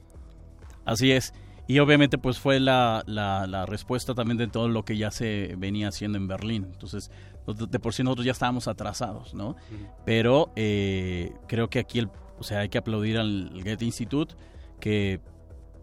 Así 0.85 1.13
es. 1.13 1.35
Y 1.69 1.78
obviamente 1.78 2.19
pues 2.19 2.40
fue 2.40 2.59
la, 2.59 3.05
la, 3.07 3.47
la, 3.47 3.66
respuesta 3.66 4.15
también 4.15 4.39
de 4.39 4.49
todo 4.49 4.69
lo 4.69 4.85
que 4.86 4.97
ya 4.97 5.11
se 5.11 5.55
venía 5.59 5.89
haciendo 5.89 6.16
en 6.16 6.27
Berlín. 6.27 6.66
Entonces 6.73 7.11
de 7.55 7.78
por 7.78 7.95
sí 7.95 8.03
nosotros 8.03 8.27
ya 8.27 8.32
estábamos 8.32 8.69
atrasados, 8.69 9.35
¿no? 9.35 9.57
Pero 10.05 10.51
eh, 10.57 11.32
creo 11.47 11.70
que 11.70 11.78
aquí, 11.78 11.99
el, 11.99 12.11
o 12.39 12.43
sea, 12.43 12.61
hay 12.61 12.69
que 12.69 12.78
aplaudir 12.78 13.19
al 13.19 13.51
Goethe 13.65 13.85
Institute, 13.85 14.35
que 14.81 15.20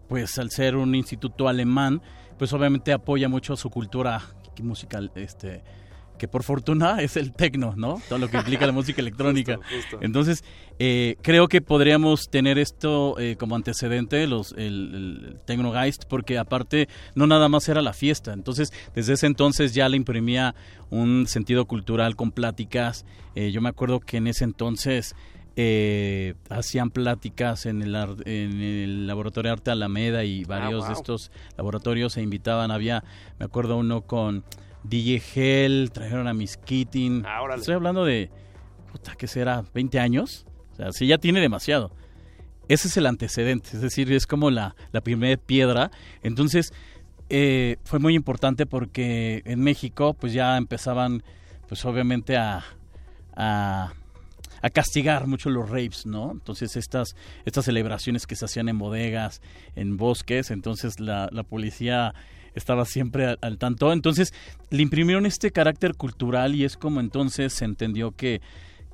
pues 0.07 0.37
al 0.37 0.51
ser 0.51 0.75
un 0.75 0.93
instituto 0.93 1.47
alemán, 1.47 2.01
pues 2.37 2.53
obviamente 2.53 2.93
apoya 2.93 3.29
mucho 3.29 3.55
su 3.55 3.69
cultura 3.69 4.21
musical, 4.61 5.11
este, 5.15 5.63
que 6.17 6.27
por 6.27 6.43
fortuna 6.43 7.01
es 7.01 7.17
el 7.17 7.33
tecno, 7.33 7.73
¿no? 7.75 8.01
Todo 8.07 8.19
lo 8.19 8.29
que 8.29 8.37
implica 8.37 8.65
la 8.65 8.71
música 8.73 9.01
electrónica. 9.01 9.59
Entonces, 10.01 10.43
eh, 10.79 11.17
creo 11.21 11.47
que 11.47 11.61
podríamos 11.61 12.29
tener 12.29 12.57
esto 12.57 13.19
eh, 13.19 13.35
como 13.37 13.55
antecedente, 13.55 14.25
los, 14.27 14.53
el, 14.53 15.39
el 15.47 15.73
Geist, 15.73 16.05
porque 16.05 16.37
aparte 16.37 16.87
no 17.15 17.27
nada 17.27 17.49
más 17.49 17.67
era 17.69 17.81
la 17.81 17.93
fiesta. 17.93 18.33
Entonces, 18.33 18.71
desde 18.93 19.13
ese 19.13 19.27
entonces 19.27 19.73
ya 19.73 19.89
le 19.89 19.97
imprimía 19.97 20.55
un 20.89 21.27
sentido 21.27 21.65
cultural 21.65 22.15
con 22.15 22.31
pláticas. 22.31 23.05
Eh, 23.35 23.51
yo 23.51 23.61
me 23.61 23.69
acuerdo 23.69 23.99
que 23.99 24.17
en 24.17 24.27
ese 24.27 24.43
entonces... 24.43 25.15
hacían 26.49 26.89
pláticas 26.89 27.65
en 27.65 27.81
el, 27.81 27.95
en 28.25 28.61
el 28.61 29.07
laboratorio 29.07 29.53
Arte 29.53 29.71
Alameda 29.71 30.25
y 30.25 30.43
varios 30.43 30.83
ah, 30.83 30.87
de 30.89 30.93
estos 30.93 31.31
laboratorios 31.55 32.11
se 32.11 32.21
invitaban. 32.21 32.71
Había, 32.71 33.05
me 33.39 33.45
acuerdo 33.45 33.77
uno 33.77 34.01
con 34.01 34.43
DJ 34.89 35.21
Hell, 35.35 35.91
trajeron 35.91 36.27
a 36.27 36.33
Miss 36.33 36.57
Keating. 36.57 37.23
Ah, 37.25 37.41
Estoy 37.55 37.75
hablando 37.75 38.05
de, 38.05 38.29
puta, 38.91 39.15
¿qué 39.15 39.27
será? 39.27 39.63
¿20 39.73 39.99
años? 39.99 40.45
O 40.73 40.75
sea, 40.75 40.91
sí 40.91 41.07
ya 41.07 41.17
tiene 41.17 41.39
demasiado. 41.41 41.91
Ese 42.67 42.87
es 42.87 42.97
el 42.97 43.05
antecedente, 43.05 43.69
es 43.73 43.81
decir, 43.81 44.11
es 44.11 44.25
como 44.25 44.49
la, 44.49 44.75
la 44.91 45.01
primera 45.01 45.39
piedra. 45.39 45.91
Entonces, 46.23 46.73
eh, 47.29 47.77
fue 47.83 47.99
muy 47.99 48.15
importante 48.15 48.65
porque 48.65 49.41
en 49.45 49.61
México, 49.61 50.13
pues 50.13 50.33
ya 50.33 50.57
empezaban, 50.57 51.23
pues 51.67 51.85
obviamente 51.85 52.37
a, 52.37 52.63
a, 53.35 53.93
a 54.61 54.69
castigar 54.71 55.27
mucho 55.27 55.49
los 55.49 55.69
rapes, 55.69 56.05
¿no? 56.05 56.31
Entonces, 56.31 56.75
estas, 56.75 57.15
estas 57.45 57.65
celebraciones 57.65 58.25
que 58.25 58.35
se 58.35 58.45
hacían 58.45 58.67
en 58.67 58.79
bodegas, 58.79 59.41
en 59.75 59.97
bosques, 59.97 60.49
entonces 60.49 60.99
la, 60.99 61.29
la 61.31 61.43
policía 61.43 62.15
estaba 62.55 62.85
siempre 62.85 63.35
al, 63.39 63.57
tanto. 63.57 63.91
Entonces 63.93 64.33
le 64.69 64.81
imprimieron 64.81 65.25
este 65.25 65.51
carácter 65.51 65.95
cultural 65.95 66.55
y 66.55 66.63
es 66.63 66.77
como 66.77 66.99
entonces 66.99 67.53
se 67.53 67.65
entendió 67.65 68.11
que, 68.11 68.41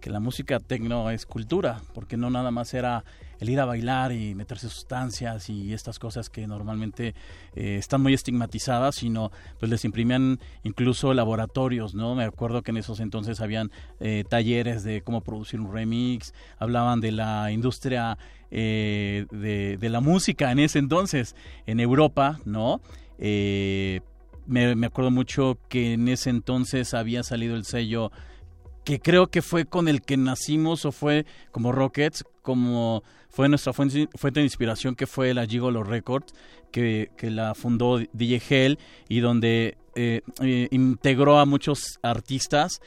que 0.02 0.10
la 0.10 0.20
música 0.20 0.60
tecno 0.60 1.10
es 1.10 1.26
cultura, 1.26 1.82
porque 1.94 2.18
no 2.18 2.30
nada 2.30 2.52
más 2.52 2.74
era 2.74 3.04
el 3.42 3.50
ir 3.50 3.60
a 3.60 3.66
bailar 3.66 4.12
y 4.12 4.36
meterse 4.36 4.70
sustancias 4.70 5.50
y 5.50 5.74
estas 5.74 5.98
cosas 5.98 6.30
que 6.30 6.46
normalmente 6.46 7.16
eh, 7.56 7.78
están 7.78 8.02
muy 8.02 8.14
estigmatizadas, 8.14 8.96
sino 8.96 9.32
pues 9.60 9.70
les 9.70 9.84
imprimían 9.84 10.40
incluso 10.64 11.14
laboratorios, 11.14 11.96
¿no? 11.96 12.14
Me 12.14 12.24
acuerdo 12.24 12.62
que 12.62 12.70
en 12.70 12.78
esos 12.78 13.00
entonces 13.00 13.42
habían 13.42 13.72
eh, 14.00 14.24
talleres 14.30 14.84
de 14.84 15.02
cómo 15.02 15.22
producir 15.22 15.60
un 15.60 15.74
remix, 15.74 16.36
hablaban 16.60 17.02
de 17.02 17.12
la 17.14 17.52
industria 17.52 18.20
eh, 18.52 19.26
de, 19.32 19.78
de 19.78 19.90
la 19.90 20.02
música 20.02 20.52
en 20.52 20.60
ese 20.60 20.78
entonces 20.78 21.36
en 21.66 21.80
Europa, 21.80 22.40
¿no? 22.46 22.80
Eh, 23.24 24.02
me, 24.48 24.86
acuerdo 24.86 25.12
mucho 25.12 25.60
que 25.70 25.94
en 25.94 26.08
ese 26.08 26.32
entonces 26.32 26.96
había 26.96 27.22
salido 27.22 27.56
el 27.56 27.64
sello 27.64 28.12
que 28.84 29.00
creo 29.00 29.28
que 29.28 29.44
fue 29.44 29.66
con 29.66 29.88
el 29.88 30.02
que 30.02 30.18
nacimos 30.18 30.86
o 30.86 30.92
fue 30.92 31.28
como 31.52 31.72
Rockets, 31.72 32.26
como 32.42 33.04
fue 33.30 33.48
nuestra 33.48 33.74
fuente, 33.74 34.10
de 34.10 34.42
inspiración 34.42 34.96
que 34.96 35.06
fue 35.06 35.36
la 35.36 35.46
Gigolo 35.46 35.84
Records, 35.84 36.34
que, 36.72 37.12
que 37.16 37.30
la 37.30 37.54
fundó 37.54 38.00
DJ 38.12 38.42
Hell 38.50 38.80
y 39.08 39.20
donde 39.20 39.78
eh, 39.96 40.22
eh, 40.42 40.68
integró 40.72 41.38
a 41.38 41.46
muchos 41.46 42.00
artistas, 42.02 42.82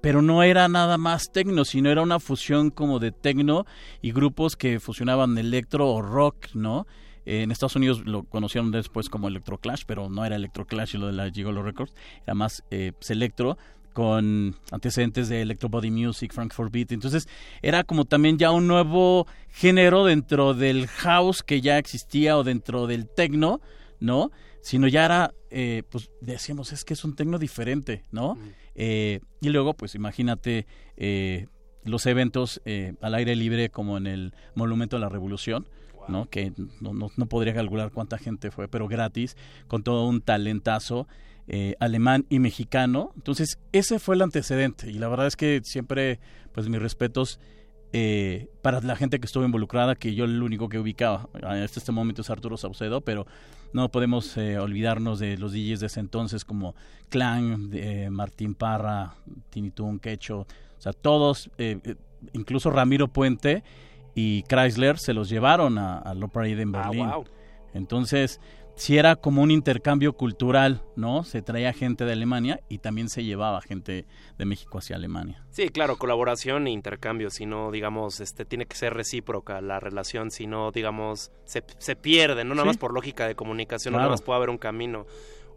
pero 0.00 0.20
no 0.20 0.42
era 0.42 0.66
nada 0.68 0.98
más 0.98 1.30
tecno, 1.30 1.64
sino 1.64 1.90
era 1.90 2.02
una 2.02 2.18
fusión 2.18 2.70
como 2.70 2.98
de 2.98 3.12
tecno 3.12 3.66
y 4.02 4.10
grupos 4.10 4.56
que 4.56 4.80
fusionaban 4.80 5.38
electro 5.38 5.88
o 5.88 6.02
rock, 6.02 6.48
¿no? 6.54 6.86
En 7.30 7.50
Estados 7.50 7.76
Unidos 7.76 8.02
lo 8.04 8.24
conocieron 8.24 8.70
después 8.70 9.08
como 9.08 9.28
Electroclash, 9.28 9.82
pero 9.86 10.08
no 10.08 10.24
era 10.24 10.36
Electroclash 10.36 10.96
y 10.96 10.98
lo 10.98 11.06
de 11.06 11.12
la 11.12 11.30
Gigolo 11.30 11.62
Records, 11.62 11.94
era 12.24 12.34
más 12.34 12.64
eh, 12.70 12.92
pues, 12.96 13.10
electro 13.10 13.58
con 13.92 14.56
antecedentes 14.70 15.28
de 15.28 15.42
Electro 15.42 15.68
Body 15.68 15.90
Music, 15.90 16.32
Frankfurt 16.32 16.72
Beat. 16.72 16.92
Entonces 16.92 17.28
era 17.60 17.84
como 17.84 18.04
también 18.04 18.38
ya 18.38 18.50
un 18.52 18.66
nuevo 18.66 19.26
género 19.48 20.04
dentro 20.04 20.54
del 20.54 20.86
house 20.86 21.42
que 21.42 21.60
ya 21.60 21.78
existía 21.78 22.36
o 22.38 22.44
dentro 22.44 22.86
del 22.86 23.08
techno, 23.08 23.60
¿no? 23.98 24.30
sino 24.60 24.88
ya 24.88 25.04
era, 25.04 25.34
eh, 25.50 25.82
pues 25.90 26.10
decíamos, 26.20 26.72
es 26.72 26.84
que 26.84 26.94
es 26.94 27.04
un 27.04 27.16
tecno 27.16 27.38
diferente, 27.38 28.04
¿no? 28.10 28.36
Eh, 28.74 29.20
y 29.40 29.48
luego, 29.48 29.74
pues 29.74 29.94
imagínate 29.94 30.66
eh, 30.96 31.46
los 31.84 32.06
eventos 32.06 32.60
al 33.00 33.14
aire 33.14 33.34
libre 33.36 33.70
como 33.70 33.96
en 33.96 34.06
el 34.06 34.34
Monumento 34.54 34.96
a 34.96 35.00
la 35.00 35.08
Revolución, 35.08 35.66
¿no? 36.08 36.28
Que 36.28 36.52
no, 36.80 36.92
no, 36.92 37.10
no, 37.16 37.26
podría 37.26 37.54
calcular 37.54 37.90
cuánta 37.90 38.18
gente 38.18 38.50
fue, 38.50 38.68
pero 38.68 38.88
gratis, 38.88 39.36
con 39.68 39.82
todo 39.82 40.06
un 40.06 40.20
talentazo. 40.20 41.06
alemán 41.80 42.26
y 42.28 42.38
mexicano. 42.38 43.12
Entonces, 43.16 43.58
ese 43.72 43.98
fue 43.98 44.14
el 44.14 44.22
antecedente. 44.22 44.90
Y 44.90 44.94
la 44.94 45.08
verdad 45.08 45.26
es 45.26 45.36
que 45.36 45.60
siempre, 45.64 46.20
pues 46.52 46.68
mis 46.68 46.80
respetos 46.80 47.40
eh, 47.92 48.48
para 48.62 48.80
la 48.80 48.94
gente 48.94 49.18
que 49.18 49.26
estuvo 49.26 49.44
involucrada, 49.44 49.96
que 49.96 50.14
yo 50.14 50.24
el 50.24 50.40
único 50.42 50.68
que 50.68 50.78
ubicaba 50.78 51.28
en 51.34 51.62
este 51.64 51.90
momento 51.90 52.22
es 52.22 52.30
Arturo 52.30 52.56
Saucedo, 52.56 53.00
pero 53.00 53.26
no 53.72 53.90
podemos 53.90 54.36
eh, 54.36 54.58
olvidarnos 54.58 55.18
de 55.18 55.36
los 55.36 55.52
DJs 55.52 55.80
de 55.80 55.86
ese 55.86 55.98
entonces 55.98 56.44
como 56.44 56.76
Clan, 57.08 57.70
Martín 58.10 58.54
Parra, 58.54 59.14
Tinitun, 59.50 59.98
Quecho, 59.98 60.40
o 60.40 60.80
sea, 60.80 60.92
todos, 60.92 61.50
eh, 61.58 61.96
incluso 62.32 62.70
Ramiro 62.70 63.08
Puente 63.08 63.64
y 64.14 64.42
Chrysler 64.44 64.98
se 64.98 65.14
los 65.14 65.28
llevaron 65.28 65.78
a, 65.78 66.02
Opera 66.22 66.48
en 66.48 66.74
ah, 66.74 66.82
Berlín. 66.82 67.10
Entonces, 67.72 68.40
si 68.80 68.96
era 68.96 69.16
como 69.16 69.42
un 69.42 69.50
intercambio 69.50 70.14
cultural, 70.14 70.82
¿no? 70.96 71.22
Se 71.22 71.42
traía 71.42 71.72
gente 71.74 72.06
de 72.06 72.12
Alemania 72.12 72.60
y 72.70 72.78
también 72.78 73.10
se 73.10 73.24
llevaba 73.24 73.60
gente 73.60 74.06
de 74.38 74.44
México 74.46 74.78
hacia 74.78 74.96
Alemania. 74.96 75.44
Sí, 75.50 75.68
claro, 75.68 75.98
colaboración 75.98 76.66
e 76.66 76.70
intercambio, 76.70 77.28
si 77.28 77.44
no, 77.44 77.70
digamos, 77.70 78.20
este, 78.20 78.46
tiene 78.46 78.64
que 78.64 78.76
ser 78.76 78.94
recíproca 78.94 79.60
la 79.60 79.80
relación, 79.80 80.30
si 80.30 80.46
no, 80.46 80.72
digamos, 80.72 81.30
se, 81.44 81.62
se 81.78 81.94
pierde, 81.94 82.42
no 82.44 82.54
nada 82.54 82.64
más 82.64 82.78
por 82.78 82.94
lógica 82.94 83.26
de 83.26 83.34
comunicación, 83.34 83.92
no 83.92 83.98
nada 83.98 84.10
más 84.10 84.22
puede 84.22 84.38
haber 84.38 84.50
un 84.50 84.58
camino. 84.58 85.04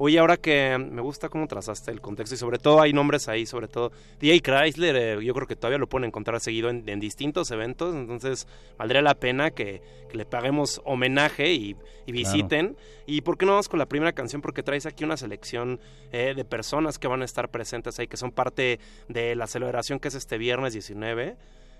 Oye, 0.05 0.19
ahora 0.19 0.35
que 0.35 0.77
me 0.77 1.01
gusta 1.01 1.29
cómo 1.29 1.47
trazaste 1.47 1.89
el 1.89 2.01
contexto 2.01 2.35
y 2.35 2.37
sobre 2.37 2.59
todo 2.59 2.81
hay 2.81 2.91
nombres 2.91 3.29
ahí, 3.29 3.45
sobre 3.45 3.69
todo 3.69 3.93
DJ 4.19 4.41
Chrysler, 4.41 4.95
eh, 4.97 5.25
yo 5.25 5.33
creo 5.33 5.47
que 5.47 5.55
todavía 5.55 5.77
lo 5.77 5.87
pueden 5.87 6.09
encontrar 6.09 6.41
seguido 6.41 6.69
en, 6.69 6.99
distintos 6.99 7.51
eventos, 7.51 7.95
entonces 7.95 8.45
valdría 8.77 9.01
la 9.01 9.15
pena 9.15 9.51
que, 9.51 9.81
le 10.11 10.25
paguemos 10.25 10.81
homenaje 10.83 11.53
y, 11.53 11.77
visiten. 12.05 12.75
Y 13.05 13.21
por 13.21 13.37
qué 13.37 13.45
no 13.45 13.53
vamos 13.53 13.69
con 13.69 13.79
la 13.79 13.85
primera 13.85 14.11
canción, 14.11 14.41
porque 14.41 14.61
traes 14.61 14.85
aquí 14.85 15.05
una 15.05 15.15
selección 15.15 15.79
eh, 16.11 16.33
de 16.35 16.43
personas 16.43 16.99
que 16.99 17.07
van 17.07 17.21
a 17.21 17.25
estar 17.25 17.49
presentes 17.49 17.97
ahí, 17.97 18.07
que 18.07 18.17
son 18.17 18.33
parte 18.33 18.81
de 19.07 19.35
la 19.37 19.47
celebración 19.47 19.99
que 20.01 20.09
es 20.09 20.15
este 20.15 20.37
viernes 20.37 20.73
19. 20.73 21.37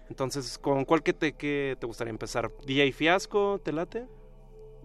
Entonces, 0.10 0.58
¿con 0.58 0.86
cuál 0.86 1.04
que 1.04 1.12
te, 1.12 1.34
que 1.34 1.76
te 1.78 1.86
gustaría 1.86 2.12
empezar? 2.12 2.50
¿DJ 2.66 2.94
Fiasco? 2.94 3.60
¿Te 3.62 3.74
late? 3.74 4.06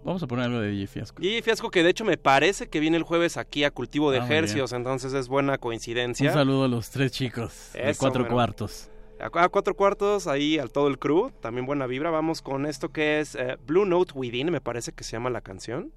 Vamos 0.05 0.23
a 0.23 0.27
poner 0.27 0.47
algo 0.47 0.61
de 0.61 0.71
DJ 0.71 0.87
Fiasco. 0.87 1.21
DJ 1.21 1.43
Fiasco 1.43 1.71
que 1.71 1.83
de 1.83 1.91
hecho 1.91 2.05
me 2.05 2.17
parece 2.17 2.69
que 2.69 2.81
viene 2.81 2.97
el 2.97 3.03
jueves 3.03 3.37
aquí 3.37 3.65
a 3.65 3.71
Cultivo 3.71 4.11
de 4.11 4.19
Ejercios, 4.19 4.73
ah, 4.73 4.77
entonces 4.77 5.13
es 5.13 5.29
buena 5.29 5.59
coincidencia. 5.59 6.29
Un 6.29 6.35
saludo 6.35 6.65
a 6.65 6.69
los 6.69 6.91
tres 6.91 7.13
chicos 7.13 7.71
de 7.75 7.95
cuatro 7.99 8.27
cuartos. 8.27 8.91
A, 9.21 9.49
cuatro 9.49 9.75
cuartos, 9.75 10.29
ahí 10.29 10.59
al 10.59 10.71
todo 10.71 10.87
el 10.87 10.99
crew, 10.99 11.33
también 11.41 11.67
buena 11.67 11.87
vibra. 11.87 12.11
Vamos 12.11 12.41
con 12.41 12.67
esto 12.67 12.91
que 12.91 13.19
es 13.19 13.35
eh, 13.35 13.57
Blue 13.67 13.85
Note 13.85 14.13
Within, 14.15 14.51
me 14.53 14.61
parece 14.61 14.93
que 14.93 15.03
se 15.03 15.13
llama 15.13 15.29
la 15.29 15.41
canción. 15.41 15.93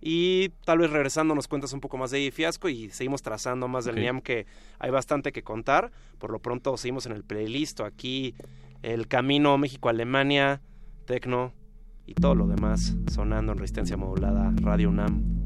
Y 0.00 0.50
tal 0.64 0.78
vez 0.78 0.90
regresando 0.90 1.34
nos 1.34 1.48
cuentas 1.48 1.72
un 1.72 1.80
poco 1.80 1.96
más 1.96 2.10
de 2.10 2.18
DJ 2.18 2.30
Fiasco 2.32 2.68
y 2.68 2.90
seguimos 2.90 3.22
trazando 3.22 3.66
más 3.68 3.84
del 3.84 3.96
NIAM 3.96 4.20
que 4.20 4.46
hay 4.78 4.90
bastante 4.90 5.32
que 5.32 5.42
contar. 5.42 5.90
Por 6.18 6.30
lo 6.30 6.38
pronto 6.38 6.76
seguimos 6.76 7.06
en 7.06 7.12
el 7.12 7.24
playlist 7.24 7.80
aquí, 7.80 8.34
el 8.82 9.08
camino 9.08 9.56
México-Alemania, 9.58 10.62
Tecno, 11.06 11.54
y 12.06 12.14
todo 12.14 12.34
lo 12.34 12.46
demás 12.46 12.96
sonando 13.10 13.52
en 13.52 13.58
resistencia 13.58 13.96
modulada 13.96 14.52
Radio 14.60 14.88
UNAM 14.90 15.45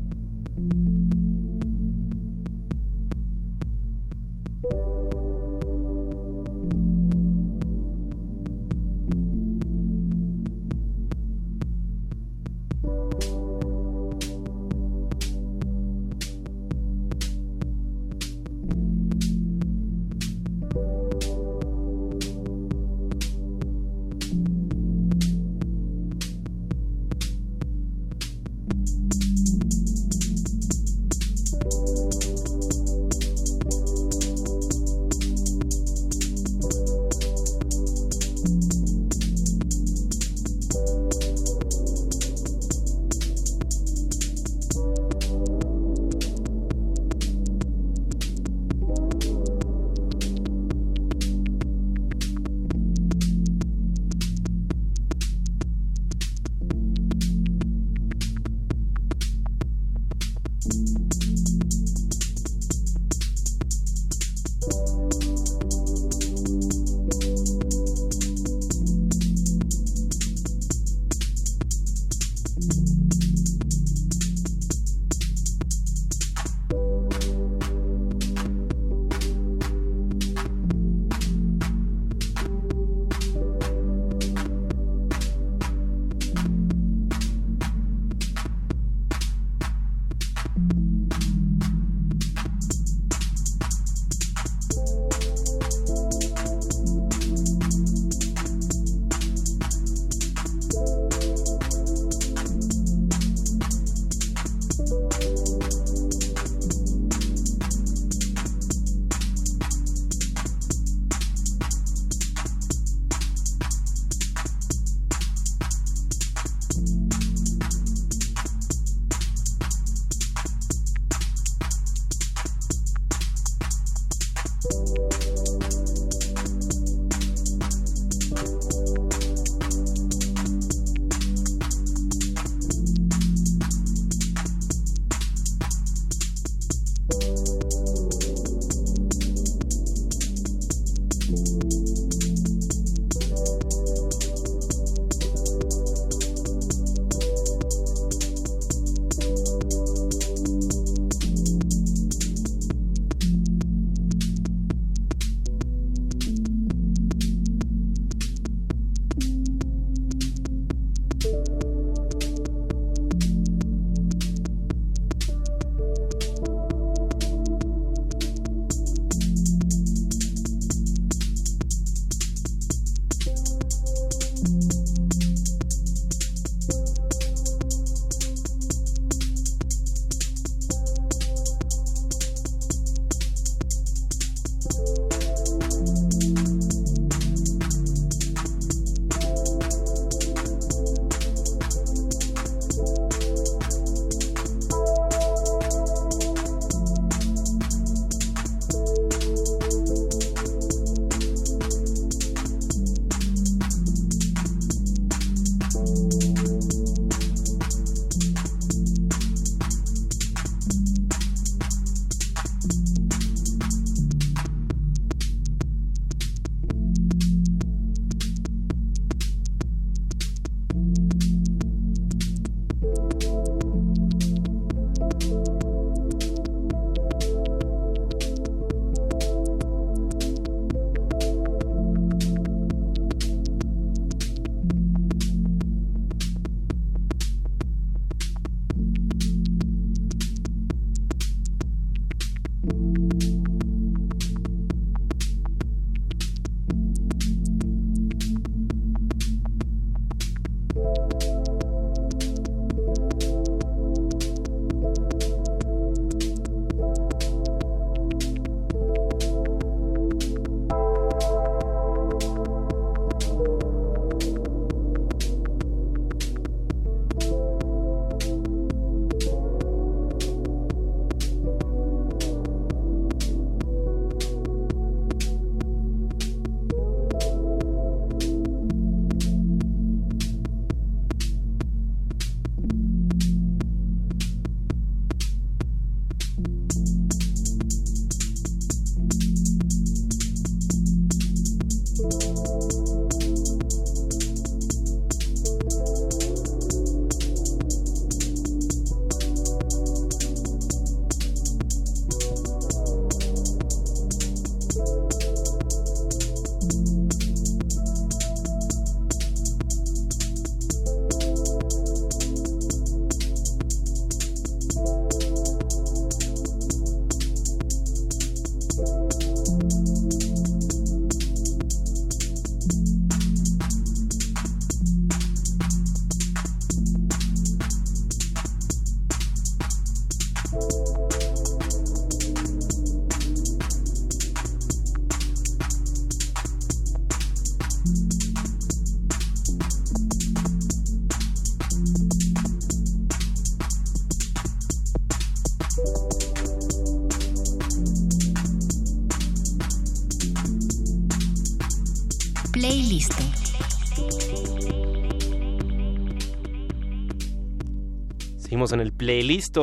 En 358.60 358.80
el 358.80 358.92
playlist. 358.92 359.56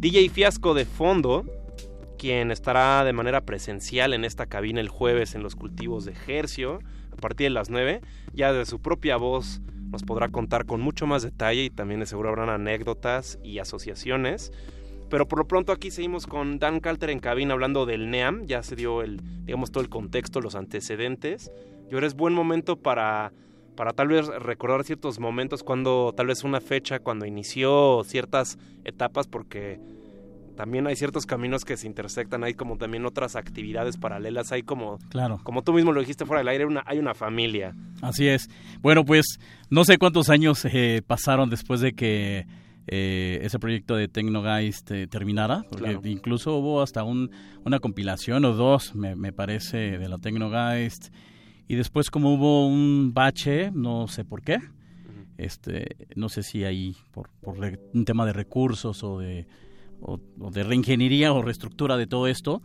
DJ 0.00 0.28
Fiasco 0.28 0.74
de 0.74 0.84
fondo, 0.84 1.44
quien 2.18 2.50
estará 2.50 3.04
de 3.04 3.12
manera 3.12 3.42
presencial 3.42 4.12
en 4.12 4.24
esta 4.24 4.46
cabina 4.46 4.80
el 4.80 4.88
jueves 4.88 5.36
en 5.36 5.44
los 5.44 5.54
cultivos 5.54 6.04
de 6.04 6.14
Hercio 6.26 6.80
a 7.12 7.16
partir 7.16 7.44
de 7.44 7.50
las 7.50 7.70
9. 7.70 8.00
Ya 8.34 8.52
de 8.52 8.66
su 8.66 8.80
propia 8.80 9.16
voz 9.16 9.60
nos 9.92 10.02
podrá 10.02 10.30
contar 10.30 10.66
con 10.66 10.80
mucho 10.80 11.06
más 11.06 11.22
detalle 11.22 11.62
y 11.62 11.70
también 11.70 12.00
de 12.00 12.06
seguro 12.06 12.30
habrán 12.30 12.48
anécdotas 12.48 13.38
y 13.44 13.60
asociaciones. 13.60 14.50
Pero 15.08 15.28
por 15.28 15.38
lo 15.38 15.46
pronto 15.46 15.70
aquí 15.70 15.92
seguimos 15.92 16.26
con 16.26 16.58
Dan 16.58 16.80
Calter 16.80 17.10
en 17.10 17.20
cabina 17.20 17.54
hablando 17.54 17.86
del 17.86 18.10
NEAM. 18.10 18.46
Ya 18.46 18.64
se 18.64 18.74
dio 18.74 19.02
el, 19.02 19.20
digamos, 19.44 19.70
todo 19.70 19.84
el 19.84 19.88
contexto, 19.88 20.40
los 20.40 20.56
antecedentes. 20.56 21.52
Y 21.88 21.94
ahora 21.94 22.08
es 22.08 22.14
buen 22.14 22.34
momento 22.34 22.76
para, 22.82 23.32
para 23.78 23.92
tal 23.92 24.08
vez 24.08 24.26
recordar 24.26 24.82
ciertos 24.82 25.20
momentos 25.20 25.62
cuando, 25.62 26.12
tal 26.16 26.26
vez 26.26 26.42
una 26.42 26.60
fecha, 26.60 26.98
cuando 26.98 27.26
inició 27.26 28.02
ciertas 28.02 28.58
etapas, 28.84 29.28
porque 29.28 29.78
también 30.56 30.88
hay 30.88 30.96
ciertos 30.96 31.26
caminos 31.26 31.64
que 31.64 31.76
se 31.76 31.86
intersectan, 31.86 32.42
hay 32.42 32.54
como 32.54 32.76
también 32.76 33.06
otras 33.06 33.36
actividades 33.36 33.96
paralelas, 33.96 34.50
hay 34.50 34.64
como, 34.64 34.98
claro. 35.10 35.38
como 35.44 35.62
tú 35.62 35.72
mismo 35.72 35.92
lo 35.92 36.00
dijiste 36.00 36.26
fuera 36.26 36.40
del 36.40 36.48
aire, 36.48 36.66
una, 36.66 36.82
hay 36.86 36.98
una 36.98 37.14
familia. 37.14 37.72
Así 38.02 38.26
es. 38.26 38.50
Bueno, 38.80 39.04
pues 39.04 39.38
no 39.70 39.84
sé 39.84 39.96
cuántos 39.96 40.28
años 40.28 40.64
eh, 40.64 41.00
pasaron 41.06 41.48
después 41.48 41.80
de 41.80 41.92
que 41.92 42.48
eh, 42.88 43.38
ese 43.42 43.60
proyecto 43.60 43.94
de 43.94 44.08
Tecnogeist 44.08 44.90
eh, 44.90 45.06
terminara, 45.06 45.62
porque 45.70 46.00
incluso 46.06 46.56
hubo 46.56 46.82
hasta 46.82 47.04
un, 47.04 47.30
una 47.64 47.78
compilación 47.78 48.44
o 48.44 48.54
dos, 48.54 48.96
me, 48.96 49.14
me 49.14 49.32
parece, 49.32 49.98
de 49.98 50.08
la 50.08 50.18
Tecnogeist, 50.18 51.10
y 51.68 51.76
después 51.76 52.10
como 52.10 52.34
hubo 52.34 52.66
un 52.66 53.12
bache, 53.14 53.70
no 53.72 54.08
sé 54.08 54.24
por 54.24 54.42
qué, 54.42 54.58
este, 55.36 55.96
no 56.16 56.28
sé 56.28 56.42
si 56.42 56.64
ahí 56.64 56.96
por, 57.12 57.30
por 57.40 57.56
un 57.94 58.04
tema 58.04 58.26
de 58.26 58.32
recursos 58.32 59.04
o 59.04 59.20
de, 59.20 59.46
o, 60.00 60.18
de 60.50 60.64
reingeniería 60.64 61.32
o 61.32 61.42
reestructura 61.42 61.96
de 61.96 62.06
todo 62.06 62.26
esto, 62.26 62.62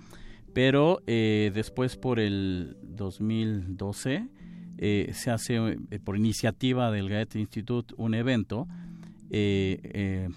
pero 0.54 1.00
eh, 1.06 1.52
después 1.54 1.98
por 1.98 2.20
el 2.20 2.78
2012 2.82 4.30
se 5.14 5.32
hace 5.32 5.78
por 6.04 6.18
iniciativa 6.18 6.92
del 6.92 7.08
Goethe 7.08 7.40
Institute 7.40 7.94
un 7.96 8.16
evento 8.16 8.68
eh, 9.36 9.80
eh, 9.84 10.30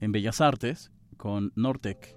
en 0.00 0.12
Bellas 0.12 0.40
Artes 0.40 0.92
con 1.16 1.52
Nortec 1.56 2.16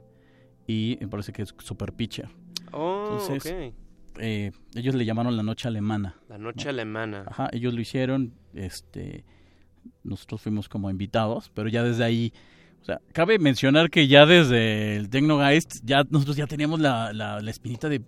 y 0.67 0.95
me 1.01 1.07
parece 1.07 1.33
que 1.33 1.41
es 1.41 1.55
Super 1.57 1.93
Pitcher. 1.93 2.29
Oh, 2.71 3.07
Entonces, 3.09 3.73
eh, 4.19 4.51
ellos 4.75 4.95
le 4.95 5.05
llamaron 5.05 5.35
la 5.37 5.43
noche 5.43 5.67
alemana. 5.67 6.15
La 6.29 6.37
noche 6.37 6.69
alemana. 6.69 7.25
Ajá, 7.27 7.49
ellos 7.51 7.73
lo 7.73 7.81
hicieron, 7.81 8.33
este, 8.53 9.23
nosotros 10.03 10.41
fuimos 10.41 10.69
como 10.69 10.89
invitados, 10.89 11.51
pero 11.53 11.69
ya 11.69 11.83
desde 11.83 12.03
ahí, 12.03 12.33
o 12.81 12.85
sea, 12.85 13.01
cabe 13.13 13.39
mencionar 13.39 13.89
que 13.89 14.07
ya 14.07 14.25
desde 14.25 14.95
el 14.97 15.09
Technogeist, 15.09 15.77
ya 15.83 16.03
nosotros 16.09 16.35
ya 16.35 16.47
teníamos 16.47 16.79
la, 16.79 17.13
la, 17.13 17.39
la 17.39 17.51
espinita 17.51 17.89
de 17.89 18.01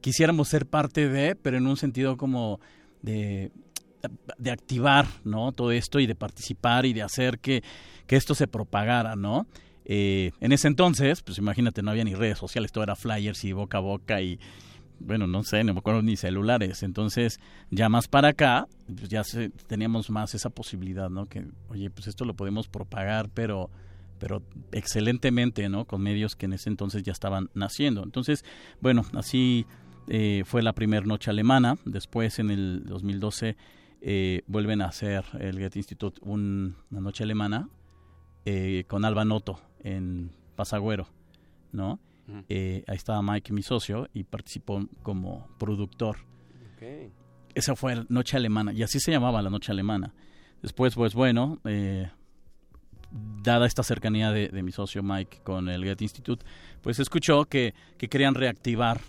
quisiéramos 0.00 0.48
ser 0.48 0.66
parte 0.66 1.08
de, 1.08 1.34
pero 1.34 1.56
en 1.56 1.66
un 1.66 1.76
sentido 1.76 2.16
como 2.16 2.60
de 3.02 3.50
de 4.38 4.50
activar 4.50 5.06
no 5.24 5.52
todo 5.52 5.72
esto 5.72 6.00
y 6.00 6.06
de 6.06 6.14
participar 6.14 6.86
y 6.86 6.92
de 6.92 7.02
hacer 7.02 7.38
que, 7.38 7.62
que 8.06 8.16
esto 8.16 8.34
se 8.34 8.46
propagara 8.46 9.16
no 9.16 9.46
eh, 9.84 10.32
en 10.40 10.52
ese 10.52 10.68
entonces 10.68 11.22
pues 11.22 11.38
imagínate 11.38 11.82
no 11.82 11.90
había 11.90 12.04
ni 12.04 12.14
redes 12.14 12.38
sociales 12.38 12.72
todo 12.72 12.84
era 12.84 12.96
flyers 12.96 13.44
y 13.44 13.52
boca 13.52 13.78
a 13.78 13.80
boca 13.80 14.20
y 14.20 14.38
bueno 15.00 15.26
no 15.26 15.42
sé 15.42 15.64
no 15.64 15.74
me 15.74 15.80
acuerdo 15.80 16.02
ni 16.02 16.16
celulares. 16.16 16.82
Entonces 16.82 17.40
ya 17.70 17.88
más 17.88 18.08
para 18.08 18.28
acá 18.28 18.66
pues 18.86 19.08
ya 19.08 19.22
teníamos 19.66 20.10
más 20.10 20.34
esa 20.34 20.50
posibilidad 20.50 21.10
no 21.10 21.26
que 21.26 21.46
oye 21.68 21.90
pues 21.90 22.06
esto 22.06 22.24
lo 22.24 22.34
podemos 22.34 22.68
propagar 22.68 23.30
pero 23.30 23.70
pero 24.18 24.42
excelentemente 24.72 25.68
no 25.68 25.84
con 25.84 26.00
medios 26.02 26.36
que 26.36 26.46
en 26.46 26.54
ese 26.54 26.70
entonces 26.70 27.02
ya 27.02 27.12
estaban 27.12 27.50
naciendo. 27.54 28.02
Entonces 28.02 28.44
bueno 28.80 29.04
así 29.14 29.66
eh, 30.06 30.42
fue 30.44 30.62
la 30.62 30.72
primera 30.72 31.04
noche 31.06 31.30
alemana. 31.30 31.78
Después 31.84 32.38
en 32.38 32.50
el 32.50 32.84
2012 32.86 33.56
eh, 34.00 34.42
vuelven 34.46 34.82
a 34.82 34.86
hacer 34.86 35.24
el 35.40 35.58
Goethe 35.58 35.78
Institute 35.78 36.20
una 36.22 36.74
noche 36.90 37.24
alemana 37.24 37.68
eh, 38.44 38.84
con 38.86 39.04
Alba 39.06 39.24
Noto 39.24 39.58
en 39.82 40.30
Pasagüero, 40.56 41.06
¿no? 41.72 41.98
Eh, 42.48 42.84
ahí 42.86 42.96
estaba 42.96 43.22
Mike, 43.22 43.52
mi 43.52 43.62
socio, 43.62 44.08
y 44.14 44.24
participó 44.24 44.86
como 45.02 45.48
productor. 45.58 46.18
Esa 47.54 47.76
fue 47.76 47.96
la 47.96 48.06
noche 48.08 48.36
alemana, 48.36 48.72
y 48.72 48.82
así 48.82 49.00
se 49.00 49.10
llamaba 49.10 49.40
la 49.40 49.50
noche 49.50 49.72
alemana. 49.72 50.12
Después, 50.60 50.94
pues 50.94 51.14
bueno, 51.14 51.60
dada 53.42 53.66
esta 53.66 53.82
cercanía 53.82 54.32
de, 54.32 54.62
mi 54.62 54.72
socio 54.72 55.02
Mike 55.02 55.40
con 55.44 55.68
el 55.68 55.84
Goethe 55.84 56.04
Institute, 56.04 56.44
pues 56.82 56.98
escuchó 56.98 57.44
que, 57.44 57.74
que 57.96 58.08
querían 58.08 58.34
reactivar 58.34 59.00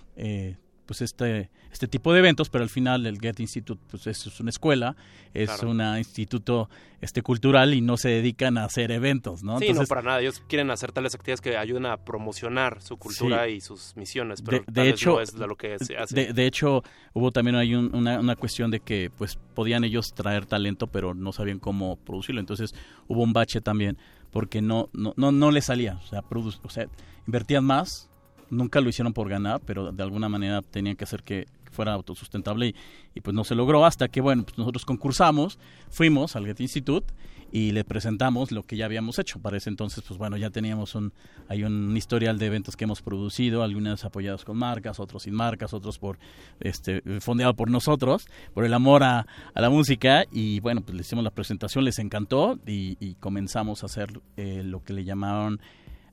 pues 0.85 1.01
este 1.01 1.49
este 1.75 1.89
tipo 1.89 2.13
de 2.13 2.19
eventos, 2.19 2.49
pero 2.49 2.63
al 2.63 2.69
final 2.69 3.05
el 3.05 3.19
Get 3.19 3.41
Institute 3.41 3.81
pues 3.91 4.07
es, 4.07 4.39
una 4.39 4.49
escuela, 4.49 4.95
es 5.33 5.61
un 5.61 5.81
instituto 5.97 6.69
este 7.01 7.21
cultural 7.21 7.73
y 7.73 7.81
no 7.81 7.97
se 7.97 8.07
dedican 8.07 8.57
a 8.57 8.63
hacer 8.63 8.91
eventos, 8.91 9.43
¿no? 9.43 9.59
Sí, 9.59 9.73
no 9.73 9.83
para 9.83 10.01
nada, 10.01 10.21
ellos 10.21 10.41
quieren 10.47 10.71
hacer 10.71 10.93
tales 10.93 11.13
actividades 11.15 11.41
que 11.41 11.57
ayuden 11.57 11.85
a 11.85 11.97
promocionar 11.97 12.81
su 12.81 12.95
cultura 12.95 13.49
y 13.49 13.59
sus 13.59 13.95
misiones, 13.97 14.41
pero 14.41 14.63
de, 14.67 14.89
hecho 14.89 15.19
es 15.19 15.33
lo 15.33 15.55
que 15.57 15.77
se 15.79 15.97
hace. 15.97 16.31
De, 16.31 16.45
hecho 16.45 16.81
hubo 17.13 17.31
también 17.31 17.57
hay 17.57 17.75
una, 17.75 18.21
una 18.21 18.35
cuestión 18.37 18.71
de 18.71 18.79
que 18.79 19.11
pues 19.15 19.37
podían 19.53 19.83
ellos 19.83 20.13
traer 20.13 20.45
talento, 20.45 20.87
pero 20.87 21.13
no 21.13 21.33
sabían 21.33 21.59
cómo 21.59 21.97
producirlo, 21.97 22.39
entonces 22.39 22.73
hubo 23.09 23.21
un 23.21 23.33
bache 23.33 23.59
también 23.59 23.97
porque 24.31 24.61
no 24.61 24.89
no 24.93 25.13
no, 25.17 25.33
no 25.33 25.51
le 25.51 25.61
salía, 25.61 25.99
o 26.01 26.07
sea, 26.07 26.23
o 26.29 26.69
sea, 26.69 26.87
invertían 27.27 27.65
más 27.65 28.09
nunca 28.49 28.81
lo 28.81 28.89
hicieron 28.89 29.13
por 29.13 29.29
ganar, 29.29 29.61
pero 29.65 29.91
de 29.91 30.03
alguna 30.03 30.29
manera 30.29 30.61
tenían 30.61 30.95
que 30.95 31.03
hacer 31.03 31.23
que 31.23 31.47
fuera 31.71 31.93
autosustentable 31.93 32.67
y, 32.67 32.75
y 33.15 33.21
pues 33.21 33.35
no 33.35 33.43
se 33.43 33.55
logró 33.55 33.85
hasta 33.85 34.07
que, 34.07 34.21
bueno, 34.21 34.43
pues 34.43 34.57
nosotros 34.57 34.85
concursamos, 34.85 35.59
fuimos 35.89 36.35
al 36.35 36.45
Get 36.45 36.61
Institute 36.61 37.13
y 37.55 37.71
le 37.71 37.85
presentamos 37.85 38.51
lo 38.51 38.63
que 38.63 38.75
ya 38.75 38.83
habíamos 38.83 39.17
hecho. 39.17 39.39
Para 39.39 39.55
ese 39.55 39.69
entonces, 39.69 40.03
pues 40.05 40.17
bueno, 40.17 40.35
ya 40.35 40.49
teníamos 40.49 40.93
un, 40.93 41.13
hay 41.47 41.63
un 41.63 41.95
historial 41.95 42.37
de 42.37 42.47
eventos 42.47 42.75
que 42.75 42.83
hemos 42.83 43.01
producido, 43.01 43.63
algunas 43.63 44.03
apoyados 44.03 44.43
con 44.43 44.57
marcas, 44.57 44.99
otros 44.99 45.23
sin 45.23 45.33
marcas, 45.33 45.73
otros 45.73 45.97
por, 45.97 46.17
este, 46.59 47.01
fondeado 47.21 47.53
por 47.53 47.69
nosotros, 47.69 48.27
por 48.53 48.65
el 48.65 48.73
amor 48.73 49.03
a, 49.03 49.25
la 49.53 49.69
música 49.69 50.25
y 50.33 50.59
bueno, 50.59 50.81
pues 50.81 50.95
le 50.95 51.01
hicimos 51.01 51.23
la 51.23 51.31
presentación, 51.31 51.85
les 51.85 51.97
encantó 51.99 52.59
y, 52.67 53.15
comenzamos 53.21 53.83
a 53.83 53.85
hacer 53.85 54.19
eh, 54.35 54.61
lo 54.63 54.83
que 54.83 54.91
le 54.91 55.05
llamaron, 55.05 55.61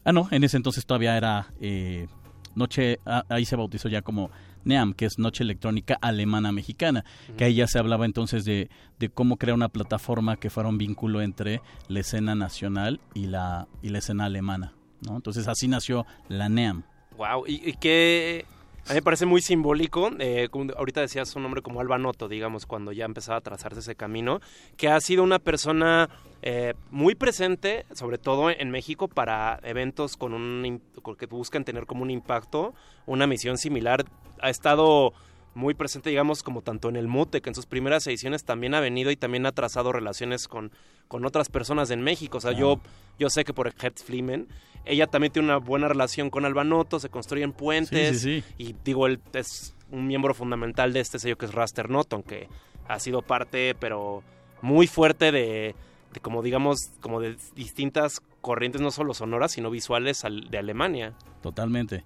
ah 0.04 0.12
no, 0.12 0.28
en 0.30 0.44
ese 0.44 0.56
entonces 0.56 0.86
todavía 0.86 1.16
era... 1.16 1.52
Eh, 1.60 2.06
noche, 2.54 3.00
ah, 3.06 3.24
ahí 3.28 3.44
se 3.44 3.56
bautizó 3.56 3.88
ya 3.88 4.02
como 4.02 4.30
NEAM, 4.64 4.94
que 4.94 5.06
es 5.06 5.18
Noche 5.18 5.44
Electrónica 5.44 5.98
Alemana 6.00 6.52
Mexicana, 6.52 7.04
que 7.36 7.44
ahí 7.44 7.54
ya 7.54 7.66
se 7.66 7.78
hablaba 7.78 8.04
entonces 8.04 8.44
de, 8.44 8.70
de, 8.98 9.08
cómo 9.08 9.36
crear 9.36 9.54
una 9.54 9.68
plataforma 9.68 10.36
que 10.36 10.50
fuera 10.50 10.68
un 10.68 10.78
vínculo 10.78 11.22
entre 11.22 11.60
la 11.88 12.00
escena 12.00 12.34
nacional 12.34 13.00
y 13.14 13.26
la, 13.26 13.68
y 13.82 13.88
la 13.88 13.98
escena 13.98 14.26
alemana. 14.26 14.74
¿no? 15.00 15.16
Entonces 15.16 15.48
así 15.48 15.68
nació 15.68 16.06
la 16.28 16.48
NEAM. 16.48 16.84
Wow, 17.16 17.44
y, 17.46 17.68
y 17.68 17.72
qué 17.74 18.46
a 18.86 18.88
mí 18.90 18.94
me 18.96 19.02
parece 19.02 19.26
muy 19.26 19.40
simbólico, 19.40 20.10
eh, 20.18 20.48
ahorita 20.76 21.00
decías 21.00 21.34
un 21.36 21.42
nombre 21.42 21.62
como 21.62 21.80
Alba 21.80 21.98
Noto, 21.98 22.28
digamos, 22.28 22.66
cuando 22.66 22.90
ya 22.90 23.04
empezaba 23.04 23.38
a 23.38 23.40
trazarse 23.40 23.78
ese 23.78 23.94
camino, 23.94 24.40
que 24.76 24.88
ha 24.88 25.00
sido 25.00 25.22
una 25.22 25.38
persona 25.38 26.08
eh, 26.42 26.74
muy 26.90 27.14
presente, 27.14 27.86
sobre 27.94 28.18
todo 28.18 28.50
en 28.50 28.70
México, 28.70 29.06
para 29.06 29.60
eventos 29.62 30.16
con 30.16 30.34
un 30.34 30.82
que 31.16 31.26
buscan 31.26 31.64
tener 31.64 31.86
como 31.86 32.02
un 32.02 32.10
impacto, 32.10 32.74
una 33.06 33.28
misión 33.28 33.56
similar. 33.56 34.04
Ha 34.40 34.50
estado 34.50 35.12
muy 35.54 35.74
presente, 35.74 36.10
digamos, 36.10 36.42
como 36.42 36.62
tanto 36.62 36.88
en 36.88 36.96
el 36.96 37.06
MUTE, 37.06 37.40
que 37.40 37.50
en 37.50 37.54
sus 37.54 37.66
primeras 37.66 38.06
ediciones 38.08 38.44
también 38.44 38.74
ha 38.74 38.80
venido 38.80 39.12
y 39.12 39.16
también 39.16 39.46
ha 39.46 39.52
trazado 39.52 39.92
relaciones 39.92 40.48
con, 40.48 40.72
con 41.06 41.24
otras 41.24 41.48
personas 41.48 41.90
en 41.90 42.02
México. 42.02 42.38
O 42.38 42.40
sea, 42.40 42.52
yo, 42.52 42.80
yo 43.18 43.30
sé 43.30 43.44
que 43.44 43.54
por 43.54 43.72
Hertz 43.80 44.02
Flimen 44.02 44.48
ella 44.84 45.06
también 45.06 45.32
tiene 45.32 45.48
una 45.48 45.58
buena 45.58 45.88
relación 45.88 46.30
con 46.30 46.44
Albanoto, 46.44 46.98
se 46.98 47.08
construyen 47.08 47.52
puentes. 47.52 48.24
Y 48.24 48.74
digo, 48.84 49.06
él 49.06 49.20
es 49.32 49.74
un 49.90 50.06
miembro 50.06 50.34
fundamental 50.34 50.92
de 50.92 51.00
este 51.00 51.18
sello 51.18 51.36
que 51.36 51.46
es 51.46 51.54
Raster 51.54 51.90
Noton, 51.90 52.22
que 52.22 52.48
ha 52.88 52.98
sido 52.98 53.22
parte, 53.22 53.74
pero 53.78 54.22
muy 54.60 54.86
fuerte 54.86 55.32
de, 55.32 55.74
como 56.20 56.42
digamos, 56.42 56.90
como 57.00 57.20
de 57.20 57.36
distintas 57.54 58.20
corrientes, 58.40 58.80
no 58.80 58.90
solo 58.90 59.14
sonoras, 59.14 59.52
sino 59.52 59.70
visuales 59.70 60.22
de 60.50 60.58
Alemania. 60.58 61.14
Totalmente. 61.42 62.04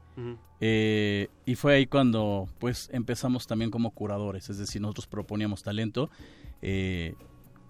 Eh, 0.60 1.28
y 1.44 1.54
fue 1.54 1.74
ahí 1.74 1.86
cuando 1.86 2.48
pues 2.58 2.88
empezamos 2.92 3.46
también 3.46 3.70
como 3.70 3.90
curadores, 3.90 4.48
es 4.50 4.58
decir, 4.58 4.82
nosotros 4.82 5.06
proponíamos 5.06 5.62
talento. 5.62 6.10
Eh, 6.62 7.14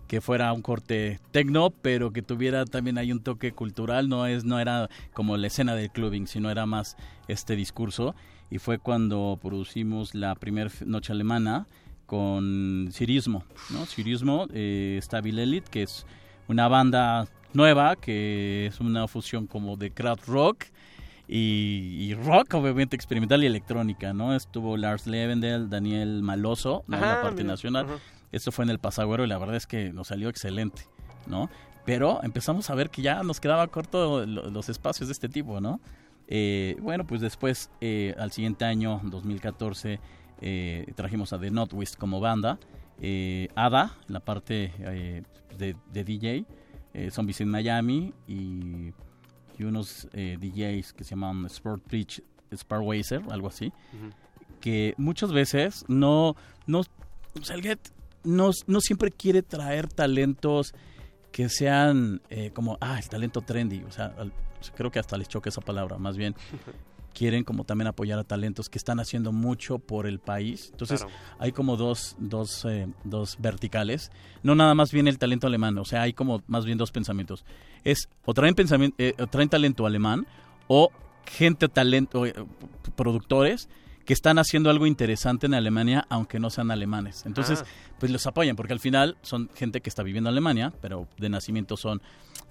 que 0.09 0.21
fuera 0.21 0.53
un 0.53 0.63
corte 0.63 1.21
tecno, 1.33 1.71
pero 1.71 2.13
que 2.13 2.23
tuviera 2.23 2.65
también 2.65 2.99
ahí 2.99 3.13
un 3.13 3.21
toque 3.21 3.53
cultural, 3.53 4.09
no 4.09 4.27
es 4.27 4.45
no 4.45 4.61
era 4.61 4.89
como 5.13 5.37
la 5.37 5.47
escena 5.49 5.75
del 5.75 5.91
clubbing, 5.91 6.27
sino 6.27 6.51
era 6.51 6.67
más 6.67 6.97
este 7.29 7.57
discurso 7.57 8.15
y 8.51 8.59
fue 8.59 8.79
cuando 8.79 9.39
producimos 9.41 10.15
la 10.15 10.35
primera 10.35 10.71
noche 10.85 11.13
alemana 11.13 11.67
con 12.07 12.91
Cirismo, 12.93 13.45
¿no? 13.71 13.85
Cirismo 13.87 14.47
eh, 14.53 14.97
está 14.99 15.21
Bill 15.21 15.41
Elite, 15.41 15.71
que 15.71 15.83
es 15.83 16.07
una 16.47 16.69
banda 16.69 17.27
nueva, 17.53 17.97
que 17.97 18.67
es 18.67 18.81
una 18.81 19.09
fusión 19.09 19.47
como 19.47 19.77
de 19.77 19.91
crowd 19.91 20.21
rock 20.27 20.67
y, 21.29 22.15
rock, 22.15 22.55
obviamente 22.55 22.95
experimental 22.95 23.43
y 23.43 23.47
electrónica, 23.47 24.13
¿no? 24.13 24.37
Estuvo 24.37 24.77
Lars 24.77 25.09
Levendel, 25.09 25.69
Daniel 25.69 26.23
Maloso, 26.23 26.85
¿no? 26.87 26.97
en 26.97 27.03
la 27.03 27.21
parte 27.21 27.43
nacional. 27.43 27.87
Esto 28.33 28.53
fue 28.53 28.65
en 28.65 28.71
el 28.71 28.79
Pasagüero 28.79 29.25
y 29.25 29.29
la 29.29 29.39
verdad 29.39 29.57
es 29.57 29.67
que 29.67 29.93
nos 29.93 30.09
salió 30.09 30.29
excelente, 30.29 30.83
¿no? 31.27 31.49
Pero 31.85 32.23
empezamos 32.25 32.69
a 32.71 32.75
ver 32.75 32.91
que 32.91 33.01
ya 33.01 33.23
nos 33.23 33.41
quedaba 33.41 33.67
corto 33.69 34.27
los 34.27 34.69
espacios 34.69 35.09
de 35.09 35.13
este 35.13 35.29
tipo, 35.29 35.61
¿no? 35.61 35.81
Eh, 36.29 36.77
bueno, 36.81 37.07
pues 37.07 37.21
después, 37.21 37.71
eh, 37.81 38.15
al 38.19 38.33
siguiente 38.33 38.65
año, 38.65 39.01
2014, 39.05 40.01
eh, 40.41 40.93
trajimos 40.97 41.33
a 41.33 41.39
The 41.39 41.51
Northwest 41.51 41.97
como 41.97 42.21
banda. 42.21 42.59
Ada, 43.55 43.95
la 44.09 44.21
parte 44.21 44.73
de, 45.59 45.77
de, 45.93 46.05
DJ, 46.05 46.45
Zombies 47.11 47.41
in 47.43 47.51
Miami 47.51 48.15
y, 48.27 48.93
y 49.59 49.65
unos 49.65 50.09
DJs 50.13 50.95
que 50.95 51.05
se 51.05 51.11
llaman 51.11 51.45
Sport 51.47 51.87
Bridge, 51.87 52.23
Sparwazer, 52.55 53.23
algo 53.31 53.49
así. 53.49 53.73
Que 54.61 54.95
muchas 54.97 55.31
veces 55.31 55.85
no, 55.89 56.37
no, 56.67 56.81
o 56.81 57.45
sea, 57.45 57.55
el 57.57 57.63
Get 57.63 57.81
no, 58.27 58.51
no 58.67 58.81
siempre 58.81 59.11
quiere 59.11 59.43
traer 59.43 59.89
talentos 59.89 60.75
que 61.33 61.49
sean 61.49 62.21
como, 62.55 62.79
ah, 62.81 62.99
el 62.99 63.09
talento 63.09 63.41
trendy. 63.43 63.83
O 63.83 63.91
sea, 63.91 64.15
creo 64.75 64.91
que 64.91 64.99
hasta 64.99 65.17
les 65.17 65.29
choca 65.29 65.51
esa 65.51 65.61
palabra, 65.61 65.99
más 65.99 66.17
bien 66.17 66.35
quieren 67.17 67.45
como 67.45 67.65
también 67.65 67.89
apoyar 67.89 68.19
a 68.19 68.25
talentos 68.25 68.69
que 68.69 68.77
están 68.77 69.01
haciendo 69.01 69.33
mucho 69.33 69.79
por 69.79 70.07
el 70.07 70.19
país. 70.19 70.69
Entonces 70.71 71.07
hay 71.39 71.51
como 71.51 71.79
dos, 71.79 72.15
dos, 72.19 72.67
eh, 72.67 72.89
dos 73.05 73.39
verticales. 73.39 74.11
No 74.43 74.55
nada 74.55 74.75
más 74.75 74.93
viene 74.93 75.09
el 75.09 75.19
talento 75.19 75.47
alemán, 75.47 75.79
o 75.79 75.87
sea, 75.87 76.03
hay 76.03 76.13
como 76.13 76.43
más 76.47 76.67
bien 76.67 76.77
dos 76.77 76.93
pensamientos. 76.93 77.47
Es 77.85 78.11
o 78.27 78.35
traen, 78.35 78.55
pensamiento, 78.55 78.97
eh, 78.99 79.15
traen 79.31 79.49
talento 79.49 79.87
alemán 79.87 80.27
o 80.69 80.91
gente, 81.25 81.69
talento, 81.69 82.27
eh, 82.27 82.35
productores 82.97 83.71
que 84.07 84.15
están 84.15 84.39
haciendo 84.39 84.71
algo 84.71 84.87
interesante 84.87 85.47
en 85.47 85.55
Alemania, 85.55 86.07
aunque 86.09 86.39
no 86.39 86.49
sean 86.49 86.71
alemanes. 86.71 87.27
Entonces, 87.27 87.63
ah. 87.63 87.95
pues 87.99 88.13
los 88.13 88.27
apoyan, 88.27 88.57
porque 88.57 88.73
al 88.73 88.81
final 88.81 89.19
son 89.21 89.51
gente 89.55 89.81
que 89.81 89.91
está 89.91 90.03
viviendo 90.05 90.31
en 90.31 90.35
Alemania, 90.35 90.73
pero 90.81 91.09
de 91.19 91.29
nacimiento 91.29 91.77
son 91.77 92.01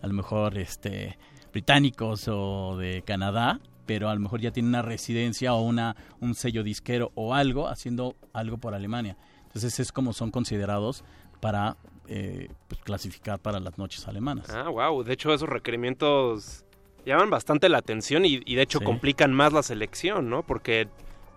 a 0.01 0.07
lo 0.07 0.13
mejor 0.13 0.57
este 0.57 1.17
británicos 1.53 2.27
o 2.27 2.75
de 2.77 3.01
Canadá, 3.03 3.61
pero 3.85 4.09
a 4.09 4.13
lo 4.13 4.19
mejor 4.19 4.41
ya 4.41 4.51
tienen 4.51 4.69
una 4.69 4.81
residencia 4.81 5.53
o 5.53 5.61
una 5.61 5.95
un 6.19 6.35
sello 6.35 6.63
disquero 6.63 7.13
o 7.15 7.33
algo 7.33 7.69
haciendo 7.69 8.15
algo 8.33 8.57
por 8.57 8.75
Alemania. 8.75 9.15
Entonces 9.45 9.79
es 9.79 9.93
como 9.93 10.11
son 10.11 10.31
considerados 10.31 11.05
para 11.39 11.77
eh, 12.07 12.49
pues, 12.67 12.81
clasificar 12.81 13.39
para 13.39 13.61
las 13.61 13.77
noches 13.77 14.05
alemanas. 14.09 14.49
Ah, 14.49 14.67
wow. 14.67 15.03
De 15.03 15.13
hecho 15.13 15.33
esos 15.33 15.47
requerimientos 15.47 16.65
llaman 17.05 17.29
bastante 17.29 17.69
la 17.69 17.77
atención 17.77 18.25
y, 18.25 18.39
de 18.39 18.61
hecho 18.61 18.81
complican 18.81 19.31
más 19.31 19.53
la 19.53 19.63
selección, 19.63 20.29
¿no? 20.29 20.43
Porque 20.43 20.89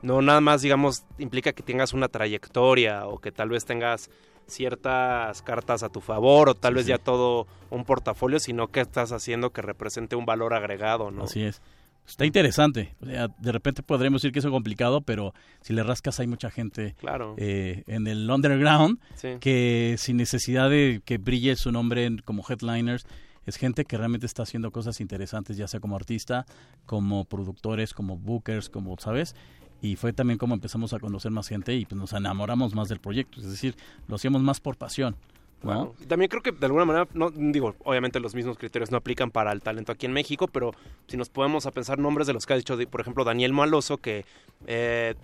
no 0.03 0.23
nada 0.23 0.41
más, 0.41 0.63
digamos, 0.63 1.05
implica 1.19 1.53
que 1.53 1.63
tengas 1.63 1.93
una 1.93 2.09
trayectoria 2.09 3.07
o 3.07 3.19
que 3.19 3.33
tal 3.33 3.51
vez 3.51 3.65
tengas 3.65 4.11
ciertas 4.47 5.43
cartas 5.43 5.83
a 5.83 5.91
tu 5.91 6.01
favor 6.01 6.49
o 6.49 6.55
tal 6.55 6.75
vez 6.75 6.87
ya 6.87 6.99
todo 6.99 7.47
un 7.71 7.85
portafolio, 7.85 8.41
sino 8.41 8.69
que 8.69 8.81
estás 8.81 9.13
haciendo 9.13 9.51
que 9.51 9.63
represente 9.63 10.17
un 10.17 10.25
valor 10.25 10.55
agregado, 10.55 11.11
¿no? 11.11 11.25
Así 11.25 11.43
es. 11.43 11.61
Está 12.07 12.25
interesante. 12.25 12.95
de 13.01 13.53
repente 13.53 13.83
podremos 13.83 14.23
decir 14.23 14.33
que 14.33 14.39
es 14.39 14.47
complicado, 14.47 15.03
pero 15.03 15.35
si 15.61 15.75
le 15.75 15.83
rascas 15.83 16.19
hay 16.21 16.27
mucha 16.27 16.51
gente 16.51 16.95
claro. 16.99 17.35
Eh, 17.37 17.85
en 17.87 18.07
el 18.07 18.31
underground 18.31 18.99
que 19.41 19.97
sin 19.99 20.17
necesidad 20.17 20.71
de 20.71 21.03
que 21.05 21.19
brille 21.19 21.55
su 21.57 21.71
nombre 21.71 22.09
como 22.25 22.43
headliners, 22.49 23.07
es 23.45 23.57
gente 23.57 23.85
que 23.85 23.97
realmente 23.97 24.27
está 24.27 24.43
haciendo 24.43 24.71
cosas 24.71 25.01
interesantes, 25.01 25.57
ya 25.57 25.69
sea 25.69 25.81
como 25.81 25.97
artista, 25.97 26.47
como 26.87 27.25
productores, 27.25 27.93
como 27.95 28.17
bookers, 28.17 28.69
como, 28.71 28.97
¿sabes? 28.99 29.35
Y 29.81 29.97
fue 29.97 30.13
también 30.13 30.39
como 30.39 30.55
empezamos 30.55 30.93
a 30.93 30.99
conocer 30.99 31.31
más 31.31 31.49
gente 31.49 31.75
y 31.75 31.85
pues 31.85 31.99
nos 31.99 32.13
enamoramos 32.13 32.75
más 32.75 32.89
del 32.89 33.01
proyecto, 33.01 33.41
es 33.41 33.51
decir, 33.51 33.77
lo 34.07 34.17
hacíamos 34.17 34.43
más 34.43 34.61
por 34.61 34.77
pasión. 34.77 35.17
¿no? 35.63 35.95
También 36.07 36.29
creo 36.29 36.43
que 36.43 36.53
de 36.53 36.67
alguna 36.67 36.85
manera, 36.85 37.09
no 37.15 37.31
digo, 37.31 37.75
obviamente 37.85 38.21
los 38.21 38.35
mismos 38.35 38.57
criterios 38.59 38.93
no 38.93 38.97
aplican 38.97 39.31
para 39.31 39.51
el 39.51 39.61
talento 39.61 39.91
aquí 39.91 40.07
en 40.07 40.13
México, 40.13 40.47
pero 40.47 40.73
si 41.09 41.17
nos 41.17 41.31
podemos 41.31 41.67
a 41.67 41.73
pensar 41.73 41.99
nombres 41.99 42.27
de 42.27 42.33
los 42.33 42.47
que 42.47 42.53
ha 42.53 42.57
dicho, 42.57 42.79
por 42.89 43.01
ejemplo, 43.01 43.25
Daniel 43.25 43.53
Maloso, 43.53 43.99
que 43.99 44.25
eh, 44.67 45.15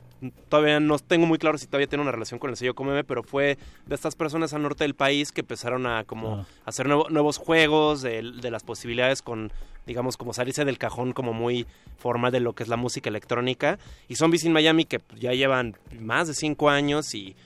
todavía 0.48 0.80
no 0.80 0.98
tengo 0.98 1.26
muy 1.26 1.38
claro 1.38 1.58
si 1.58 1.66
todavía 1.66 1.86
tiene 1.86 2.02
una 2.02 2.12
relación 2.12 2.40
con 2.40 2.50
el 2.50 2.56
sello 2.56 2.74
Comeme, 2.74 3.04
pero 3.04 3.22
fue 3.22 3.58
de 3.86 3.94
estas 3.94 4.16
personas 4.16 4.52
al 4.54 4.62
norte 4.62 4.84
del 4.84 4.94
país 4.94 5.30
que 5.30 5.42
empezaron 5.42 5.86
a 5.86 6.04
como 6.04 6.40
ah. 6.40 6.46
hacer 6.64 6.88
nuevos 6.88 7.38
juegos 7.38 8.02
de, 8.02 8.22
de, 8.22 8.50
las 8.50 8.64
posibilidades 8.64 9.22
con 9.22 9.52
digamos, 9.86 10.16
como 10.16 10.32
salirse 10.32 10.64
del 10.64 10.78
cajón 10.78 11.12
como 11.12 11.32
muy 11.32 11.66
formal 11.96 12.32
de 12.32 12.40
lo 12.40 12.54
que 12.54 12.62
es 12.62 12.68
la 12.68 12.76
música 12.76 13.08
electrónica. 13.08 13.78
Y 14.08 14.16
Zombies 14.16 14.44
in 14.44 14.52
Miami, 14.52 14.84
que 14.84 15.00
ya 15.16 15.32
llevan 15.32 15.76
más 16.00 16.28
de 16.28 16.34
cinco 16.34 16.70
años 16.70 17.14
y 17.14 17.36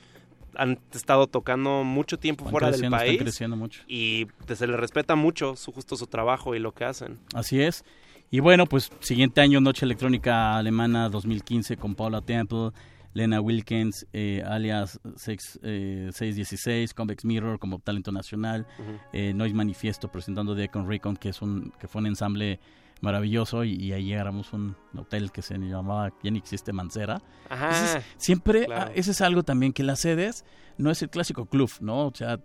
han 0.55 0.78
estado 0.92 1.26
tocando 1.26 1.84
mucho 1.84 2.18
tiempo 2.18 2.44
fuera 2.49 2.70
del 2.70 2.91
país. 2.91 3.20
creciendo 3.20 3.57
mucho. 3.57 3.83
Y 3.86 4.26
se 4.47 4.67
les 4.67 4.78
respeta 4.78 5.15
mucho 5.15 5.57
su, 5.57 5.73
justo 5.73 5.97
su 5.97 6.07
trabajo 6.07 6.55
y 6.55 6.58
lo 6.58 6.73
que 6.73 6.84
hacen. 6.84 7.18
Así 7.34 7.60
es. 7.60 7.84
Y 8.31 8.41
bueno, 8.41 8.67
pues 8.67 8.91
siguiente 9.00 9.41
año, 9.41 9.60
Noche 9.60 9.86
Electrónica 9.86 10.57
Alemana 10.57 11.08
2015 11.08 11.76
con 11.76 11.94
Paula 11.94 12.20
Temple. 12.20 12.70
Lena 13.14 13.40
Wilkins, 13.40 14.06
eh, 14.12 14.42
alias 14.46 15.00
616, 15.16 16.90
eh, 16.90 16.94
Convex 16.94 17.24
Mirror 17.24 17.58
como 17.58 17.78
talento 17.78 18.12
nacional, 18.12 18.66
eh, 19.12 19.32
Noise 19.34 19.54
Manifiesto 19.54 20.08
presentando 20.10 20.54
Deacon 20.54 20.88
Recon, 20.88 21.16
que, 21.16 21.30
es 21.30 21.42
un, 21.42 21.72
que 21.78 21.88
fue 21.88 22.00
un 22.00 22.06
ensamble 22.06 22.60
maravilloso 23.00 23.64
y, 23.64 23.92
ahí 23.92 24.04
llegáramos 24.04 24.52
un 24.52 24.76
hotel 24.96 25.30
que 25.30 25.42
se 25.42 25.56
llamaba, 25.58 26.12
ya 26.22 26.30
ni 26.30 26.38
existe, 26.38 26.72
Mancera. 26.72 27.22
siempre, 28.16 28.66
ah, 28.74 28.90
ese 28.94 29.12
es 29.12 29.20
algo 29.20 29.42
también, 29.42 29.72
que 29.72 29.82
las 29.82 30.00
sedes 30.00 30.44
no 30.78 30.90
es 30.90 31.02
el 31.02 31.10
clásico 31.10 31.46
club, 31.46 31.70
¿no? 31.80 32.06
O 32.06 32.12
sea, 32.14 32.38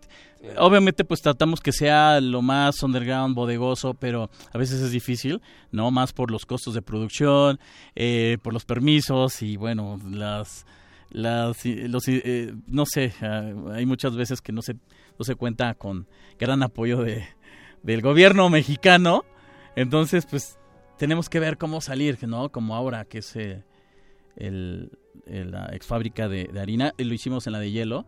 obviamente 0.57 1.05
pues 1.05 1.21
tratamos 1.21 1.61
que 1.61 1.71
sea 1.71 2.19
lo 2.19 2.41
más 2.41 2.81
underground, 2.81 3.35
bodegoso, 3.35 3.93
pero 3.93 4.29
a 4.51 4.57
veces 4.57 4.81
es 4.81 4.91
difícil, 4.91 5.41
¿no? 5.71 5.91
Más 5.91 6.13
por 6.13 6.31
los 6.31 6.45
costos 6.45 6.73
de 6.73 6.81
producción, 6.81 7.59
eh, 7.95 8.37
por 8.41 8.53
los 8.53 8.65
permisos 8.65 9.41
y 9.41 9.57
bueno, 9.57 9.99
las... 10.09 10.65
Las, 11.09 11.63
los, 11.63 12.07
eh, 12.07 12.55
no 12.65 12.87
sé, 12.87 13.13
ah, 13.21 13.51
hay 13.75 13.85
muchas 13.85 14.15
veces 14.15 14.41
que 14.41 14.51
no 14.51 14.63
se, 14.63 14.73
no 14.73 15.23
se 15.23 15.35
cuenta 15.35 15.75
con 15.75 16.07
gran 16.39 16.63
apoyo 16.63 17.03
de, 17.03 17.23
del 17.83 18.01
gobierno 18.01 18.49
mexicano, 18.49 19.23
entonces, 19.75 20.25
pues 20.25 20.57
tenemos 20.97 21.29
que 21.29 21.39
ver 21.39 21.57
cómo 21.57 21.81
salir, 21.81 22.17
¿no? 22.27 22.49
Como 22.49 22.75
ahora, 22.75 23.05
que 23.05 23.19
es 23.19 23.35
eh, 23.35 23.63
el, 24.35 24.91
la 25.25 25.69
ex 25.73 25.85
fábrica 25.85 26.27
de, 26.27 26.49
harina, 26.59 26.93
y 26.97 27.03
lo 27.03 27.13
hicimos 27.13 27.47
en 27.47 27.53
la 27.53 27.59
de 27.59 27.71
hielo, 27.71 28.05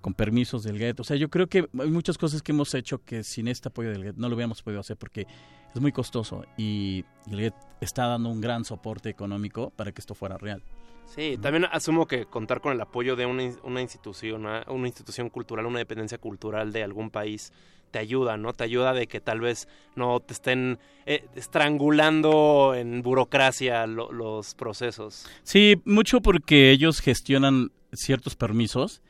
con 0.00 0.14
permisos 0.14 0.64
del 0.64 0.78
GET. 0.78 1.00
O 1.00 1.04
sea, 1.04 1.16
yo 1.16 1.30
creo 1.30 1.46
que 1.46 1.68
hay 1.78 1.90
muchas 1.90 2.18
cosas 2.18 2.42
que 2.42 2.52
hemos 2.52 2.74
hecho 2.74 3.02
que 3.04 3.22
sin 3.22 3.48
este 3.48 3.68
apoyo 3.68 3.90
del 3.90 4.02
GET 4.02 4.16
no 4.16 4.28
lo 4.28 4.34
hubiéramos 4.34 4.62
podido 4.62 4.80
hacer 4.80 4.96
porque 4.96 5.26
es 5.74 5.80
muy 5.80 5.92
costoso 5.92 6.44
y 6.56 7.04
el 7.30 7.38
GET 7.38 7.54
está 7.80 8.06
dando 8.06 8.28
un 8.28 8.40
gran 8.40 8.64
soporte 8.64 9.08
económico 9.08 9.70
para 9.70 9.92
que 9.92 10.00
esto 10.00 10.14
fuera 10.14 10.36
real. 10.36 10.62
Sí, 11.06 11.38
también 11.40 11.66
asumo 11.70 12.06
que 12.06 12.26
contar 12.26 12.60
con 12.60 12.72
el 12.72 12.80
apoyo 12.80 13.16
de 13.16 13.26
una, 13.26 13.44
una 13.62 13.80
institución, 13.80 14.46
una 14.46 14.86
institución 14.86 15.30
cultural, 15.30 15.66
una 15.66 15.78
dependencia 15.78 16.18
cultural 16.18 16.72
de 16.72 16.82
algún 16.82 17.10
país 17.10 17.52
te 17.92 18.00
ayuda, 18.00 18.36
¿no? 18.36 18.52
Te 18.54 18.64
ayuda 18.64 18.92
de 18.92 19.06
que 19.06 19.20
tal 19.20 19.40
vez 19.40 19.68
no 19.94 20.18
te 20.18 20.32
estén 20.32 20.78
eh, 21.06 21.26
estrangulando 21.36 22.74
en 22.74 23.02
burocracia 23.02 23.86
los 23.86 24.54
procesos. 24.54 25.26
Sí, 25.44 25.80
mucho 25.84 26.20
porque 26.20 26.70
ellos 26.72 27.00
gestionan 27.00 27.70
ciertos 27.92 28.34
permisos. 28.34 29.02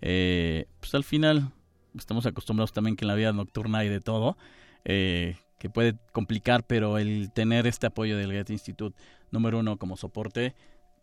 Eh, 0.00 0.66
pues 0.80 0.94
al 0.94 1.04
final 1.04 1.50
estamos 1.94 2.24
acostumbrados 2.24 2.72
también 2.72 2.96
que 2.96 3.04
en 3.04 3.08
la 3.08 3.14
vida 3.14 3.32
nocturna 3.32 3.78
hay 3.78 3.88
de 3.88 4.00
todo, 4.00 4.38
eh, 4.84 5.36
que 5.58 5.68
puede 5.68 5.96
complicar, 6.12 6.64
pero 6.66 6.98
el 6.98 7.30
tener 7.32 7.66
este 7.66 7.86
apoyo 7.86 8.16
del 8.16 8.32
Get 8.32 8.50
Institute, 8.50 8.96
número 9.30 9.58
uno, 9.58 9.76
como 9.76 9.96
soporte, 9.96 10.54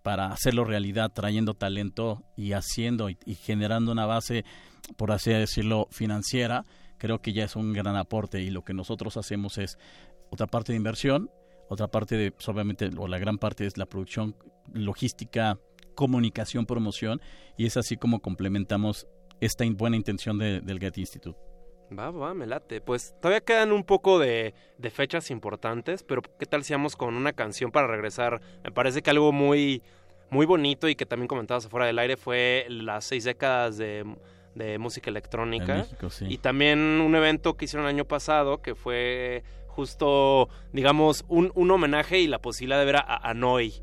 para 0.02 0.28
hacerlo 0.28 0.66
realidad, 0.66 1.12
trayendo 1.14 1.54
talento 1.54 2.24
y 2.36 2.54
haciendo 2.54 3.10
y 3.10 3.36
generando 3.36 3.92
una 3.92 4.06
base, 4.06 4.44
por 4.98 5.12
así 5.12 5.32
decirlo, 5.32 5.88
financiera, 5.92 6.66
creo 7.04 7.22
que 7.22 7.34
ya 7.34 7.44
es 7.44 7.58
un 7.58 7.74
gran 7.74 7.98
aporte 7.98 8.40
y 8.40 8.50
lo 8.50 8.64
que 8.64 8.74
nosotros 8.74 9.18
hacemos 9.18 9.58
es 9.58 9.78
otra 10.30 10.48
parte 10.48 10.72
de 10.72 10.78
inversión, 10.78 11.30
otra 11.68 11.90
parte 11.90 12.16
de, 12.16 12.32
pues, 12.32 12.48
obviamente, 12.48 12.90
o 12.98 13.10
la 13.10 13.18
gran 13.18 13.38
parte 13.40 13.66
es 13.66 13.78
la 13.78 13.86
producción, 13.86 14.38
logística, 14.72 15.60
comunicación, 15.96 16.66
promoción, 16.66 17.20
y 17.58 17.66
es 17.66 17.76
así 17.76 17.98
como 17.98 18.22
complementamos 18.22 19.06
esta 19.42 19.66
buena 19.70 19.98
intención 19.98 20.38
del 20.40 20.80
Get 20.80 20.98
Institute. 20.98 21.38
Va, 21.92 22.10
va, 22.10 22.34
me 22.34 22.48
late. 22.48 22.80
Pues 22.80 23.14
todavía 23.22 23.42
quedan 23.42 23.74
un 23.74 23.84
poco 23.84 24.18
de, 24.18 24.54
de, 24.78 24.90
fechas 24.90 25.30
importantes, 25.30 26.04
pero 26.04 26.22
¿qué 26.22 26.46
tal 26.46 26.64
si 26.64 26.72
vamos 26.72 26.96
con 26.96 27.16
una 27.16 27.34
canción 27.34 27.70
para 27.70 27.88
regresar? 27.88 28.40
Me 28.64 28.72
parece 28.72 29.02
que 29.02 29.10
algo 29.10 29.34
muy 29.34 29.84
muy 30.30 30.46
bonito 30.46 30.88
y 30.88 30.96
que 30.96 31.06
también 31.06 31.28
comentabas 31.28 31.66
afuera 31.66 31.86
del 31.86 32.00
aire 32.00 32.16
fue 32.18 32.66
las 32.70 33.06
seis 33.06 33.26
décadas 33.26 33.78
de, 33.78 34.04
de 34.56 34.78
música 34.78 35.10
electrónica. 35.10 35.74
En 35.74 35.80
México, 35.82 36.10
sí. 36.10 36.26
Y 36.30 36.38
también 36.38 36.80
un 36.80 37.16
evento 37.16 37.56
que 37.56 37.66
hicieron 37.66 37.86
el 37.86 37.96
año 37.96 38.06
pasado 38.06 38.62
que 38.62 38.76
fue 38.76 39.44
justo, 39.68 40.50
digamos, 40.72 41.26
un, 41.28 41.52
un 41.56 41.72
homenaje 41.72 42.20
y 42.20 42.28
la 42.28 42.40
posibilidad 42.40 42.80
de 42.80 42.86
ver 42.86 42.98
a, 42.98 43.02
a 43.02 43.34
Noi. 43.34 43.74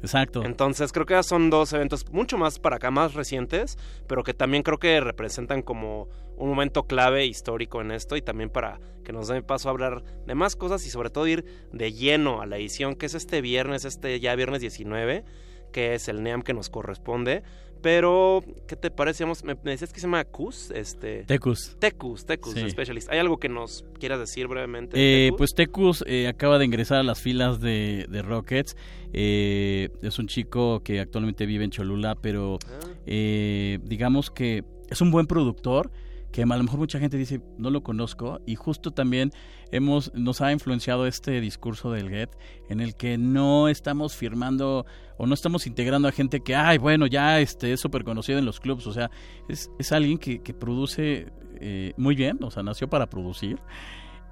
Exacto. 0.00 0.44
Entonces 0.44 0.92
creo 0.92 1.06
que 1.06 1.20
son 1.22 1.50
dos 1.50 1.72
eventos 1.72 2.10
mucho 2.10 2.38
más 2.38 2.58
para 2.58 2.76
acá, 2.76 2.90
más 2.90 3.14
recientes, 3.14 3.78
pero 4.06 4.22
que 4.22 4.34
también 4.34 4.62
creo 4.62 4.78
que 4.78 5.00
representan 5.00 5.62
como 5.62 6.08
un 6.36 6.48
momento 6.48 6.86
clave 6.86 7.26
histórico 7.26 7.80
en 7.80 7.90
esto 7.90 8.16
y 8.16 8.22
también 8.22 8.50
para 8.50 8.78
que 9.04 9.12
nos 9.12 9.28
den 9.28 9.42
paso 9.42 9.68
a 9.68 9.72
hablar 9.72 10.02
de 10.26 10.34
más 10.34 10.56
cosas 10.56 10.86
y 10.86 10.90
sobre 10.90 11.10
todo 11.10 11.26
ir 11.26 11.44
de 11.72 11.92
lleno 11.92 12.42
a 12.42 12.46
la 12.46 12.56
edición 12.56 12.94
que 12.94 13.06
es 13.06 13.14
este 13.14 13.40
viernes, 13.40 13.84
este 13.84 14.20
ya 14.20 14.34
viernes 14.34 14.60
19, 14.60 15.24
que 15.72 15.94
es 15.94 16.08
el 16.08 16.22
NEAM 16.22 16.42
que 16.42 16.54
nos 16.54 16.68
corresponde. 16.68 17.42
Pero, 17.86 18.42
¿qué 18.66 18.74
te 18.74 18.90
parece? 18.90 19.22
Vamos, 19.22 19.44
Me, 19.44 19.54
me 19.62 19.70
decías 19.70 19.92
que 19.92 20.00
se 20.00 20.08
llama 20.08 20.24
CUS, 20.24 20.72
este... 20.72 21.22
Tecus. 21.22 21.76
Tecus, 21.78 22.26
Tecus 22.26 22.54
Sí. 22.54 22.68
Specialist. 22.68 23.08
¿Hay 23.12 23.20
algo 23.20 23.38
que 23.38 23.48
nos 23.48 23.84
quieras 24.00 24.18
decir 24.18 24.48
brevemente? 24.48 24.96
Eh, 24.96 25.26
Tecus? 25.26 25.38
pues 25.38 25.54
Tecus 25.54 26.04
eh, 26.08 26.26
acaba 26.26 26.58
de 26.58 26.64
ingresar 26.64 26.98
a 26.98 27.02
las 27.04 27.20
filas 27.20 27.60
de, 27.60 28.06
de 28.08 28.22
Rockets. 28.22 28.76
Eh, 29.12 29.90
es 30.02 30.18
un 30.18 30.26
chico 30.26 30.80
que 30.80 30.98
actualmente 30.98 31.46
vive 31.46 31.62
en 31.62 31.70
Cholula, 31.70 32.16
pero 32.16 32.58
eh, 33.06 33.78
digamos 33.84 34.32
que 34.32 34.64
es 34.90 35.00
un 35.00 35.12
buen 35.12 35.28
productor 35.28 35.92
que 36.36 36.42
a 36.42 36.46
lo 36.46 36.62
mejor 36.62 36.78
mucha 36.78 36.98
gente 36.98 37.16
dice 37.16 37.40
no 37.56 37.70
lo 37.70 37.82
conozco 37.82 38.42
y 38.44 38.56
justo 38.56 38.90
también 38.90 39.32
hemos 39.72 40.12
nos 40.12 40.42
ha 40.42 40.52
influenciado 40.52 41.06
este 41.06 41.40
discurso 41.40 41.90
del 41.92 42.10
Get 42.10 42.28
en 42.68 42.82
el 42.82 42.94
que 42.94 43.16
no 43.16 43.68
estamos 43.68 44.14
firmando 44.14 44.84
o 45.16 45.24
no 45.24 45.32
estamos 45.32 45.66
integrando 45.66 46.08
a 46.08 46.12
gente 46.12 46.40
que 46.40 46.54
ay 46.54 46.76
bueno 46.76 47.06
ya 47.06 47.40
este 47.40 47.72
es 47.72 47.80
súper 47.80 48.04
conocido 48.04 48.38
en 48.38 48.44
los 48.44 48.60
clubs 48.60 48.86
o 48.86 48.92
sea 48.92 49.10
es, 49.48 49.70
es 49.78 49.92
alguien 49.92 50.18
que, 50.18 50.42
que 50.42 50.52
produce 50.52 51.32
eh, 51.58 51.94
muy 51.96 52.14
bien 52.14 52.36
o 52.42 52.50
sea 52.50 52.62
nació 52.62 52.86
para 52.86 53.08
producir 53.08 53.58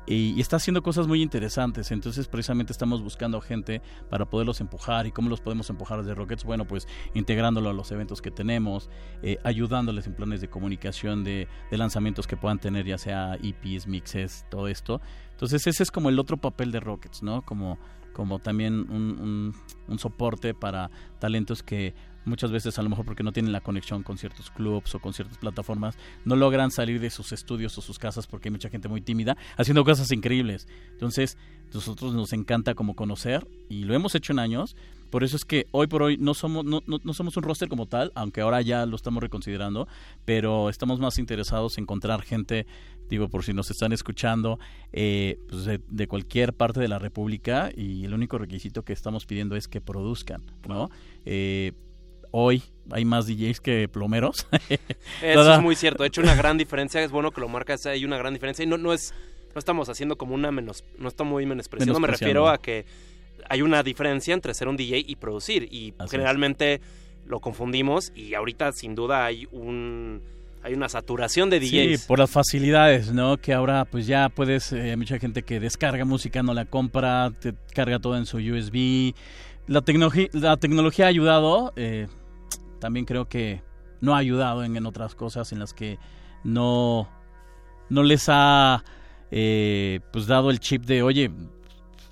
y, 0.06 0.34
y 0.36 0.40
está 0.40 0.56
haciendo 0.56 0.82
cosas 0.82 1.06
muy 1.06 1.22
interesantes. 1.22 1.90
Entonces, 1.90 2.28
precisamente 2.28 2.72
estamos 2.72 3.02
buscando 3.02 3.40
gente 3.40 3.82
para 4.10 4.26
poderlos 4.26 4.60
empujar. 4.60 5.06
¿Y 5.06 5.12
cómo 5.12 5.28
los 5.28 5.40
podemos 5.40 5.68
empujar 5.70 6.00
desde 6.00 6.14
Rockets? 6.14 6.44
Bueno, 6.44 6.66
pues 6.66 6.86
integrándolo 7.14 7.70
a 7.70 7.72
los 7.72 7.90
eventos 7.92 8.20
que 8.20 8.30
tenemos, 8.30 8.90
eh, 9.22 9.38
ayudándoles 9.44 10.06
en 10.06 10.14
planes 10.14 10.40
de 10.40 10.48
comunicación, 10.48 11.24
de, 11.24 11.48
de 11.70 11.78
lanzamientos 11.78 12.26
que 12.26 12.36
puedan 12.36 12.58
tener, 12.58 12.86
ya 12.86 12.98
sea 12.98 13.34
EPs, 13.42 13.86
mixes, 13.86 14.46
todo 14.50 14.68
esto. 14.68 15.00
Entonces, 15.30 15.66
ese 15.66 15.82
es 15.82 15.90
como 15.90 16.08
el 16.08 16.18
otro 16.18 16.36
papel 16.36 16.70
de 16.70 16.80
Rockets, 16.80 17.22
¿no? 17.22 17.42
Como, 17.42 17.78
como 18.12 18.38
también 18.38 18.74
un, 18.90 19.18
un, 19.20 19.54
un 19.88 19.98
soporte 19.98 20.54
para 20.54 20.90
talentos 21.18 21.62
que 21.62 21.94
muchas 22.24 22.50
veces 22.50 22.78
a 22.78 22.82
lo 22.82 22.88
mejor 22.88 23.04
porque 23.04 23.22
no 23.22 23.32
tienen 23.32 23.52
la 23.52 23.60
conexión 23.60 24.02
con 24.02 24.18
ciertos 24.18 24.50
clubs 24.50 24.94
o 24.94 25.00
con 25.00 25.12
ciertas 25.12 25.38
plataformas, 25.38 25.96
no 26.24 26.36
logran 26.36 26.70
salir 26.70 27.00
de 27.00 27.10
sus 27.10 27.32
estudios 27.32 27.76
o 27.78 27.82
sus 27.82 27.98
casas 27.98 28.26
porque 28.26 28.48
hay 28.48 28.52
mucha 28.52 28.70
gente 28.70 28.88
muy 28.88 29.00
tímida 29.00 29.36
haciendo 29.56 29.84
cosas 29.84 30.10
increíbles. 30.12 30.66
Entonces, 30.92 31.36
nosotros 31.72 32.14
nos 32.14 32.32
encanta 32.32 32.74
como 32.74 32.94
conocer 32.94 33.46
y 33.68 33.84
lo 33.84 33.94
hemos 33.94 34.14
hecho 34.14 34.32
en 34.32 34.38
años. 34.38 34.76
Por 35.10 35.22
eso 35.22 35.36
es 35.36 35.44
que 35.44 35.66
hoy 35.70 35.86
por 35.86 36.02
hoy 36.02 36.16
no 36.16 36.34
somos, 36.34 36.64
no, 36.64 36.82
no, 36.86 36.98
no 37.02 37.14
somos 37.14 37.36
un 37.36 37.44
roster 37.44 37.68
como 37.68 37.86
tal, 37.86 38.10
aunque 38.14 38.40
ahora 38.40 38.60
ya 38.62 38.84
lo 38.84 38.96
estamos 38.96 39.22
reconsiderando, 39.22 39.86
pero 40.24 40.68
estamos 40.68 40.98
más 40.98 41.18
interesados 41.18 41.78
en 41.78 41.82
encontrar 41.84 42.22
gente, 42.22 42.66
digo, 43.08 43.28
por 43.28 43.44
si 43.44 43.52
nos 43.52 43.70
están 43.70 43.92
escuchando, 43.92 44.58
eh, 44.92 45.38
pues 45.48 45.66
de, 45.66 45.80
de 45.88 46.08
cualquier 46.08 46.52
parte 46.52 46.80
de 46.80 46.88
la 46.88 46.98
República 46.98 47.70
y 47.76 48.04
el 48.04 48.12
único 48.12 48.38
requisito 48.38 48.82
que 48.82 48.92
estamos 48.92 49.24
pidiendo 49.24 49.54
es 49.54 49.68
que 49.68 49.80
produzcan, 49.80 50.42
¿no? 50.66 50.90
Eh, 51.24 51.72
hoy 52.36 52.64
hay 52.90 53.04
más 53.04 53.26
DJs 53.26 53.60
que 53.60 53.88
plomeros. 53.88 54.46
Eso 55.22 55.40
Toda- 55.40 55.56
es 55.56 55.62
muy 55.62 55.76
cierto. 55.76 56.02
De 56.02 56.08
hecho, 56.08 56.20
una 56.20 56.34
gran 56.34 56.58
diferencia, 56.58 57.00
es 57.02 57.10
bueno 57.12 57.30
que 57.30 57.40
lo 57.40 57.48
marcas, 57.48 57.86
hay 57.86 58.04
una 58.04 58.18
gran 58.18 58.34
diferencia. 58.34 58.64
Y 58.64 58.66
no, 58.66 58.76
no 58.76 58.92
es, 58.92 59.14
no 59.54 59.58
estamos 59.58 59.88
haciendo 59.88 60.16
como 60.16 60.34
una 60.34 60.50
menos, 60.50 60.82
no 60.98 61.08
está 61.08 61.22
muy 61.22 61.46
menospreciando, 61.46 62.00
me 62.00 62.08
refiero 62.08 62.48
a 62.48 62.58
que 62.58 62.84
hay 63.48 63.62
una 63.62 63.82
diferencia 63.84 64.34
entre 64.34 64.52
ser 64.52 64.66
un 64.66 64.76
DJ 64.76 65.04
y 65.06 65.14
producir. 65.14 65.68
Y 65.70 65.94
Así 65.96 66.10
generalmente 66.10 66.80
lo 67.24 67.38
confundimos 67.38 68.12
y 68.14 68.34
ahorita 68.34 68.72
sin 68.72 68.94
duda 68.94 69.24
hay 69.24 69.46
un 69.52 70.20
hay 70.62 70.72
una 70.72 70.88
saturación 70.88 71.50
de 71.50 71.60
DJs. 71.60 72.00
Sí, 72.00 72.06
por 72.08 72.18
las 72.18 72.30
facilidades, 72.30 73.12
¿no? 73.12 73.36
Que 73.36 73.52
ahora 73.52 73.84
pues 73.84 74.06
ya 74.06 74.30
puedes, 74.30 74.72
eh, 74.72 74.90
hay 74.90 74.96
mucha 74.96 75.18
gente 75.18 75.42
que 75.42 75.60
descarga 75.60 76.06
música, 76.06 76.42
no 76.42 76.54
la 76.54 76.64
compra, 76.64 77.30
te 77.38 77.54
carga 77.74 77.98
todo 77.98 78.16
en 78.16 78.24
su 78.24 78.38
USB. 78.38 79.14
La, 79.66 79.82
tecnología 79.82 80.28
la 80.32 80.56
tecnología 80.56 81.04
ha 81.04 81.08
ayudado, 81.08 81.74
eh, 81.76 82.08
también 82.78 83.06
creo 83.06 83.28
que 83.28 83.62
no 84.00 84.14
ha 84.14 84.18
ayudado 84.18 84.64
en, 84.64 84.76
en 84.76 84.86
otras 84.86 85.14
cosas 85.14 85.52
en 85.52 85.58
las 85.58 85.72
que 85.72 85.98
no, 86.44 87.08
no 87.88 88.02
les 88.02 88.26
ha 88.28 88.84
eh, 89.30 90.00
pues 90.12 90.26
dado 90.26 90.50
el 90.50 90.60
chip 90.60 90.84
de, 90.84 91.02
oye, 91.02 91.30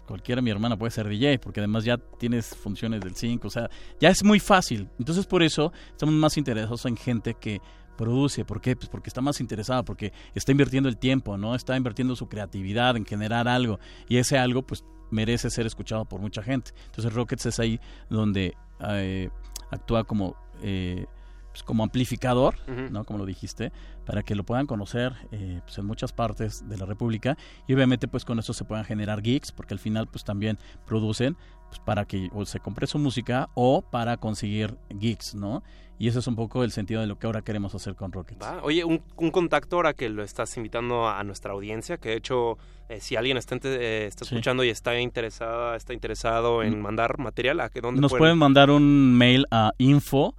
cualquiera 0.06 0.42
mi 0.42 0.50
hermana 0.50 0.76
puede 0.76 0.90
ser 0.90 1.08
DJ, 1.08 1.38
porque 1.38 1.60
además 1.60 1.84
ya 1.84 1.96
tienes 1.96 2.56
funciones 2.56 3.00
del 3.00 3.14
5, 3.14 3.46
o 3.46 3.50
sea, 3.50 3.70
ya 4.00 4.08
es 4.08 4.24
muy 4.24 4.40
fácil. 4.40 4.88
Entonces 4.98 5.26
por 5.26 5.42
eso 5.42 5.72
estamos 5.90 6.14
más 6.14 6.36
interesados 6.36 6.84
en 6.86 6.96
gente 6.96 7.34
que 7.34 7.60
produce, 7.96 8.44
¿por 8.44 8.60
qué? 8.60 8.74
Pues 8.74 8.88
porque 8.88 9.10
está 9.10 9.20
más 9.20 9.40
interesada, 9.40 9.84
porque 9.84 10.12
está 10.34 10.50
invirtiendo 10.50 10.88
el 10.88 10.96
tiempo, 10.96 11.36
¿no? 11.36 11.54
Está 11.54 11.76
invirtiendo 11.76 12.16
su 12.16 12.28
creatividad 12.28 12.96
en 12.96 13.06
generar 13.06 13.46
algo 13.46 13.78
y 14.08 14.16
ese 14.16 14.38
algo 14.38 14.62
pues 14.62 14.84
merece 15.10 15.50
ser 15.50 15.66
escuchado 15.66 16.04
por 16.06 16.20
mucha 16.20 16.42
gente. 16.42 16.72
Entonces 16.86 17.12
Rockets 17.12 17.46
es 17.46 17.60
ahí 17.60 17.78
donde 18.08 18.54
eh, 18.88 19.30
actúa 19.72 20.04
como 20.04 20.36
eh, 20.62 21.06
pues, 21.52 21.62
como 21.62 21.82
amplificador. 21.82 22.54
¿no? 22.90 23.04
Como 23.04 23.18
lo 23.18 23.26
dijiste, 23.26 23.72
para 24.06 24.22
que 24.22 24.34
lo 24.34 24.44
puedan 24.44 24.66
conocer 24.66 25.12
eh, 25.30 25.60
pues, 25.64 25.78
en 25.78 25.86
muchas 25.86 26.12
partes 26.12 26.68
de 26.68 26.76
la 26.76 26.86
República 26.86 27.36
y 27.68 27.74
obviamente 27.74 28.08
pues 28.08 28.24
con 28.24 28.38
eso 28.38 28.52
se 28.52 28.64
puedan 28.64 28.84
generar 28.84 29.22
geeks, 29.22 29.52
porque 29.52 29.74
al 29.74 29.80
final 29.80 30.08
pues 30.08 30.24
también 30.24 30.58
producen 30.86 31.36
pues, 31.68 31.78
para 31.80 32.06
que 32.06 32.30
o 32.32 32.44
se 32.46 32.58
compre 32.60 32.86
su 32.86 32.98
música 32.98 33.50
o 33.54 33.82
para 33.82 34.16
conseguir 34.16 34.78
geeks, 34.90 35.34
¿no? 35.34 35.62
Y 36.02 36.08
ese 36.08 36.18
es 36.18 36.26
un 36.26 36.34
poco 36.34 36.64
el 36.64 36.72
sentido 36.72 37.00
de 37.00 37.06
lo 37.06 37.16
que 37.16 37.26
ahora 37.28 37.42
queremos 37.42 37.76
hacer 37.76 37.94
con 37.94 38.10
Rockets. 38.10 38.42
Va. 38.42 38.60
Oye, 38.64 38.82
un, 38.82 39.00
un 39.16 39.30
contacto 39.30 39.76
ahora 39.76 39.94
que 39.94 40.08
lo 40.08 40.24
estás 40.24 40.56
invitando 40.56 41.06
a, 41.08 41.22
nuestra 41.22 41.52
audiencia, 41.52 41.96
que 41.96 42.08
de 42.08 42.16
hecho, 42.16 42.58
eh, 42.88 42.98
si 43.00 43.14
alguien 43.14 43.36
está, 43.36 43.54
eh, 43.62 44.06
está 44.06 44.24
Sí. 44.24 44.34
escuchando 44.34 44.64
y 44.64 44.68
está 44.68 44.98
interesada, 44.98 45.76
está 45.76 45.92
interesado 45.92 46.64
en 46.64 46.80
Mm. 46.80 46.82
mandar 46.82 47.18
material, 47.18 47.60
¿a 47.60 47.68
qué 47.68 47.80
dónde 47.80 48.00
Nos 48.00 48.10
pueden 48.12 48.36
mandar 48.36 48.68
un 48.70 49.16
mail 49.16 49.46
a 49.52 49.74
info 49.78 50.34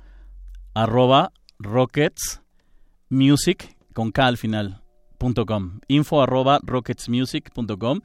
arroba 0.73 1.31
rockets 1.59 2.41
music 3.09 3.73
con 3.93 4.11
K 4.11 4.27
al 4.27 4.35
final 4.37 4.81
punto 5.17 5.45
com. 5.45 5.79
info 5.87 6.21
arroba 6.21 6.59
rocketsmusic.com 6.61 8.01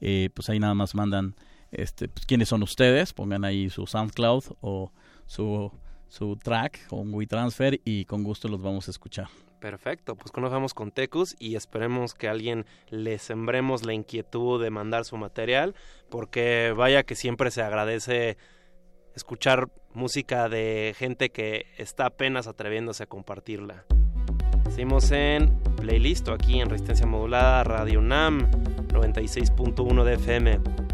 eh, 0.00 0.30
pues 0.32 0.48
ahí 0.48 0.60
nada 0.60 0.74
más 0.74 0.94
mandan 0.94 1.34
este 1.72 2.06
pues, 2.08 2.24
quiénes 2.24 2.48
son 2.48 2.62
ustedes 2.62 3.12
pongan 3.14 3.44
ahí 3.44 3.68
su 3.68 3.84
SoundCloud 3.86 4.44
o 4.60 4.92
su 5.26 5.72
su 6.10 6.36
track 6.36 6.88
un 6.90 7.14
WeTransfer 7.14 7.80
y 7.84 8.04
con 8.04 8.22
gusto 8.22 8.48
los 8.48 8.60
vamos 8.60 8.88
a 8.88 8.90
escuchar 8.90 9.28
Perfecto, 9.60 10.16
pues 10.16 10.32
conozcamos 10.32 10.72
con 10.72 10.90
Tecus 10.90 11.36
y 11.38 11.54
esperemos 11.54 12.14
que 12.14 12.28
alguien 12.28 12.64
le 12.88 13.18
sembremos 13.18 13.84
la 13.84 13.92
inquietud 13.92 14.60
de 14.60 14.70
mandar 14.70 15.04
su 15.04 15.18
material, 15.18 15.74
porque 16.08 16.72
vaya 16.74 17.02
que 17.02 17.14
siempre 17.14 17.50
se 17.50 17.60
agradece 17.60 18.38
escuchar 19.14 19.68
música 19.92 20.48
de 20.48 20.94
gente 20.96 21.28
que 21.28 21.66
está 21.76 22.06
apenas 22.06 22.46
atreviéndose 22.46 23.02
a 23.02 23.06
compartirla. 23.06 23.84
Seguimos 24.70 25.10
en 25.10 25.58
playlist 25.76 26.28
aquí 26.30 26.58
en 26.60 26.70
Resistencia 26.70 27.06
Modulada, 27.06 27.62
Radio 27.64 27.98
UNAM 27.98 28.50
96.1 28.88 30.04
de 30.04 30.14
FM. 30.14 30.89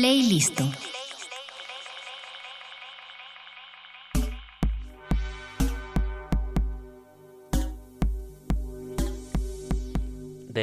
Playlist. 0.00 0.79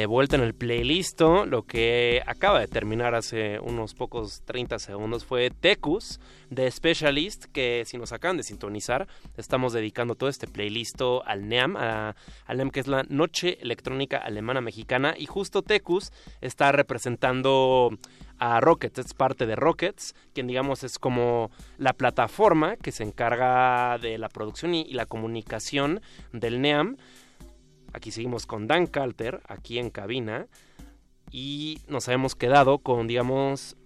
Vuelta 0.08 0.36
en 0.36 0.42
el 0.42 0.54
playlist. 0.54 1.20
Lo 1.20 1.62
que 1.62 2.22
acaba 2.26 2.58
de 2.58 2.66
terminar 2.66 3.14
hace 3.14 3.60
unos 3.60 3.94
pocos 3.94 4.42
30 4.44 4.78
segundos 4.80 5.24
fue 5.24 5.50
Tecus 5.50 6.18
de 6.50 6.70
Specialist, 6.70 7.44
que 7.52 7.84
si 7.86 7.98
nos 7.98 8.12
acaban 8.12 8.36
de 8.36 8.42
sintonizar, 8.42 9.06
estamos 9.36 9.72
dedicando 9.72 10.16
todo 10.16 10.28
este 10.28 10.48
playlist 10.48 11.00
al 11.24 11.48
NEAM, 11.48 11.76
al 11.76 12.56
NEAM 12.56 12.70
que 12.70 12.80
es 12.80 12.88
la 12.88 13.04
Noche 13.08 13.58
Electrónica 13.60 14.18
Alemana 14.18 14.60
Mexicana, 14.60 15.14
y 15.16 15.26
justo 15.26 15.62
Tecus 15.62 16.10
está 16.40 16.72
representando 16.72 17.90
a 18.38 18.60
Rockets, 18.60 18.98
es 18.98 19.14
parte 19.14 19.46
de 19.46 19.56
Rockets, 19.56 20.14
quien 20.32 20.46
digamos 20.46 20.84
es 20.84 20.98
como 20.98 21.50
la 21.76 21.92
plataforma 21.92 22.76
que 22.76 22.92
se 22.92 23.02
encarga 23.02 23.98
de 23.98 24.16
la 24.18 24.28
producción 24.28 24.74
y, 24.74 24.82
y 24.82 24.94
la 24.94 25.06
comunicación 25.06 26.00
del 26.32 26.60
NEAM. 26.60 26.96
Aquí 27.92 28.10
seguimos 28.10 28.46
con 28.46 28.66
Dan 28.66 28.86
Calter, 28.86 29.40
aquí 29.48 29.78
en 29.78 29.90
cabina. 29.90 30.46
Y 31.30 31.80
nos 31.88 32.08
habíamos 32.08 32.34
quedado 32.34 32.78
con, 32.78 33.06
digamos, 33.06 33.76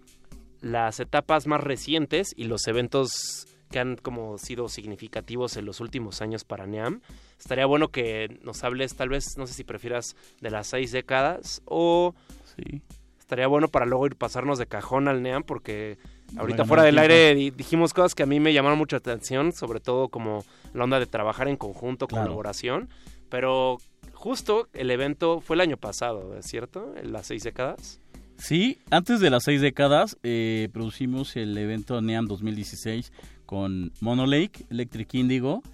las 0.60 1.00
etapas 1.00 1.46
más 1.46 1.60
recientes 1.60 2.32
y 2.36 2.44
los 2.44 2.66
eventos 2.68 3.46
que 3.72 3.80
han 3.80 3.96
como 3.96 4.38
sido 4.38 4.68
significativos 4.68 5.56
en 5.56 5.64
los 5.64 5.80
últimos 5.80 6.22
años 6.22 6.44
para 6.44 6.66
NEAM. 6.66 7.00
Estaría 7.38 7.66
bueno 7.66 7.88
que 7.88 8.38
nos 8.42 8.62
hables, 8.62 8.94
tal 8.94 9.08
vez, 9.08 9.36
no 9.36 9.48
sé 9.48 9.54
si 9.54 9.64
prefieras 9.64 10.14
de 10.40 10.50
las 10.50 10.68
seis 10.68 10.92
décadas 10.92 11.62
o... 11.64 12.14
Sí. 12.56 12.82
Estaría 13.18 13.46
bueno 13.46 13.68
para 13.68 13.86
luego 13.86 14.04
ir 14.04 14.16
pasarnos 14.16 14.58
de 14.58 14.66
cajón 14.66 15.08
al 15.08 15.22
NEAM 15.22 15.42
porque 15.42 15.96
ahorita 16.36 16.66
fuera 16.66 16.82
del 16.82 16.98
aire 16.98 17.34
dijimos 17.34 17.94
cosas 17.94 18.14
que 18.14 18.24
a 18.24 18.26
mí 18.26 18.40
me 18.40 18.52
llamaron 18.52 18.76
mucha 18.76 18.98
atención, 18.98 19.52
sobre 19.52 19.80
todo 19.80 20.08
como 20.08 20.44
la 20.74 20.84
onda 20.84 21.00
de 21.00 21.06
trabajar 21.06 21.48
en 21.48 21.56
conjunto, 21.56 22.08
colaboración. 22.08 22.90
Pero 23.30 23.78
justo 24.22 24.68
el 24.72 24.92
evento 24.92 25.40
fue 25.40 25.56
el 25.56 25.62
año 25.62 25.76
pasado, 25.76 26.36
¿es 26.38 26.46
cierto? 26.46 26.94
En 26.96 27.12
las 27.12 27.26
seis 27.26 27.42
décadas. 27.42 28.00
Sí, 28.38 28.78
antes 28.88 29.18
de 29.18 29.30
las 29.30 29.42
seis 29.42 29.60
décadas 29.60 30.16
eh, 30.22 30.68
producimos 30.72 31.34
el 31.34 31.58
evento 31.58 32.00
NEAM 32.00 32.26
2016 32.26 33.12
con 33.46 33.92
Mono 34.00 34.26
Lake, 34.26 34.64
Electric 34.70 35.12
Indigo, 35.14 35.64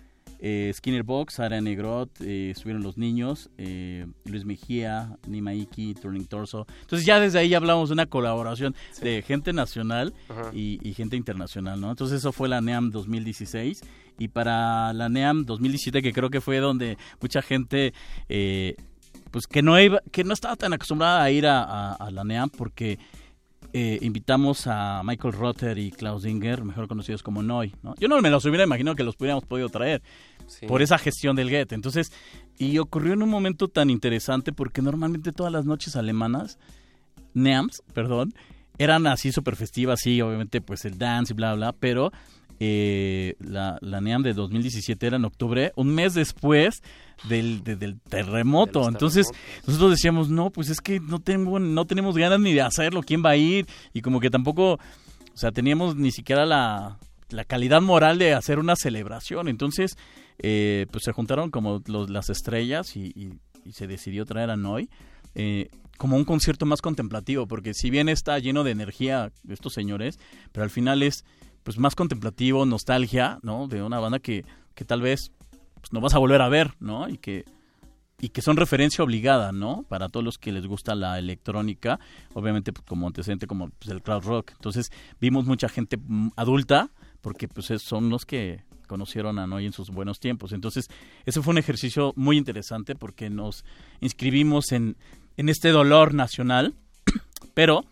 eh, 0.40 0.72
Skinner 0.74 1.02
Box, 1.02 1.40
Ara 1.40 1.60
Negrot, 1.60 2.22
eh, 2.22 2.50
estuvieron 2.50 2.82
los 2.82 2.96
niños, 2.96 3.50
eh, 3.58 4.06
Luis 4.24 4.46
Mejía, 4.46 5.18
Nima 5.26 5.52
Iki, 5.52 5.94
Turning 5.94 6.24
Torso. 6.24 6.66
Entonces 6.80 7.04
ya 7.04 7.20
desde 7.20 7.40
ahí 7.40 7.52
hablamos 7.52 7.90
de 7.90 7.94
una 7.94 8.06
colaboración 8.06 8.74
de 9.02 9.20
gente 9.20 9.52
nacional 9.52 10.14
y, 10.54 10.78
y, 10.82 10.94
gente 10.94 11.16
internacional, 11.16 11.80
¿no? 11.80 11.90
Entonces 11.90 12.20
eso 12.20 12.32
fue 12.32 12.48
la 12.48 12.62
NEAM 12.62 12.90
2016 12.92 13.82
y 14.18 14.28
para 14.28 14.92
la 14.92 15.08
NEAM 15.08 15.44
2017 15.44 16.02
que 16.02 16.12
creo 16.12 16.30
que 16.30 16.40
fue 16.40 16.58
donde 16.58 16.98
mucha 17.20 17.42
gente 17.42 17.94
eh, 18.28 18.76
pues 19.30 19.46
que 19.46 19.62
no 19.62 19.78
iba, 19.80 20.00
que 20.10 20.24
no 20.24 20.34
estaba 20.34 20.56
tan 20.56 20.72
acostumbrada 20.72 21.22
a 21.22 21.30
ir 21.30 21.46
a, 21.46 21.92
a, 21.92 22.10
la 22.10 22.24
NEAM 22.24 22.50
porque 22.50 22.98
eh, 23.72 23.98
invitamos 24.00 24.66
a 24.66 25.02
Michael 25.04 25.34
Rotter 25.34 25.78
y 25.78 25.90
Klaus 25.90 26.22
Dinger, 26.22 26.64
mejor 26.64 26.88
conocidos 26.88 27.22
como 27.22 27.42
Noy. 27.42 27.74
¿no? 27.82 27.94
Yo 27.98 28.08
no 28.08 28.20
me 28.20 28.30
los 28.30 28.44
hubiera 28.46 28.64
imaginado 28.64 28.96
que 28.96 29.04
los 29.04 29.16
pudiéramos 29.16 29.44
podido 29.44 29.68
traer 29.68 30.02
sí. 30.46 30.66
por 30.66 30.80
esa 30.80 30.98
gestión 30.98 31.36
del 31.36 31.50
Get. 31.50 31.72
Entonces, 31.72 32.12
y 32.56 32.78
ocurrió 32.78 33.12
en 33.12 33.22
un 33.22 33.28
momento 33.28 33.68
tan 33.68 33.90
interesante 33.90 34.52
porque 34.52 34.82
normalmente 34.82 35.32
todas 35.32 35.52
las 35.52 35.66
noches 35.66 35.96
alemanas, 35.96 36.58
NEAMs, 37.34 37.82
perdón, 37.92 38.32
eran 38.78 39.06
así 39.06 39.32
súper 39.32 39.56
festivas, 39.56 40.00
sí, 40.02 40.20
obviamente 40.22 40.60
pues 40.60 40.84
el 40.84 40.96
dance 40.96 41.32
y 41.32 41.36
bla, 41.36 41.54
bla, 41.54 41.72
pero 41.72 42.12
eh, 42.60 43.34
la, 43.40 43.78
la 43.80 44.00
NEAM 44.00 44.22
de 44.22 44.34
2017 44.34 45.06
era 45.06 45.16
en 45.16 45.24
octubre, 45.24 45.72
un 45.76 45.94
mes 45.94 46.14
después 46.14 46.82
del, 47.28 47.62
de, 47.62 47.76
del 47.76 48.00
terremoto. 48.00 48.82
De 48.82 48.88
Entonces 48.88 49.28
nosotros 49.66 49.92
decíamos, 49.92 50.28
no, 50.28 50.50
pues 50.50 50.68
es 50.70 50.80
que 50.80 51.00
no, 51.00 51.20
tengo, 51.20 51.58
no 51.58 51.86
tenemos 51.86 52.16
ganas 52.16 52.40
ni 52.40 52.52
de 52.52 52.62
hacerlo, 52.62 53.02
¿quién 53.02 53.24
va 53.24 53.30
a 53.30 53.36
ir? 53.36 53.66
Y 53.92 54.02
como 54.02 54.20
que 54.20 54.30
tampoco, 54.30 54.74
o 54.74 55.36
sea, 55.36 55.52
teníamos 55.52 55.96
ni 55.96 56.10
siquiera 56.10 56.46
la, 56.46 56.98
la 57.30 57.44
calidad 57.44 57.80
moral 57.80 58.18
de 58.18 58.34
hacer 58.34 58.58
una 58.58 58.76
celebración. 58.76 59.48
Entonces, 59.48 59.96
eh, 60.38 60.86
pues 60.90 61.04
se 61.04 61.12
juntaron 61.12 61.50
como 61.50 61.82
los, 61.86 62.10
las 62.10 62.30
estrellas 62.30 62.96
y, 62.96 63.12
y, 63.14 63.32
y, 63.64 63.72
se 63.72 63.86
decidió 63.86 64.24
traer 64.24 64.50
a 64.50 64.56
Noy. 64.56 64.88
Eh, 65.34 65.68
como 65.98 66.16
un 66.16 66.24
concierto 66.24 66.64
más 66.64 66.80
contemplativo, 66.80 67.46
porque 67.46 67.74
si 67.74 67.90
bien 67.90 68.08
está 68.08 68.38
lleno 68.38 68.62
de 68.64 68.70
energía 68.70 69.32
estos 69.48 69.74
señores, 69.74 70.18
pero 70.52 70.64
al 70.64 70.70
final 70.70 71.02
es 71.02 71.24
pues 71.68 71.76
más 71.76 71.94
contemplativo, 71.94 72.64
nostalgia, 72.64 73.40
¿no? 73.42 73.68
De 73.68 73.82
una 73.82 74.00
banda 74.00 74.20
que, 74.20 74.42
que 74.74 74.86
tal 74.86 75.02
vez 75.02 75.32
pues, 75.74 75.92
no 75.92 76.00
vas 76.00 76.14
a 76.14 76.18
volver 76.18 76.40
a 76.40 76.48
ver, 76.48 76.72
¿no? 76.80 77.10
Y 77.10 77.18
que 77.18 77.44
y 78.18 78.30
que 78.30 78.40
son 78.40 78.56
referencia 78.56 79.04
obligada, 79.04 79.52
¿no? 79.52 79.84
Para 79.86 80.08
todos 80.08 80.24
los 80.24 80.38
que 80.38 80.50
les 80.50 80.66
gusta 80.66 80.94
la 80.94 81.18
electrónica, 81.18 82.00
obviamente 82.32 82.72
pues, 82.72 82.86
como 82.86 83.06
antecedente 83.06 83.46
como 83.46 83.68
pues, 83.68 83.90
el 83.90 84.00
crowd 84.00 84.24
rock. 84.24 84.52
Entonces 84.52 84.90
vimos 85.20 85.44
mucha 85.44 85.68
gente 85.68 85.98
adulta 86.36 86.88
porque 87.20 87.48
pues 87.48 87.66
son 87.82 88.08
los 88.08 88.24
que 88.24 88.64
conocieron 88.86 89.38
a 89.38 89.46
Noy 89.46 89.66
en 89.66 89.74
sus 89.74 89.90
buenos 89.90 90.20
tiempos. 90.20 90.52
Entonces 90.52 90.88
ese 91.26 91.42
fue 91.42 91.50
un 91.50 91.58
ejercicio 91.58 92.14
muy 92.16 92.38
interesante 92.38 92.94
porque 92.94 93.28
nos 93.28 93.66
inscribimos 94.00 94.72
en, 94.72 94.96
en 95.36 95.50
este 95.50 95.68
dolor 95.68 96.14
nacional, 96.14 96.74
pero 97.52 97.84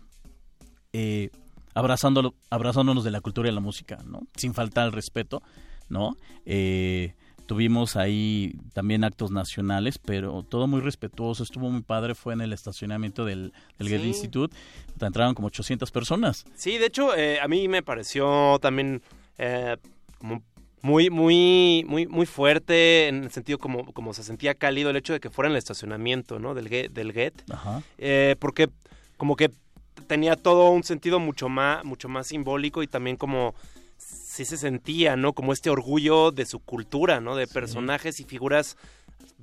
eh, 0.93 1.29
abrazándolo, 1.77 2.33
abrazándonos 2.49 3.03
de 3.03 3.11
la 3.11 3.21
cultura 3.21 3.49
y 3.49 3.51
la 3.51 3.59
música, 3.59 3.99
¿no? 4.03 4.23
Sin 4.35 4.55
faltar 4.55 4.85
al 4.85 4.91
respeto, 4.93 5.43
¿no? 5.89 6.17
Eh, 6.43 7.13
tuvimos 7.45 7.95
ahí 7.95 8.55
también 8.73 9.03
actos 9.03 9.29
nacionales, 9.29 9.99
pero 9.99 10.41
todo 10.41 10.65
muy 10.65 10.81
respetuoso, 10.81 11.43
estuvo 11.43 11.69
muy 11.69 11.83
padre, 11.83 12.15
fue 12.15 12.33
en 12.33 12.41
el 12.41 12.51
estacionamiento 12.51 13.25
del, 13.25 13.53
del 13.77 13.87
sí. 13.87 13.93
Goethe 13.93 14.07
Institute, 14.07 14.57
entraron 14.99 15.35
como 15.35 15.49
800 15.49 15.91
personas. 15.91 16.45
Sí, 16.55 16.79
de 16.79 16.87
hecho, 16.87 17.15
eh, 17.15 17.39
a 17.39 17.47
mí 17.47 17.67
me 17.67 17.83
pareció 17.83 18.57
también 18.59 19.03
eh, 19.37 19.77
como 20.17 20.41
muy, 20.81 21.11
muy, 21.11 21.85
muy, 21.87 22.07
muy 22.07 22.25
fuerte 22.25 23.07
en 23.07 23.25
el 23.25 23.31
sentido 23.31 23.59
como, 23.59 23.93
como 23.93 24.15
se 24.15 24.23
sentía 24.23 24.55
cálido 24.55 24.89
el 24.89 24.95
hecho 24.95 25.13
de 25.13 25.19
que 25.19 25.29
fuera 25.29 25.47
en 25.47 25.51
el 25.51 25.59
estacionamiento, 25.59 26.39
¿no? 26.39 26.55
Del, 26.55 26.69
del 26.91 27.13
GET. 27.13 27.43
Eh, 27.99 28.35
porque 28.39 28.67
como 29.17 29.35
que 29.35 29.51
tenía 30.07 30.35
todo 30.35 30.69
un 30.69 30.83
sentido 30.83 31.19
mucho 31.19 31.49
más, 31.49 31.83
mucho 31.83 32.09
más 32.09 32.27
simbólico 32.27 32.81
y 32.83 32.87
también 32.87 33.17
como 33.17 33.53
sí 33.97 34.45
se 34.45 34.57
sentía, 34.57 35.15
¿no? 35.15 35.33
Como 35.33 35.53
este 35.53 35.69
orgullo 35.69 36.31
de 36.31 36.45
su 36.45 36.59
cultura, 36.59 37.19
¿no? 37.19 37.35
De 37.35 37.47
personajes 37.47 38.19
y 38.19 38.23
figuras 38.23 38.77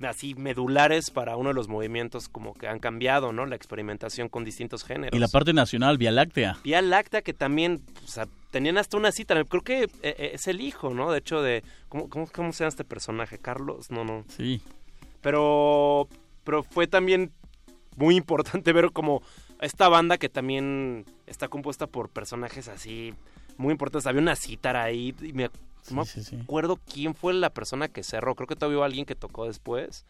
así 0.03 0.35
medulares 0.35 1.11
para 1.11 1.37
uno 1.37 1.51
de 1.51 1.55
los 1.55 1.69
movimientos 1.69 2.29
como 2.29 2.55
que 2.55 2.67
han 2.67 2.79
cambiado, 2.79 3.33
¿no? 3.33 3.47
La 3.47 3.57
experimentación 3.57 4.29
con 4.29 4.45
distintos 4.45 4.85
géneros. 4.85 5.17
Y 5.17 5.21
la 5.21 5.29
parte 5.29 5.53
nacional, 5.53 5.99
Vía 5.99 6.11
Láctea. 6.11 6.59
Vía 6.65 6.83
Láctea 6.83 7.23
que 7.23 7.33
también, 7.33 7.83
o 8.05 8.09
sea, 8.09 8.27
tenían 8.51 8.79
hasta 8.79 8.97
una 8.97 9.13
cita, 9.13 9.43
creo 9.45 9.63
que 9.63 9.89
eh, 10.03 10.31
es 10.35 10.47
el 10.47 10.61
hijo, 10.61 10.95
¿no? 10.95 11.13
De 11.13 11.19
hecho 11.19 11.43
de, 11.43 11.63
¿cómo, 11.89 12.09
cómo, 12.09 12.27
cómo 12.33 12.53
se 12.53 12.61
llama 12.61 12.69
este 12.69 12.85
personaje? 12.85 13.39
Carlos, 13.39 13.91
no, 13.91 14.05
no. 14.05 14.25
Sí. 14.29 14.61
Pero, 15.21 16.09
pero 16.45 16.63
fue 16.63 16.87
también 16.87 17.33
muy 17.97 18.17
importante 18.17 18.73
ver 18.73 18.91
como 18.93 19.23
esta 19.65 19.89
banda 19.89 20.19
que 20.19 20.29
también 20.29 21.05
está 21.27 21.49
compuesta 21.49 21.87
por 21.87 22.09
personajes 22.09 22.69
así 22.69 23.15
muy 23.57 23.73
importantes. 23.73 24.07
Había 24.07 24.23
una 24.23 24.37
citar 24.37 24.77
ahí 24.77 25.15
y 25.23 25.33
me, 25.33 25.51
sí, 25.83 25.95
no 25.95 26.05
sí, 26.05 26.23
sí. 26.23 26.39
acuerdo 26.43 26.79
quién 26.93 27.15
fue 27.15 27.35
la 27.35 27.51
persona 27.51 27.89
que 27.89 28.03
cerró. 28.03 28.35
Creo 28.35 28.47
que 28.47 28.57
todavía 28.57 28.79
hubo 28.79 28.85
alguien 28.85 29.07
que 29.07 29.15
tocó 29.15 29.47
después. 29.47 30.05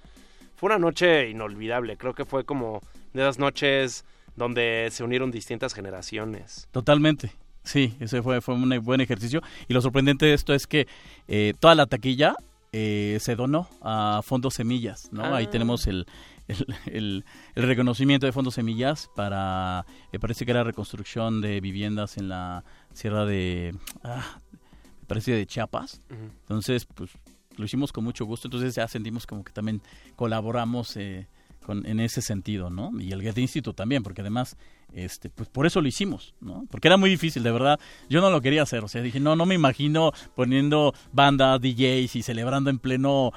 Fue 0.56 0.68
una 0.68 0.78
noche 0.78 1.30
inolvidable. 1.30 1.96
Creo 1.96 2.14
que 2.14 2.24
fue 2.24 2.44
como 2.44 2.80
de 3.12 3.22
esas 3.22 3.38
noches 3.38 4.04
donde 4.36 4.88
se 4.90 5.04
unieron 5.04 5.30
distintas 5.30 5.74
generaciones. 5.74 6.68
Totalmente. 6.70 7.32
Sí, 7.62 7.96
ese 7.98 8.22
fue, 8.22 8.40
fue 8.40 8.54
un 8.54 8.68
buen 8.84 9.00
ejercicio. 9.00 9.40
Y 9.68 9.74
lo 9.74 9.80
sorprendente 9.80 10.26
de 10.26 10.34
esto 10.34 10.52
es 10.52 10.66
que 10.66 10.86
eh, 11.28 11.54
toda 11.58 11.74
la 11.74 11.86
taquilla 11.86 12.36
eh, 12.72 13.18
se 13.20 13.36
donó 13.36 13.68
a 13.80 14.20
Fondos 14.22 14.54
Semillas, 14.54 15.08
¿no? 15.12 15.24
Ah. 15.24 15.36
Ahí 15.36 15.46
tenemos 15.46 15.86
el, 15.86 16.06
el, 16.48 16.66
el, 16.86 17.24
el, 17.54 17.62
reconocimiento 17.62 18.26
de 18.26 18.32
Fondos 18.32 18.54
Semillas 18.54 19.10
para, 19.14 19.86
me 20.12 20.18
parece 20.18 20.44
que 20.44 20.50
era 20.50 20.64
reconstrucción 20.64 21.40
de 21.40 21.60
viviendas 21.60 22.16
en 22.16 22.28
la 22.28 22.64
sierra 22.92 23.24
de, 23.24 23.74
ah, 24.02 24.40
me 25.00 25.06
parece 25.06 25.32
de 25.32 25.46
Chiapas. 25.46 26.00
Uh 26.10 26.14
-huh. 26.14 26.30
Entonces, 26.42 26.86
pues 26.86 27.10
lo 27.56 27.64
hicimos 27.64 27.92
con 27.92 28.04
mucho 28.04 28.24
gusto, 28.24 28.48
entonces 28.48 28.74
ya 28.74 28.88
sentimos 28.88 29.26
como 29.26 29.44
que 29.44 29.52
también 29.52 29.80
colaboramos 30.16 30.96
eh, 30.96 31.28
con, 31.64 31.86
en 31.86 32.00
ese 32.00 32.20
sentido, 32.20 32.70
¿no? 32.70 32.92
Y 33.00 33.12
el 33.12 33.22
Get 33.22 33.38
Institute 33.38 33.76
también, 33.76 34.02
porque 34.02 34.20
además, 34.20 34.56
este, 34.92 35.30
pues 35.30 35.48
por 35.48 35.66
eso 35.66 35.80
lo 35.80 35.88
hicimos, 35.88 36.34
¿no? 36.40 36.66
Porque 36.70 36.88
era 36.88 36.96
muy 36.96 37.10
difícil, 37.10 37.42
de 37.42 37.52
verdad. 37.52 37.80
Yo 38.08 38.20
no 38.20 38.30
lo 38.30 38.40
quería 38.40 38.62
hacer, 38.62 38.84
o 38.84 38.88
sea, 38.88 39.02
dije, 39.02 39.20
no, 39.20 39.36
no 39.36 39.46
me 39.46 39.54
imagino 39.54 40.12
poniendo 40.34 40.94
banda, 41.12 41.58
DJs 41.58 42.16
y 42.16 42.22
celebrando 42.22 42.70
en 42.70 42.78
pleno 42.78 43.32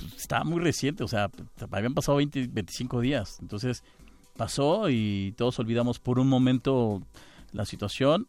pues, 0.00 0.16
estaba 0.16 0.44
muy 0.44 0.60
reciente, 0.60 1.04
o 1.04 1.08
sea, 1.08 1.30
habían 1.70 1.94
pasado 1.94 2.18
20, 2.18 2.48
25 2.48 3.00
días. 3.00 3.38
Entonces 3.40 3.82
pasó 4.36 4.88
y 4.88 5.34
todos 5.36 5.58
olvidamos 5.58 5.98
por 5.98 6.18
un 6.18 6.28
momento 6.28 7.02
la 7.52 7.64
situación 7.64 8.28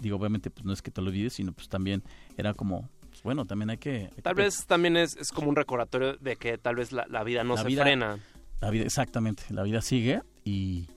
digo, 0.00 0.16
obviamente, 0.16 0.50
pues 0.50 0.64
no 0.64 0.72
es 0.72 0.82
que 0.82 0.90
te 0.90 1.00
lo 1.00 1.08
olvides, 1.08 1.34
sino 1.34 1.52
pues 1.52 1.68
también 1.68 2.02
era 2.36 2.54
como, 2.54 2.88
pues, 3.08 3.22
bueno, 3.22 3.46
también 3.46 3.70
hay 3.70 3.78
que... 3.78 4.10
tal 4.22 4.34
vez 4.34 4.66
también 4.66 4.96
es, 4.96 5.16
es, 5.16 5.30
como 5.30 5.48
un 5.48 5.56
recordatorio 5.56 6.16
de 6.16 6.36
que 6.36 6.58
tal 6.58 6.76
vez 6.76 6.92
la, 6.92 7.24
vida 7.24 7.44
no 7.44 7.56
se 7.56 7.70
frena. 7.70 8.18
La 8.60 8.70
vida, 8.70 8.84
exactamente, 8.84 9.44
la 9.50 9.62
vida 9.62 9.80
sigue 9.80 10.22
y 10.44 10.88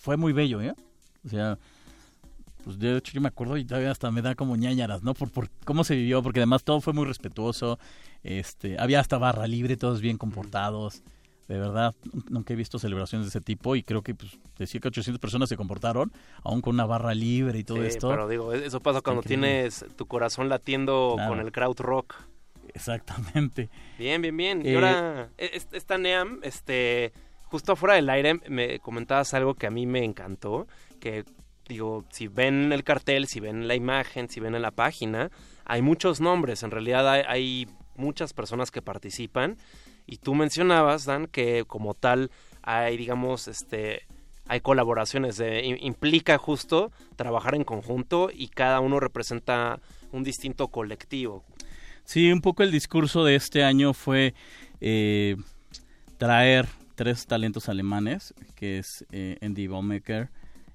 fue 0.00 0.16
muy 0.16 0.32
bello, 0.32 0.60
¿eh? 0.60 0.74
O 1.24 1.28
sea, 1.28 1.58
pues 2.62 2.78
de 2.78 2.96
hecho 2.96 3.12
yo 3.12 3.20
me 3.20 3.28
acuerdo 3.28 3.56
y 3.56 3.64
todavía 3.64 3.90
hasta 3.90 4.10
me 4.10 4.22
da 4.22 4.34
como 4.34 4.56
ñañaras, 4.56 5.02
¿no? 5.02 5.14
Por, 5.14 5.30
por 5.30 5.48
cómo 5.64 5.84
se 5.84 5.94
vivió, 5.94 6.22
porque 6.22 6.40
además 6.40 6.64
todo 6.64 6.80
fue 6.80 6.92
muy 6.92 7.04
respetuoso, 7.04 7.78
este, 8.22 8.78
había 8.78 9.00
hasta 9.00 9.18
barra 9.18 9.46
libre, 9.46 9.76
todos 9.76 10.00
bien 10.00 10.18
comportados. 10.18 11.02
De 11.48 11.58
verdad, 11.58 11.94
nunca 12.30 12.54
he 12.54 12.56
visto 12.56 12.78
celebraciones 12.78 13.26
de 13.26 13.28
ese 13.30 13.40
tipo 13.40 13.76
y 13.76 13.82
creo 13.82 14.02
que 14.02 14.14
pues, 14.14 14.38
decía 14.56 14.80
que 14.80 14.88
800 14.88 15.20
personas 15.20 15.48
se 15.48 15.56
comportaron, 15.56 16.12
aún 16.44 16.60
con 16.62 16.74
una 16.74 16.86
barra 16.86 17.14
libre 17.14 17.58
y 17.58 17.64
todo 17.64 17.78
sí, 17.78 17.88
esto. 17.88 18.08
Pero 18.08 18.28
digo, 18.28 18.52
eso 18.52 18.80
pasa 18.80 19.00
cuando 19.02 19.22
tienes 19.22 19.84
tu 19.96 20.06
corazón 20.06 20.48
latiendo 20.48 21.16
con 21.28 21.40
el 21.40 21.52
crowd 21.52 21.78
rock. 21.80 22.14
Exactamente. 22.74 23.68
Bien, 23.98 24.22
bien, 24.22 24.36
bien. 24.36 24.64
y 24.64 24.70
eh, 24.70 24.74
ahora, 24.76 25.30
e, 25.36 25.60
esta 25.72 25.98
NEAM, 25.98 26.40
este, 26.42 27.12
justo 27.44 27.72
afuera 27.72 27.96
del 27.96 28.08
aire 28.08 28.40
me 28.48 28.78
comentabas 28.78 29.34
algo 29.34 29.54
que 29.54 29.66
a 29.66 29.70
mí 29.70 29.84
me 29.84 30.04
encantó, 30.04 30.66
que 31.00 31.24
digo, 31.68 32.04
si 32.10 32.28
ven 32.28 32.72
el 32.72 32.84
cartel, 32.84 33.26
si 33.26 33.40
ven 33.40 33.68
la 33.68 33.74
imagen, 33.74 34.28
si 34.28 34.40
ven 34.40 34.54
en 34.54 34.62
la 34.62 34.70
página, 34.70 35.30
hay 35.64 35.82
muchos 35.82 36.20
nombres, 36.20 36.62
en 36.62 36.70
realidad 36.70 37.08
hay, 37.08 37.66
muchas 37.94 38.32
personas 38.32 38.70
que 38.70 38.80
participan 38.80 39.58
y 40.06 40.16
tú 40.16 40.34
mencionabas, 40.34 41.04
Dan, 41.04 41.26
que 41.26 41.64
como 41.66 41.92
tal 41.92 42.30
hay, 42.62 42.96
digamos, 42.96 43.48
este, 43.48 44.06
hay 44.46 44.60
colaboraciones, 44.60 45.42
implica 45.80 46.38
justo 46.38 46.90
trabajar 47.16 47.54
en 47.54 47.64
conjunto 47.64 48.30
y 48.32 48.48
cada 48.48 48.80
uno 48.80 48.98
representa 48.98 49.78
un 50.10 50.24
distinto 50.24 50.68
colectivo. 50.68 51.44
Sí, 52.04 52.32
un 52.32 52.40
poco 52.40 52.62
el 52.62 52.72
discurso 52.72 53.24
de 53.24 53.36
este 53.36 53.62
año 53.62 53.92
fue 53.92 54.34
eh, 54.80 55.36
traer 56.18 56.66
tres 56.94 57.26
talentos 57.26 57.68
alemanes, 57.68 58.34
que 58.54 58.78
es 58.78 59.04
eh, 59.12 59.38
Andy 59.40 59.66
Baumecker, 59.66 60.30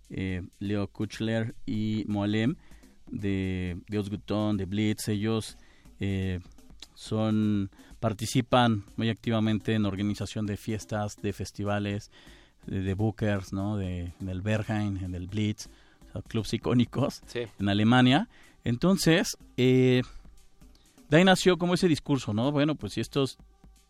eh, 0.09 0.41
Leo 0.59 0.87
Kuchler 0.87 1.55
y 1.65 2.05
Moalem 2.07 2.55
de 3.09 3.77
Dios 3.87 4.09
Gutón, 4.09 4.57
de 4.57 4.65
Blitz, 4.65 5.07
ellos 5.07 5.57
eh, 5.99 6.39
son 6.93 7.69
participan 7.99 8.83
muy 8.95 9.09
activamente 9.09 9.73
en 9.73 9.85
organización 9.85 10.45
de 10.45 10.57
fiestas, 10.57 11.15
de 11.21 11.33
festivales, 11.33 12.11
de, 12.65 12.93
bookers, 12.93 13.53
¿no? 13.53 13.77
De, 13.77 14.13
en 14.19 14.29
el 14.29 14.41
Berghain, 14.41 14.97
en 14.97 15.15
el 15.15 15.27
Blitz, 15.27 15.69
clubs 16.27 16.53
icónicos 16.53 17.21
en 17.59 17.69
Alemania. 17.69 18.27
Entonces, 18.63 19.37
eh, 19.55 20.01
de 21.09 21.17
ahí 21.17 21.23
nació 21.23 21.57
como 21.57 21.73
ese 21.73 21.87
discurso, 21.87 22.33
¿no? 22.33 22.51
Bueno, 22.51 22.75
pues 22.75 22.93
si 22.93 23.01
estos 23.01 23.37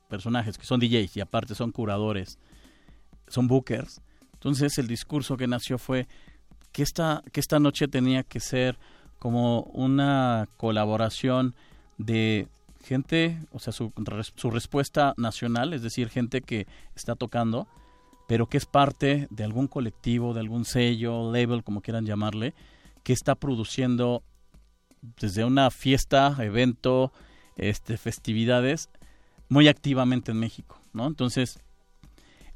personajes 0.09 0.57
que 0.57 0.65
son 0.65 0.79
DJs 0.79 1.17
y 1.17 1.21
aparte 1.21 1.55
son 1.55 1.71
curadores, 1.71 2.37
son 3.27 3.47
bookers, 3.47 4.01
entonces 4.47 4.77
el 4.77 4.87
discurso 4.87 5.35
que 5.35 5.45
nació 5.45 5.77
fue 5.77 6.07
que 6.71 6.81
esta, 6.81 7.21
que 7.33 7.41
esta 7.41 7.59
noche 7.59 7.89
tenía 7.89 8.23
que 8.23 8.39
ser 8.39 8.79
como 9.19 9.63
una 9.73 10.47
colaboración 10.55 11.53
de 11.97 12.47
gente, 12.81 13.41
o 13.51 13.59
sea, 13.59 13.73
su, 13.73 13.91
su 14.35 14.49
respuesta 14.49 15.13
nacional, 15.17 15.73
es 15.73 15.81
decir, 15.81 16.07
gente 16.07 16.39
que 16.39 16.65
está 16.95 17.15
tocando, 17.15 17.67
pero 18.25 18.47
que 18.47 18.55
es 18.55 18.65
parte 18.65 19.27
de 19.31 19.43
algún 19.43 19.67
colectivo, 19.67 20.33
de 20.33 20.39
algún 20.39 20.63
sello, 20.63 21.29
label, 21.29 21.65
como 21.65 21.81
quieran 21.81 22.05
llamarle, 22.05 22.53
que 23.03 23.11
está 23.11 23.35
produciendo 23.35 24.23
desde 25.19 25.43
una 25.43 25.71
fiesta, 25.71 26.33
evento, 26.39 27.11
este, 27.57 27.97
festividades, 27.97 28.89
muy 29.49 29.67
activamente 29.67 30.31
en 30.31 30.39
México, 30.39 30.79
¿no? 30.93 31.05
Entonces, 31.05 31.59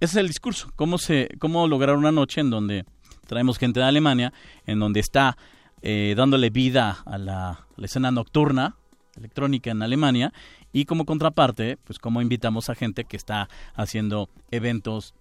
ese 0.01 0.13
es 0.13 0.15
el 0.15 0.27
discurso. 0.27 0.71
¿Cómo, 0.75 0.97
se, 0.97 1.29
cómo 1.37 1.67
lograr 1.67 1.95
una 1.95 2.11
noche 2.11 2.41
en 2.41 2.49
donde 2.49 2.85
traemos 3.27 3.59
gente 3.59 3.79
de 3.79 3.85
Alemania, 3.85 4.33
en 4.65 4.79
donde 4.79 4.99
está 4.99 5.37
eh, 5.83 6.15
dándole 6.17 6.49
vida 6.49 7.03
a 7.05 7.19
la, 7.19 7.67
escena 7.77 8.11
nocturna 8.11 8.75
electrónica 9.15 9.69
en 9.69 9.83
Alemania 9.83 10.33
y 10.73 10.85
como 10.85 11.05
contraparte, 11.05 11.77
pues 11.83 11.99
cómo 11.99 12.21
invitamos 12.21 12.69
a 12.69 12.75
gente 12.75 13.05
que 13.05 13.15
está 13.15 13.47
haciendo 13.75 14.29
eventos 14.49 15.13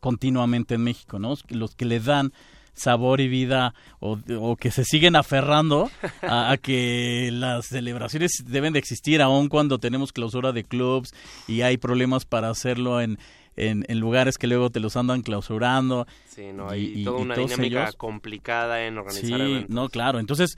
continuamente 0.00 0.74
en 0.74 0.82
México, 0.82 1.20
¿no? 1.20 1.34
Los 1.48 1.76
que 1.76 1.84
le 1.84 2.00
dan 2.00 2.32
sabor 2.72 3.20
y 3.20 3.28
vida 3.28 3.74
o, 4.00 4.56
que 4.56 4.70
se 4.70 4.84
siguen 4.84 5.14
aferrando 5.14 5.90
a, 6.22 6.56
que 6.60 7.30
las 7.32 7.66
celebraciones 7.66 8.32
deben 8.46 8.72
de 8.72 8.78
existir 8.80 9.22
aun 9.22 9.48
cuando 9.48 9.78
tenemos 9.78 10.12
clausura 10.12 10.52
de 10.52 10.64
clubs 10.64 11.12
y 11.46 11.60
hay 11.62 11.76
problemas 11.76 12.24
para 12.24 12.50
hacerlo 12.50 13.00
en, 13.00 13.18
en, 13.56 13.84
lugares 13.98 14.38
que 14.38 14.46
luego 14.46 14.70
te 14.70 14.80
los 14.80 14.96
andan 14.96 15.22
clausurando. 15.22 16.06
Sí, 16.28 16.52
no, 16.52 16.68
hay 16.68 17.04
toda 17.04 17.18
una 17.18 17.34
dinámica 17.34 17.92
complicada 17.92 18.86
en 18.86 18.98
organizar 18.98 19.40
sí, 19.40 19.66
no, 19.68 19.88
claro. 19.88 20.18
Entonces, 20.18 20.56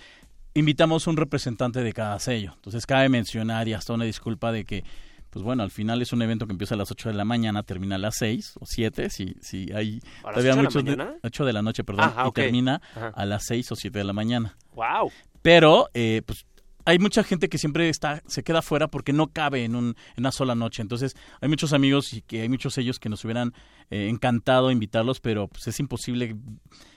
invitamos 0.54 1.06
un 1.06 1.16
representante 1.16 1.80
de 1.82 1.92
cada 1.92 2.18
sello. 2.18 2.52
Entonces, 2.54 2.86
cabe 2.86 3.08
mencionar 3.08 3.68
y 3.68 3.74
hasta 3.74 3.92
una 3.92 4.04
disculpa 4.04 4.52
de 4.52 4.64
que 4.64 4.84
pues 5.32 5.42
bueno, 5.42 5.62
al 5.62 5.70
final 5.70 6.02
es 6.02 6.12
un 6.12 6.20
evento 6.20 6.44
que 6.46 6.52
empieza 6.52 6.74
a 6.74 6.78
las 6.78 6.90
8 6.90 7.08
de 7.08 7.14
la 7.14 7.24
mañana, 7.24 7.62
termina 7.62 7.94
a 7.94 7.98
las 7.98 8.16
6 8.18 8.58
o 8.60 8.66
7, 8.66 9.08
si, 9.08 9.34
si 9.40 9.72
hay 9.72 10.00
todavía 10.20 10.54
muchos... 10.54 10.84
De, 10.84 10.94
8 11.22 11.44
de 11.46 11.52
la 11.54 11.62
noche, 11.62 11.84
perdón, 11.84 12.12
y 12.26 12.32
termina 12.32 12.82
a 13.14 13.24
las 13.24 13.46
6 13.46 13.72
o 13.72 13.76
7 13.76 13.98
de 13.98 14.04
la 14.04 14.12
mañana. 14.12 14.54
¡Wow! 14.74 15.10
Pero, 15.40 15.88
eh, 15.94 16.20
pues 16.26 16.44
hay 16.84 16.98
mucha 16.98 17.22
gente 17.24 17.48
que 17.48 17.58
siempre 17.58 17.88
está 17.88 18.22
se 18.26 18.42
queda 18.42 18.62
fuera 18.62 18.88
porque 18.88 19.12
no 19.12 19.28
cabe 19.28 19.64
en, 19.64 19.74
un, 19.74 19.88
en 20.16 20.18
una 20.18 20.32
sola 20.32 20.54
noche. 20.54 20.82
Entonces, 20.82 21.16
hay 21.40 21.48
muchos 21.48 21.72
amigos 21.72 22.12
y 22.12 22.22
que 22.22 22.42
hay 22.42 22.48
muchos 22.48 22.78
ellos 22.78 22.98
que 22.98 23.08
nos 23.08 23.24
hubieran 23.24 23.52
eh, 23.90 24.08
encantado 24.08 24.70
invitarlos, 24.70 25.20
pero 25.20 25.48
pues 25.48 25.66
es 25.66 25.78
imposible 25.80 26.36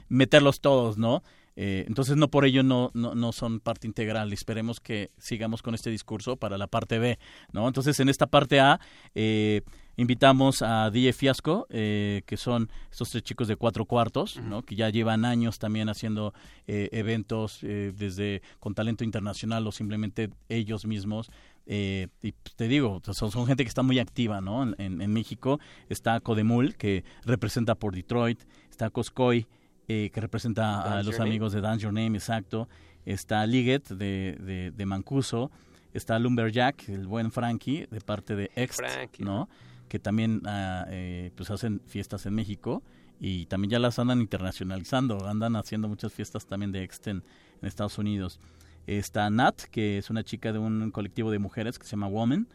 meterlos 0.07 0.61
todos, 0.61 0.97
¿no? 0.97 1.23
Eh, 1.57 1.85
entonces, 1.87 2.17
no 2.17 2.29
por 2.29 2.45
ello 2.45 2.63
no, 2.63 2.91
no, 2.93 3.15
no, 3.15 3.31
son 3.31 3.59
parte 3.59 3.87
integral. 3.87 4.33
Esperemos 4.33 4.79
que 4.79 5.11
sigamos 5.17 5.61
con 5.61 5.73
este 5.73 5.89
discurso 5.89 6.35
para 6.35 6.57
la 6.57 6.67
parte 6.67 6.99
B, 6.99 7.17
¿no? 7.53 7.67
Entonces, 7.67 7.99
en 7.99 8.09
esta 8.09 8.27
parte 8.27 8.59
A, 8.59 8.79
eh, 9.13 9.61
invitamos 9.97 10.61
a 10.61 10.89
DJ 10.89 11.13
Fiasco, 11.13 11.67
eh, 11.69 12.21
que 12.25 12.37
son 12.37 12.69
estos 12.91 13.09
tres 13.09 13.23
chicos 13.23 13.47
de 13.47 13.55
cuatro 13.55 13.85
cuartos, 13.85 14.37
¿no? 14.37 14.63
que 14.63 14.75
ya 14.75 14.89
llevan 14.89 15.25
años 15.25 15.59
también 15.59 15.89
haciendo 15.89 16.33
eh, 16.67 16.89
eventos 16.91 17.59
eh, 17.63 17.93
desde 17.95 18.41
con 18.59 18.73
talento 18.73 19.03
internacional 19.03 19.65
o 19.67 19.71
simplemente 19.71 20.29
ellos 20.49 20.85
mismos. 20.85 21.31
y 21.67 22.31
te 22.55 22.67
digo, 22.67 23.01
son, 23.11 23.31
son, 23.31 23.47
gente 23.47 23.63
que 23.63 23.69
está 23.69 23.83
muy 23.83 23.99
activa 23.99 24.41
¿no? 24.41 24.63
en, 24.63 25.01
en, 25.01 25.13
México. 25.13 25.59
Está 25.89 26.19
Codemul, 26.19 26.75
que 26.75 27.03
representa 27.23 27.75
por 27.75 27.95
Detroit. 27.95 28.43
Está 28.69 28.89
Coscoy, 28.89 29.47
que 29.87 30.11
representa 30.15 30.99
a 30.99 31.03
los 31.03 31.19
amigos 31.19 31.53
de 31.53 31.61
Dance 31.61 31.83
Your 31.83 31.93
Name, 31.93 32.17
exacto. 32.17 32.67
Está 33.05 33.45
Liget 33.45 33.87
de, 33.89 34.37
de, 34.41 34.71
de 34.71 34.85
Mancuso. 34.85 35.51
Está 35.93 36.19
Lumberjack, 36.19 36.89
el 36.89 37.07
buen 37.07 37.31
Frankie, 37.31 37.87
de 37.89 38.01
parte 38.01 38.35
de 38.35 38.51
Ext, 38.55 38.81
¿no? 39.19 39.47
Que 39.87 39.99
también 39.99 40.41
ah, 40.45 40.85
eh, 40.89 41.31
pues 41.35 41.49
hacen 41.51 41.81
fiestas 41.85 42.25
en 42.25 42.33
México 42.33 42.83
y 43.19 43.45
también 43.45 43.71
ya 43.71 43.79
las 43.79 43.97
andan 43.99 44.21
internacionalizando, 44.21 45.27
andan 45.27 45.55
haciendo 45.55 45.87
muchas 45.87 46.13
fiestas 46.13 46.45
también 46.45 46.71
de 46.71 46.83
Exten 46.83 47.23
en 47.61 47.67
Estados 47.67 47.97
Unidos. 47.97 48.39
Está 48.87 49.29
Nat, 49.29 49.63
que 49.63 49.97
es 49.97 50.09
una 50.09 50.23
chica 50.23 50.53
de 50.53 50.59
un 50.59 50.91
colectivo 50.91 51.31
de 51.31 51.39
mujeres 51.39 51.79
que 51.79 51.85
se 51.85 51.91
llama 51.91 52.07
Woman. 52.07 52.47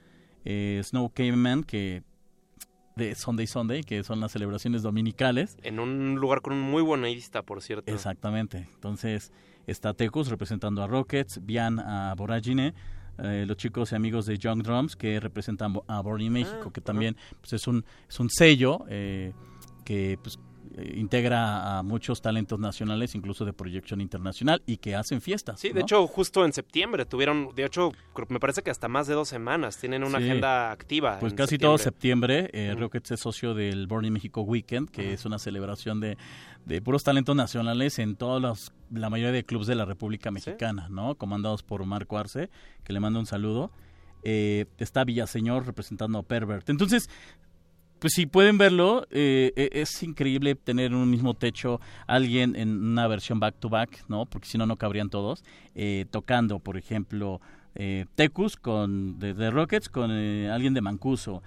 Eh, 0.44 0.80
Snow 0.84 1.10
Caveman, 1.10 1.64
que 1.64 2.02
de 2.96 3.14
Sunday 3.14 3.46
Sunday, 3.46 3.82
que 3.82 4.02
son 4.04 4.20
las 4.20 4.32
celebraciones 4.32 4.82
dominicales. 4.82 5.56
En 5.62 5.80
un 5.80 6.16
lugar 6.16 6.42
con 6.42 6.52
un 6.52 6.60
muy 6.60 6.82
buena 6.82 7.06
vista, 7.06 7.42
por 7.42 7.62
cierto. 7.62 7.92
Exactamente. 7.92 8.68
Entonces 8.74 9.32
está 9.66 9.94
Tecus 9.94 10.28
representando 10.28 10.82
a 10.82 10.86
Rockets, 10.86 11.44
Bian 11.44 11.78
a 11.78 12.14
Boragine, 12.14 12.74
eh, 13.22 13.44
los 13.46 13.56
chicos 13.56 13.92
y 13.92 13.94
amigos 13.94 14.26
de 14.26 14.38
Young 14.38 14.62
Drums 14.62 14.96
que 14.96 15.20
representan 15.20 15.74
a 15.86 16.00
Born 16.00 16.20
in 16.20 16.32
México, 16.32 16.66
ah, 16.66 16.72
que 16.72 16.80
también 16.80 17.16
pues, 17.40 17.52
es, 17.52 17.66
un, 17.66 17.84
es 18.08 18.20
un 18.20 18.30
sello 18.30 18.84
eh, 18.88 19.32
que 19.84 20.18
pues, 20.22 20.38
eh, 20.76 20.94
integra 20.96 21.78
a 21.78 21.82
muchos 21.82 22.22
talentos 22.22 22.60
nacionales, 22.60 23.16
incluso 23.16 23.44
de 23.44 23.52
proyección 23.52 24.00
internacional, 24.00 24.62
y 24.66 24.76
que 24.76 24.94
hacen 24.94 25.20
fiestas. 25.20 25.58
Sí, 25.58 25.70
de 25.70 25.80
hecho, 25.80 26.06
justo 26.06 26.44
en 26.44 26.52
septiembre 26.52 27.04
tuvieron, 27.06 27.50
de 27.56 27.64
hecho, 27.64 27.90
me 28.28 28.38
parece 28.38 28.62
que 28.62 28.70
hasta 28.70 28.86
más 28.86 29.08
de 29.08 29.14
dos 29.14 29.28
semanas 29.28 29.78
tienen 29.78 30.04
una 30.04 30.18
agenda 30.18 30.70
activa. 30.70 31.18
Pues 31.18 31.34
casi 31.34 31.58
todo 31.58 31.76
septiembre, 31.76 32.50
eh, 32.52 32.74
Rockets 32.78 33.10
es 33.10 33.20
socio 33.20 33.52
del 33.52 33.88
Born 33.88 34.04
in 34.04 34.12
México 34.12 34.42
Weekend, 34.42 34.90
que 34.90 35.12
es 35.12 35.24
una 35.24 35.40
celebración 35.40 35.98
de, 35.98 36.16
de 36.64 36.80
puros 36.82 37.02
talentos 37.02 37.34
nacionales 37.34 37.98
en 37.98 38.16
todos 38.16 38.40
los, 38.40 38.72
la 38.90 39.10
mayoría 39.10 39.32
de 39.32 39.44
clubes 39.44 39.66
de 39.66 39.74
la 39.74 39.84
República 39.84 40.30
Mexicana, 40.30 40.88
¿no? 40.90 41.14
Comandados 41.14 41.62
por 41.62 41.84
Marco 41.84 42.18
Arce, 42.18 42.50
que 42.84 42.92
le 42.92 43.00
mando 43.00 43.18
un 43.18 43.26
saludo. 43.26 43.70
Eh, 44.22 44.66
está 44.78 45.04
Villaseñor 45.04 45.66
representando 45.66 46.18
a 46.18 46.22
Pervert. 46.22 46.68
Entonces, 46.68 47.08
pues 48.00 48.14
si 48.14 48.26
pueden 48.26 48.58
verlo, 48.58 49.06
eh, 49.10 49.52
e, 49.56 49.80
es 49.80 50.02
increíble 50.02 50.54
tener 50.54 50.86
en 50.86 50.94
un 50.94 51.10
mismo 51.10 51.34
techo 51.34 51.80
alguien 52.06 52.56
en 52.56 52.82
una 52.82 53.06
versión 53.06 53.40
back 53.40 53.56
to 53.58 53.68
back, 53.68 54.04
¿no? 54.08 54.26
Porque 54.26 54.48
si 54.48 54.56
no, 54.58 54.66
no 54.66 54.76
cabrían 54.76 55.10
todos. 55.10 55.44
Eh, 55.74 56.06
tocando, 56.10 56.58
por 56.60 56.76
ejemplo, 56.76 57.40
eh, 57.74 58.06
Tecus 58.14 58.56
con, 58.56 59.18
de, 59.18 59.50
Rockets 59.50 59.88
con 59.88 60.10
eh, 60.10 60.50
alguien 60.50 60.74
de 60.74 60.80
Mancuso. 60.80 61.42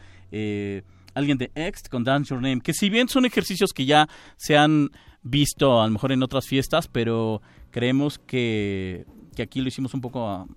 Alguien 1.14 1.38
de 1.38 1.52
X 1.56 1.90
con 1.90 2.04
Dance 2.04 2.30
Your 2.30 2.42
Name. 2.42 2.62
Que 2.62 2.74
si 2.74 2.90
bien 2.90 3.08
son 3.08 3.26
ejercicios 3.26 3.74
que 3.74 3.86
ya 3.86 4.08
se 4.38 4.58
han 4.58 4.90
visto 5.22 5.82
a 5.82 5.88
lo 5.88 5.94
mejor 5.94 6.12
en 6.12 6.24
otras 6.24 6.48
fiestas, 6.48 6.88
pero 6.88 7.42
creemos 7.72 8.20
que, 8.20 9.06
que 9.36 9.44
aquí 9.44 9.62
lo 9.62 9.68
hicimos 9.68 9.94
un 9.94 10.02
poco 10.02 10.48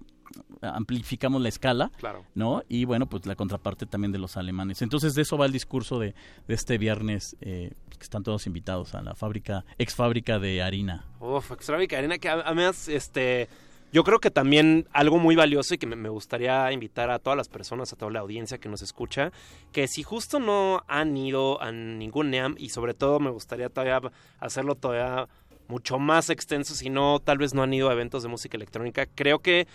amplificamos 0.62 1.41
la 1.41 1.49
escala, 1.49 1.91
¿no? 2.35 2.62
Y 2.68 2.85
bueno, 2.85 3.07
pues 3.07 3.26
la 3.26 3.36
contraparte 3.36 3.86
también 3.86 4.12
de 4.12 4.18
los 4.18 4.36
alemanes. 4.36 4.83
Entonces 4.83 5.15
de 5.15 5.23
eso 5.23 5.36
va 5.36 5.47
el 5.47 5.52
discurso 5.52 5.99
de, 5.99 6.15
este 6.49 6.78
viernes, 6.78 7.36
eh, 7.41 7.73
que 7.91 8.02
están 8.02 8.23
todos 8.23 8.47
invitados 8.47 8.94
a 8.94 9.02
la 9.02 9.15
fábrica, 9.15 9.65
ex 9.78 9.94
fábrica 9.94 10.39
de 10.39 10.62
harina. 10.62 11.05
Uf, 11.20 11.52
ex 11.52 11.67
fábrica 11.67 11.97
de 11.97 12.01
harina, 12.01 12.18
que 12.18 12.28
además, 12.28 12.89
este... 12.89 13.49
Yo 13.93 14.05
creo 14.05 14.19
que 14.19 14.31
también 14.31 14.89
algo 14.93 15.19
muy 15.19 15.37
valioso 15.37 15.75
y 15.75 15.79
que 15.79 15.87
me, 15.87 16.09
gustaría 16.09 16.71
invitar 16.73 17.11
a 17.11 17.19
todas 17.19 17.37
las 17.37 17.49
personas, 17.49 17.93
a 17.93 17.97
toda 17.97 18.11
la 18.11 18.21
audiencia 18.21 18.59
que 18.59 18.69
nos 18.69 18.83
escucha, 18.83 19.33
que 19.73 19.87
si 19.87 20.03
justo 20.03 20.41
no 20.41 20.83
han 20.89 21.17
ido 21.17 21.63
a 21.63 21.71
ningún 21.73 22.31
NEAM 22.31 22.57
y 22.59 22.71
sobre 22.71 22.95
todo 22.95 23.21
me 23.21 23.31
gustaría 23.31 23.69
todavía 23.69 24.01
hacerlo 24.41 24.75
todavía 24.75 25.29
mucho 25.69 25.99
más 25.99 26.31
extenso, 26.31 26.75
si 26.75 26.91
no 26.91 27.21
tal 27.21 27.39
vez 27.39 27.55
no 27.55 27.63
han 27.63 27.73
ido 27.73 27.89
a 27.89 27.93
eventos 27.93 28.23
de 28.23 28.29
música 28.29 28.57
electrónica, 28.57 29.07
creo 29.07 29.39
que 29.39 29.67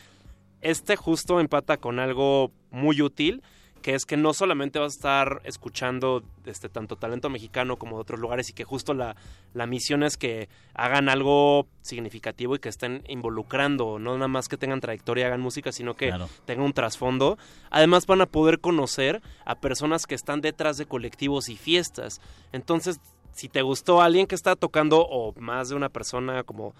este 0.61 0.95
justo 0.95 1.39
empata 1.39 1.77
con 1.77 1.99
algo 1.99 2.51
muy 2.69 3.01
útil, 3.01 3.41
que 3.81 3.95
es 3.95 4.05
que 4.05 4.17
no 4.17 4.33
solamente 4.33 4.79
vas 4.79 4.93
a 4.93 4.95
estar 4.95 5.41
escuchando 5.43 6.23
este, 6.45 6.69
tanto 6.69 6.95
talento 6.95 7.29
mexicano 7.29 7.77
como 7.77 7.97
de 7.97 8.01
otros 8.01 8.19
lugares 8.19 8.49
y 8.49 8.53
que 8.53 8.63
justo 8.63 8.93
la, 8.93 9.15
la 9.53 9.65
misión 9.65 10.03
es 10.03 10.17
que 10.17 10.49
hagan 10.73 11.09
algo 11.09 11.67
significativo 11.81 12.55
y 12.55 12.59
que 12.59 12.69
estén 12.69 13.03
involucrando, 13.07 13.99
no 13.99 14.13
nada 14.15 14.27
más 14.27 14.47
que 14.47 14.57
tengan 14.57 14.81
trayectoria, 14.81 15.27
hagan 15.27 15.41
música, 15.41 15.71
sino 15.71 15.95
que 15.95 16.13
tengan 16.45 16.65
un 16.65 16.73
trasfondo. 16.73 17.37
Además 17.69 18.05
van 18.05 18.21
a 18.21 18.25
poder 18.25 18.59
conocer 18.59 19.21
a 19.45 19.55
personas 19.55 20.05
que 20.05 20.15
están 20.15 20.41
detrás 20.41 20.77
de 20.77 20.85
colectivos 20.85 21.49
y 21.49 21.57
fiestas. 21.57 22.21
Entonces, 22.51 22.99
si 23.33 23.49
te 23.49 23.61
gustó 23.61 24.01
alguien 24.01 24.27
que 24.27 24.35
está 24.35 24.55
tocando 24.55 25.05
o 25.07 25.33
más 25.39 25.69
de 25.69 25.75
una 25.75 25.89
persona 25.89 26.43
como 26.43 26.73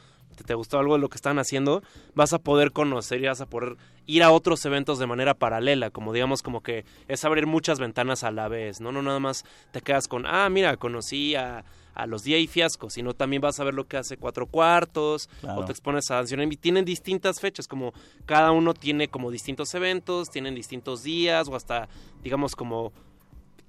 te 0.43 0.53
gustó 0.53 0.79
algo 0.79 0.95
de 0.95 0.99
lo 0.99 1.09
que 1.09 1.15
están 1.15 1.39
haciendo, 1.39 1.83
vas 2.15 2.33
a 2.33 2.39
poder 2.39 2.71
conocer 2.71 3.21
y 3.21 3.27
vas 3.27 3.41
a 3.41 3.45
poder 3.45 3.77
ir 4.05 4.23
a 4.23 4.31
otros 4.31 4.65
eventos 4.65 4.99
de 4.99 5.07
manera 5.07 5.33
paralela, 5.33 5.89
como 5.89 6.13
digamos 6.13 6.41
como 6.41 6.61
que 6.61 6.85
es 7.07 7.23
abrir 7.25 7.47
muchas 7.47 7.79
ventanas 7.79 8.23
a 8.23 8.31
la 8.31 8.47
vez, 8.47 8.81
¿no? 8.81 8.91
No 8.91 9.01
nada 9.01 9.19
más 9.19 9.45
te 9.71 9.81
quedas 9.81 10.07
con, 10.07 10.25
ah, 10.25 10.49
mira, 10.49 10.77
conocí 10.77 11.35
a, 11.35 11.63
a 11.93 12.07
los 12.07 12.25
y 12.25 12.47
Fiasco, 12.47 12.89
sino 12.89 13.13
también 13.13 13.41
vas 13.41 13.59
a 13.59 13.63
ver 13.63 13.73
lo 13.73 13.87
que 13.87 13.97
hace 13.97 14.17
Cuatro 14.17 14.47
Cuartos, 14.47 15.29
o 15.43 15.65
te 15.65 15.71
expones 15.71 16.09
a 16.11 16.15
Danción 16.15 16.41
y 16.51 16.57
tienen 16.57 16.85
distintas 16.85 17.39
fechas, 17.39 17.67
como 17.67 17.93
cada 18.25 18.51
uno 18.51 18.73
tiene 18.73 19.07
como 19.07 19.31
distintos 19.31 19.73
eventos, 19.73 20.29
tienen 20.29 20.55
distintos 20.55 21.03
días, 21.03 21.47
o 21.47 21.55
hasta, 21.55 21.89
digamos, 22.23 22.55
como 22.55 22.91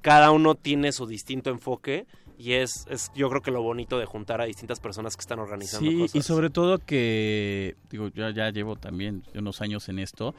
cada 0.01 0.31
uno 0.33 0.55
tiene 0.55 0.92
su 0.92 1.07
distinto 1.07 1.51
enfoque 1.51 2.07
y 2.43 2.55
es, 2.55 2.87
es 2.91 3.12
yo 3.15 3.29
creo 3.31 3.41
que 3.41 3.53
lo 3.53 3.62
bonito 3.62 4.01
de 4.01 4.05
juntar 4.05 4.41
a 4.41 4.47
distintas 4.47 4.81
personas 4.81 5.17
que 5.17 5.21
están 5.21 5.39
organizando 5.39 5.89
sí, 5.89 6.07
y 6.12 6.23
sobre 6.23 6.51
todo 6.51 6.79
que, 6.79 7.77
digo, 7.89 8.09
yo 8.09 8.29
ya 8.31 8.51
llevo 8.51 8.75
también 8.75 9.23
unos 9.35 9.61
años 9.61 9.89
en 9.89 10.01
esto, 10.01 10.35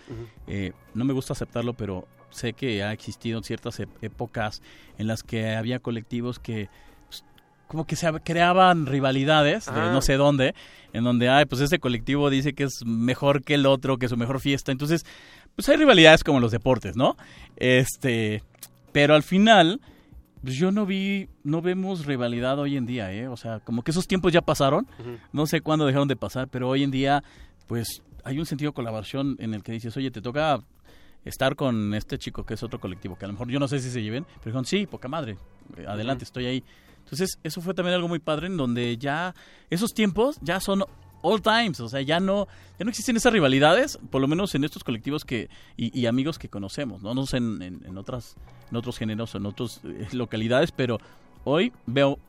eh, 0.47 0.73
no 0.93 1.05
me 1.05 1.13
gusta 1.13 1.31
aceptarlo, 1.31 1.73
pero 1.73 2.05
sé 2.29 2.51
que 2.51 2.83
ha 2.83 2.91
existido 2.91 3.41
ciertas 3.41 3.79
épocas 4.01 4.61
en 4.97 5.07
las 5.07 5.23
que 5.23 5.55
había 5.55 5.79
colectivos 5.79 6.39
que 6.39 6.67
pues, 7.07 7.23
como 7.67 7.87
que 7.87 7.95
se 7.95 8.11
creaban 8.19 8.85
rivalidades 8.85 9.67
de 9.67 9.71
no 9.71 10.01
sé 10.01 10.15
dónde, 10.15 10.55
en 10.91 11.05
donde, 11.05 11.29
ay, 11.29 11.45
pues 11.45 11.61
ese 11.61 11.79
colectivo 11.79 12.29
dice 12.29 12.53
que 12.53 12.63
es 12.63 12.85
mejor 12.85 13.43
que 13.43 13.53
el 13.53 13.65
otro, 13.65 13.97
que 13.97 14.07
es 14.07 14.09
su 14.09 14.17
mejor 14.17 14.41
fiesta. 14.41 14.73
Entonces, 14.73 15.05
pues 15.55 15.69
hay 15.69 15.77
rivalidades 15.77 16.23
como 16.23 16.41
los 16.41 16.51
deportes, 16.51 16.97
¿no? 16.97 17.15
Este, 17.55 18.43
pero 18.91 19.15
al 19.15 19.23
final, 19.23 19.79
pues 20.43 20.55
yo 20.55 20.71
no 20.71 20.85
vi, 20.85 21.29
no 21.43 21.61
vemos 21.61 22.05
rivalidad 22.05 22.59
hoy 22.59 22.75
en 22.75 22.85
día, 22.85 23.13
¿eh? 23.13 23.27
O 23.29 23.37
sea, 23.37 23.61
como 23.61 23.81
que 23.81 23.91
esos 23.91 24.07
tiempos 24.07 24.33
ya 24.33 24.41
pasaron, 24.41 24.85
no 25.31 25.47
sé 25.47 25.61
cuándo 25.61 25.85
dejaron 25.85 26.09
de 26.09 26.17
pasar, 26.17 26.49
pero 26.49 26.67
hoy 26.67 26.83
en 26.83 26.91
día, 26.91 27.23
pues 27.67 28.01
hay 28.25 28.39
un 28.39 28.45
sentido 28.45 28.71
de 28.71 28.75
colaboración 28.75 29.37
en 29.39 29.53
el 29.53 29.63
que 29.63 29.71
dices, 29.71 29.95
oye, 29.95 30.11
te 30.11 30.21
toca 30.21 30.59
estar 31.23 31.55
con 31.55 31.93
este 31.93 32.17
chico 32.17 32.45
que 32.45 32.55
es 32.55 32.63
otro 32.63 32.79
colectivo, 32.79 33.17
que 33.17 33.23
a 33.23 33.27
lo 33.29 33.33
mejor 33.33 33.49
yo 33.49 33.59
no 33.59 33.69
sé 33.69 33.79
si 33.79 33.89
se 33.89 34.01
lleven, 34.01 34.25
pero 34.25 34.45
dijeron, 34.45 34.65
sí, 34.65 34.85
poca 34.85 35.07
madre, 35.07 35.37
eh, 35.77 35.85
adelante, 35.87 36.25
estoy 36.25 36.45
ahí. 36.45 36.63
Entonces, 36.99 37.37
eso 37.43 37.61
fue 37.61 37.73
también 37.73 37.95
algo 37.95 38.07
muy 38.09 38.19
padre 38.19 38.47
en 38.47 38.57
donde 38.57 38.97
ya 38.97 39.33
esos 39.69 39.93
tiempos 39.93 40.37
ya 40.41 40.59
son 40.59 40.83
all 41.23 41.41
times, 41.41 41.79
o 41.79 41.89
sea, 41.89 42.01
ya 42.01 42.19
no, 42.19 42.47
ya 42.77 42.83
no 42.85 42.89
existen 42.89 43.15
esas 43.15 43.33
rivalidades, 43.33 43.97
por 44.11 44.21
lo 44.21 44.27
menos 44.27 44.53
en 44.53 44.63
estos 44.63 44.83
colectivos 44.83 45.25
que 45.25 45.49
y, 45.75 46.05
amigos 46.05 46.37
que 46.37 46.49
conocemos, 46.49 47.01
no, 47.01 47.15
no 47.15 47.25
sé 47.25 47.37
en, 47.37 47.61
en, 47.61 47.97
otras, 47.97 48.35
en 48.69 48.77
otros 48.77 48.97
géneros, 48.97 49.33
en 49.33 49.45
otras 49.45 49.81
eh, 49.85 50.07
localidades, 50.11 50.71
pero 50.71 50.99
hoy 51.45 51.71
veo 51.85 52.19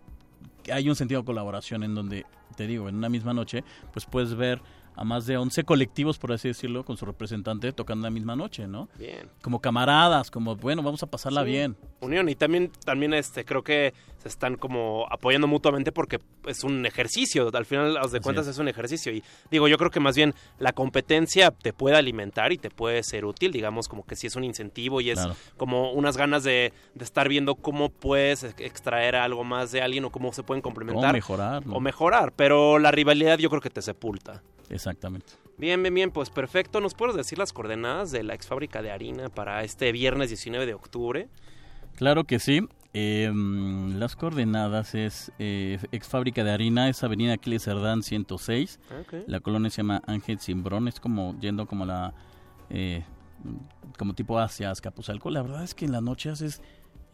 que 0.62 0.72
hay 0.72 0.88
un 0.88 0.96
sentido 0.96 1.20
de 1.20 1.26
colaboración 1.26 1.82
en 1.82 1.94
donde, 1.94 2.24
te 2.56 2.66
digo, 2.66 2.88
en 2.88 2.94
una 2.96 3.08
misma 3.08 3.34
noche, 3.34 3.64
pues 3.92 4.06
puedes 4.06 4.34
ver 4.34 4.62
a 4.96 5.04
más 5.04 5.26
de 5.26 5.36
11 5.36 5.64
colectivos, 5.64 6.18
por 6.18 6.32
así 6.32 6.48
decirlo, 6.48 6.84
con 6.84 6.96
su 6.96 7.04
representante 7.04 7.72
tocando 7.72 8.06
la 8.06 8.10
misma 8.10 8.36
noche, 8.36 8.66
¿no? 8.66 8.88
Bien. 8.98 9.28
Como 9.42 9.60
camaradas, 9.60 10.30
como, 10.30 10.56
bueno, 10.56 10.82
vamos 10.82 11.02
a 11.02 11.06
pasarla 11.06 11.42
bien. 11.42 11.76
Unión, 12.00 12.28
y 12.28 12.34
también, 12.34 12.70
también 12.84 13.12
este, 13.14 13.44
creo 13.44 13.62
que 13.62 13.92
se 14.24 14.28
están 14.30 14.56
como 14.56 15.06
apoyando 15.10 15.46
mutuamente 15.46 15.92
porque 15.92 16.18
es 16.46 16.64
un 16.64 16.86
ejercicio, 16.86 17.50
al 17.52 17.66
final, 17.66 17.98
de 18.10 18.20
cuentas, 18.20 18.46
es. 18.46 18.56
un 18.56 18.68
ejercicio. 18.68 19.12
Y 19.12 19.22
digo, 19.50 19.68
yo 19.68 19.76
creo 19.76 19.90
que 19.90 20.00
más 20.00 20.16
bien 20.16 20.34
la 20.58 20.72
competencia 20.72 21.50
te 21.50 21.74
puede 21.74 21.96
alimentar 21.96 22.50
y 22.50 22.56
te 22.56 22.70
puede 22.70 23.02
ser 23.02 23.26
útil, 23.26 23.52
digamos, 23.52 23.86
como 23.86 24.06
que 24.06 24.16
si 24.16 24.26
es 24.26 24.34
un 24.34 24.44
incentivo 24.44 25.02
y 25.02 25.10
es 25.10 25.20
como 25.58 25.92
unas 25.92 26.16
ganas 26.16 26.42
de, 26.42 26.72
de, 26.94 27.04
estar 27.04 27.28
viendo 27.28 27.54
cómo 27.56 27.90
puedes 27.90 28.44
extraer 28.44 29.14
algo 29.14 29.44
más 29.44 29.72
de 29.72 29.82
alguien 29.82 30.06
o 30.06 30.10
cómo 30.10 30.32
se 30.32 30.42
pueden 30.42 30.62
complementar. 30.62 31.10
O 31.10 31.12
mejorar. 31.12 31.62
O 31.70 31.80
mejorar, 31.80 32.32
pero 32.34 32.78
la 32.78 32.90
rivalidad 32.92 33.38
yo 33.38 33.50
creo 33.50 33.60
que 33.60 33.70
te 33.70 33.82
sepulta. 33.82 34.42
Exactamente. 34.70 35.34
Bien, 35.58 35.82
bien, 35.82 35.92
bien, 35.92 36.10
pues 36.10 36.30
perfecto. 36.30 36.80
¿Nos 36.80 36.94
puedes 36.94 37.14
decir 37.14 37.36
las 37.36 37.52
coordenadas 37.52 38.10
de 38.10 38.22
la 38.22 38.34
ex 38.34 38.46
fábrica 38.46 38.80
de 38.80 38.90
harina 38.90 39.28
para 39.28 39.62
este 39.64 39.92
viernes 39.92 40.30
19 40.30 40.64
de 40.64 40.72
octubre? 40.72 41.28
Claro 41.96 42.24
que 42.24 42.38
sí. 42.38 42.66
Em, 42.96 43.98
las 43.98 44.14
coordenadas 44.14 44.94
es 44.94 45.32
eh, 45.40 45.78
ex 45.90 46.06
fábrica 46.06 46.44
de 46.44 46.52
harina, 46.52 46.88
es 46.88 47.02
Avenida 47.02 47.32
Aquiles 47.34 47.64
Cerdán 47.64 48.04
106. 48.04 48.78
Ah, 48.88 49.16
la 49.26 49.40
colonia 49.40 49.68
se 49.68 49.78
llama 49.78 50.00
Ángel 50.06 50.38
Simbrón, 50.38 50.86
es 50.86 51.00
como 51.00 51.36
yendo 51.40 51.66
como 51.66 51.84
la. 51.84 52.14
Eh, 52.70 53.02
como 53.98 54.14
tipo 54.14 54.38
hacia 54.38 54.70
Azcapotzalco. 54.70 55.28
La 55.30 55.42
verdad 55.42 55.64
es 55.64 55.74
que 55.74 55.84
en 55.84 55.92
la 55.92 56.00
noche 56.00 56.30
haces 56.30 56.62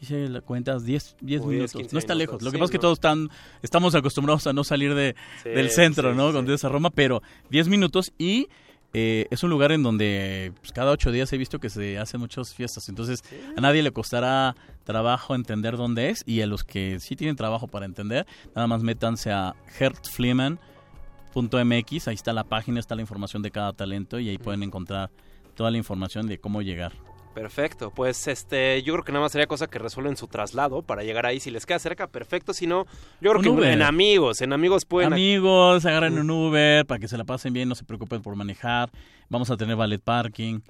hice 0.01 0.29
la 0.29 0.43
cuentas 0.43 0.85
10, 0.85 1.17
10 1.21 1.45
minutos. 1.47 1.93
No 1.93 1.99
está 1.99 2.15
lejos. 2.15 2.43
Lo 2.43 2.51
que 2.51 2.59
pasa 2.59 2.67
es 2.67 2.71
que 2.73 2.79
todos 2.79 2.99
están, 2.99 3.31
estamos 3.63 3.95
acostumbrados 3.95 4.47
a 4.47 4.53
no 4.53 4.65
salir 4.65 4.95
de, 4.95 5.15
del 5.45 5.71
centro, 5.71 6.15
¿no? 6.15 6.33
Cuando 6.33 6.53
es 6.53 6.65
a 6.65 6.69
Roma, 6.69 6.91
pero 6.91 7.23
10 7.51 7.69
minutos 7.69 8.13
y 8.19 8.49
eh, 8.93 9.27
es 9.31 9.45
un 9.45 9.51
lugar 9.51 9.73
en 9.73 9.83
donde 9.83 10.53
pues, 10.61 10.73
cada 10.73 10.91
ocho 10.91 11.13
días 11.13 11.33
he 11.33 11.39
visto 11.39 11.61
que 11.61 11.71
se 11.71 11.99
hacen 11.99 12.21
muchas 12.21 12.55
fiestas. 12.55 12.89
Entonces 12.89 13.23
a 13.57 13.61
nadie 13.61 13.83
le 13.83 13.93
costará 13.93 14.57
trabajo 14.85 15.35
entender 15.35 15.77
dónde 15.77 16.11
es 16.11 16.23
y 16.27 16.41
a 16.41 16.47
los 16.47 16.65
que 16.65 16.99
sí 17.01 17.17
tienen 17.17 17.37
trabajo 17.37 17.69
para 17.69 17.87
entender, 17.87 18.27
nada 18.55 18.67
más 18.67 18.83
métanse 18.83 19.31
a 19.31 19.55
hertfliman.mx. 19.79 22.09
Ahí 22.09 22.15
está 22.15 22.33
la 22.33 22.45
página, 22.45 22.81
está 22.81 22.95
la 22.95 23.03
información 23.03 23.43
de 23.43 23.51
cada 23.51 23.73
talento 23.73 24.19
y 24.19 24.29
ahí 24.29 24.39
pueden 24.39 24.63
encontrar 24.63 25.11
toda 25.55 25.71
la 25.71 25.79
información 25.79 26.27
de 26.27 26.39
cómo 26.39 26.63
llegar. 26.63 26.93
Perfecto, 27.35 27.93
pues 27.93 28.27
este, 28.27 28.83
yo 28.83 28.93
creo 28.93 29.05
que 29.05 29.13
nada 29.13 29.25
más 29.25 29.33
sería 29.33 29.47
cosa 29.47 29.69
que 29.69 29.79
resuelven 29.79 30.17
su 30.17 30.27
traslado 30.27 30.83
para 30.83 31.05
llegar 31.05 31.27
ahí. 31.27 31.39
Si 31.39 31.51
les 31.51 31.65
queda 31.65 31.79
cerca, 31.79 32.09
perfecto. 32.09 32.53
Si 32.53 32.67
no, 32.67 32.87
yo 33.21 33.33
creo 33.33 33.57
que 33.57 33.73
en 33.73 33.83
amigos, 33.83 34.41
en 34.41 34.53
amigos 34.53 34.85
pueden. 34.85 35.13
Amigos, 35.13 35.87
agarren 35.87 36.19
un 36.19 36.29
Uber 36.31 36.85
para 36.87 36.99
que 36.99 37.07
se 37.07 37.17
la 37.17 37.25
pasen 37.25 37.53
bien, 37.53 37.69
no 37.69 37.77
se 37.77 37.85
preocupen 37.85 38.21
por 38.21 38.35
manejar. 38.35 38.91
Vamos 39.29 39.49
a 39.51 39.57
tener 39.57 39.77
ballet 39.77 40.03
parking. 40.03 40.61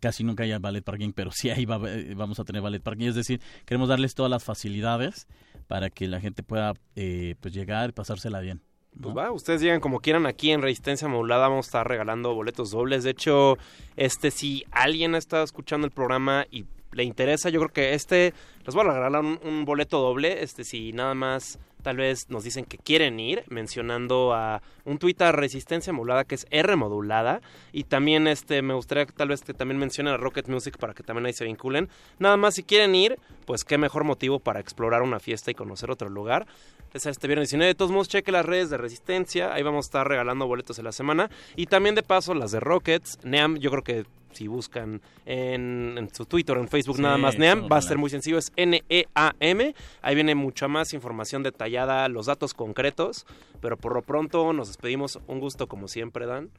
Casi 0.00 0.24
nunca 0.24 0.44
hay 0.44 0.56
ballet 0.56 0.82
parking, 0.82 1.12
pero 1.12 1.30
sí 1.32 1.50
ahí 1.50 1.66
eh, 1.86 2.14
vamos 2.16 2.40
a 2.40 2.44
tener 2.44 2.62
ballet 2.62 2.82
parking. 2.82 3.08
Es 3.08 3.14
decir, 3.14 3.40
queremos 3.66 3.88
darles 3.88 4.14
todas 4.14 4.30
las 4.30 4.42
facilidades 4.42 5.26
para 5.66 5.90
que 5.90 6.08
la 6.08 6.20
gente 6.20 6.42
pueda 6.42 6.72
eh, 6.94 7.34
pues 7.40 7.52
llegar 7.52 7.90
y 7.90 7.92
pasársela 7.92 8.40
bien. 8.40 8.62
Pues 9.00 9.14
va, 9.14 9.30
ustedes 9.30 9.60
llegan 9.60 9.80
como 9.80 10.00
quieran 10.00 10.26
aquí 10.26 10.52
en 10.52 10.62
Resistencia 10.62 11.06
Modulada, 11.06 11.48
vamos 11.48 11.66
a 11.66 11.68
estar 11.68 11.88
regalando 11.88 12.34
boletos 12.34 12.70
dobles. 12.70 13.04
De 13.04 13.10
hecho, 13.10 13.58
este 13.96 14.30
si 14.30 14.64
alguien 14.70 15.14
ha 15.14 15.18
estado 15.18 15.44
escuchando 15.44 15.86
el 15.86 15.92
programa 15.92 16.46
y 16.50 16.64
le 16.92 17.04
interesa, 17.04 17.50
yo 17.50 17.60
creo 17.60 17.72
que 17.72 17.94
este 17.94 18.32
les 18.64 18.74
voy 18.74 18.86
a 18.86 18.92
regalar 18.92 19.22
un, 19.22 19.64
boleto 19.66 20.00
doble, 20.00 20.42
este 20.42 20.64
si 20.64 20.92
nada 20.92 21.14
más 21.14 21.58
tal 21.86 21.98
vez 21.98 22.28
nos 22.30 22.42
dicen 22.42 22.64
que 22.64 22.78
quieren 22.78 23.20
ir, 23.20 23.44
mencionando 23.46 24.34
a 24.34 24.60
un 24.84 24.98
a 25.20 25.30
Resistencia 25.30 25.92
Modulada 25.92 26.24
que 26.24 26.34
es 26.34 26.44
R 26.50 26.74
Modulada. 26.74 27.40
Y 27.70 27.84
también 27.84 28.26
este 28.26 28.60
me 28.60 28.74
gustaría 28.74 29.06
tal 29.06 29.28
vez 29.28 29.42
que 29.42 29.54
también 29.54 29.78
mencionen 29.78 30.14
a 30.14 30.16
Rocket 30.16 30.48
Music 30.48 30.78
para 30.78 30.94
que 30.94 31.04
también 31.04 31.26
ahí 31.26 31.32
se 31.32 31.44
vinculen. 31.44 31.88
Nada 32.18 32.36
más 32.36 32.56
si 32.56 32.64
quieren 32.64 32.96
ir, 32.96 33.20
pues 33.44 33.62
qué 33.62 33.78
mejor 33.78 34.02
motivo 34.02 34.40
para 34.40 34.58
explorar 34.58 35.02
una 35.02 35.20
fiesta 35.20 35.52
y 35.52 35.54
conocer 35.54 35.92
otro 35.92 36.08
lugar. 36.08 36.48
Es 36.92 37.06
este 37.06 37.28
viernes 37.28 37.50
19. 37.50 37.68
De 37.68 37.74
todos 37.76 37.92
modos, 37.92 38.08
cheque 38.08 38.32
las 38.32 38.44
redes 38.44 38.68
de 38.68 38.78
Resistencia. 38.78 39.52
Ahí 39.52 39.62
vamos 39.62 39.84
a 39.84 39.86
estar 39.86 40.08
regalando 40.08 40.48
boletos 40.48 40.80
en 40.80 40.86
la 40.86 40.92
semana. 40.92 41.30
Y 41.54 41.66
también 41.66 41.94
de 41.94 42.02
paso 42.02 42.34
las 42.34 42.50
de 42.50 42.58
Rockets. 42.58 43.20
Neam, 43.22 43.58
yo 43.58 43.70
creo 43.70 43.84
que 43.84 44.06
si 44.36 44.46
buscan 44.46 45.00
en, 45.24 46.08
su 46.12 46.26
Twitter 46.26 46.56
o 46.56 46.60
en 46.60 46.68
Facebook 46.68 47.00
nada 47.00 47.18
más 47.18 47.38
NEAM, 47.38 47.68
va 47.70 47.78
a 47.78 47.82
ser 47.82 47.98
muy 47.98 48.10
sencillo, 48.10 48.38
es 48.38 48.52
N-E-A-M. 48.56 49.74
Ahí 50.02 50.14
viene 50.14 50.34
mucha 50.34 50.68
más 50.68 50.92
información 50.92 51.42
detallada, 51.42 52.08
los 52.08 52.26
datos 52.26 52.54
concretos, 52.54 53.26
pero 53.60 53.76
por 53.76 53.94
lo 53.94 54.02
pronto 54.02 54.52
nos 54.52 54.68
despedimos. 54.68 55.18
Un 55.26 55.40
gusto 55.40 55.66
como 55.66 55.88
siempre, 55.88 56.26
Dan. 56.26 56.50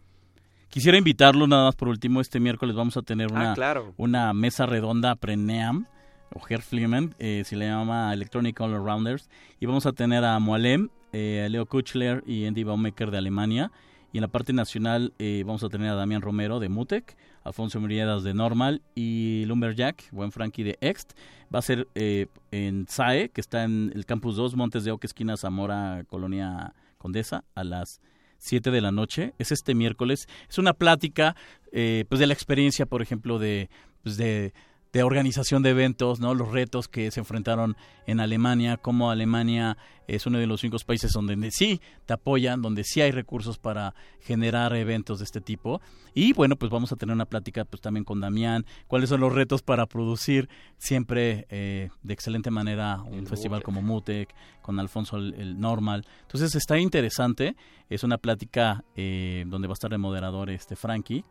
Quisiera 0.70 0.98
invitarlo 0.98 1.48
nada 1.48 1.66
más 1.66 1.76
por 1.76 1.88
último, 1.88 2.20
este 2.20 2.40
miércoles 2.40 2.76
vamos 2.76 2.98
a 2.98 3.02
tener 3.02 3.30
Ah, 3.34 3.54
una, 3.56 3.82
una 3.96 4.34
mesa 4.34 4.66
redonda 4.66 5.16
pre-NEAM 5.16 5.86
o 6.34 6.42
Herr 6.48 6.62
Fliegman, 6.62 7.16
eh, 7.20 7.44
se 7.46 7.56
le 7.56 7.68
llama 7.68 8.14
Electronic 8.14 8.60
All 8.60 8.74
Rounders, 8.74 9.30
y 9.60 9.66
vamos 9.66 9.86
a 9.86 9.94
tener 9.94 10.24
a 10.24 10.38
Moalem, 10.40 10.90
eh, 11.14 11.48
Leo 11.50 11.66
Kuchler 11.66 12.24
y 12.26 12.46
Andy 12.46 12.64
Baumecker 12.64 13.12
de 13.12 13.18
Alemania, 13.18 13.72
y 14.12 14.18
en 14.18 14.22
la 14.22 14.28
parte 14.28 14.54
nacional 14.54 15.14
eh, 15.20 15.44
vamos 15.46 15.64
a 15.64 15.70
tener 15.70 15.90
a 15.90 15.96
Damián 15.96 16.22
Romero 16.22 16.60
de 16.60 16.70
Mutec, 16.70 17.16
Alfonso 17.48 17.80
Muriedas 17.80 18.24
de 18.24 18.34
Normal 18.34 18.82
y 18.94 19.46
Lumberjack, 19.46 20.12
buen 20.12 20.32
Frankie 20.32 20.64
de 20.64 20.78
Ext. 20.82 21.14
Va 21.54 21.60
a 21.60 21.62
ser 21.62 21.88
eh, 21.96 22.28
en 22.52 22.88
SAE, 22.90 23.30
que 23.30 23.40
está 23.40 23.64
en 23.64 23.92
el 23.96 24.06
Campus 24.06 24.36
2, 24.36 24.56
Montes 24.56 24.84
de 24.84 24.92
Oca, 24.92 25.08
esquina 25.08 25.38
Zamora, 25.38 26.04
Colonia 26.08 26.74
Condesa, 26.98 27.46
a 27.56 27.64
las 27.64 28.02
7 28.40 28.70
de 28.70 28.82
la 28.82 28.92
noche. 28.92 29.34
Es 29.40 29.52
este 29.52 29.76
miércoles. 29.76 30.28
Es 30.50 30.58
una 30.58 30.74
plática 30.74 31.36
eh, 31.72 32.04
pues 32.10 32.20
de 32.20 32.28
la 32.28 32.34
experiencia, 32.34 32.86
por 32.86 33.02
ejemplo, 33.02 33.40
de, 33.40 33.70
pues 34.04 34.18
de, 34.18 34.54
de 34.94 35.04
organización 35.04 35.64
de 35.64 35.72
eventos, 35.72 36.20
¿no? 36.20 36.34
Los 36.34 36.52
retos 36.52 36.88
que 36.88 37.12
se 37.12 37.20
enfrentaron 37.20 37.76
en 38.06 38.20
Alemania, 38.20 38.78
cómo 38.78 39.12
Alemania 39.12 39.78
es 40.08 40.26
uno 40.26 40.40
de 40.40 40.48
los 40.48 40.64
únicos 40.64 40.86
países 40.86 41.12
donde 41.12 41.52
sí 41.52 41.82
te 42.06 42.14
apoyan, 42.14 42.62
donde 42.62 42.84
sí 42.84 43.02
hay 43.02 43.12
recursos 43.12 43.58
para 43.58 43.94
generar 44.22 44.74
eventos 44.76 45.20
de 45.20 45.26
este 45.26 45.42
tipo. 45.42 45.82
Y 46.14 46.34
bueno, 46.34 46.56
pues 46.56 46.72
vamos 46.72 46.92
a 46.92 46.96
tener 46.96 47.14
una 47.14 47.26
plática 47.26 47.66
pues 47.66 47.82
también 47.82 48.06
con 48.06 48.22
Damián, 48.22 48.66
cuáles 48.88 49.10
son 49.10 49.20
los 49.20 49.34
retos 49.34 49.62
para 49.62 49.86
producir 49.86 50.50
siempre 50.78 51.46
eh, 51.50 51.90
de 52.04 52.14
excelente 52.14 52.50
manera 52.50 53.02
un 53.04 53.28
festival 53.28 53.64
como 53.64 53.82
Mutec, 53.82 54.34
con 54.62 54.80
Alfonso 54.80 55.18
el, 55.18 55.34
el 55.34 55.60
Normal. 55.60 56.06
Entonces 56.22 56.56
está 56.56 56.80
interesante, 56.80 57.56
es 57.90 58.04
una 58.04 58.18
plática 58.18 58.84
eh, 58.96 59.44
donde 59.48 59.68
va 59.68 59.74
a 59.74 59.76
estar 59.76 59.92
el 59.92 60.00
moderador 60.00 60.50
este 60.50 60.76
Frankie, 60.76 61.26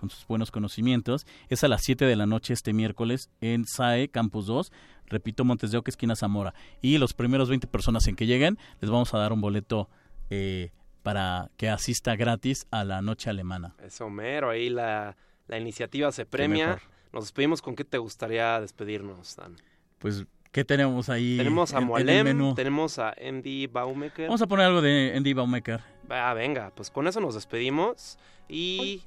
con 0.00 0.08
sus 0.08 0.26
buenos 0.26 0.50
conocimientos. 0.50 1.26
Es 1.50 1.62
a 1.62 1.68
las 1.68 1.82
7 1.82 2.06
de 2.06 2.16
la 2.16 2.24
noche 2.24 2.54
este 2.54 2.72
miércoles 2.72 3.28
en 3.42 3.66
SAE 3.66 4.08
Campus 4.08 4.46
2, 4.46 4.72
repito, 5.06 5.44
Montes 5.44 5.70
de 5.70 5.78
Oca, 5.78 5.90
esquina 5.90 6.16
Zamora. 6.16 6.54
Y 6.80 6.96
los 6.96 7.12
primeros 7.12 7.50
20 7.50 7.66
personas 7.66 8.08
en 8.08 8.16
que 8.16 8.26
lleguen, 8.26 8.58
les 8.80 8.90
vamos 8.90 9.12
a 9.12 9.18
dar 9.18 9.32
un 9.34 9.42
boleto 9.42 9.90
eh, 10.30 10.70
para 11.02 11.50
que 11.58 11.68
asista 11.68 12.16
gratis 12.16 12.66
a 12.70 12.82
la 12.84 13.02
noche 13.02 13.28
alemana. 13.28 13.74
Es 13.84 14.00
Homero, 14.00 14.48
ahí 14.48 14.70
la, 14.70 15.16
la 15.48 15.58
iniciativa 15.58 16.10
se 16.12 16.24
premia. 16.24 16.80
Nos 17.12 17.24
despedimos 17.24 17.60
con 17.60 17.76
qué 17.76 17.84
te 17.84 17.98
gustaría 17.98 18.58
despedirnos, 18.58 19.36
Dan. 19.36 19.56
Pues, 19.98 20.24
¿qué 20.50 20.64
tenemos 20.64 21.10
ahí? 21.10 21.36
Tenemos 21.36 21.74
a 21.74 21.80
Moalem, 21.80 22.54
tenemos 22.54 22.98
a 22.98 23.14
Andy 23.20 23.66
Baumecker. 23.66 24.28
Vamos 24.28 24.40
a 24.40 24.46
poner 24.46 24.66
algo 24.66 24.80
de 24.80 25.12
Andy 25.14 25.34
Baumecker. 25.34 25.80
Ah, 26.10 26.34
venga, 26.34 26.72
pues 26.74 26.90
con 26.90 27.06
eso 27.06 27.20
nos 27.20 27.34
despedimos 27.34 28.18
y 28.48 29.04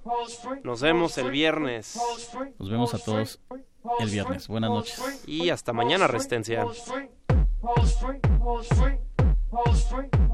nos 0.63 0.81
vemos 0.81 1.17
el 1.17 1.31
viernes. 1.31 1.99
Nos 2.57 2.69
vemos 2.69 2.93
a 2.93 2.99
todos 2.99 3.39
el 3.99 4.09
viernes. 4.09 4.47
Buenas 4.47 4.69
noches. 4.69 5.23
Y 5.27 5.49
hasta 5.49 5.73
mañana, 5.73 6.07
Resistencia. 6.07 6.65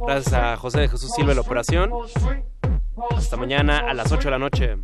Gracias 0.06 0.34
a 0.34 0.58
José 0.58 0.82
de 0.82 0.88
Jesús 0.90 1.12
Silva 1.12 1.34
la 1.34 1.42
operación. 1.42 1.92
Hasta 3.12 3.38
mañana 3.38 3.80
a 3.80 3.94
las 3.94 4.12
8 4.12 4.28
de 4.28 4.32
la 4.32 4.40
noche. 4.40 4.78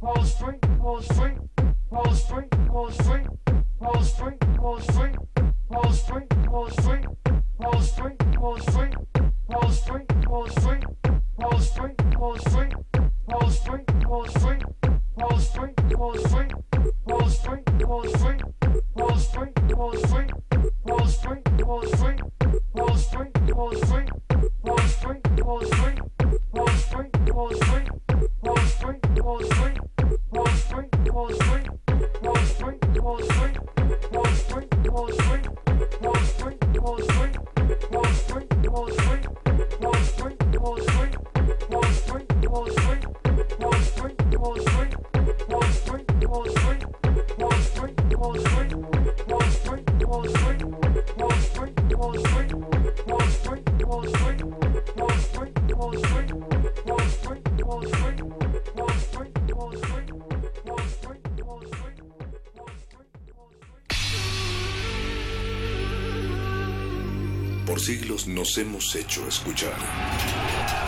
roll 0.00 0.24
street, 0.24 0.64
roll 0.80 1.00
street, 1.00 1.38
roll 1.90 2.14
street, 2.14 2.54
roll 2.68 2.90
street, 2.90 3.26
roll 3.80 4.00
street, 4.00 4.36
roll 4.60 4.80
street, 4.80 5.14
roll 5.68 5.90
street, 5.90 6.26
roll 6.48 6.70
street, 6.70 7.36
roll 7.58 7.80
street, 7.80 8.16
roll 8.38 8.60
street, 8.60 8.86
roll 9.48 9.70
street, 9.70 10.06
roll 10.26 10.46
street, 10.46 10.46
roll 10.46 10.46
street, 10.46 10.84
roll 11.38 11.58
street, 11.58 11.94
roll 12.16 12.36
street, 12.38 12.74
roll 13.28 13.50
street, 13.50 13.84
roll 14.06 14.26
street. 14.26 14.97
Wall 15.18 15.40
Street. 15.40 15.78
Por 67.68 67.80
siglos 67.80 68.26
nos 68.26 68.56
hemos 68.58 68.96
hecho 68.96 69.28
escuchar. 69.28 70.87